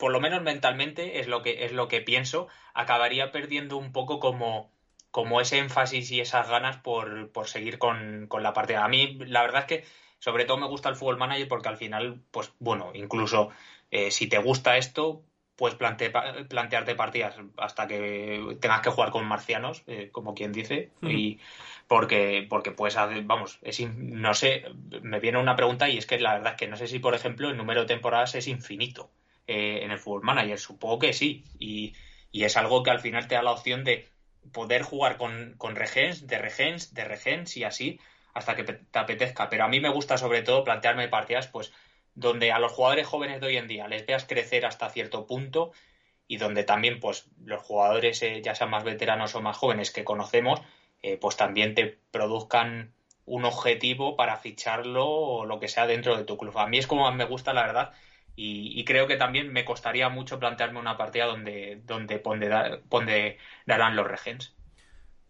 por 0.00 0.10
lo 0.10 0.20
menos 0.20 0.42
mentalmente 0.42 1.20
es 1.20 1.28
lo 1.28 1.42
que 1.42 1.64
es 1.64 1.72
lo 1.72 1.86
que 1.86 2.00
pienso, 2.00 2.48
acabaría 2.74 3.30
perdiendo 3.30 3.76
un 3.76 3.92
poco 3.92 4.18
como, 4.18 4.72
como 5.12 5.40
ese 5.40 5.58
énfasis 5.58 6.10
y 6.10 6.20
esas 6.20 6.48
ganas 6.48 6.78
por, 6.78 7.30
por 7.30 7.46
seguir 7.46 7.78
con, 7.78 8.28
la 8.40 8.52
partida. 8.52 8.84
A 8.84 8.88
mí, 8.88 9.18
la 9.26 9.42
verdad 9.42 9.60
es 9.60 9.66
que 9.66 9.84
sobre 10.18 10.46
todo 10.46 10.56
me 10.56 10.66
gusta 10.66 10.88
el 10.88 10.96
fútbol 10.96 11.18
manager 11.18 11.46
porque 11.46 11.68
al 11.68 11.76
final, 11.76 12.22
pues 12.30 12.52
bueno, 12.58 12.90
incluso 12.94 13.50
eh, 13.90 14.10
si 14.10 14.26
te 14.26 14.38
gusta 14.38 14.78
esto, 14.78 15.22
puedes 15.54 15.76
plantearte 15.76 16.94
partidas 16.94 17.36
hasta 17.58 17.86
que 17.86 18.56
tengas 18.60 18.80
que 18.80 18.90
jugar 18.90 19.10
con 19.10 19.26
marcianos, 19.26 19.82
eh, 19.86 20.08
como 20.10 20.34
quien 20.34 20.52
dice, 20.52 20.90
y 21.02 21.38
porque, 21.86 22.46
porque 22.48 22.70
puedes 22.70 22.96
hacer, 22.96 23.22
vamos, 23.24 23.58
es 23.60 23.78
no 23.80 24.32
sé, 24.32 24.64
me 25.02 25.20
viene 25.20 25.36
una 25.36 25.56
pregunta 25.56 25.90
y 25.90 25.98
es 25.98 26.06
que 26.06 26.18
la 26.18 26.32
verdad 26.32 26.52
es 26.52 26.58
que 26.58 26.68
no 26.68 26.76
sé 26.78 26.86
si, 26.86 26.98
por 26.98 27.14
ejemplo, 27.14 27.50
el 27.50 27.58
número 27.58 27.82
de 27.82 27.88
temporadas 27.88 28.34
es 28.34 28.48
infinito. 28.48 29.10
Eh, 29.52 29.82
en 29.82 29.90
el 29.90 29.98
Football 29.98 30.22
Manager. 30.22 30.60
Supongo 30.60 31.00
que 31.00 31.12
sí. 31.12 31.42
Y, 31.58 31.92
es 32.32 32.56
algo 32.56 32.84
que 32.84 32.92
al 32.92 33.00
final 33.00 33.26
te 33.26 33.34
da 33.34 33.42
la 33.42 33.50
opción 33.50 33.82
de 33.82 34.06
poder 34.52 34.82
jugar 34.82 35.16
con, 35.16 35.54
con 35.58 35.74
regens, 35.74 36.28
de 36.28 36.38
regens, 36.38 36.94
de 36.94 37.04
regens 37.04 37.56
y 37.56 37.64
así 37.64 37.98
hasta 38.32 38.54
que 38.54 38.62
te 38.62 38.78
apetezca. 38.96 39.48
Pero 39.48 39.64
a 39.64 39.68
mí 39.68 39.80
me 39.80 39.88
gusta 39.88 40.18
sobre 40.18 40.42
todo 40.42 40.62
plantearme 40.62 41.08
partidas 41.08 41.48
pues 41.48 41.72
donde 42.14 42.52
a 42.52 42.60
los 42.60 42.70
jugadores 42.70 43.08
jóvenes 43.08 43.40
de 43.40 43.48
hoy 43.48 43.56
en 43.56 43.66
día 43.66 43.88
les 43.88 44.06
veas 44.06 44.24
crecer 44.24 44.64
hasta 44.64 44.88
cierto 44.88 45.26
punto 45.26 45.72
y 46.28 46.36
donde 46.36 46.62
también 46.62 47.00
pues 47.00 47.26
los 47.44 47.60
jugadores 47.60 48.22
eh, 48.22 48.40
ya 48.44 48.54
sean 48.54 48.70
más 48.70 48.84
veteranos 48.84 49.34
o 49.34 49.40
más 49.40 49.56
jóvenes 49.56 49.90
que 49.90 50.04
conocemos 50.04 50.60
eh, 51.02 51.16
pues 51.16 51.36
también 51.36 51.74
te 51.74 51.98
produzcan 52.12 52.92
un 53.24 53.44
objetivo 53.44 54.14
para 54.14 54.36
ficharlo 54.36 55.08
o 55.08 55.44
lo 55.44 55.58
que 55.58 55.66
sea 55.66 55.88
dentro 55.88 56.16
de 56.16 56.22
tu 56.22 56.36
club. 56.36 56.56
A 56.56 56.68
mí 56.68 56.78
es 56.78 56.86
como 56.86 57.10
me 57.10 57.24
gusta 57.24 57.52
la 57.52 57.66
verdad 57.66 57.92
y, 58.42 58.84
creo 58.84 59.06
que 59.06 59.16
también 59.16 59.52
me 59.52 59.64
costaría 59.64 60.08
mucho 60.08 60.38
plantearme 60.38 60.78
una 60.78 60.96
partida 60.96 61.26
donde, 61.26 61.82
donde 61.84 62.18
ponderarán 62.18 63.96
los 63.96 64.06
regens. 64.06 64.54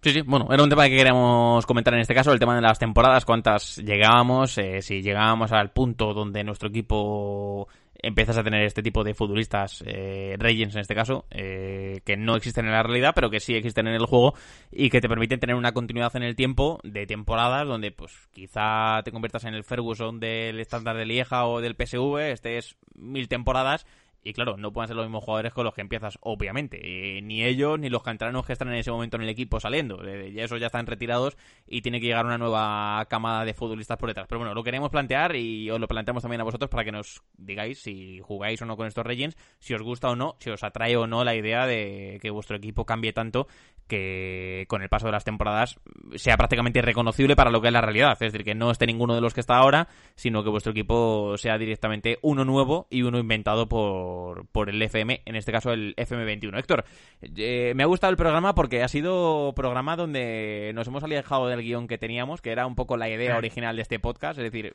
Sí, 0.03 0.13
sí, 0.13 0.21
bueno, 0.23 0.49
era 0.51 0.63
un 0.63 0.71
tema 0.71 0.85
que 0.85 0.97
queríamos 0.97 1.67
comentar 1.67 1.93
en 1.93 2.01
este 2.01 2.15
caso, 2.15 2.33
el 2.33 2.39
tema 2.39 2.55
de 2.55 2.63
las 2.63 2.79
temporadas, 2.79 3.25
cuántas 3.25 3.77
llegábamos, 3.77 4.57
eh, 4.59 4.81
si 4.81 5.03
llegábamos 5.03 5.53
al 5.53 5.73
punto 5.73 6.15
donde 6.15 6.45
nuestro 6.45 6.69
equipo 6.69 7.69
empiezas 8.03 8.39
a 8.39 8.45
tener 8.45 8.63
este 8.63 8.83
tipo 8.83 9.05
de 9.05 9.15
futbolistas, 9.15 9.83
eh, 9.87 10.37
en 10.41 10.79
este 10.79 10.95
caso, 10.95 11.27
eh, 11.31 12.01
que 12.05 12.17
no 12.17 12.37
existen 12.37 12.67
en 12.67 12.73
la 12.73 12.83
realidad, 12.83 13.13
pero 13.15 13.31
que 13.31 13.41
sí 13.41 13.55
existen 13.55 13.87
en 13.87 13.95
el 13.95 14.07
juego 14.07 14.35
y 14.71 14.91
que 14.91 15.01
te 15.01 15.09
permiten 15.09 15.41
tener 15.41 15.57
una 15.57 15.73
continuidad 15.73 16.15
en 16.17 16.23
el 16.23 16.37
tiempo 16.37 16.81
de 16.83 17.07
temporadas 17.07 17.67
donde 17.67 17.93
pues 17.93 18.13
quizá 18.33 19.03
te 19.05 19.13
conviertas 19.13 19.45
en 19.45 19.55
el 19.55 19.65
Ferguson 19.65 20.21
del 20.21 20.61
estándar 20.61 20.97
de 20.97 21.07
Lieja 21.07 21.47
o 21.47 21.61
del 21.61 21.77
PSV, 21.77 22.33
estés 22.33 22.77
mil 22.95 23.29
temporadas 23.29 23.87
y 24.23 24.33
claro, 24.35 24.57
no 24.57 24.73
pueden 24.73 24.89
ser 24.89 24.97
los 24.97 25.07
mismos 25.07 25.25
jugadores 25.25 25.53
con 25.55 25.65
los 25.65 25.75
que 25.75 25.81
empiezas, 25.81 26.19
obviamente. 26.21 26.81
Eh, 26.83 27.23
ni 27.23 27.43
ellos 27.43 27.79
ni 27.79 27.89
los 27.89 28.03
canteranos 28.03 28.45
que 28.45 28.53
están 28.53 28.69
en 28.69 28.75
ese 28.75 28.91
momento 28.91 29.17
en 29.17 29.23
el 29.23 29.29
equipo 29.31 29.61
saliendo. 29.61 30.05
Eh, 30.07 30.33
ya 30.33 30.45
esos 30.45 30.61
ya 30.61 30.67
están 30.67 30.87
retirados 30.87 31.37
y 31.67 31.81
tiene 31.81 32.01
que 32.01 32.07
llegar 32.07 32.27
una 32.27 32.37
nueva 32.37 33.07
camada 33.09 33.45
de 33.45 33.55
futbolistas 33.55 33.97
por 33.97 34.11
detrás. 34.11 34.27
Pero 34.29 34.41
bueno, 34.41 34.55
lo 34.55 34.63
queremos 34.63 34.91
plantear 34.91 35.37
y 35.37 35.71
os 35.71 35.81
lo 35.81 35.89
planteamos 35.89 36.23
también 36.23 36.43
a 36.43 36.45
vosotros 36.45 36.71
para 36.71 36.85
que 36.85 36.93
nos 36.93 37.23
digáis 37.37 37.81
si 37.81 38.21
jugáis 38.21 38.61
o 38.61 38.67
no 38.67 38.77
con 38.77 38.87
estos 38.87 39.07
Regents, 39.07 39.37
si 39.59 39.73
os 39.75 39.83
gusta 39.83 40.11
o 40.11 40.17
no, 40.17 40.37
si 40.39 40.51
os 40.51 40.63
atrae 40.63 40.97
o 40.97 41.07
no 41.07 41.25
la 41.25 41.35
idea 41.35 41.67
de 41.67 42.19
que 42.21 42.31
vuestro 42.31 42.57
equipo 42.57 42.85
cambie 42.85 43.13
tanto 43.13 43.47
que 43.91 44.65
con 44.69 44.83
el 44.83 44.89
paso 44.89 45.07
de 45.07 45.13
las 45.13 45.25
temporadas 45.25 45.79
sea 46.15 46.37
prácticamente 46.37 46.79
irreconocible 46.79 47.37
para 47.37 47.51
lo 47.51 47.61
que 47.61 47.67
es 47.67 47.73
la 47.73 47.81
realidad. 47.81 48.13
Es 48.13 48.33
decir, 48.33 48.45
que 48.45 48.55
no 48.55 48.71
esté 48.71 48.87
ninguno 48.87 49.15
de 49.15 49.21
los 49.21 49.35
que 49.35 49.41
está 49.41 49.57
ahora, 49.57 49.89
sino 50.15 50.43
que 50.45 50.49
vuestro 50.49 50.71
equipo 50.71 51.37
sea 51.37 51.59
directamente 51.59 52.19
uno 52.23 52.45
nuevo 52.45 52.87
y 52.89 53.03
uno 53.03 53.19
inventado 53.19 53.69
por, 53.69 54.47
por 54.47 54.71
el 54.71 54.81
FM, 54.81 55.23
en 55.27 55.37
este 55.37 55.53
caso 55.53 55.73
el 55.73 55.95
FM21. 55.97 56.57
Héctor, 56.59 56.85
eh, 57.21 57.73
me 57.75 57.83
ha 57.83 57.87
gustado 57.87 58.13
el 58.13 58.17
programa 58.17 58.55
porque 58.55 58.83
ha 58.83 58.89
sido 58.89 59.53
programa 59.55 59.97
donde 59.97 60.71
nos 60.75 60.87
hemos 60.87 61.03
alejado 61.03 61.49
del 61.49 61.63
guion 61.63 61.89
que 61.89 61.99
teníamos, 61.99 62.41
que 62.41 62.53
era 62.53 62.67
un 62.67 62.77
poco 62.77 62.97
la 62.97 63.11
idea 63.11 63.37
original 63.37 63.75
de 63.75 63.83
este 63.83 63.99
podcast, 63.99 64.39
es 64.39 64.45
decir, 64.45 64.73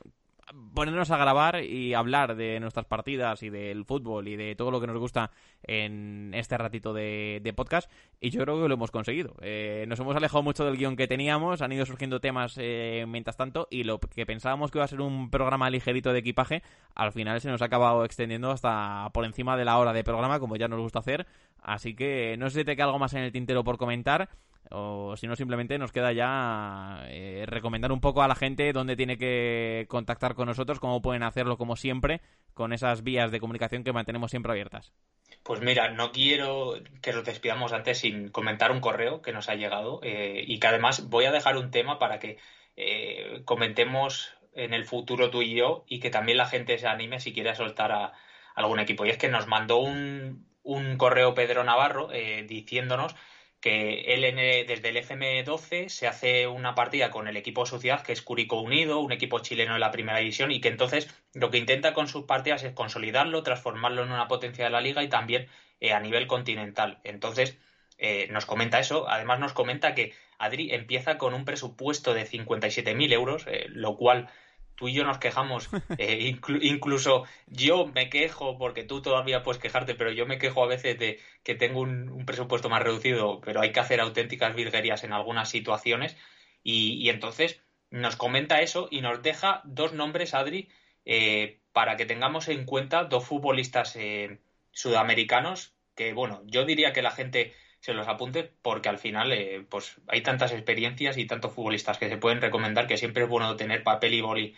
ponernos 0.74 1.10
a 1.12 1.18
grabar 1.18 1.64
y 1.64 1.94
hablar 1.94 2.36
de 2.36 2.60
nuestras 2.60 2.86
partidas 2.86 3.42
y 3.44 3.50
del 3.50 3.86
fútbol 3.86 4.28
y 4.28 4.36
de 4.36 4.56
todo 4.56 4.72
lo 4.72 4.80
que 4.80 4.88
nos 4.88 4.98
gusta 4.98 5.32
en 5.64 6.32
este 6.36 6.58
ratito 6.58 6.94
de, 6.94 7.54
podcast. 7.56 7.92
Y 8.20 8.30
yo 8.30 8.42
creo 8.42 8.62
que 8.62 8.68
lo 8.68 8.76
hemos 8.76 8.92
conseguido. 8.92 9.36
Eh, 9.42 9.86
nos 9.88 10.00
hemos 10.00 10.16
alejado 10.16 10.44
mucho 10.44 10.66
del 10.66 10.78
guion 10.78 10.96
que 10.96 11.08
teníamos, 11.08 11.62
han 11.62 11.72
ido 11.72 11.86
surgiendo 11.86 12.20
temas 12.20 12.56
eh, 12.58 13.06
mientras 13.08 13.38
tanto 13.38 13.68
y 13.72 13.84
lo 13.84 14.00
que 14.00 14.26
pensábamos 14.26 14.72
que 14.72 14.78
iba 14.78 14.86
a 14.86 14.90
ser 14.90 15.02
un 15.02 15.30
programa 15.30 15.70
ligerito 15.70 16.14
de 16.14 16.20
equipaje, 16.20 16.62
al 16.94 17.12
final 17.12 17.42
se 17.42 17.50
nos 17.50 17.62
ha 17.62 17.66
acabado 17.66 18.06
extendiendo 18.06 18.52
hasta 18.52 19.10
por 19.14 19.26
encima 19.26 19.58
de 19.58 19.66
la 19.66 19.78
hora 19.80 19.94
de 19.94 20.04
programa 20.04 20.40
como 20.40 20.56
ya 20.56 20.68
nos 20.68 20.80
gusta 20.80 21.00
hacer, 21.00 21.26
así 21.62 21.96
que 21.96 22.36
no 22.38 22.50
sé 22.50 22.60
si 22.60 22.66
te 22.66 22.76
queda 22.76 22.86
algo 22.86 23.00
más 23.00 23.14
en 23.14 23.24
el 23.24 23.32
tintero 23.32 23.64
por 23.64 23.78
comentar 23.78 24.30
o 24.72 25.16
si 25.18 25.28
no 25.28 25.36
simplemente 25.36 25.78
nos 25.78 25.92
queda 25.92 26.12
ya 26.12 27.06
eh, 27.08 27.46
recomendar 27.48 27.92
un 27.92 28.02
poco 28.02 28.22
a 28.22 28.28
la 28.28 28.36
gente 28.36 28.74
dónde 28.74 28.96
tiene 28.96 29.18
que 29.18 29.86
contactar 29.90 30.36
con 30.36 30.48
nosotros, 30.48 30.80
cómo 30.80 31.02
pueden 31.02 31.24
hacerlo 31.24 31.58
como 31.58 31.76
siempre, 31.76 32.22
con 32.54 32.74
esas 32.74 33.04
vías 33.04 33.32
de 33.32 33.40
comunicación 33.40 33.84
que 33.84 33.94
mantenemos 33.94 34.32
siempre 34.32 34.52
abiertas. 34.52 34.94
Pues 35.44 35.62
mira, 35.62 35.90
no 35.90 36.12
quiero 36.12 36.76
que 37.02 37.14
nos 37.14 37.24
despidamos 37.24 37.74
antes 37.74 38.00
sin 38.00 38.30
comentar 38.30 38.72
un 38.72 38.80
correo 38.80 39.22
que 39.22 39.34
nos 39.34 39.50
ha 39.50 39.56
llegado 39.56 40.00
eh, 40.04 40.44
y 40.46 40.60
que 40.60 40.68
además 40.68 41.10
voy 41.10 41.26
a 41.26 41.32
dejar 41.32 41.58
un 41.58 41.72
tema 41.72 42.00
para 42.00 42.20
que 42.20 42.38
eh, 42.76 43.42
comentemos 43.46 44.34
en 44.54 44.74
el 44.74 44.86
futuro 44.86 45.30
tú 45.30 45.42
y 45.42 45.54
yo 45.54 45.84
y 45.88 46.00
que 46.00 46.10
también 46.10 46.38
la 46.38 46.48
gente 46.48 46.78
se 46.78 46.88
anime 46.88 47.20
si 47.20 47.34
quiere 47.34 47.56
soltar 47.56 47.92
a, 47.92 48.14
algún 48.56 48.80
equipo. 48.80 49.06
Y 49.06 49.10
es 49.10 49.18
que 49.18 49.28
nos 49.28 49.48
mandó 49.48 49.78
un, 49.78 50.48
un 50.64 50.98
correo 50.98 51.34
Pedro 51.34 51.64
Navarro 51.64 52.10
diciéndonos 52.48 53.16
que 53.66 54.14
él 54.14 54.22
desde 54.68 54.90
el 54.90 54.98
FM12 54.98 55.90
se 55.90 56.08
hace 56.08 56.46
una 56.46 56.76
partida 56.76 57.10
con 57.10 57.28
el 57.28 57.36
equipo 57.36 57.66
Sociedad, 57.66 58.04
que 58.04 58.14
es 58.14 58.22
Curico 58.22 58.62
Unido, 58.62 59.00
un 59.00 59.12
equipo 59.12 59.40
chileno 59.40 59.74
de 59.74 59.80
la 59.80 59.90
primera 59.90 60.20
división, 60.20 60.52
y 60.52 60.62
que 60.62 60.68
entonces 60.68 61.10
lo 61.34 61.50
que 61.50 61.58
intenta 61.58 61.96
con 61.96 62.08
sus 62.08 62.26
partidas 62.26 62.62
es 62.62 62.74
consolidarlo, 62.74 63.42
transformarlo 63.42 64.04
en 64.04 64.12
una 64.12 64.28
potencia 64.28 64.66
de 64.66 64.70
la 64.70 64.82
liga 64.82 65.02
y 65.02 65.10
también 65.10 65.48
eh, 65.80 65.94
a 65.94 66.00
nivel 66.00 66.28
continental. 66.28 67.00
Entonces, 67.04 67.58
eh, 67.98 68.28
nos 68.30 68.46
comenta 68.46 68.80
eso. 68.80 69.10
Además, 69.10 69.40
nos 69.40 69.54
comenta 69.54 69.96
que 69.96 70.14
Adri 70.38 70.72
empieza 70.72 71.18
con 71.18 71.34
un 71.34 71.44
presupuesto 71.44 72.14
de 72.14 72.28
57.000 72.28 73.14
euros, 73.14 73.46
eh, 73.48 73.66
lo 73.70 73.98
cual 73.98 74.30
tú 74.76 74.88
y 74.88 74.94
yo 74.94 75.04
nos 75.04 75.18
quejamos, 75.18 75.70
eh, 75.98 76.36
incluso 76.62 77.26
yo 77.48 77.88
me 77.88 78.10
quejo, 78.10 78.58
porque 78.58 78.84
tú 78.84 79.02
todavía 79.02 79.44
puedes 79.44 79.62
quejarte, 79.62 79.96
pero 79.96 80.12
yo 80.12 80.26
me 80.26 80.38
quejo 80.38 80.64
a 80.64 80.68
veces 80.68 81.00
de 81.00 81.20
que 81.44 81.56
tengo 81.56 81.82
un, 81.82 82.26
presupuesto 82.26 82.70
más 82.70 82.84
reducido, 82.84 83.42
pero 83.42 83.62
hay 83.62 83.72
que 83.72 83.80
hacer 83.80 84.00
auténticas 84.02 84.56
virguerías 84.56 85.04
en 85.04 85.14
algunas 85.14 85.50
situaciones. 85.50 86.18
Y, 86.64 87.10
entonces, 87.10 87.62
nos 87.92 88.16
comenta 88.16 88.62
eso 88.62 88.88
y 88.90 89.02
nos 89.02 89.22
deja 89.22 89.62
dos 89.66 89.94
nombres, 89.94 90.34
Adri, 90.34 90.70
eh, 91.06 91.60
para 91.72 91.96
que 91.96 92.06
tengamos 92.06 92.48
en 92.48 92.66
cuenta 92.66 93.04
dos 93.04 93.26
futbolistas 93.26 93.96
eh, 93.96 94.40
sudamericanos 94.72 95.76
que, 95.96 96.14
bueno, 96.14 96.42
yo 96.46 96.66
diría 96.66 96.94
que 96.94 97.02
la 97.02 97.12
gente 97.12 97.54
se 97.86 97.94
los 97.94 98.08
apunte 98.08 98.52
porque 98.62 98.90
al 98.90 98.98
final 98.98 99.32
eh, 99.32 99.64
pues 99.70 99.98
hay 100.08 100.22
tantas 100.22 100.52
experiencias 100.52 101.18
y 101.18 101.28
tantos 101.28 101.54
futbolistas 101.54 101.98
que 101.98 102.10
se 102.10 102.18
pueden 102.18 102.42
recomendar 102.42 102.88
que 102.88 102.98
siempre 102.98 103.24
es 103.24 103.30
bueno 103.30 103.56
tener 103.56 103.84
papel 103.84 104.14
y 104.16 104.22
boli 104.22 104.56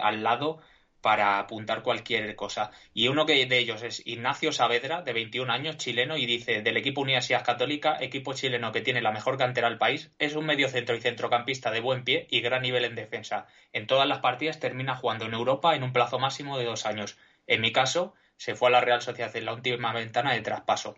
al 0.00 0.22
lado 0.22 0.60
para 1.06 1.38
apuntar 1.38 1.82
cualquier 1.82 2.34
cosa. 2.34 2.72
Y 2.92 3.06
uno 3.06 3.26
que 3.26 3.46
de 3.46 3.58
ellos 3.58 3.84
es 3.84 4.04
Ignacio 4.04 4.50
Saavedra, 4.50 5.02
de 5.02 5.12
21 5.12 5.52
años, 5.52 5.76
chileno, 5.76 6.16
y 6.16 6.26
dice, 6.26 6.62
del 6.62 6.76
equipo 6.76 7.00
Universidad 7.00 7.44
Católica, 7.44 7.96
equipo 8.00 8.34
chileno 8.34 8.72
que 8.72 8.80
tiene 8.80 9.00
la 9.00 9.12
mejor 9.12 9.38
cantera 9.38 9.68
del 9.68 9.78
país, 9.78 10.10
es 10.18 10.34
un 10.34 10.46
medio 10.46 10.68
centro 10.68 10.96
y 10.96 11.00
centrocampista 11.00 11.70
de 11.70 11.78
buen 11.78 12.02
pie 12.02 12.26
y 12.28 12.40
gran 12.40 12.62
nivel 12.62 12.84
en 12.84 12.96
defensa. 12.96 13.46
En 13.72 13.86
todas 13.86 14.08
las 14.08 14.18
partidas 14.18 14.58
termina 14.58 14.96
jugando 14.96 15.26
en 15.26 15.34
Europa 15.34 15.76
en 15.76 15.84
un 15.84 15.92
plazo 15.92 16.18
máximo 16.18 16.58
de 16.58 16.64
dos 16.64 16.86
años. 16.86 17.16
En 17.46 17.60
mi 17.60 17.70
caso, 17.70 18.14
se 18.36 18.56
fue 18.56 18.70
a 18.70 18.72
la 18.72 18.80
Real 18.80 19.00
Sociedad 19.00 19.36
en 19.36 19.44
la 19.44 19.52
última 19.54 19.92
ventana 19.92 20.32
de 20.32 20.40
traspaso. 20.40 20.96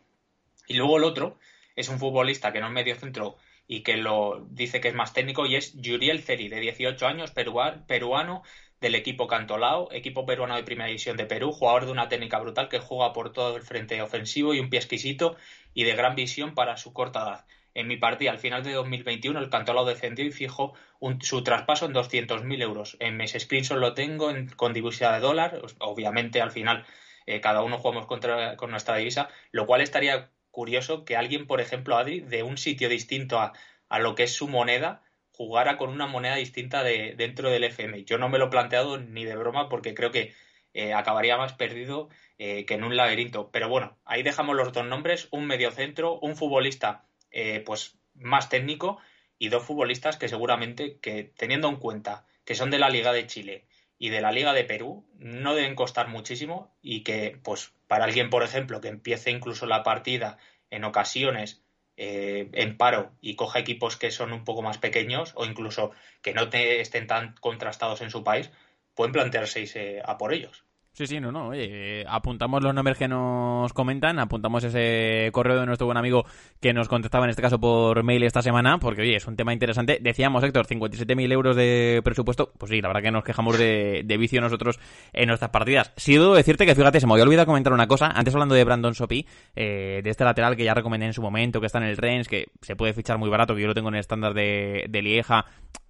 Y 0.69 0.75
luego 0.75 0.99
el 0.99 1.05
otro 1.05 1.39
es 1.75 1.89
un 1.89 1.99
futbolista 1.99 2.53
que 2.53 2.61
no 2.61 2.67
es 2.67 2.73
medio 2.73 2.95
centro 2.95 3.37
y 3.67 3.83
que 3.83 3.97
lo 3.97 4.47
dice 4.51 4.81
que 4.81 4.89
es 4.89 4.95
más 4.95 5.13
técnico 5.13 5.47
y 5.47 5.57
es 5.57 5.75
Yuriel 5.75 6.23
Ceri, 6.23 6.49
de 6.49 6.61
18 6.61 7.07
años, 7.07 7.33
peruano 7.33 8.43
del 8.81 8.95
equipo 8.95 9.27
Cantolao, 9.27 9.89
equipo 9.93 10.25
peruano 10.25 10.57
de 10.57 10.63
primera 10.63 10.87
división 10.87 11.17
de 11.17 11.27
Perú, 11.27 11.53
jugador 11.53 11.87
de 11.87 11.93
una 11.93 12.09
técnica 12.09 12.39
brutal 12.39 12.69
que 12.69 12.79
juega 12.79 13.13
por 13.13 13.33
todo 13.33 13.57
el 13.57 13.63
frente 13.63 14.01
ofensivo 14.01 14.55
y 14.55 14.61
un 14.61 14.71
pie 14.71 14.79
exquisito 14.79 15.37
y 15.75 15.85
de 15.85 15.97
gran 15.97 16.15
visión 16.15 16.55
para 16.55 16.77
su 16.77 16.93
corta 16.93 17.23
edad. 17.23 17.47
En 17.75 17.87
mi 17.87 17.97
partida, 17.97 18.31
al 18.31 18.39
final 18.39 18.65
de 18.65 18.73
2021, 18.73 19.39
el 19.39 19.51
Cantolao 19.51 19.85
defendió 19.85 20.25
y 20.25 20.33
fijó 20.33 20.75
su 21.21 21.45
traspaso 21.45 21.87
en 21.87 21.93
200.000 21.93 22.63
euros. 22.63 22.97
En 22.99 23.17
mis 23.17 23.33
screenshots 23.33 23.81
lo 23.81 23.95
tengo 23.95 24.33
con 24.57 24.73
divisa 24.73 25.13
de 25.13 25.21
dólar. 25.21 25.63
Obviamente, 25.79 26.41
al 26.41 26.51
final, 26.51 26.85
eh, 27.27 27.41
cada 27.41 27.63
uno 27.63 27.79
jugamos 27.79 28.07
contra, 28.07 28.57
con 28.57 28.71
nuestra 28.71 28.97
divisa, 28.97 29.29
lo 29.53 29.67
cual 29.67 29.81
estaría 29.83 30.31
curioso 30.59 31.05
que 31.05 31.17
alguien, 31.17 31.47
por 31.47 31.61
ejemplo, 31.61 31.97
Adri, 31.97 32.19
de 32.19 32.43
un 32.43 32.59
sitio 32.59 32.89
distinto 32.89 33.39
a, 33.39 33.53
a 33.89 34.01
lo 34.01 34.17
que 34.17 34.25
es 34.25 34.33
su 34.33 34.49
moneda, 34.49 35.05
jugara 35.31 35.79
con 35.79 35.91
una 35.91 36.09
moneda 36.09 36.35
distinta 36.35 36.83
de, 36.83 37.15
dentro 37.17 37.49
del 37.49 37.63
FM. 37.63 38.03
Yo 38.03 38.19
no 38.19 38.29
me 38.29 38.39
lo 38.39 38.47
he 38.47 38.51
planteado 38.51 38.99
ni 38.99 39.25
de 39.25 39.37
broma 39.37 39.69
porque 39.69 39.95
creo 39.95 40.11
que 40.11 40.35
eh, 40.75 40.95
acabaría 40.95 41.37
más 41.37 41.53
perdido 41.53 42.09
eh, 42.39 42.67
que 42.67 42.75
en 42.75 42.83
un 42.83 42.97
laberinto. 42.97 43.53
Pero 43.53 43.69
bueno, 43.69 43.99
ahí 44.05 44.25
dejamos 44.25 44.57
los 44.57 44.73
dos 44.73 44.85
nombres, 44.85 45.29
un 45.31 45.47
mediocentro, 45.47 46.19
un 46.19 46.35
futbolista 46.35 47.05
eh, 47.31 47.63
pues 47.65 47.97
más 48.15 48.49
técnico 48.49 48.99
y 49.39 49.51
dos 49.51 49.63
futbolistas 49.63 50.17
que 50.17 50.29
seguramente 50.29 50.99
que 50.99 51.23
teniendo 51.23 51.69
en 51.69 51.77
cuenta 51.77 52.27
que 52.45 52.57
son 52.57 52.73
de 52.73 52.81
la 52.81 52.91
Liga 52.91 53.13
de 53.13 53.29
Chile 53.29 53.69
y 53.99 54.11
de 54.11 54.21
la 54.21 54.33
Liga 54.33 54.53
de 54.53 54.65
Perú 54.65 55.05
no 55.19 55.55
deben 55.55 55.75
costar 55.75 56.09
muchísimo 56.09 56.75
y 56.83 57.03
que 57.03 57.39
pues 57.43 57.73
para 57.87 58.05
alguien 58.05 58.31
por 58.31 58.43
ejemplo 58.43 58.81
que 58.81 58.89
empiece 58.89 59.31
incluso 59.31 59.67
la 59.67 59.83
partida 59.83 60.39
en 60.71 60.85
ocasiones 60.85 61.63
eh, 62.01 62.49
en 62.53 62.77
paro 62.77 63.11
y 63.21 63.35
coja 63.35 63.59
equipos 63.59 63.97
que 63.97 64.13
son 64.13 64.33
un 64.33 64.45
poco 64.45 64.63
más 64.63 64.79
pequeños 64.79 65.33
o 65.35 65.45
incluso 65.45 65.91
que 66.23 66.33
no 66.33 66.49
te 66.49 66.81
estén 66.81 67.09
tan 67.09 67.35
contrastados 67.41 68.01
en 68.03 68.11
su 68.11 68.23
país, 68.23 68.53
pueden 68.95 69.13
plantearse 69.13 70.01
a 70.05 70.17
por 70.17 70.33
ellos. 70.33 70.65
Sí, 70.99 71.07
sí, 71.07 71.21
no, 71.21 71.31
no. 71.31 71.51
Oye, 71.51 72.01
eh, 72.01 72.05
apuntamos 72.09 72.61
los 72.61 72.75
nombres 72.75 72.99
que 72.99 73.07
nos 73.07 73.73
comentan, 73.73 74.19
apuntamos 74.19 74.65
ese 74.65 75.31
correo 75.31 75.61
de 75.61 75.65
nuestro 75.65 75.87
buen 75.87 75.97
amigo 75.97 76.27
que 76.61 76.73
nos 76.73 76.89
contestaba 76.89 77.25
en 77.25 77.31
este 77.31 77.41
caso 77.41 77.61
por 77.61 78.03
mail 78.03 78.25
esta 78.25 78.43
semana, 78.43 78.79
porque 78.79 79.03
oye, 79.03 79.15
es 79.15 79.25
un 79.29 79.37
tema 79.37 79.53
interesante. 79.53 80.01
Decíamos, 80.03 80.43
Héctor, 80.43 80.67
57.000 80.67 81.31
euros 81.31 81.55
de 81.55 82.01
presupuesto. 82.03 82.51
Pues 82.59 82.71
sí, 82.71 82.81
la 82.81 82.89
verdad 82.89 83.03
que 83.03 83.11
nos 83.13 83.23
quejamos 83.23 83.57
de, 83.57 84.17
vicio 84.19 84.41
nosotros 84.41 84.81
en 85.13 85.29
nuestras 85.29 85.53
partidas. 85.53 85.93
Sí, 85.97 86.15
debo 86.15 86.35
decirte 86.35 86.67
que, 86.67 86.75
fíjate, 86.75 86.99
se 86.99 87.07
me 87.07 87.13
había 87.13 87.27
olvidado 87.27 87.47
comentar 87.47 87.73
una 87.73 87.87
cosa. 87.87 88.09
Antes 88.09 88.35
hablando 88.35 88.57
de 88.57 88.65
Brandon 88.65 88.97
Sopi, 88.97 89.25
eh, 89.55 90.01
de 90.03 90.11
este 90.11 90.25
lateral 90.25 90.57
que 90.57 90.65
ya 90.65 90.75
recomendé 90.75 91.07
en 91.07 91.13
su 91.13 91.23
momento, 91.23 91.61
que 91.61 91.67
está 91.67 91.79
en 91.79 91.85
el 91.85 91.97
Rennes, 91.97 92.27
que 92.27 92.47
se 92.61 92.75
puede 92.75 92.93
fichar 92.93 93.19
muy 93.19 93.31
barato, 93.31 93.55
que 93.55 93.61
yo 93.61 93.69
lo 93.69 93.75
tengo 93.75 93.91
en 93.91 93.95
el 93.95 94.01
estándar 94.01 94.35
de, 94.35 94.87
de 94.89 95.01
Lieja 95.01 95.47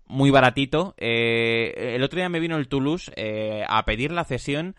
muy 0.06 0.30
baratito. 0.30 0.94
Eh, 0.98 1.94
el 1.94 2.02
otro 2.02 2.18
día 2.18 2.28
me 2.28 2.40
vino 2.40 2.58
el 2.58 2.68
Toulouse 2.68 3.10
a 3.66 3.84
pedir 3.86 4.12
la 4.12 4.24
cesión 4.24 4.76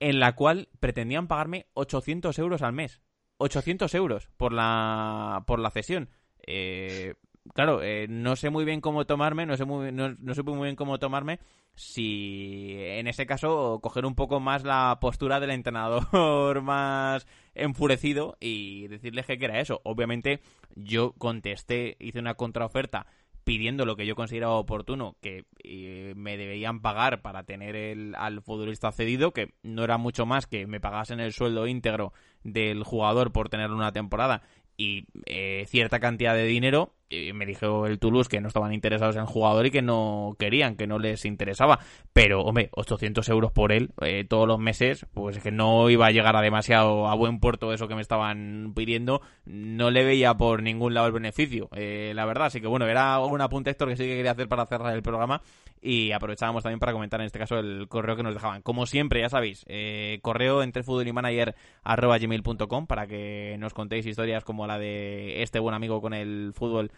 en 0.00 0.18
la 0.18 0.34
cual 0.34 0.68
pretendían 0.80 1.28
pagarme 1.28 1.66
800 1.74 2.38
euros 2.38 2.62
al 2.62 2.72
mes. 2.72 3.00
800 3.36 3.94
euros 3.94 4.28
por 4.36 4.52
la, 4.52 5.44
por 5.46 5.60
la 5.60 5.70
cesión. 5.70 6.10
Eh, 6.46 7.14
claro, 7.54 7.82
eh, 7.82 8.06
no 8.08 8.36
sé 8.36 8.50
muy 8.50 8.64
bien 8.64 8.80
cómo 8.80 9.06
tomarme, 9.06 9.46
no 9.46 9.56
sé 9.56 9.64
muy, 9.64 9.92
no, 9.92 10.34
sé 10.34 10.42
muy 10.42 10.64
bien 10.64 10.76
cómo 10.76 10.98
tomarme 10.98 11.38
si 11.74 12.74
en 12.78 13.06
ese 13.06 13.26
caso 13.26 13.78
coger 13.82 14.04
un 14.04 14.14
poco 14.14 14.40
más 14.40 14.64
la 14.64 14.98
postura 15.00 15.38
del 15.40 15.50
entrenador 15.50 16.60
más 16.62 17.26
enfurecido 17.54 18.36
y 18.40 18.88
decirle 18.88 19.22
que 19.22 19.44
era 19.44 19.60
eso. 19.60 19.80
Obviamente 19.84 20.40
yo 20.74 21.12
contesté, 21.12 21.96
hice 22.00 22.18
una 22.18 22.34
contraoferta 22.34 23.06
pidiendo 23.44 23.84
lo 23.84 23.96
que 23.96 24.06
yo 24.06 24.14
consideraba 24.16 24.54
oportuno, 24.54 25.16
que 25.20 25.44
eh, 25.64 26.14
me 26.16 26.36
deberían 26.36 26.80
pagar 26.80 27.22
para 27.22 27.44
tener 27.44 27.76
el, 27.76 28.14
al 28.16 28.42
futbolista 28.42 28.92
cedido, 28.92 29.32
que 29.32 29.54
no 29.62 29.84
era 29.84 29.98
mucho 29.98 30.26
más 30.26 30.46
que 30.46 30.66
me 30.66 30.80
pagasen 30.80 31.20
el 31.20 31.32
sueldo 31.32 31.66
íntegro 31.66 32.12
del 32.42 32.84
jugador 32.84 33.32
por 33.32 33.48
tener 33.48 33.70
una 33.70 33.92
temporada 33.92 34.42
y 34.76 35.06
eh, 35.26 35.64
cierta 35.68 36.00
cantidad 36.00 36.34
de 36.34 36.44
dinero. 36.44 36.94
Me 37.10 37.44
dijo 37.44 37.86
el 37.86 37.98
Toulouse 37.98 38.28
que 38.28 38.40
no 38.40 38.48
estaban 38.48 38.72
interesados 38.72 39.16
en 39.16 39.22
el 39.22 39.26
jugador 39.26 39.66
y 39.66 39.70
que 39.70 39.82
no 39.82 40.36
querían, 40.38 40.76
que 40.76 40.86
no 40.86 40.98
les 40.98 41.24
interesaba. 41.24 41.80
Pero, 42.12 42.42
hombre, 42.42 42.68
800 42.72 43.28
euros 43.28 43.52
por 43.52 43.72
él 43.72 43.90
eh, 44.02 44.24
todos 44.28 44.46
los 44.46 44.58
meses, 44.58 45.06
pues 45.12 45.36
es 45.36 45.42
que 45.42 45.50
no 45.50 45.90
iba 45.90 46.06
a 46.06 46.10
llegar 46.10 46.36
a 46.36 46.40
demasiado 46.40 47.08
a 47.08 47.14
buen 47.14 47.40
puerto 47.40 47.72
eso 47.72 47.88
que 47.88 47.94
me 47.94 48.00
estaban 48.00 48.72
pidiendo. 48.74 49.22
No 49.44 49.90
le 49.90 50.04
veía 50.04 50.34
por 50.34 50.62
ningún 50.62 50.94
lado 50.94 51.08
el 51.08 51.12
beneficio, 51.12 51.68
eh, 51.74 52.12
la 52.14 52.24
verdad. 52.26 52.46
Así 52.46 52.60
que, 52.60 52.66
bueno, 52.66 52.86
era 52.86 53.18
un 53.20 53.40
apunte, 53.40 53.70
Héctor, 53.70 53.88
que 53.88 53.96
sí 53.96 54.04
que 54.04 54.16
quería 54.16 54.32
hacer 54.32 54.48
para 54.48 54.66
cerrar 54.66 54.94
el 54.94 55.02
programa. 55.02 55.42
Y 55.82 56.12
aprovechábamos 56.12 56.62
también 56.62 56.78
para 56.78 56.92
comentar 56.92 57.20
en 57.20 57.26
este 57.26 57.38
caso 57.38 57.58
el 57.58 57.88
correo 57.88 58.14
que 58.14 58.22
nos 58.22 58.34
dejaban. 58.34 58.60
Como 58.60 58.84
siempre, 58.84 59.20
ya 59.20 59.30
sabéis, 59.30 59.64
eh, 59.66 60.18
correo 60.20 60.62
entre 60.62 60.82
fútbol 60.82 61.08
y 61.08 61.12
manager 61.12 61.54
arroba 61.82 62.18
gmail.com 62.18 62.86
para 62.86 63.06
que 63.06 63.56
nos 63.58 63.72
contéis 63.72 64.04
historias 64.04 64.44
como 64.44 64.66
la 64.66 64.78
de 64.78 65.42
este 65.42 65.58
buen 65.58 65.74
amigo 65.74 66.02
con 66.02 66.12
el 66.12 66.52
fútbol 66.54 66.92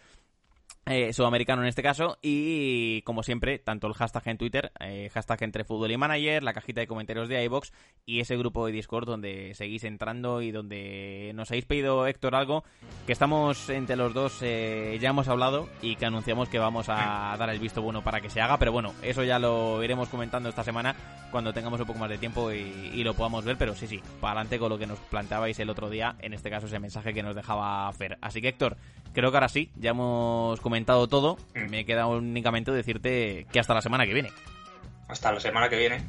eh, 0.85 1.13
sudamericano 1.13 1.61
en 1.61 1.69
este 1.69 1.81
caso 1.81 2.17
y 2.21 3.01
como 3.03 3.23
siempre 3.23 3.57
tanto 3.57 3.87
el 3.87 3.93
hashtag 3.93 4.27
en 4.27 4.37
Twitter 4.37 4.71
eh, 4.81 5.09
hashtag 5.13 5.43
entre 5.43 5.63
fútbol 5.63 5.91
y 5.91 5.97
manager 5.97 6.43
la 6.43 6.51
cajita 6.51 6.81
de 6.81 6.87
comentarios 6.87 7.29
de 7.29 7.41
iBox 7.45 7.71
y 8.05 8.19
ese 8.19 8.35
grupo 8.35 8.65
de 8.65 8.73
Discord 8.73 9.05
donde 9.05 9.53
seguís 9.53 9.85
entrando 9.85 10.41
y 10.41 10.51
donde 10.51 11.31
nos 11.35 11.51
habéis 11.51 11.63
pedido 11.63 12.05
Héctor 12.05 12.35
algo 12.35 12.65
que 13.07 13.13
estamos 13.13 13.69
entre 13.69 13.95
los 13.95 14.13
dos 14.13 14.39
eh, 14.41 14.97
ya 14.99 15.11
hemos 15.11 15.29
hablado 15.29 15.69
y 15.81 15.95
que 15.95 16.05
anunciamos 16.05 16.49
que 16.49 16.59
vamos 16.59 16.87
a 16.89 17.33
dar 17.39 17.49
el 17.49 17.59
visto 17.59 17.81
bueno 17.81 18.03
para 18.03 18.19
que 18.19 18.29
se 18.29 18.41
haga 18.41 18.57
pero 18.57 18.73
bueno 18.73 18.93
eso 19.03 19.23
ya 19.23 19.39
lo 19.39 19.81
iremos 19.85 20.09
comentando 20.09 20.49
esta 20.49 20.65
semana 20.65 20.95
cuando 21.31 21.53
tengamos 21.53 21.79
un 21.79 21.87
poco 21.87 21.99
más 21.99 22.09
de 22.09 22.17
tiempo 22.17 22.51
y, 22.51 23.03
lo 23.03 23.13
podamos 23.13 23.43
ver 23.43 23.57
pero 23.57 23.73
sí 23.75 23.87
sí 23.87 24.01
para 24.19 24.33
adelante 24.33 24.59
con 24.59 24.69
lo 24.69 24.77
que 24.77 24.87
nos 24.87 24.99
planteabais 24.99 25.59
el 25.59 25.69
otro 25.69 25.89
día 25.89 26.15
en 26.19 26.33
este 26.33 26.49
caso 26.49 26.67
ese 26.67 26.79
mensaje 26.79 27.13
que 27.13 27.23
nos 27.23 27.35
dejaba 27.35 27.91
Fer. 27.93 28.17
Así 28.21 28.41
que 28.41 28.49
Héctor 28.49 28.77
creo 29.13 29.31
que 29.31 29.37
ahora 29.37 29.49
sí 29.49 29.69
ya 29.75 29.91
hemos 29.91 30.59
comentado 30.61 30.72
comentado 30.73 31.07
todo. 31.07 31.37
Mm. 31.53 31.69
Me 31.69 31.85
queda 31.85 32.07
únicamente 32.07 32.71
decirte 32.71 33.45
que 33.51 33.59
hasta 33.59 33.75
la 33.75 33.81
semana 33.83 34.07
que 34.07 34.13
viene. 34.13 34.31
Hasta 35.07 35.31
la 35.31 35.39
semana 35.39 35.69
que 35.69 35.77
viene. 35.77 36.01